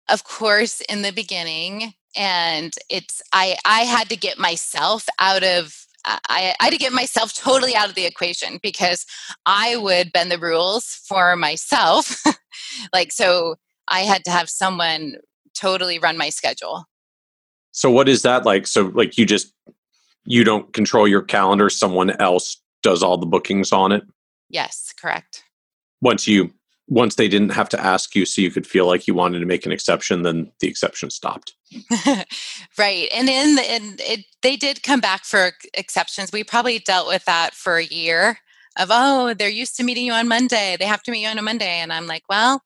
of 0.08 0.24
course 0.24 0.80
in 0.82 1.02
the 1.02 1.12
beginning 1.12 1.94
and 2.16 2.74
it's 2.88 3.22
i 3.32 3.56
i 3.64 3.80
had 3.80 4.08
to 4.08 4.16
get 4.16 4.38
myself 4.38 5.06
out 5.18 5.42
of 5.42 5.86
I, 6.04 6.54
I 6.60 6.64
had 6.64 6.70
to 6.70 6.78
get 6.78 6.92
myself 6.92 7.34
totally 7.34 7.74
out 7.74 7.88
of 7.88 7.94
the 7.94 8.06
equation 8.06 8.58
because 8.62 9.04
I 9.46 9.76
would 9.76 10.12
bend 10.12 10.30
the 10.30 10.38
rules 10.38 11.00
for 11.06 11.36
myself. 11.36 12.22
like, 12.92 13.12
so 13.12 13.56
I 13.88 14.00
had 14.00 14.24
to 14.24 14.30
have 14.30 14.48
someone 14.48 15.16
totally 15.54 15.98
run 15.98 16.16
my 16.16 16.30
schedule. 16.30 16.84
So 17.72 17.90
what 17.90 18.08
is 18.08 18.22
that 18.22 18.44
like? 18.44 18.66
So 18.66 18.86
like 18.94 19.18
you 19.18 19.26
just 19.26 19.52
you 20.24 20.44
don't 20.44 20.72
control 20.72 21.06
your 21.06 21.22
calendar, 21.22 21.70
someone 21.70 22.10
else 22.20 22.60
does 22.82 23.02
all 23.02 23.16
the 23.16 23.26
bookings 23.26 23.72
on 23.72 23.92
it? 23.92 24.02
Yes, 24.50 24.92
correct. 25.00 25.44
Once 26.00 26.26
you 26.26 26.52
once 26.88 27.14
they 27.14 27.28
didn't 27.28 27.52
have 27.52 27.68
to 27.68 27.80
ask 27.80 28.16
you 28.16 28.26
so 28.26 28.42
you 28.42 28.50
could 28.50 28.66
feel 28.66 28.84
like 28.84 29.06
you 29.06 29.14
wanted 29.14 29.38
to 29.38 29.46
make 29.46 29.64
an 29.64 29.70
exception 29.70 30.22
then 30.22 30.50
the 30.60 30.68
exception 30.68 31.08
stopped. 31.08 31.54
Right 32.78 33.08
and 33.14 33.28
in 33.28 33.54
the, 33.54 33.74
in 33.74 33.96
it 34.00 34.24
they 34.42 34.56
did 34.56 34.82
come 34.82 35.00
back 35.00 35.24
for 35.24 35.52
exceptions. 35.74 36.32
We 36.32 36.42
probably 36.42 36.80
dealt 36.80 37.06
with 37.06 37.24
that 37.26 37.54
for 37.54 37.76
a 37.76 37.84
year 37.84 38.38
of 38.78 38.88
oh 38.90 39.34
they're 39.34 39.48
used 39.48 39.76
to 39.76 39.84
meeting 39.84 40.04
you 40.04 40.12
on 40.12 40.28
monday. 40.28 40.76
They 40.78 40.86
have 40.86 41.02
to 41.04 41.10
meet 41.12 41.22
you 41.22 41.28
on 41.28 41.38
a 41.38 41.42
monday. 41.42 41.78
And 41.78 41.92
i'm 41.92 42.06
like 42.06 42.24
well 42.28 42.62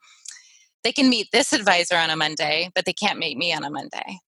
they 0.84 0.92
can 0.92 1.10
meet 1.10 1.28
this 1.32 1.52
advisor 1.52 1.96
on 1.96 2.10
a 2.10 2.16
monday 2.16 2.70
but 2.74 2.86
they 2.86 2.92
can't 2.94 3.18
meet 3.18 3.36
me 3.36 3.52
on 3.52 3.64
a 3.64 3.70
monday. 3.70 4.20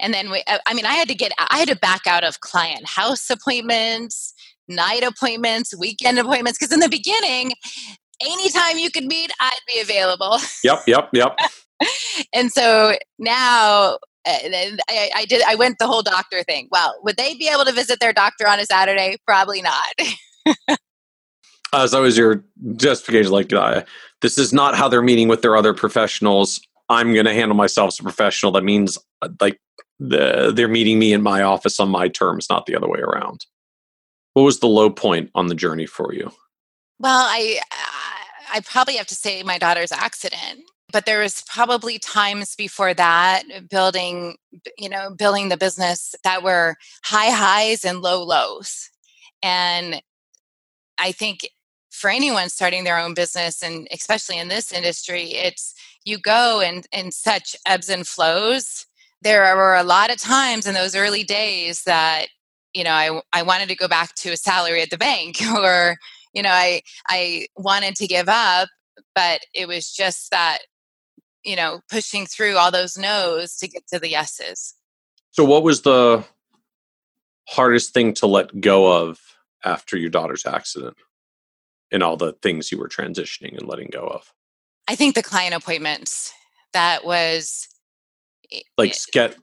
And 0.00 0.14
then 0.14 0.30
we, 0.30 0.42
I 0.48 0.74
mean, 0.74 0.86
I 0.86 0.94
had 0.94 1.08
to 1.08 1.14
get, 1.14 1.32
I 1.38 1.58
had 1.58 1.68
to 1.68 1.76
back 1.76 2.06
out 2.06 2.24
of 2.24 2.40
client 2.40 2.86
house 2.86 3.28
appointments, 3.28 4.32
night 4.70 5.02
appointments, 5.02 5.76
weekend 5.76 6.18
appointments. 6.18 6.58
Because 6.58 6.72
in 6.72 6.80
the 6.80 6.88
beginning, 6.88 7.52
anytime 8.22 8.78
you 8.78 8.90
could 8.90 9.04
meet, 9.04 9.30
I'd 9.40 9.58
be 9.66 9.80
available. 9.80 10.38
Yep, 10.64 10.82
yep, 10.86 11.08
yep. 11.12 11.38
and 12.34 12.52
so 12.52 12.94
now 13.18 13.98
uh, 14.26 14.38
I, 14.88 15.10
I, 15.14 15.24
did. 15.24 15.42
I 15.46 15.54
went 15.54 15.78
the 15.78 15.86
whole 15.86 16.02
doctor 16.02 16.42
thing. 16.42 16.68
Well, 16.70 16.94
would 17.02 17.16
they 17.16 17.34
be 17.34 17.48
able 17.48 17.64
to 17.64 17.72
visit 17.72 18.00
their 18.00 18.12
doctor 18.12 18.46
on 18.46 18.60
a 18.60 18.66
Saturday? 18.66 19.16
Probably 19.26 19.62
not. 19.62 19.86
uh, 21.72 21.86
so 21.86 22.02
was 22.02 22.18
your 22.18 22.44
justification 22.76 23.32
like 23.32 23.52
uh, 23.52 23.82
this 24.20 24.36
is 24.36 24.52
not 24.52 24.76
how 24.76 24.88
they're 24.88 25.02
meeting 25.02 25.28
with 25.28 25.40
their 25.42 25.56
other 25.56 25.72
professionals. 25.72 26.60
I'm 26.90 27.14
going 27.14 27.26
to 27.26 27.32
handle 27.34 27.56
myself 27.56 27.88
as 27.88 28.00
a 28.00 28.02
professional. 28.02 28.52
That 28.52 28.64
means 28.64 28.98
uh, 29.22 29.28
like 29.40 29.58
the, 29.98 30.52
they're 30.54 30.68
meeting 30.68 30.98
me 30.98 31.12
in 31.12 31.22
my 31.22 31.42
office 31.42 31.80
on 31.80 31.88
my 31.88 32.08
terms, 32.08 32.48
not 32.50 32.66
the 32.66 32.76
other 32.76 32.88
way 32.88 33.00
around. 33.00 33.46
What 34.40 34.46
was 34.46 34.60
the 34.60 34.68
low 34.68 34.88
point 34.88 35.30
on 35.34 35.48
the 35.48 35.54
journey 35.54 35.84
for 35.84 36.14
you? 36.14 36.32
Well, 36.98 37.26
I 37.28 37.60
I 38.50 38.60
probably 38.60 38.96
have 38.96 39.06
to 39.08 39.14
say 39.14 39.42
my 39.42 39.58
daughter's 39.58 39.92
accident, 39.92 40.62
but 40.90 41.04
there 41.04 41.20
was 41.20 41.42
probably 41.46 41.98
times 41.98 42.54
before 42.54 42.94
that 42.94 43.42
building 43.68 44.38
you 44.78 44.88
know 44.88 45.10
building 45.10 45.50
the 45.50 45.58
business 45.58 46.14
that 46.24 46.42
were 46.42 46.76
high 47.04 47.28
highs 47.28 47.84
and 47.84 48.00
low 48.00 48.24
lows. 48.24 48.88
And 49.42 50.00
I 50.96 51.12
think 51.12 51.46
for 51.90 52.08
anyone 52.08 52.48
starting 52.48 52.84
their 52.84 52.98
own 52.98 53.12
business 53.12 53.62
and 53.62 53.88
especially 53.92 54.38
in 54.38 54.48
this 54.48 54.72
industry, 54.72 55.32
it's 55.32 55.74
you 56.06 56.16
go 56.16 56.62
in 56.62 56.84
in 56.92 57.12
such 57.12 57.54
ebbs 57.66 57.90
and 57.90 58.06
flows 58.06 58.86
there 59.22 59.54
were 59.54 59.76
a 59.76 59.82
lot 59.82 60.10
of 60.10 60.16
times 60.16 60.66
in 60.66 60.74
those 60.74 60.96
early 60.96 61.24
days 61.24 61.82
that 61.84 62.28
you 62.74 62.84
know 62.84 62.92
I, 62.92 63.20
I 63.32 63.42
wanted 63.42 63.68
to 63.68 63.76
go 63.76 63.88
back 63.88 64.14
to 64.16 64.30
a 64.30 64.36
salary 64.36 64.82
at 64.82 64.90
the 64.90 64.98
bank 64.98 65.36
or 65.56 65.96
you 66.32 66.42
know 66.42 66.50
i 66.50 66.82
i 67.08 67.46
wanted 67.56 67.96
to 67.96 68.06
give 68.06 68.28
up 68.28 68.68
but 69.14 69.40
it 69.54 69.68
was 69.68 69.90
just 69.90 70.30
that 70.30 70.58
you 71.44 71.56
know 71.56 71.80
pushing 71.90 72.26
through 72.26 72.56
all 72.56 72.70
those 72.70 72.96
no's 72.98 73.56
to 73.56 73.68
get 73.68 73.86
to 73.88 73.98
the 73.98 74.10
yeses. 74.10 74.74
So 75.32 75.44
what 75.44 75.62
was 75.62 75.82
the 75.82 76.24
hardest 77.48 77.94
thing 77.94 78.14
to 78.14 78.26
let 78.26 78.60
go 78.60 79.04
of 79.04 79.18
after 79.64 79.96
your 79.96 80.10
daughter's 80.10 80.46
accident 80.46 80.96
and 81.92 82.02
all 82.02 82.16
the 82.16 82.32
things 82.42 82.70
you 82.70 82.78
were 82.78 82.88
transitioning 82.88 83.56
and 83.56 83.66
letting 83.66 83.88
go 83.90 84.06
of? 84.06 84.32
I 84.88 84.96
think 84.96 85.14
the 85.14 85.22
client 85.22 85.54
appointments. 85.54 86.32
That 86.72 87.04
was 87.04 87.66
like 88.78 88.94
get 89.12 89.36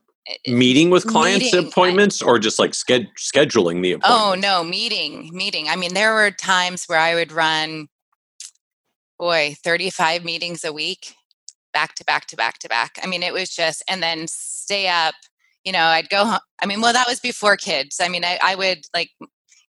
meeting 0.46 0.90
with 0.90 1.06
clients 1.06 1.52
meeting. 1.52 1.66
appointments 1.66 2.22
or 2.22 2.38
just 2.38 2.58
like 2.58 2.72
sched- 2.72 3.08
scheduling 3.16 3.82
the 3.82 3.92
appointment? 3.92 4.02
oh 4.04 4.34
no 4.34 4.62
meeting 4.62 5.30
meeting 5.32 5.68
i 5.68 5.76
mean 5.76 5.94
there 5.94 6.14
were 6.14 6.30
times 6.30 6.84
where 6.86 6.98
i 6.98 7.14
would 7.14 7.32
run 7.32 7.88
boy 9.18 9.54
35 9.62 10.24
meetings 10.24 10.64
a 10.64 10.72
week 10.72 11.14
back 11.72 11.94
to 11.94 12.04
back 12.04 12.26
to 12.26 12.36
back 12.36 12.58
to 12.58 12.68
back 12.68 12.98
i 13.02 13.06
mean 13.06 13.22
it 13.22 13.32
was 13.32 13.50
just 13.50 13.82
and 13.88 14.02
then 14.02 14.26
stay 14.28 14.88
up 14.88 15.14
you 15.64 15.72
know 15.72 15.84
i'd 15.84 16.08
go 16.08 16.24
home 16.24 16.40
i 16.62 16.66
mean 16.66 16.80
well 16.80 16.92
that 16.92 17.08
was 17.08 17.20
before 17.20 17.56
kids 17.56 18.00
i 18.02 18.08
mean 18.08 18.24
I, 18.24 18.38
I 18.42 18.54
would 18.54 18.80
like 18.94 19.10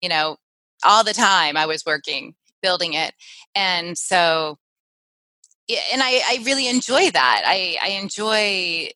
you 0.02 0.10
know 0.10 0.38
all 0.84 1.04
the 1.04 1.14
time 1.14 1.58
i 1.58 1.66
was 1.66 1.84
working 1.86 2.36
building 2.62 2.94
it 2.94 3.14
and 3.56 3.98
so 3.98 4.58
and 5.70 6.02
I, 6.02 6.22
I 6.28 6.40
really 6.46 6.68
enjoy 6.68 7.12
that. 7.12 7.44
I, 7.46 7.78
I 7.84 7.90
enjoy 7.90 8.90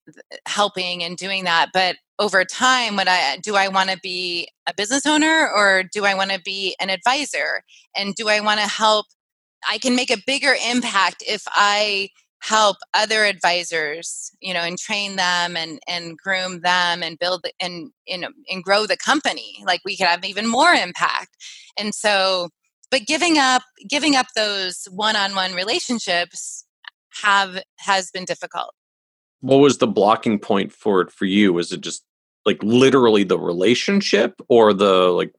helping 0.47 1.03
and 1.03 1.17
doing 1.17 1.43
that. 1.43 1.69
But 1.73 1.97
over 2.19 2.45
time, 2.45 2.95
when 2.95 3.07
I 3.07 3.37
do 3.41 3.55
I 3.55 3.67
want 3.67 3.89
to 3.89 3.99
be 4.01 4.47
a 4.67 4.73
business 4.73 5.05
owner 5.05 5.49
or 5.53 5.83
do 5.91 6.05
I 6.05 6.13
want 6.13 6.31
to 6.31 6.39
be 6.39 6.75
an 6.79 6.89
advisor? 6.89 7.63
And 7.95 8.15
do 8.15 8.29
I 8.29 8.39
want 8.39 8.59
to 8.59 8.67
help? 8.67 9.07
I 9.69 9.77
can 9.77 9.95
make 9.95 10.11
a 10.11 10.21
bigger 10.25 10.55
impact 10.69 11.23
if 11.27 11.43
I 11.49 12.09
help 12.41 12.77
other 12.95 13.23
advisors, 13.23 14.31
you 14.41 14.53
know, 14.53 14.61
and 14.61 14.77
train 14.77 15.15
them 15.15 15.55
and 15.55 15.79
and 15.87 16.17
groom 16.17 16.61
them 16.61 17.03
and 17.03 17.19
build 17.19 17.45
and 17.59 17.91
you 18.07 18.17
know 18.17 18.29
and 18.49 18.63
grow 18.63 18.85
the 18.85 18.97
company. 18.97 19.63
Like 19.65 19.81
we 19.83 19.97
could 19.97 20.07
have 20.07 20.25
even 20.25 20.47
more 20.47 20.71
impact. 20.71 21.35
And 21.77 21.93
so 21.93 22.49
but 22.91 23.07
giving 23.07 23.37
up 23.37 23.63
giving 23.89 24.15
up 24.15 24.27
those 24.35 24.87
one-on-one 24.91 25.53
relationships 25.53 26.65
have 27.23 27.63
has 27.77 28.11
been 28.11 28.25
difficult. 28.25 28.73
What 29.39 29.57
was 29.57 29.79
the 29.79 29.87
blocking 29.87 30.37
point 30.37 30.71
for 30.71 31.01
it 31.01 31.11
for 31.11 31.25
you? 31.25 31.53
Was 31.53 31.71
it 31.71 31.81
just 31.81 32.03
like 32.45 32.61
literally 32.63 33.23
the 33.23 33.39
relationship 33.39 34.41
or 34.49 34.73
the 34.73 35.09
like 35.09 35.33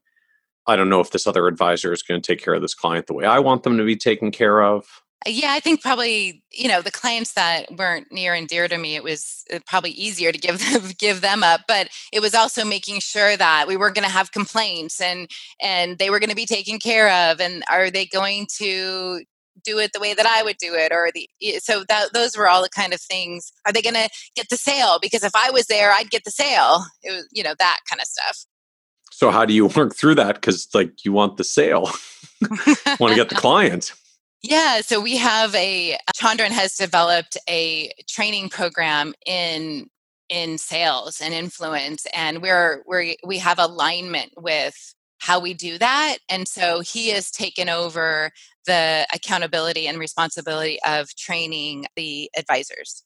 i 0.67 0.75
don't 0.75 0.89
know 0.89 0.99
if 0.99 1.11
this 1.11 1.27
other 1.27 1.47
advisor 1.47 1.91
is 1.91 2.03
going 2.03 2.21
to 2.21 2.25
take 2.25 2.43
care 2.43 2.53
of 2.53 2.61
this 2.61 2.73
client 2.73 3.07
the 3.07 3.13
way 3.13 3.25
i 3.25 3.39
want 3.39 3.63
them 3.63 3.77
to 3.77 3.85
be 3.85 3.95
taken 3.95 4.31
care 4.31 4.61
of 4.61 4.85
yeah 5.25 5.51
i 5.51 5.59
think 5.59 5.81
probably 5.81 6.43
you 6.51 6.67
know 6.67 6.81
the 6.81 6.91
clients 6.91 7.33
that 7.33 7.65
weren't 7.77 8.11
near 8.11 8.33
and 8.33 8.47
dear 8.47 8.67
to 8.67 8.77
me 8.77 8.95
it 8.95 9.03
was 9.03 9.43
uh, 9.53 9.59
probably 9.67 9.91
easier 9.91 10.31
to 10.31 10.37
give 10.37 10.59
them 10.71 10.91
give 10.97 11.21
them 11.21 11.43
up 11.43 11.61
but 11.67 11.89
it 12.11 12.21
was 12.21 12.33
also 12.33 12.65
making 12.65 12.99
sure 12.99 13.35
that 13.37 13.67
we 13.67 13.77
weren't 13.77 13.95
going 13.95 14.07
to 14.07 14.11
have 14.11 14.31
complaints 14.31 15.01
and 15.01 15.29
and 15.61 15.97
they 15.97 16.09
were 16.09 16.19
going 16.19 16.29
to 16.29 16.35
be 16.35 16.45
taken 16.45 16.79
care 16.79 17.31
of 17.31 17.39
and 17.39 17.63
are 17.69 17.89
they 17.89 18.05
going 18.05 18.47
to 18.57 19.21
do 19.63 19.77
it 19.77 19.93
the 19.93 19.99
way 19.99 20.13
that 20.13 20.25
I 20.25 20.43
would 20.43 20.57
do 20.57 20.73
it 20.73 20.91
or 20.91 21.09
the 21.13 21.29
so 21.59 21.83
that 21.87 22.13
those 22.13 22.35
were 22.35 22.49
all 22.49 22.63
the 22.63 22.69
kind 22.69 22.91
of 22.91 22.99
things. 22.99 23.53
Are 23.65 23.71
they 23.71 23.83
going 23.83 23.93
to 23.93 24.09
get 24.35 24.49
the 24.49 24.57
sale? 24.57 24.97
Because 24.99 25.23
if 25.23 25.31
I 25.35 25.51
was 25.51 25.67
there 25.67 25.91
I'd 25.91 26.09
get 26.09 26.23
the 26.23 26.31
sale. 26.31 26.83
It 27.03 27.11
was 27.11 27.27
you 27.31 27.43
know 27.43 27.53
that 27.59 27.77
kind 27.89 28.01
of 28.01 28.07
stuff. 28.07 28.45
So 29.11 29.29
how 29.29 29.45
do 29.45 29.53
you 29.53 29.67
work 29.75 29.95
through 29.95 30.15
that? 30.15 30.41
Cuz 30.41 30.67
like 30.73 31.05
you 31.05 31.13
want 31.13 31.37
the 31.37 31.43
sale. 31.43 31.91
Want 32.99 33.11
to 33.11 33.15
get 33.15 33.29
the 33.29 33.35
client 33.35 33.93
Yeah, 34.43 34.81
so 34.81 34.99
we 34.99 35.15
have 35.17 35.55
a 35.55 35.93
uh, 35.93 35.97
Chandran 36.15 36.49
has 36.51 36.75
developed 36.75 37.37
a 37.49 37.91
training 38.09 38.49
program 38.49 39.13
in 39.25 39.89
in 40.29 40.57
sales 40.57 41.21
and 41.21 41.33
influence 41.33 42.05
and 42.13 42.41
we're 42.41 42.81
we 42.87 43.17
we 43.25 43.37
have 43.37 43.59
alignment 43.59 44.31
with 44.37 44.95
how 45.19 45.39
we 45.39 45.53
do 45.53 45.77
that 45.77 46.17
and 46.29 46.47
so 46.47 46.79
he 46.79 47.09
has 47.09 47.29
taken 47.29 47.69
over 47.69 48.31
the 48.65 49.05
accountability 49.13 49.85
and 49.87 49.99
responsibility 49.99 50.79
of 50.85 51.13
training 51.15 51.85
the 51.95 52.29
advisors. 52.37 53.03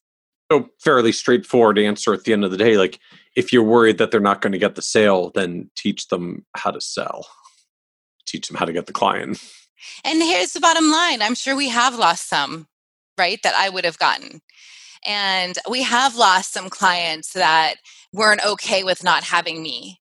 So 0.52 0.70
fairly 0.80 1.12
straightforward 1.12 1.78
answer 1.78 2.14
at 2.14 2.24
the 2.24 2.34
end 2.34 2.46
of 2.46 2.52
the 2.52 2.58
day 2.58 2.78
like 2.78 3.00
if 3.36 3.54
you're 3.54 3.64
worried 3.64 4.00
that 4.00 4.10
they're 4.10 4.20
not 4.20 4.42
going 4.42 4.54
to 4.54 4.60
get 4.60 4.76
the 4.76 4.82
sale 4.82 5.32
then 5.36 5.70
teach 5.76 6.08
them 6.08 6.46
how 6.56 6.72
to 6.72 6.82
sell. 6.82 7.28
Teach 8.26 8.48
them 8.48 8.58
how 8.58 8.66
to 8.66 8.74
get 8.74 8.88
the 8.88 8.94
client 8.94 9.40
and 10.04 10.22
here's 10.22 10.54
the 10.54 10.60
bottom 10.60 10.92
line 10.92 11.22
I'm 11.22 11.36
sure 11.36 11.56
we 11.56 11.70
have 11.70 11.96
lost 11.96 12.28
some, 12.28 12.68
right, 13.18 13.40
that 13.44 13.56
I 13.56 13.70
would 13.70 13.86
have 13.86 14.00
gotten. 14.00 14.42
And 15.06 15.58
we 15.70 15.84
have 15.84 16.16
lost 16.16 16.54
some 16.54 16.70
clients 16.70 17.34
that 17.34 17.76
weren't 18.14 18.46
okay 18.46 18.84
with 18.84 19.04
not 19.04 19.24
having 19.24 19.62
me. 19.62 20.00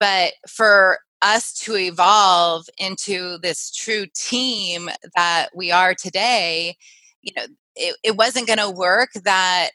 But 0.00 0.32
for 0.48 0.98
us 1.22 1.52
to 1.52 1.76
evolve 1.76 2.66
into 2.78 3.38
this 3.38 3.70
true 3.70 4.06
team 4.14 4.90
that 5.14 5.48
we 5.54 5.70
are 5.70 5.94
today, 5.94 6.76
you 7.22 7.32
know, 7.36 7.44
it, 7.76 7.96
it 8.02 8.16
wasn't 8.16 8.46
going 8.48 8.58
to 8.58 8.70
work 8.70 9.10
that 9.24 9.70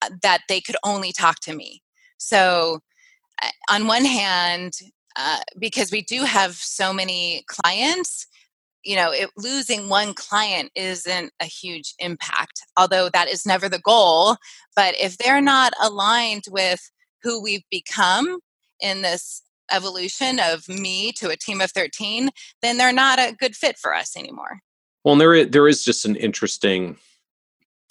uh, 0.00 0.10
that 0.22 0.42
they 0.48 0.60
could 0.60 0.76
only 0.84 1.12
talk 1.12 1.40
to 1.40 1.54
me. 1.54 1.82
So, 2.18 2.80
uh, 3.42 3.48
on 3.68 3.86
one 3.86 4.04
hand, 4.04 4.74
uh, 5.16 5.40
because 5.58 5.90
we 5.90 6.02
do 6.02 6.22
have 6.22 6.54
so 6.54 6.92
many 6.92 7.44
clients, 7.48 8.26
you 8.84 8.96
know 8.96 9.10
it, 9.10 9.30
losing 9.36 9.88
one 9.88 10.14
client 10.14 10.70
isn't 10.74 11.32
a 11.40 11.46
huge 11.46 11.94
impact 11.98 12.62
although 12.76 13.08
that 13.12 13.28
is 13.28 13.46
never 13.46 13.68
the 13.68 13.80
goal 13.80 14.36
but 14.76 14.94
if 15.00 15.18
they're 15.18 15.40
not 15.40 15.72
aligned 15.82 16.44
with 16.50 16.80
who 17.22 17.42
we've 17.42 17.64
become 17.70 18.38
in 18.80 19.02
this 19.02 19.42
evolution 19.72 20.38
of 20.38 20.68
me 20.68 21.10
to 21.12 21.30
a 21.30 21.36
team 21.36 21.60
of 21.60 21.70
13 21.70 22.30
then 22.62 22.76
they're 22.76 22.92
not 22.92 23.18
a 23.18 23.34
good 23.38 23.56
fit 23.56 23.78
for 23.78 23.94
us 23.94 24.16
anymore. 24.16 24.60
Well 25.04 25.16
there 25.16 25.34
is, 25.34 25.50
there 25.50 25.68
is 25.68 25.84
just 25.84 26.04
an 26.04 26.16
interesting 26.16 26.96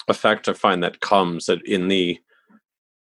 effect 0.09 0.49
i 0.49 0.53
find 0.53 0.83
that 0.83 0.99
comes 0.99 1.45
that 1.45 1.65
in 1.65 1.87
the 1.87 2.19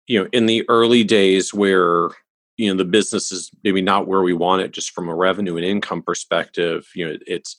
you 0.06 0.22
know 0.22 0.28
in 0.32 0.46
the 0.46 0.64
early 0.68 1.02
days 1.02 1.54
where 1.54 2.10
you 2.56 2.70
know 2.70 2.76
the 2.76 2.84
business 2.84 3.32
is 3.32 3.50
maybe 3.64 3.80
not 3.80 4.06
where 4.06 4.22
we 4.22 4.34
want 4.34 4.62
it 4.62 4.72
just 4.72 4.90
from 4.90 5.08
a 5.08 5.14
revenue 5.14 5.56
and 5.56 5.64
income 5.64 6.02
perspective 6.02 6.86
you 6.94 7.06
know 7.06 7.16
it's 7.26 7.56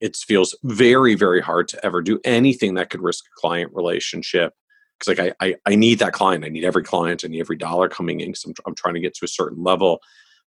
it 0.00 0.16
feels 0.16 0.56
very 0.62 1.14
very 1.14 1.40
hard 1.40 1.68
to 1.68 1.84
ever 1.84 2.02
do 2.02 2.20
anything 2.24 2.74
that 2.74 2.90
could 2.90 3.02
risk 3.02 3.24
a 3.24 3.40
client 3.40 3.72
relationship 3.74 4.52
because 4.98 5.18
like 5.18 5.34
I, 5.40 5.46
I, 5.46 5.56
I 5.66 5.74
need 5.74 5.98
that 5.98 6.12
client. 6.12 6.44
I 6.44 6.48
need 6.48 6.64
every 6.64 6.82
client. 6.82 7.22
I 7.24 7.28
need 7.28 7.40
every 7.40 7.56
dollar 7.56 7.88
coming 7.88 8.20
in 8.20 8.28
because 8.28 8.44
I'm, 8.44 8.54
I'm 8.66 8.74
trying 8.74 8.94
to 8.94 9.00
get 9.00 9.14
to 9.14 9.24
a 9.24 9.28
certain 9.28 9.62
level. 9.62 10.00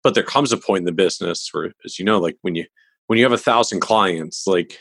But 0.02 0.14
there 0.14 0.22
comes 0.22 0.52
a 0.52 0.56
point 0.56 0.82
in 0.82 0.84
the 0.84 0.92
business 0.92 1.48
where 1.52 1.72
as 1.84 1.98
you 1.98 2.04
know 2.04 2.18
like 2.18 2.36
when 2.42 2.54
you 2.54 2.66
when 3.06 3.18
you 3.18 3.24
have 3.24 3.32
a 3.32 3.38
thousand 3.38 3.80
clients 3.80 4.46
like 4.46 4.78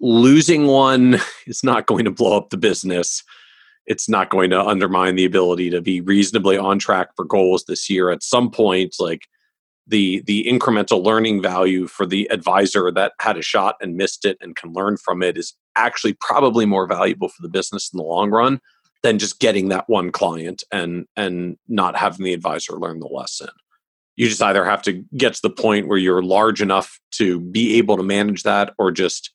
losing 0.00 0.66
one 0.66 1.18
is 1.46 1.64
not 1.64 1.86
going 1.86 2.04
to 2.04 2.10
blow 2.10 2.36
up 2.36 2.50
the 2.50 2.56
business. 2.56 3.22
It's 3.86 4.08
not 4.08 4.30
going 4.30 4.50
to 4.50 4.64
undermine 4.64 5.14
the 5.14 5.24
ability 5.24 5.70
to 5.70 5.80
be 5.80 6.00
reasonably 6.00 6.58
on 6.58 6.78
track 6.78 7.08
for 7.14 7.24
goals 7.24 7.64
this 7.64 7.88
year 7.88 8.10
at 8.10 8.22
some 8.22 8.50
point. 8.50 8.96
Like 8.98 9.22
the 9.86 10.22
the 10.26 10.44
incremental 10.50 11.02
learning 11.02 11.40
value 11.40 11.86
for 11.86 12.06
the 12.06 12.28
advisor 12.30 12.90
that 12.90 13.12
had 13.20 13.36
a 13.36 13.42
shot 13.42 13.76
and 13.80 13.96
missed 13.96 14.24
it 14.24 14.36
and 14.40 14.56
can 14.56 14.72
learn 14.72 14.96
from 14.96 15.22
it 15.22 15.36
is 15.36 15.54
actually 15.76 16.14
probably 16.14 16.66
more 16.66 16.86
valuable 16.86 17.28
for 17.28 17.42
the 17.42 17.48
business 17.48 17.90
in 17.92 17.98
the 17.98 18.02
long 18.02 18.30
run 18.30 18.60
than 19.02 19.18
just 19.18 19.38
getting 19.38 19.68
that 19.68 19.88
one 19.88 20.10
client 20.10 20.64
and 20.72 21.06
and 21.16 21.56
not 21.68 21.96
having 21.96 22.24
the 22.24 22.32
advisor 22.32 22.74
learn 22.74 23.00
the 23.00 23.06
lesson. 23.06 23.48
You 24.16 24.28
just 24.28 24.42
either 24.42 24.64
have 24.64 24.82
to 24.82 25.04
get 25.16 25.34
to 25.34 25.42
the 25.42 25.50
point 25.50 25.88
where 25.88 25.98
you're 25.98 26.22
large 26.22 26.62
enough 26.62 26.98
to 27.12 27.38
be 27.38 27.76
able 27.76 27.98
to 27.98 28.02
manage 28.02 28.42
that 28.44 28.72
or 28.78 28.90
just 28.90 29.30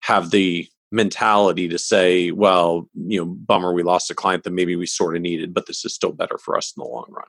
have 0.00 0.30
the 0.30 0.66
mentality 0.90 1.68
to 1.68 1.78
say 1.78 2.30
well 2.30 2.88
you 2.94 3.20
know 3.20 3.26
bummer 3.26 3.74
we 3.74 3.82
lost 3.82 4.10
a 4.10 4.14
client 4.14 4.42
that 4.42 4.52
maybe 4.52 4.74
we 4.74 4.86
sort 4.86 5.14
of 5.14 5.20
needed 5.20 5.52
but 5.52 5.66
this 5.66 5.84
is 5.84 5.92
still 5.92 6.12
better 6.12 6.38
for 6.38 6.56
us 6.56 6.72
in 6.74 6.82
the 6.82 6.88
long 6.88 7.04
run 7.10 7.26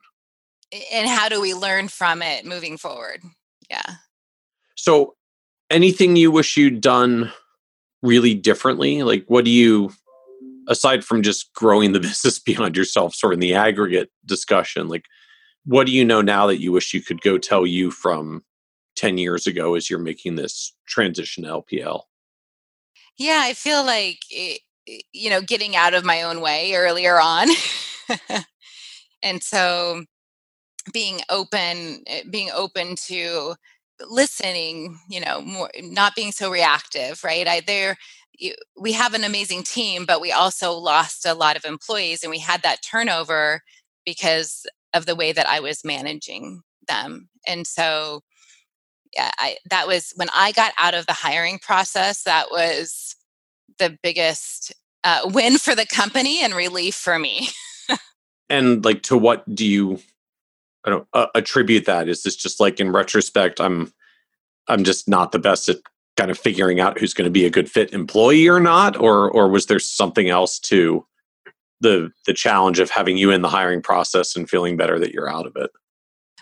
and 0.92 1.08
how 1.08 1.30
do 1.30 1.42
we 1.42 1.54
learn 1.54 1.88
from 1.88 2.22
it 2.22 2.46
moving 2.46 2.78
forward? 2.78 3.22
Yeah. 3.70 3.96
So 4.76 5.16
anything 5.70 6.16
you 6.16 6.32
wish 6.32 6.58
you'd 6.58 6.82
done 6.82 7.32
really 8.02 8.34
differently? 8.34 9.04
Like 9.04 9.26
what 9.28 9.46
do 9.46 9.52
you 9.52 9.92
aside 10.68 11.04
from 11.04 11.24
just 11.24 11.54
growing 11.54 11.92
the 11.92 12.00
business 12.00 12.40
beyond 12.40 12.78
yourself 12.78 13.14
sort 13.16 13.34
of 13.34 13.38
in 13.38 13.42
the 13.42 13.56
aggregate 13.56 14.12
discussion 14.26 14.88
like 14.88 15.06
what 15.66 15.88
do 15.88 15.92
you 15.92 16.06
know 16.06 16.22
now 16.22 16.46
that 16.46 16.62
you 16.62 16.72
wish 16.72 16.94
you 16.94 17.02
could 17.02 17.20
go 17.22 17.40
tell 17.40 17.66
you 17.66 17.90
from 17.90 18.44
10 18.96 19.18
years 19.18 19.48
ago 19.48 19.74
as 19.74 19.90
you're 19.90 19.98
making 19.98 20.36
this 20.36 20.76
transition 20.88 21.44
to 21.44 21.50
lpl 21.50 22.04
yeah 23.18 23.42
i 23.44 23.54
feel 23.54 23.84
like 23.84 24.20
it, 24.30 24.62
you 25.12 25.32
know 25.32 25.42
getting 25.42 25.76
out 25.76 25.96
of 25.96 26.06
my 26.06 26.22
own 26.22 26.40
way 26.40 26.74
earlier 26.76 27.20
on. 27.20 27.48
And 29.22 29.44
so 29.44 30.06
being 30.94 31.22
open 31.30 32.04
eh, 32.08 32.24
being 32.30 32.50
open 32.54 32.96
to 32.96 33.56
listening 34.10 34.98
you 35.10 35.20
know 35.20 35.42
more 35.42 35.70
not 35.82 36.16
being 36.16 36.32
so 36.32 36.50
reactive 36.50 37.24
right? 37.24 37.48
I 37.48 37.62
there 37.62 37.98
we 38.78 38.94
have 38.94 39.14
an 39.14 39.24
amazing 39.24 39.64
team 39.64 40.06
but 40.06 40.22
we 40.22 40.32
also 40.32 40.72
lost 40.72 41.26
a 41.26 41.34
lot 41.34 41.58
of 41.58 41.66
employees 41.66 42.24
and 42.24 42.32
we 42.32 42.40
had 42.40 42.62
that 42.62 42.82
turnover 42.82 43.62
because 44.06 44.66
of 44.94 45.06
the 45.06 45.16
way 45.16 45.32
that 45.32 45.48
i 45.48 45.60
was 45.60 45.84
managing 45.84 46.62
them. 46.88 47.30
And 47.46 47.68
so 47.68 48.22
yeah 49.16 49.32
I, 49.38 49.58
that 49.70 49.88
was 49.88 50.14
when 50.16 50.30
i 50.34 50.52
got 50.54 50.74
out 50.80 50.94
of 50.94 51.06
the 51.06 51.14
hiring 51.14 51.60
process 51.60 52.24
that 52.24 52.48
was 52.52 53.16
the 53.78 53.98
biggest 54.02 54.74
uh, 55.04 55.22
win 55.26 55.58
for 55.58 55.76
the 55.76 55.86
company 55.86 56.44
and 56.44 56.54
relief 56.54 56.96
for 56.96 57.18
me. 57.18 57.50
And 58.52 58.84
like 58.84 59.04
to 59.04 59.18
what 59.18 59.44
do 59.54 59.64
you 59.64 60.00
I 60.86 60.90
don't 60.90 61.08
uh, 61.14 61.28
attribute 61.36 61.86
that? 61.86 62.08
Is 62.08 62.24
this 62.24 62.36
just 62.36 62.60
like 62.60 62.80
in 62.80 62.92
retrospect, 62.92 63.60
I'm 63.60 63.94
I'm 64.68 64.84
just 64.84 65.08
not 65.08 65.32
the 65.32 65.40
best 65.40 65.70
at 65.70 65.78
kind 66.16 66.32
of 66.32 66.38
figuring 66.38 66.80
out 66.80 67.00
who's 67.00 67.14
going 67.14 67.26
to 67.26 67.32
be 67.32 67.46
a 67.46 67.50
good 67.50 67.70
fit 67.70 67.94
employee 67.94 68.48
or 68.48 68.60
not, 68.60 68.98
or 68.98 69.30
or 69.32 69.50
was 69.50 69.66
there 69.66 69.80
something 69.80 70.30
else 70.30 70.60
to 70.60 71.06
the 71.82 72.12
the 72.26 72.34
challenge 72.34 72.80
of 72.80 72.90
having 72.90 73.18
you 73.18 73.32
in 73.32 73.42
the 73.42 73.50
hiring 73.50 73.82
process 73.82 74.36
and 74.36 74.50
feeling 74.50 74.78
better 74.78 75.00
that 75.00 75.14
you're 75.14 75.30
out 75.30 75.46
of 75.46 75.56
it? 75.56 75.72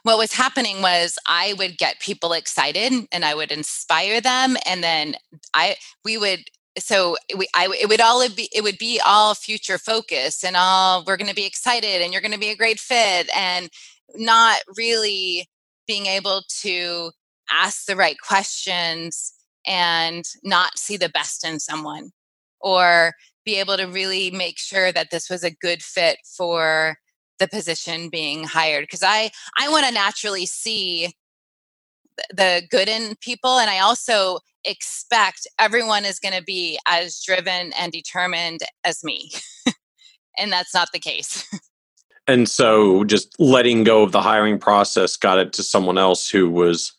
What 0.04 0.18
was 0.18 0.34
happening 0.34 0.82
was 0.82 1.18
I 1.28 1.54
would 1.58 1.78
get 1.78 2.00
people 2.00 2.34
excited 2.34 2.94
and 3.12 3.26
I 3.26 3.34
would 3.34 3.52
inspire 3.52 4.22
them, 4.22 4.56
and 4.66 4.84
then 4.84 5.16
I 5.54 5.78
we 6.06 6.18
would 6.18 6.42
so 6.80 7.18
we, 7.36 7.48
I, 7.56 7.68
it 7.80 7.90
would 7.90 8.02
all 8.02 8.28
be 8.30 8.50
it 8.54 8.64
would 8.64 8.78
be 8.78 9.02
all 9.06 9.34
future 9.34 9.78
focus 9.78 10.44
and 10.44 10.56
all 10.56 11.04
we're 11.06 11.18
going 11.18 11.30
to 11.30 11.36
be 11.36 11.46
excited 11.46 12.02
and 12.02 12.14
you're 12.14 12.22
going 12.22 12.34
to 12.34 12.40
be 12.40 12.50
a 12.50 12.56
great 12.56 12.80
fit 12.80 13.30
and 13.36 13.70
not 14.16 14.58
really 14.76 15.48
being 15.88 16.06
able 16.06 16.44
to 16.62 17.12
ask 17.50 17.86
the 17.86 17.96
right 17.96 18.18
questions 18.26 19.34
and 19.66 20.26
not 20.44 20.78
see 20.78 20.98
the 20.98 21.10
best 21.10 21.46
in 21.46 21.60
someone 21.60 22.12
or 22.60 23.14
be 23.46 23.56
able 23.56 23.78
to 23.78 23.86
really 23.86 24.32
make 24.32 24.60
sure 24.60 24.92
that 24.92 25.12
this 25.12 25.30
was 25.30 25.44
a 25.44 25.52
good 25.52 25.82
fit 25.82 26.18
for 26.26 26.98
the 27.40 27.48
position 27.48 28.10
being 28.10 28.44
hired. 28.44 28.84
Because 28.84 29.04
i 29.04 29.30
i 29.60 29.70
want 29.70 29.86
to 29.86 29.94
naturally 29.94 30.46
see 30.46 31.14
the 32.32 32.64
good 32.70 32.90
in 32.90 33.16
people 33.22 33.60
and 33.60 33.70
i 33.70 33.80
also 33.80 34.40
expect 34.66 35.48
everyone 35.60 36.04
is 36.04 36.20
going 36.20 36.34
to 36.34 36.44
be 36.44 36.80
as 36.88 37.22
driven 37.22 37.72
and 37.80 37.92
determined 37.92 38.62
as 38.84 39.04
me 39.04 39.32
and 40.38 40.52
that's 40.52 40.74
not 40.74 40.90
the 40.94 41.00
case 41.00 41.48
and 42.28 42.50
so 42.50 43.04
just 43.04 43.40
letting 43.40 43.84
go 43.84 44.04
of 44.04 44.12
the 44.12 44.22
hiring 44.22 44.60
process 44.60 45.16
got 45.18 45.40
it 45.40 45.54
to 45.54 45.64
someone 45.64 45.98
else 45.98 46.30
who 46.30 46.50
was 46.50 46.94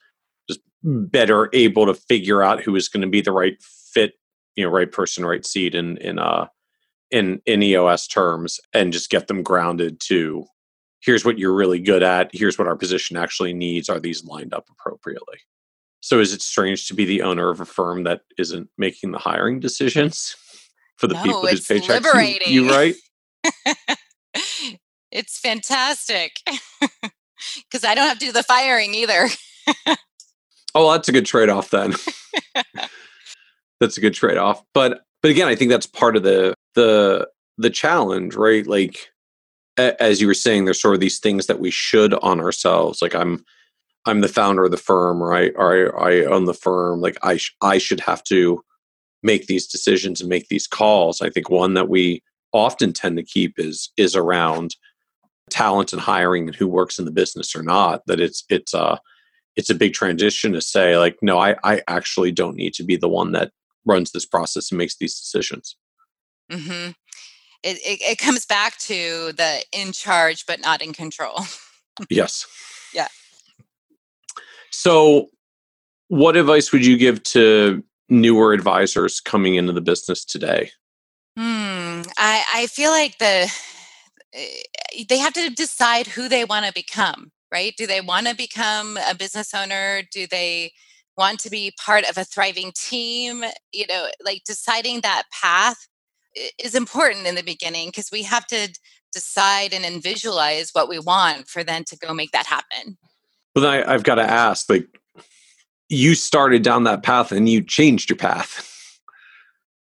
just 0.49 0.61
better 0.83 1.51
able 1.53 1.87
to 1.87 1.95
figure 1.95 2.43
out 2.43 2.63
who 2.63 2.73
was 2.73 2.89
going 2.89 3.03
to 3.03 3.09
be 3.09 3.21
the 3.21 3.33
right 3.33 3.63
fit 3.63 4.15
you 4.57 4.65
know 4.65 4.71
right 4.71 4.93
person 4.93 5.25
right 5.25 5.47
seat 5.47 5.75
in 5.75 5.97
in 5.99 6.19
uh 6.19 6.47
in 7.11 7.41
in 7.47 7.63
eos 7.63 8.07
terms 8.07 8.61
and 8.73 8.93
just 8.93 9.11
get 9.11 9.29
them 9.29 9.43
grounded 9.43 10.01
to 10.01 10.47
here's 11.01 11.25
what 11.25 11.39
you're 11.39 11.55
really 11.55 11.79
good 11.79 12.03
at. 12.03 12.31
Here's 12.33 12.59
what 12.59 12.69
our 12.69 12.77
position 12.77 13.17
actually 13.17 13.53
needs. 13.53 13.89
Are 13.89 14.01
these 14.01 14.25
lined 14.25 14.53
up 14.53 14.69
appropriately? 14.71 15.39
So 16.01 16.21
is 16.21 16.33
it 16.33 16.43
strange 16.43 16.87
to 16.89 16.95
be 16.95 17.05
the 17.05 17.23
owner 17.23 17.51
of 17.51 17.61
a 17.61 17.65
firm 17.65 18.05
that 18.05 18.23
isn't 18.39 18.69
making 18.79 19.13
the 19.13 19.19
hiring 19.19 19.61
decisions 19.61 20.37
for 20.97 21.07
the 21.07 21.15
no, 21.15 21.23
people 21.23 21.47
whose 21.47 21.67
paychecks 21.67 21.89
liberating. 21.89 22.53
you, 22.53 22.65
you 22.65 22.71
write 22.71 22.95
it's 25.11 25.39
fantastic 25.39 26.37
because 26.91 27.85
I 27.85 27.95
don't 27.95 28.09
have 28.09 28.19
to 28.19 28.27
do 28.27 28.33
the 28.33 28.43
firing 28.43 28.95
either. 28.95 29.29
oh, 30.75 30.93
that's 30.93 31.09
a 31.09 31.13
good 31.13 31.27
trade 31.27 31.49
off 31.49 31.71
then. 31.71 31.95
that's 33.81 33.97
a 33.97 34.01
good 34.01 34.15
trade-off. 34.15 34.63
But 34.75 35.03
but 35.23 35.31
again, 35.31 35.49
I 35.49 35.55
think 35.55 35.71
that's 35.71 35.87
part 35.87 36.17
of 36.17 36.23
the 36.23 36.55
the 36.75 37.29
the 37.57 37.71
challenge, 37.71 38.37
right? 38.37 38.67
Like 38.67 39.09
as 39.77 40.21
you 40.21 40.27
were 40.27 40.35
saying, 40.35 40.65
there's 40.65 40.81
sort 40.81 40.95
of 40.95 41.01
these 41.01 41.19
things 41.19 41.47
that 41.47 41.61
we 41.61 41.71
should 41.71 42.15
on 42.15 42.41
ourselves. 42.41 43.01
Like 43.01 43.15
I'm 43.15 43.45
I'm 44.07 44.21
the 44.21 44.29
founder 44.29 44.65
of 44.65 44.71
the 44.71 44.77
firm, 44.77 45.23
right? 45.23 45.53
Or 45.57 46.01
I, 46.01 46.11
I 46.11 46.25
own 46.25 46.47
the 46.47 46.55
firm. 46.55 47.01
Like 47.01 47.19
I 47.23 47.37
sh- 47.37 47.55
I 47.63 47.79
should 47.79 48.01
have 48.01 48.23
to 48.25 48.63
make 49.23 49.47
these 49.47 49.67
decisions 49.67 50.21
and 50.21 50.29
make 50.29 50.49
these 50.49 50.67
calls. 50.67 51.21
I 51.21 51.31
think 51.31 51.51
one 51.51 51.75
that 51.75 51.89
we 51.89 52.23
often 52.53 52.93
tend 52.93 53.17
to 53.17 53.23
keep 53.23 53.59
is 53.59 53.91
is 53.97 54.17
around 54.17 54.77
talent 55.49 55.93
and 55.93 56.01
hiring 56.01 56.47
and 56.47 56.55
who 56.55 56.69
works 56.69 56.99
in 56.99 57.05
the 57.05 57.11
business 57.11 57.55
or 57.57 57.63
not. 57.63 58.03
That 58.07 58.21
it's 58.21 58.45
it's 58.49 58.75
a 58.75 59.01
it's 59.57 59.71
a 59.71 59.75
big 59.75 59.93
transition 59.93 60.53
to 60.53 60.61
say 60.61 60.99
like 60.99 61.19
no, 61.23 61.39
I 61.39 61.57
I 61.65 61.83
actually 61.89 62.33
don't 62.33 62.57
need 62.57 62.75
to 62.75 62.85
be 62.85 62.97
the 62.97 63.09
one 63.09 63.33
that 63.33 63.53
runs 63.85 64.13
this 64.13 64.27
process 64.27 64.71
and 64.71 64.79
makes 64.79 64.97
these 64.97 65.19
decisions. 65.19 65.77
Mm-hmm. 66.51 66.91
It, 67.65 67.77
it, 67.79 68.01
it 68.03 68.19
comes 68.19 68.47
back 68.47 68.79
to 68.79 69.33
the 69.33 69.63
in 69.73 69.93
charge 69.93 70.47
but 70.47 70.61
not 70.61 70.83
in 70.83 70.93
control. 70.93 71.41
yes. 72.11 72.47
Yeah. 72.95 73.09
So, 74.71 75.29
what 76.09 76.37
advice 76.37 76.73
would 76.73 76.87
you 76.87 76.97
give 76.97 77.23
to 77.25 77.83
newer 78.09 78.53
advisors 78.53 79.21
coming 79.21 79.57
into 79.57 79.73
the 79.73 79.81
business 79.81 80.25
today? 80.25 80.71
Hmm. 81.37 82.03
I, 82.17 82.45
I 82.55 82.67
feel 82.69 82.91
like 82.91 83.19
the 83.19 83.53
they 84.33 85.19
have 85.19 85.33
to 85.35 85.51
decide 85.51 86.07
who 86.07 86.29
they 86.29 86.45
want 86.45 86.67
to 86.67 86.73
become, 86.73 87.33
right? 87.53 87.75
Do 87.77 87.87
they 87.87 88.01
want 88.01 88.27
to 88.27 88.35
become 88.35 88.99
a 89.09 89.15
business 89.15 89.55
owner? 89.55 90.03
Do 90.13 90.27
they 90.27 90.73
want 91.17 91.41
to 91.41 91.51
be 91.51 91.73
part 91.85 92.09
of 92.09 92.17
a 92.19 92.25
thriving 92.25 92.73
team? 92.77 93.45
You 93.73 93.87
know, 93.89 94.09
like 94.25 94.43
deciding 94.45 95.01
that 95.01 95.25
path 95.33 95.77
is 96.63 96.75
important 96.75 97.27
in 97.27 97.35
the 97.35 97.43
beginning 97.43 97.89
because 97.89 98.11
we 98.13 98.23
have 98.23 98.47
to 98.49 98.69
decide 99.13 99.73
and, 99.73 99.85
and 99.85 100.03
visualize 100.03 100.71
what 100.73 100.89
we 100.89 100.99
want 100.99 101.49
for 101.49 101.65
then 101.65 101.85
to 101.85 101.97
go 101.97 102.13
make 102.13 102.33
that 102.33 102.47
happen. 102.47 102.99
Well, 103.57 103.67
I, 103.67 103.83
I've 103.83 104.05
got 104.05 104.17
to 104.17 104.23
ask, 104.23 104.69
like, 104.69 104.87
you 105.89 106.15
started 106.15 106.63
down 106.63 106.85
that 106.85 107.03
path 107.03 107.33
and 107.33 107.49
you 107.49 107.63
changed 107.63 108.11
your 108.11 108.19
path. 108.19 109.01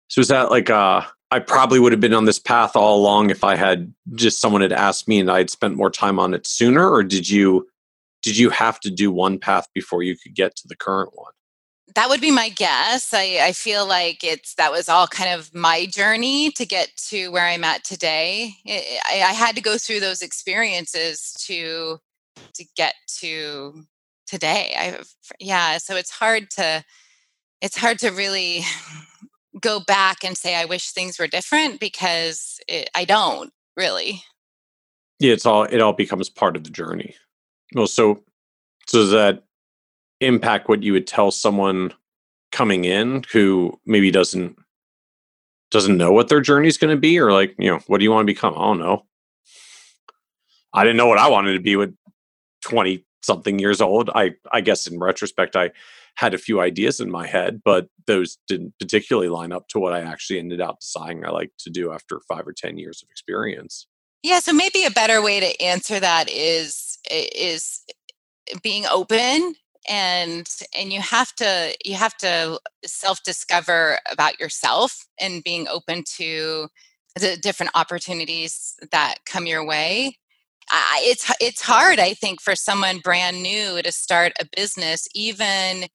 So 0.07 0.21
is 0.21 0.29
that 0.29 0.49
like 0.49 0.69
uh 0.69 1.01
I 1.31 1.39
probably 1.39 1.79
would 1.79 1.91
have 1.91 2.01
been 2.01 2.13
on 2.13 2.25
this 2.25 2.39
path 2.39 2.75
all 2.75 2.97
along 2.97 3.29
if 3.29 3.43
I 3.43 3.55
had 3.55 3.93
just 4.15 4.41
someone 4.41 4.61
had 4.61 4.71
asked 4.71 5.07
me 5.07 5.19
and 5.19 5.29
I 5.29 5.37
had 5.37 5.49
spent 5.49 5.75
more 5.75 5.91
time 5.91 6.19
on 6.19 6.33
it 6.33 6.47
sooner, 6.47 6.89
or 6.89 7.03
did 7.03 7.29
you 7.29 7.67
did 8.21 8.37
you 8.37 8.49
have 8.49 8.79
to 8.81 8.91
do 8.91 9.11
one 9.11 9.39
path 9.39 9.67
before 9.73 10.03
you 10.03 10.17
could 10.17 10.35
get 10.35 10.55
to 10.57 10.67
the 10.67 10.75
current 10.75 11.11
one? 11.13 11.31
That 11.95 12.09
would 12.09 12.21
be 12.21 12.31
my 12.31 12.49
guess. 12.49 13.13
I, 13.13 13.39
I 13.41 13.51
feel 13.53 13.87
like 13.87 14.23
it's 14.23 14.55
that 14.55 14.71
was 14.71 14.89
all 14.89 15.07
kind 15.07 15.39
of 15.39 15.53
my 15.53 15.85
journey 15.85 16.51
to 16.51 16.65
get 16.65 16.89
to 17.09 17.29
where 17.29 17.45
I'm 17.45 17.63
at 17.63 17.83
today. 17.83 18.55
I, 18.67 19.23
I 19.23 19.33
had 19.33 19.55
to 19.55 19.61
go 19.61 19.77
through 19.77 19.99
those 19.99 20.21
experiences 20.21 21.33
to 21.47 21.99
to 22.53 22.65
get 22.75 22.95
to 23.19 23.83
today. 24.25 24.73
I 24.77 24.99
yeah, 25.39 25.77
so 25.77 25.95
it's 25.95 26.11
hard 26.11 26.49
to 26.51 26.83
it's 27.61 27.77
hard 27.77 27.99
to 27.99 28.09
really 28.09 28.61
go 29.61 29.79
back 29.79 30.23
and 30.23 30.37
say 30.37 30.55
I 30.55 30.65
wish 30.65 30.91
things 30.91 31.19
were 31.19 31.27
different 31.27 31.79
because 31.79 32.59
it, 32.67 32.89
I 32.95 33.05
don't 33.05 33.51
really. 33.75 34.23
Yeah, 35.19 35.33
it's 35.33 35.45
all 35.45 35.63
it 35.63 35.81
all 35.81 35.93
becomes 35.93 36.29
part 36.29 36.55
of 36.55 36.63
the 36.63 36.69
journey. 36.69 37.15
Well, 37.73 37.87
so 37.87 38.23
so 38.87 38.99
does 38.99 39.11
that 39.11 39.43
impact 40.21 40.69
what 40.69 40.83
you 40.83 40.93
would 40.93 41.07
tell 41.07 41.31
someone 41.31 41.93
coming 42.51 42.85
in 42.85 43.23
who 43.31 43.79
maybe 43.85 44.11
doesn't 44.11 44.57
doesn't 45.71 45.97
know 45.97 46.11
what 46.11 46.29
their 46.29 46.41
journey 46.41 46.67
is 46.67 46.77
going 46.77 46.95
to 46.95 46.99
be 46.99 47.19
or 47.19 47.31
like 47.31 47.55
you 47.59 47.69
know 47.69 47.79
what 47.87 47.99
do 47.99 48.03
you 48.03 48.11
want 48.11 48.23
to 48.23 48.33
become 48.33 48.53
i 48.57 48.61
don't 48.61 48.79
know 48.79 49.05
i 50.73 50.83
didn't 50.83 50.97
know 50.97 51.05
what 51.05 51.19
i 51.19 51.29
wanted 51.29 51.53
to 51.53 51.59
be 51.59 51.75
with 51.75 51.95
20 52.63 53.05
something 53.21 53.59
years 53.59 53.81
old. 53.81 54.09
I 54.13 54.35
I 54.51 54.61
guess 54.61 54.87
in 54.87 54.99
retrospect 54.99 55.55
I 55.55 55.71
had 56.15 56.33
a 56.33 56.37
few 56.37 56.59
ideas 56.59 56.99
in 56.99 57.09
my 57.09 57.27
head, 57.27 57.61
but 57.63 57.87
those 58.07 58.37
didn't 58.47 58.73
particularly 58.79 59.29
line 59.29 59.51
up 59.51 59.67
to 59.69 59.79
what 59.79 59.93
I 59.93 60.01
actually 60.01 60.39
ended 60.39 60.61
up 60.61 60.79
deciding 60.79 61.25
I 61.25 61.29
like 61.29 61.51
to 61.59 61.69
do 61.69 61.91
after 61.91 62.19
5 62.27 62.47
or 62.47 62.53
10 62.53 62.77
years 62.77 63.01
of 63.03 63.09
experience. 63.09 63.87
Yeah, 64.23 64.39
so 64.39 64.51
maybe 64.51 64.85
a 64.85 64.91
better 64.91 65.21
way 65.21 65.39
to 65.39 65.61
answer 65.61 65.99
that 65.99 66.29
is 66.29 66.97
is 67.09 67.81
being 68.61 68.85
open 68.85 69.55
and 69.87 70.47
and 70.77 70.91
you 70.91 71.01
have 71.01 71.33
to 71.35 71.75
you 71.85 71.95
have 71.95 72.15
to 72.17 72.59
self 72.85 73.23
discover 73.23 73.99
about 74.11 74.39
yourself 74.39 75.07
and 75.19 75.43
being 75.43 75.67
open 75.67 76.03
to 76.17 76.67
the 77.15 77.37
different 77.37 77.71
opportunities 77.75 78.75
that 78.91 79.15
come 79.25 79.45
your 79.45 79.65
way 79.65 80.17
I, 80.71 81.01
it's 81.03 81.31
it's 81.39 81.61
hard 81.61 81.99
i 81.99 82.13
think 82.13 82.41
for 82.41 82.55
someone 82.55 82.99
brand 82.99 83.41
new 83.41 83.81
to 83.81 83.91
start 83.91 84.33
a 84.39 84.45
business 84.55 85.07
even 85.15 85.85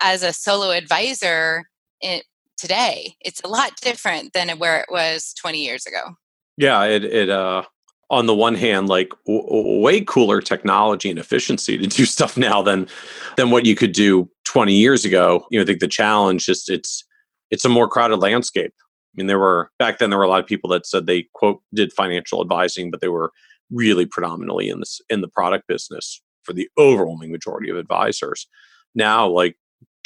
as 0.00 0.22
a 0.22 0.32
solo 0.32 0.70
advisor 0.70 1.68
in, 2.00 2.20
today 2.56 3.14
it's 3.20 3.40
a 3.42 3.48
lot 3.48 3.76
different 3.80 4.32
than 4.32 4.50
where 4.58 4.80
it 4.80 4.86
was 4.90 5.32
20 5.34 5.64
years 5.64 5.86
ago. 5.86 6.14
Yeah 6.56 6.84
it 6.84 7.04
it 7.04 7.30
uh 7.30 7.62
on 8.10 8.26
the 8.26 8.34
one 8.34 8.54
hand 8.54 8.88
like 8.88 9.10
w- 9.26 9.80
way 9.80 10.00
cooler 10.00 10.40
technology 10.40 11.10
and 11.10 11.18
efficiency 11.18 11.76
to 11.78 11.86
do 11.86 12.04
stuff 12.16 12.36
now 12.36 12.62
than 12.62 12.88
than 13.36 13.50
what 13.50 13.66
you 13.66 13.74
could 13.74 13.92
do 13.92 14.28
20 14.44 14.74
years 14.74 15.04
ago. 15.04 15.46
You 15.50 15.58
know 15.58 15.62
i 15.62 15.66
think 15.66 15.80
the 15.80 15.88
challenge 15.88 16.46
just 16.46 16.68
it's 16.68 17.04
it's 17.50 17.64
a 17.64 17.68
more 17.68 17.88
crowded 17.88 18.16
landscape. 18.16 18.74
I 18.78 19.14
mean 19.14 19.26
there 19.26 19.38
were 19.38 19.70
back 19.78 19.98
then 19.98 20.10
there 20.10 20.18
were 20.18 20.24
a 20.24 20.28
lot 20.28 20.40
of 20.40 20.46
people 20.46 20.70
that 20.70 20.86
said 20.86 21.06
they 21.06 21.26
quote 21.34 21.60
did 21.74 21.92
financial 21.92 22.42
advising 22.42 22.90
but 22.90 23.00
they 23.00 23.08
were 23.08 23.32
really 23.70 24.06
predominantly 24.06 24.68
in 24.68 24.80
this 24.80 25.00
in 25.10 25.20
the 25.20 25.28
product 25.28 25.66
business 25.68 26.20
for 26.42 26.52
the 26.54 26.68
overwhelming 26.78 27.30
majority 27.30 27.68
of 27.68 27.76
advisors. 27.76 28.46
Now, 28.94 29.28
like 29.28 29.56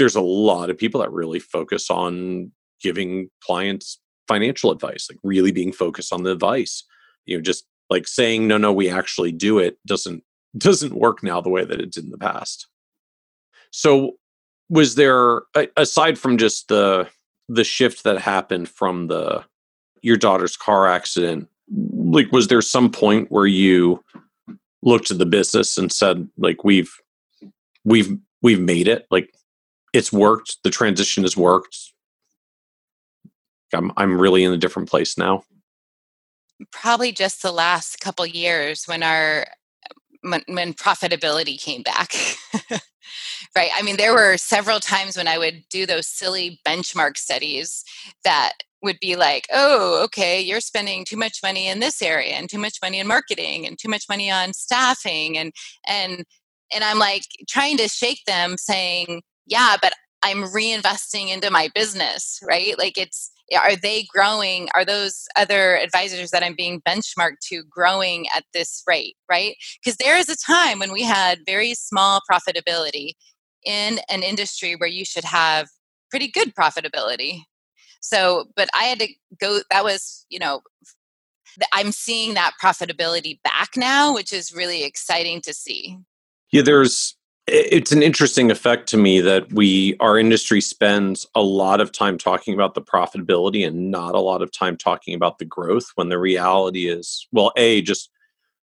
there's 0.02 0.16
a 0.16 0.20
lot 0.20 0.68
of 0.68 0.76
people 0.76 1.00
that 1.00 1.12
really 1.12 1.38
focus 1.38 1.88
on 1.88 2.50
giving 2.82 3.30
clients 3.40 4.00
financial 4.26 4.72
advice, 4.72 5.06
like 5.08 5.20
really 5.22 5.52
being 5.52 5.72
focused 5.72 6.12
on 6.12 6.24
the 6.24 6.32
advice. 6.32 6.82
You 7.24 7.36
know, 7.36 7.40
just 7.40 7.66
like 7.88 8.08
saying 8.08 8.48
no, 8.48 8.58
no, 8.58 8.72
we 8.72 8.90
actually 8.90 9.30
do 9.30 9.60
it 9.60 9.78
doesn't 9.86 10.24
doesn't 10.58 10.94
work 10.94 11.22
now 11.22 11.40
the 11.40 11.50
way 11.50 11.64
that 11.64 11.80
it 11.80 11.92
did 11.92 12.02
in 12.02 12.10
the 12.10 12.18
past. 12.18 12.66
So, 13.70 14.16
was 14.68 14.96
there 14.96 15.42
aside 15.76 16.18
from 16.18 16.36
just 16.36 16.66
the 16.66 17.08
the 17.48 17.62
shift 17.62 18.02
that 18.02 18.18
happened 18.18 18.68
from 18.68 19.06
the 19.06 19.44
your 20.02 20.16
daughter's 20.16 20.56
car 20.56 20.88
accident 20.88 21.48
like 21.70 22.32
was 22.32 22.48
there 22.48 22.60
some 22.60 22.90
point 22.90 23.30
where 23.30 23.46
you 23.46 24.02
looked 24.82 25.12
at 25.12 25.18
the 25.18 25.26
business 25.26 25.78
and 25.78 25.92
said 25.92 26.28
like 26.36 26.64
we've 26.64 26.92
we've 27.84 28.18
we've 28.42 28.60
made 28.60 28.88
it 28.88 29.06
like 29.12 29.32
it's 29.92 30.12
worked 30.12 30.58
the 30.64 30.70
transition 30.70 31.22
has 31.24 31.36
worked. 31.36 31.92
I'm 33.74 33.92
i'm 33.96 34.20
really 34.20 34.44
in 34.44 34.52
a 34.52 34.58
different 34.58 34.90
place 34.90 35.16
now. 35.16 35.44
Probably 36.70 37.12
just 37.12 37.42
the 37.42 37.52
last 37.52 38.00
couple 38.00 38.24
years 38.26 38.84
when 38.84 39.02
our 39.02 39.46
when, 40.22 40.42
when 40.46 40.74
profitability 40.74 41.60
came 41.60 41.82
back. 41.82 42.14
Right? 43.54 43.70
I 43.76 43.82
mean 43.82 43.98
there 43.98 44.14
were 44.14 44.38
several 44.38 44.80
times 44.80 45.18
when 45.18 45.28
i 45.28 45.36
would 45.36 45.64
do 45.68 45.84
those 45.84 46.06
silly 46.06 46.58
benchmark 46.66 47.18
studies 47.18 47.84
that 48.24 48.52
would 48.82 48.98
be 49.00 49.16
like, 49.16 49.46
oh, 49.52 50.02
okay, 50.04 50.40
you're 50.40 50.60
spending 50.60 51.04
too 51.04 51.16
much 51.16 51.38
money 51.42 51.68
in 51.68 51.80
this 51.80 52.02
area 52.02 52.34
and 52.34 52.50
too 52.50 52.58
much 52.58 52.78
money 52.82 52.98
in 52.98 53.06
marketing 53.06 53.66
and 53.66 53.78
too 53.78 53.88
much 53.88 54.06
money 54.08 54.30
on 54.30 54.52
staffing 54.52 55.38
and 55.38 55.52
and 55.86 56.24
and 56.74 56.82
I'm 56.82 56.98
like 56.98 57.24
trying 57.48 57.76
to 57.76 57.88
shake 57.88 58.24
them 58.26 58.56
saying, 58.56 59.22
yeah, 59.46 59.76
but 59.80 59.92
I'm 60.22 60.44
reinvesting 60.44 61.32
into 61.32 61.50
my 61.50 61.68
business, 61.74 62.38
right? 62.46 62.78
Like 62.78 62.96
it's 62.96 63.30
eh, 63.50 63.58
are 63.58 63.76
they 63.76 64.04
growing? 64.12 64.68
Are 64.74 64.84
those 64.84 65.24
other 65.36 65.76
advisors 65.76 66.30
that 66.30 66.44
I'm 66.44 66.54
being 66.54 66.80
benchmarked 66.82 67.40
to 67.48 67.64
growing 67.68 68.26
at 68.34 68.44
this 68.54 68.82
rate, 68.86 69.16
right? 69.30 69.56
Because 69.82 69.96
there 69.96 70.16
is 70.16 70.28
a 70.28 70.36
time 70.36 70.78
when 70.78 70.92
we 70.92 71.02
had 71.02 71.40
very 71.46 71.74
small 71.74 72.20
profitability 72.30 73.12
in 73.64 74.00
an 74.08 74.22
industry 74.22 74.74
where 74.74 74.88
you 74.88 75.04
should 75.04 75.24
have 75.24 75.68
pretty 76.10 76.28
good 76.28 76.54
profitability 76.54 77.40
so, 78.02 78.46
but 78.56 78.68
I 78.74 78.84
had 78.84 78.98
to 78.98 79.08
go, 79.40 79.60
that 79.70 79.84
was, 79.84 80.26
you 80.28 80.38
know, 80.38 80.60
I'm 81.72 81.92
seeing 81.92 82.34
that 82.34 82.52
profitability 82.62 83.40
back 83.44 83.70
now, 83.76 84.12
which 84.12 84.32
is 84.32 84.52
really 84.52 84.82
exciting 84.82 85.40
to 85.42 85.54
see. 85.54 85.98
Yeah, 86.50 86.62
there's, 86.62 87.16
it's 87.46 87.90
an 87.90 88.02
interesting 88.02 88.50
effect 88.50 88.88
to 88.90 88.96
me 88.96 89.20
that 89.20 89.52
we, 89.52 89.96
our 89.98 90.16
industry 90.16 90.60
spends 90.60 91.26
a 91.34 91.42
lot 91.42 91.80
of 91.80 91.90
time 91.90 92.16
talking 92.16 92.54
about 92.54 92.74
the 92.74 92.82
profitability 92.82 93.66
and 93.66 93.90
not 93.90 94.14
a 94.14 94.20
lot 94.20 94.42
of 94.42 94.52
time 94.52 94.76
talking 94.76 95.14
about 95.14 95.38
the 95.38 95.44
growth 95.44 95.90
when 95.96 96.08
the 96.08 96.18
reality 96.18 96.88
is, 96.88 97.26
well, 97.32 97.52
A, 97.56 97.82
just 97.82 98.10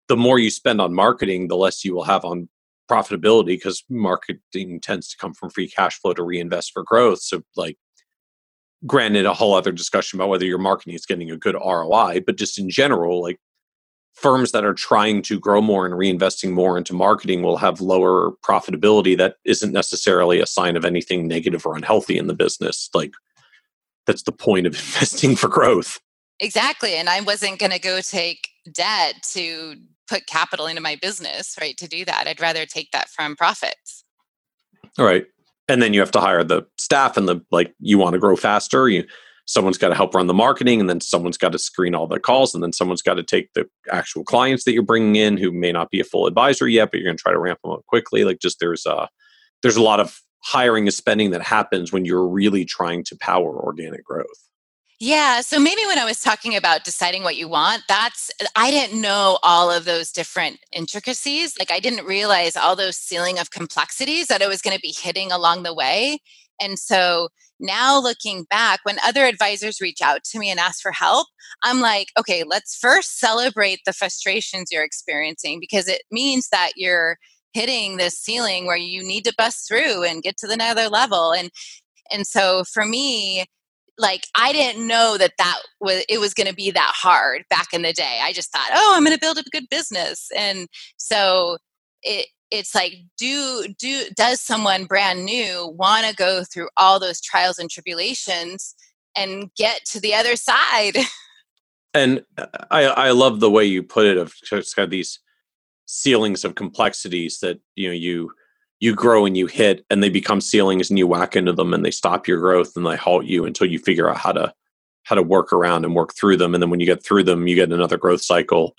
the 0.08 0.18
more 0.18 0.38
you 0.38 0.52
spend 0.52 0.80
on 0.80 0.94
marketing, 0.94 1.48
the 1.48 1.58
less 1.58 1.84
you 1.84 1.96
will 1.96 2.04
have 2.04 2.24
on 2.24 2.50
profitability 2.90 3.48
because 3.48 3.84
marketing 3.90 4.80
tends 4.80 5.10
to 5.10 5.18
come 5.18 5.34
from 5.34 5.50
free 5.50 5.68
cash 5.68 6.00
flow 6.00 6.14
to 6.14 6.24
reinvest 6.24 6.72
for 6.72 6.84
growth. 6.84 7.20
So, 7.22 7.42
like, 7.56 7.78
granted, 8.86 9.26
a 9.26 9.34
whole 9.34 9.56
other 9.56 9.72
discussion 9.72 10.20
about 10.20 10.30
whether 10.30 10.46
your 10.46 10.60
marketing 10.60 10.94
is 10.94 11.06
getting 11.06 11.32
a 11.32 11.38
good 11.38 11.56
ROI, 11.56 12.22
but 12.26 12.38
just 12.38 12.60
in 12.60 12.70
general, 12.70 13.22
like 13.22 13.40
firms 14.18 14.52
that 14.52 14.66
are 14.66 14.74
trying 14.74 15.22
to 15.22 15.40
grow 15.40 15.62
more 15.62 15.86
and 15.86 15.94
reinvesting 15.94 16.52
more 16.52 16.76
into 16.76 16.94
marketing 16.94 17.44
will 17.44 17.58
have 17.58 17.80
lower 17.82 18.32
profitability. 18.44 19.16
That 19.16 19.36
isn't 19.46 19.72
necessarily 19.72 20.40
a 20.40 20.48
sign 20.48 20.76
of 20.76 20.84
anything 20.84 21.28
negative 21.28 21.66
or 21.68 21.76
unhealthy 21.76 22.18
in 22.18 22.26
the 22.26 22.34
business. 22.34 22.90
Like, 22.96 23.12
that's 24.08 24.24
the 24.24 24.32
point 24.32 24.66
of 24.66 24.74
investing 24.96 25.36
for 25.36 25.48
growth. 25.48 26.00
Exactly. 26.40 26.96
And 26.96 27.10
I 27.10 27.22
wasn't 27.22 27.60
going 27.60 27.72
to 27.72 27.80
go 27.80 28.02
take 28.02 28.50
debt 28.72 29.16
to 29.34 29.76
put 30.10 30.26
capital 30.26 30.66
into 30.66 30.82
my 30.82 30.96
business, 31.00 31.56
right? 31.62 31.78
To 31.78 31.88
do 31.88 32.04
that, 32.06 32.26
I'd 32.28 32.42
rather 32.42 32.66
take 32.66 32.92
that 32.92 33.10
from 33.10 33.36
profits. 33.36 34.04
All 34.98 35.06
right. 35.06 35.26
And 35.68 35.82
then 35.82 35.94
you 35.94 36.00
have 36.00 36.12
to 36.12 36.20
hire 36.20 36.44
the 36.44 36.64
staff 36.78 37.18
and 37.18 37.28
the 37.28 37.42
like 37.52 37.74
you 37.80 38.00
want 38.00 38.14
to 38.14 38.20
grow 38.20 38.36
faster, 38.36 38.90
you 38.90 39.06
someone's 39.48 39.78
got 39.78 39.90
to 39.90 39.96
help 39.96 40.14
run 40.14 40.28
the 40.28 40.34
marketing 40.34 40.80
and 40.80 40.90
then 40.90 41.02
someone's 41.02 41.38
got 41.38 41.54
to 41.54 41.58
screen 41.60 41.96
all 41.96 42.06
the 42.06 42.20
calls 42.20 42.54
and 42.54 42.62
then 42.62 42.74
someone's 42.74 43.02
got 43.02 43.16
to 43.16 43.24
take 43.24 43.52
the 43.54 43.68
actual 43.92 44.24
clients 44.24 44.66
that 44.66 44.74
you're 44.74 44.84
bringing 44.84 45.16
in 45.16 45.38
who 45.38 45.52
may 45.52 45.72
not 45.72 45.90
be 45.90 46.00
a 46.00 46.04
full 46.04 46.28
advisor 46.28 46.68
yet 46.68 46.92
but 46.92 47.00
you're 47.00 47.08
going 47.08 47.18
to 47.18 47.22
try 47.22 47.32
to 47.32 47.40
ramp 47.40 47.60
them 47.64 47.72
up 47.72 47.86
quickly 47.88 48.24
like 48.24 48.40
just 48.40 48.60
there's 48.60 48.86
a 48.86 49.08
there's 49.64 49.78
a 49.78 49.82
lot 49.82 50.00
of 50.00 50.20
hiring 50.44 50.86
and 50.86 50.94
spending 50.94 51.32
that 51.32 51.42
happens 51.42 51.92
when 51.92 52.06
you're 52.06 52.28
really 52.28 52.64
trying 52.64 53.04
to 53.04 53.18
power 53.20 53.56
organic 53.64 54.04
growth 54.06 54.48
yeah. 55.00 55.42
So 55.42 55.60
maybe 55.60 55.86
when 55.86 56.00
I 56.00 56.06
was 56.06 56.22
talking 56.22 56.56
about 56.56 56.84
deciding 56.84 57.22
what 57.22 57.36
you 57.36 57.48
want, 57.48 57.84
that's, 57.88 58.32
I 58.56 58.72
didn't 58.72 59.00
know 59.00 59.38
all 59.44 59.70
of 59.70 59.86
those 59.86 60.12
different 60.12 60.58
intricacies. 60.72 61.56
Like 61.60 61.70
I 61.70 61.80
didn't 61.80 62.08
realize 62.08 62.56
all 62.56 62.76
those 62.76 62.98
ceiling 62.98 63.38
of 63.38 63.52
complexities 63.52 64.26
that 64.26 64.42
I 64.42 64.48
was 64.48 64.64
going 64.64 64.76
to 64.76 64.82
be 64.82 64.96
hitting 64.98 65.32
along 65.32 65.62
the 65.62 65.74
way. 65.74 66.20
And 66.60 66.80
so 66.80 67.30
now 67.60 68.00
looking 68.00 68.44
back, 68.50 68.80
when 68.84 68.98
other 69.06 69.26
advisors 69.26 69.82
reach 69.82 70.02
out 70.02 70.24
to 70.26 70.40
me 70.40 70.50
and 70.50 70.60
ask 70.60 70.82
for 70.82 70.92
help, 70.92 71.28
I'm 71.64 71.80
like, 71.80 72.10
okay, 72.20 72.44
let's 72.46 72.76
first 72.76 73.20
celebrate 73.20 73.80
the 73.86 73.94
frustrations 73.94 74.72
you're 74.72 74.84
experiencing 74.84 75.60
because 75.60 75.88
it 75.88 76.04
means 76.12 76.50
that 76.50 76.72
you're 76.76 77.18
hitting 77.54 77.98
this 77.98 78.18
ceiling 78.18 78.66
where 78.66 78.78
you 78.78 79.02
need 79.02 79.24
to 79.26 79.34
bust 79.38 79.68
through 79.68 80.04
and 80.04 80.22
get 80.22 80.38
to 80.38 80.48
the 80.48 80.54
another 80.54 80.90
level. 80.90 81.34
And 81.34 81.50
and 82.12 82.26
so 82.26 82.64
for 82.72 82.86
me, 82.86 83.46
like 83.98 84.28
I 84.36 84.54
didn't 84.54 84.88
know 84.88 85.18
that 85.18 85.34
that 85.38 85.58
was 85.80 86.04
it 86.08 86.20
was 86.20 86.34
going 86.34 86.48
to 86.48 86.54
be 86.54 86.72
that 86.72 86.94
hard 86.96 87.44
back 87.50 87.68
in 87.74 87.82
the 87.82 87.94
day. 87.94 88.20
I 88.22 88.34
just 88.34 88.52
thought, 88.52 88.70
oh, 88.74 88.94
I'm 88.96 89.04
going 89.04 89.16
to 89.16 89.20
build 89.20 89.38
a 89.38 89.44
good 89.52 89.68
business, 89.70 90.30
and 90.36 90.68
so 90.98 91.58
it 92.04 92.28
it's 92.52 92.74
like 92.74 92.96
do 93.18 93.66
do 93.78 94.06
does 94.16 94.42
someone 94.42 94.86
brand 94.86 95.26
new 95.26 95.68
want 95.78 96.06
to 96.06 96.16
go 96.16 96.44
through 96.44 96.70
all 96.78 97.00
those 97.00 97.22
trials 97.22 97.60
and 97.60 97.70
tribulations 97.70 98.76
and 99.16 99.52
get 99.56 99.86
to 99.86 100.00
the 100.00 100.14
other 100.14 100.36
side? 100.36 100.98
And 101.94 102.24
uh, 102.38 102.46
I 102.70 102.84
I 102.84 103.12
love 103.12 103.40
the 103.40 103.50
way 103.50 103.66
you 103.66 103.82
put 103.82 104.06
it. 104.06 104.18
Of 104.18 104.34
it's 104.52 104.74
got 104.74 104.92
these 104.92 105.20
ceilings 105.88 106.44
of 106.44 106.54
complexities 106.54 107.40
that 107.40 107.60
you 107.76 107.88
know 107.88 107.94
you 107.94 108.32
you 108.80 108.94
grow 108.94 109.26
and 109.26 109.36
you 109.36 109.48
hit 109.48 109.86
and 109.90 110.04
they 110.04 110.10
become 110.10 110.42
ceilings 110.42 110.90
and 110.90 111.00
you 111.00 111.08
whack 111.08 111.36
into 111.36 111.54
them 111.54 111.74
and 111.74 111.84
they 111.84 111.92
stop 111.92 112.28
your 112.28 112.40
growth 112.40 112.74
and 112.76 112.86
they 112.86 112.96
halt 112.96 113.26
you 113.26 113.46
until 113.46 113.68
you 113.68 113.80
figure 113.80 114.10
out 114.10 114.18
how 114.18 114.32
to 114.32 114.54
how 115.04 115.16
to 115.16 115.24
work 115.24 115.52
around 115.52 115.86
and 115.86 115.96
work 115.96 116.14
through 116.14 116.38
them 116.38 116.54
and 116.54 116.62
then 116.62 116.70
when 116.70 116.80
you 116.80 116.86
get 116.86 117.04
through 117.04 117.24
them 117.24 117.48
you 117.48 117.56
get 117.56 117.72
another 117.72 117.98
growth 117.98 118.22
cycle 118.22 118.76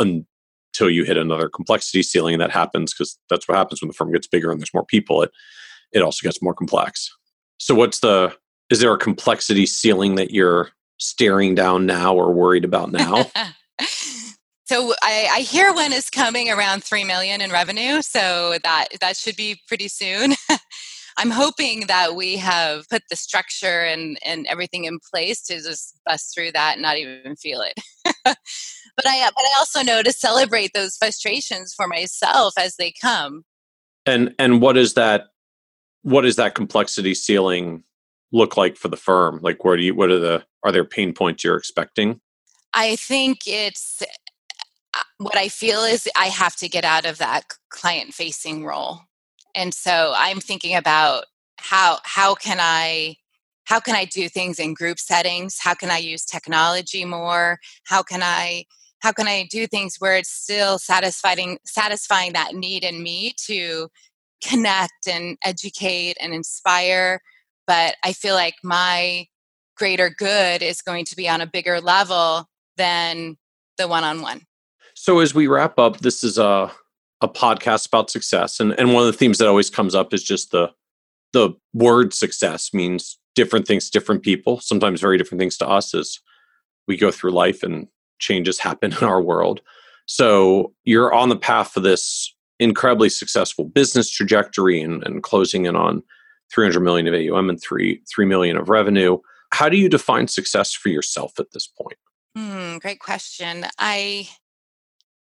until 0.78 0.90
you 0.90 1.04
hit 1.04 1.16
another 1.16 1.48
complexity 1.48 2.02
ceiling 2.02 2.34
and 2.34 2.40
that 2.40 2.50
happens 2.50 2.92
because 2.92 3.18
that's 3.28 3.48
what 3.48 3.56
happens 3.56 3.80
when 3.80 3.88
the 3.88 3.94
firm 3.94 4.12
gets 4.12 4.26
bigger 4.26 4.50
and 4.50 4.60
there's 4.60 4.74
more 4.74 4.84
people 4.84 5.22
it 5.22 5.30
it 5.92 6.02
also 6.02 6.22
gets 6.22 6.42
more 6.42 6.54
complex 6.54 7.10
so 7.58 7.74
what's 7.74 8.00
the 8.00 8.34
is 8.70 8.80
there 8.80 8.92
a 8.92 8.98
complexity 8.98 9.66
ceiling 9.66 10.14
that 10.14 10.30
you're 10.30 10.70
staring 10.98 11.54
down 11.54 11.86
now 11.86 12.14
or 12.14 12.32
worried 12.32 12.64
about 12.64 12.92
now 12.92 13.26
So 14.64 14.92
I, 15.00 15.28
I, 15.32 15.40
hear 15.40 15.72
one 15.72 15.94
is 15.94 16.10
coming 16.10 16.50
around 16.50 16.84
three 16.84 17.02
million 17.02 17.40
in 17.40 17.50
revenue, 17.50 18.02
so 18.02 18.58
that 18.62 18.88
that 19.00 19.16
should 19.16 19.34
be 19.34 19.58
pretty 19.66 19.88
soon. 19.88 20.34
I'm 21.18 21.30
hoping 21.30 21.88
that 21.88 22.14
we 22.14 22.36
have 22.36 22.88
put 22.88 23.02
the 23.10 23.16
structure 23.16 23.80
and, 23.80 24.16
and 24.24 24.46
everything 24.46 24.84
in 24.84 25.00
place 25.12 25.42
to 25.46 25.56
just 25.56 25.98
bust 26.06 26.32
through 26.32 26.52
that 26.52 26.74
and 26.74 26.82
not 26.82 26.96
even 26.96 27.34
feel 27.34 27.60
it. 27.60 27.74
but 28.24 28.36
I 29.04 29.28
but 29.34 29.44
I 29.44 29.50
also 29.58 29.82
know 29.82 30.02
to 30.02 30.12
celebrate 30.12 30.70
those 30.74 30.96
frustrations 30.96 31.74
for 31.74 31.88
myself 31.88 32.54
as 32.56 32.76
they 32.76 32.92
come. 33.00 33.42
And 34.06 34.32
and 34.38 34.62
what 34.62 34.76
is 34.76 34.94
that 34.94 35.26
what 36.02 36.24
is 36.24 36.36
that 36.36 36.54
complexity 36.54 37.14
ceiling 37.14 37.82
look 38.30 38.56
like 38.56 38.76
for 38.76 38.86
the 38.86 38.96
firm? 38.96 39.40
Like 39.42 39.64
where 39.64 39.76
do 39.76 39.82
you 39.82 39.96
what 39.96 40.10
are 40.10 40.20
the 40.20 40.44
are 40.62 40.70
there 40.70 40.84
pain 40.84 41.12
points 41.12 41.42
you're 41.42 41.56
expecting? 41.56 42.20
I 42.74 42.94
think 42.94 43.40
it's 43.44 44.04
uh, 44.94 45.02
what 45.18 45.36
I 45.36 45.48
feel 45.48 45.80
is 45.80 46.08
I 46.16 46.26
have 46.26 46.54
to 46.56 46.68
get 46.68 46.84
out 46.84 47.06
of 47.06 47.18
that 47.18 47.42
client 47.70 48.14
facing 48.14 48.64
role. 48.64 49.00
And 49.58 49.74
so 49.74 50.14
I'm 50.16 50.38
thinking 50.38 50.76
about 50.76 51.24
how 51.58 51.98
how 52.04 52.36
can 52.36 52.58
I 52.60 53.16
how 53.64 53.80
can 53.80 53.96
I 53.96 54.04
do 54.04 54.28
things 54.28 54.60
in 54.60 54.72
group 54.72 55.00
settings? 55.00 55.58
How 55.58 55.74
can 55.74 55.90
I 55.90 55.98
use 55.98 56.24
technology 56.24 57.04
more? 57.04 57.58
How 57.82 58.04
can 58.04 58.22
I 58.22 58.66
how 59.00 59.10
can 59.10 59.26
I 59.26 59.48
do 59.50 59.66
things 59.66 59.96
where 59.98 60.16
it's 60.16 60.30
still 60.30 60.78
satisfying 60.78 61.58
satisfying 61.66 62.34
that 62.34 62.54
need 62.54 62.84
in 62.84 63.02
me 63.02 63.34
to 63.46 63.88
connect 64.44 65.08
and 65.08 65.36
educate 65.44 66.16
and 66.20 66.32
inspire, 66.32 67.20
but 67.66 67.96
I 68.04 68.12
feel 68.12 68.36
like 68.36 68.54
my 68.62 69.26
greater 69.76 70.08
good 70.08 70.62
is 70.62 70.82
going 70.82 71.04
to 71.06 71.16
be 71.16 71.28
on 71.28 71.40
a 71.40 71.46
bigger 71.48 71.80
level 71.80 72.46
than 72.76 73.38
the 73.76 73.88
one-on-one. 73.88 74.42
So 74.94 75.18
as 75.18 75.34
we 75.34 75.48
wrap 75.48 75.80
up, 75.80 75.98
this 75.98 76.22
is 76.22 76.38
a 76.38 76.70
a 77.20 77.28
podcast 77.28 77.86
about 77.88 78.10
success, 78.10 78.60
and 78.60 78.78
and 78.78 78.92
one 78.92 79.06
of 79.06 79.12
the 79.12 79.18
themes 79.18 79.38
that 79.38 79.48
always 79.48 79.70
comes 79.70 79.94
up 79.94 80.14
is 80.14 80.22
just 80.22 80.50
the 80.50 80.70
the 81.32 81.50
word 81.74 82.14
success 82.14 82.72
means 82.72 83.18
different 83.34 83.66
things 83.66 83.86
to 83.86 83.98
different 83.98 84.22
people. 84.22 84.60
Sometimes 84.60 85.00
very 85.00 85.18
different 85.18 85.40
things 85.40 85.56
to 85.58 85.68
us 85.68 85.94
as 85.94 86.18
we 86.86 86.96
go 86.96 87.10
through 87.10 87.30
life 87.30 87.62
and 87.62 87.86
changes 88.18 88.58
happen 88.58 88.92
in 89.00 89.04
our 89.04 89.20
world. 89.20 89.60
So 90.06 90.72
you're 90.84 91.12
on 91.12 91.28
the 91.28 91.36
path 91.36 91.72
for 91.72 91.80
this 91.80 92.34
incredibly 92.58 93.08
successful 93.08 93.64
business 93.64 94.10
trajectory 94.10 94.80
and, 94.80 95.04
and 95.06 95.22
closing 95.22 95.66
in 95.66 95.76
on 95.76 96.02
300 96.52 96.80
million 96.80 97.06
of 97.06 97.14
AUM 97.14 97.50
and 97.50 97.60
three 97.60 98.02
three 98.12 98.24
million 98.24 98.56
of 98.56 98.68
revenue. 98.68 99.18
How 99.52 99.68
do 99.68 99.76
you 99.76 99.88
define 99.88 100.28
success 100.28 100.72
for 100.72 100.88
yourself 100.88 101.38
at 101.38 101.52
this 101.52 101.66
point? 101.66 101.98
Hmm, 102.36 102.78
great 102.78 103.00
question. 103.00 103.66
I 103.78 104.28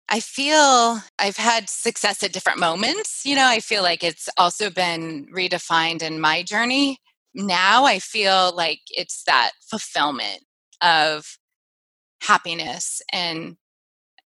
I 0.08 0.20
feel 0.20 1.00
I've 1.18 1.36
had 1.36 1.68
success 1.70 2.22
at 2.22 2.32
different 2.32 2.58
moments. 2.58 3.24
You 3.24 3.36
know, 3.36 3.46
I 3.46 3.60
feel 3.60 3.82
like 3.82 4.04
it's 4.04 4.28
also 4.36 4.70
been 4.70 5.26
redefined 5.34 6.02
in 6.02 6.20
my 6.20 6.42
journey. 6.42 6.98
Now 7.34 7.84
I 7.84 7.98
feel 7.98 8.54
like 8.54 8.80
it's 8.90 9.24
that 9.24 9.52
fulfillment 9.68 10.44
of 10.82 11.38
happiness 12.22 13.02
and 13.12 13.56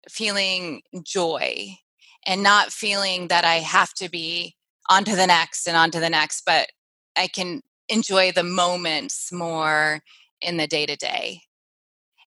feeling 0.09 0.81
joy 1.03 1.75
and 2.27 2.43
not 2.43 2.71
feeling 2.71 3.27
that 3.27 3.45
I 3.45 3.55
have 3.55 3.93
to 3.95 4.09
be 4.09 4.55
on 4.89 5.03
to 5.05 5.15
the 5.15 5.27
next 5.27 5.67
and 5.67 5.77
on 5.77 5.91
to 5.91 5.99
the 5.99 6.09
next, 6.09 6.43
but 6.45 6.69
I 7.15 7.27
can 7.27 7.61
enjoy 7.89 8.31
the 8.31 8.43
moments 8.43 9.31
more 9.31 10.01
in 10.41 10.57
the 10.57 10.67
day 10.67 10.85
to 10.85 10.95
day 10.95 11.41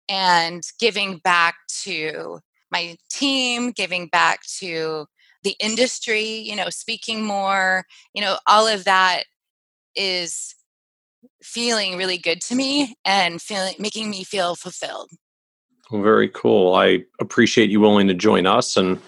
and 0.08 0.62
giving 0.78 1.18
back 1.18 1.56
to 1.82 2.40
my 2.70 2.96
team, 3.10 3.70
giving 3.70 4.08
back 4.08 4.40
to 4.58 5.06
the 5.42 5.56
industry, 5.60 6.24
you 6.24 6.56
know, 6.56 6.68
speaking 6.68 7.22
more, 7.22 7.84
you 8.14 8.20
know, 8.20 8.38
all 8.46 8.66
of 8.66 8.84
that 8.84 9.24
is 9.94 10.54
feeling 11.42 11.96
really 11.96 12.18
good 12.18 12.40
to 12.40 12.54
me 12.54 12.94
and 13.04 13.40
feeling 13.40 13.74
making 13.78 14.10
me 14.10 14.24
feel 14.24 14.54
fulfilled. 14.54 15.10
Well, 15.90 16.02
very 16.02 16.28
cool. 16.28 16.74
I 16.74 17.04
appreciate 17.20 17.70
you 17.70 17.80
willing 17.80 18.08
to 18.08 18.14
join 18.14 18.46
us 18.46 18.76
and 18.76 19.00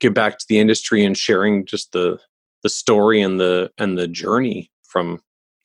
give 0.00 0.14
back 0.14 0.38
to 0.38 0.46
the 0.48 0.58
industry 0.58 1.04
and 1.04 1.16
sharing 1.16 1.66
just 1.66 1.92
the 1.92 2.18
the 2.62 2.68
story 2.68 3.20
and 3.20 3.38
the 3.38 3.70
and 3.78 3.96
the 3.96 4.08
journey 4.08 4.70
from 4.82 5.20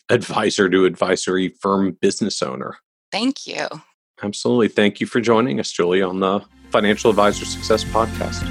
advisor 0.10 0.70
to 0.70 0.86
advisory 0.86 1.50
firm 1.50 1.98
business 2.02 2.42
owner. 2.42 2.78
Thank 3.12 3.48
you. 3.48 3.68
Absolutely. 4.22 4.68
Thank 4.68 5.00
you 5.00 5.08
for 5.08 5.22
joining 5.22 5.60
us, 5.60 5.72
Julie, 5.72 6.02
on 6.02 6.20
the 6.20 6.42
Financial 6.72 7.10
Advisor 7.10 7.46
Success 7.46 7.84
Podcast. 7.84 8.48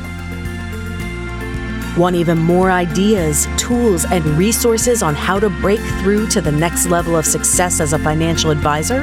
Want 1.96 2.14
even 2.14 2.38
more 2.38 2.70
ideas, 2.70 3.48
tools, 3.56 4.04
and 4.04 4.24
resources 4.38 5.02
on 5.02 5.14
how 5.14 5.40
to 5.40 5.50
break 5.50 5.80
through 6.00 6.28
to 6.28 6.40
the 6.40 6.52
next 6.52 6.86
level 6.86 7.16
of 7.16 7.26
success 7.26 7.80
as 7.80 7.92
a 7.92 7.98
financial 7.98 8.50
advisor? 8.50 9.02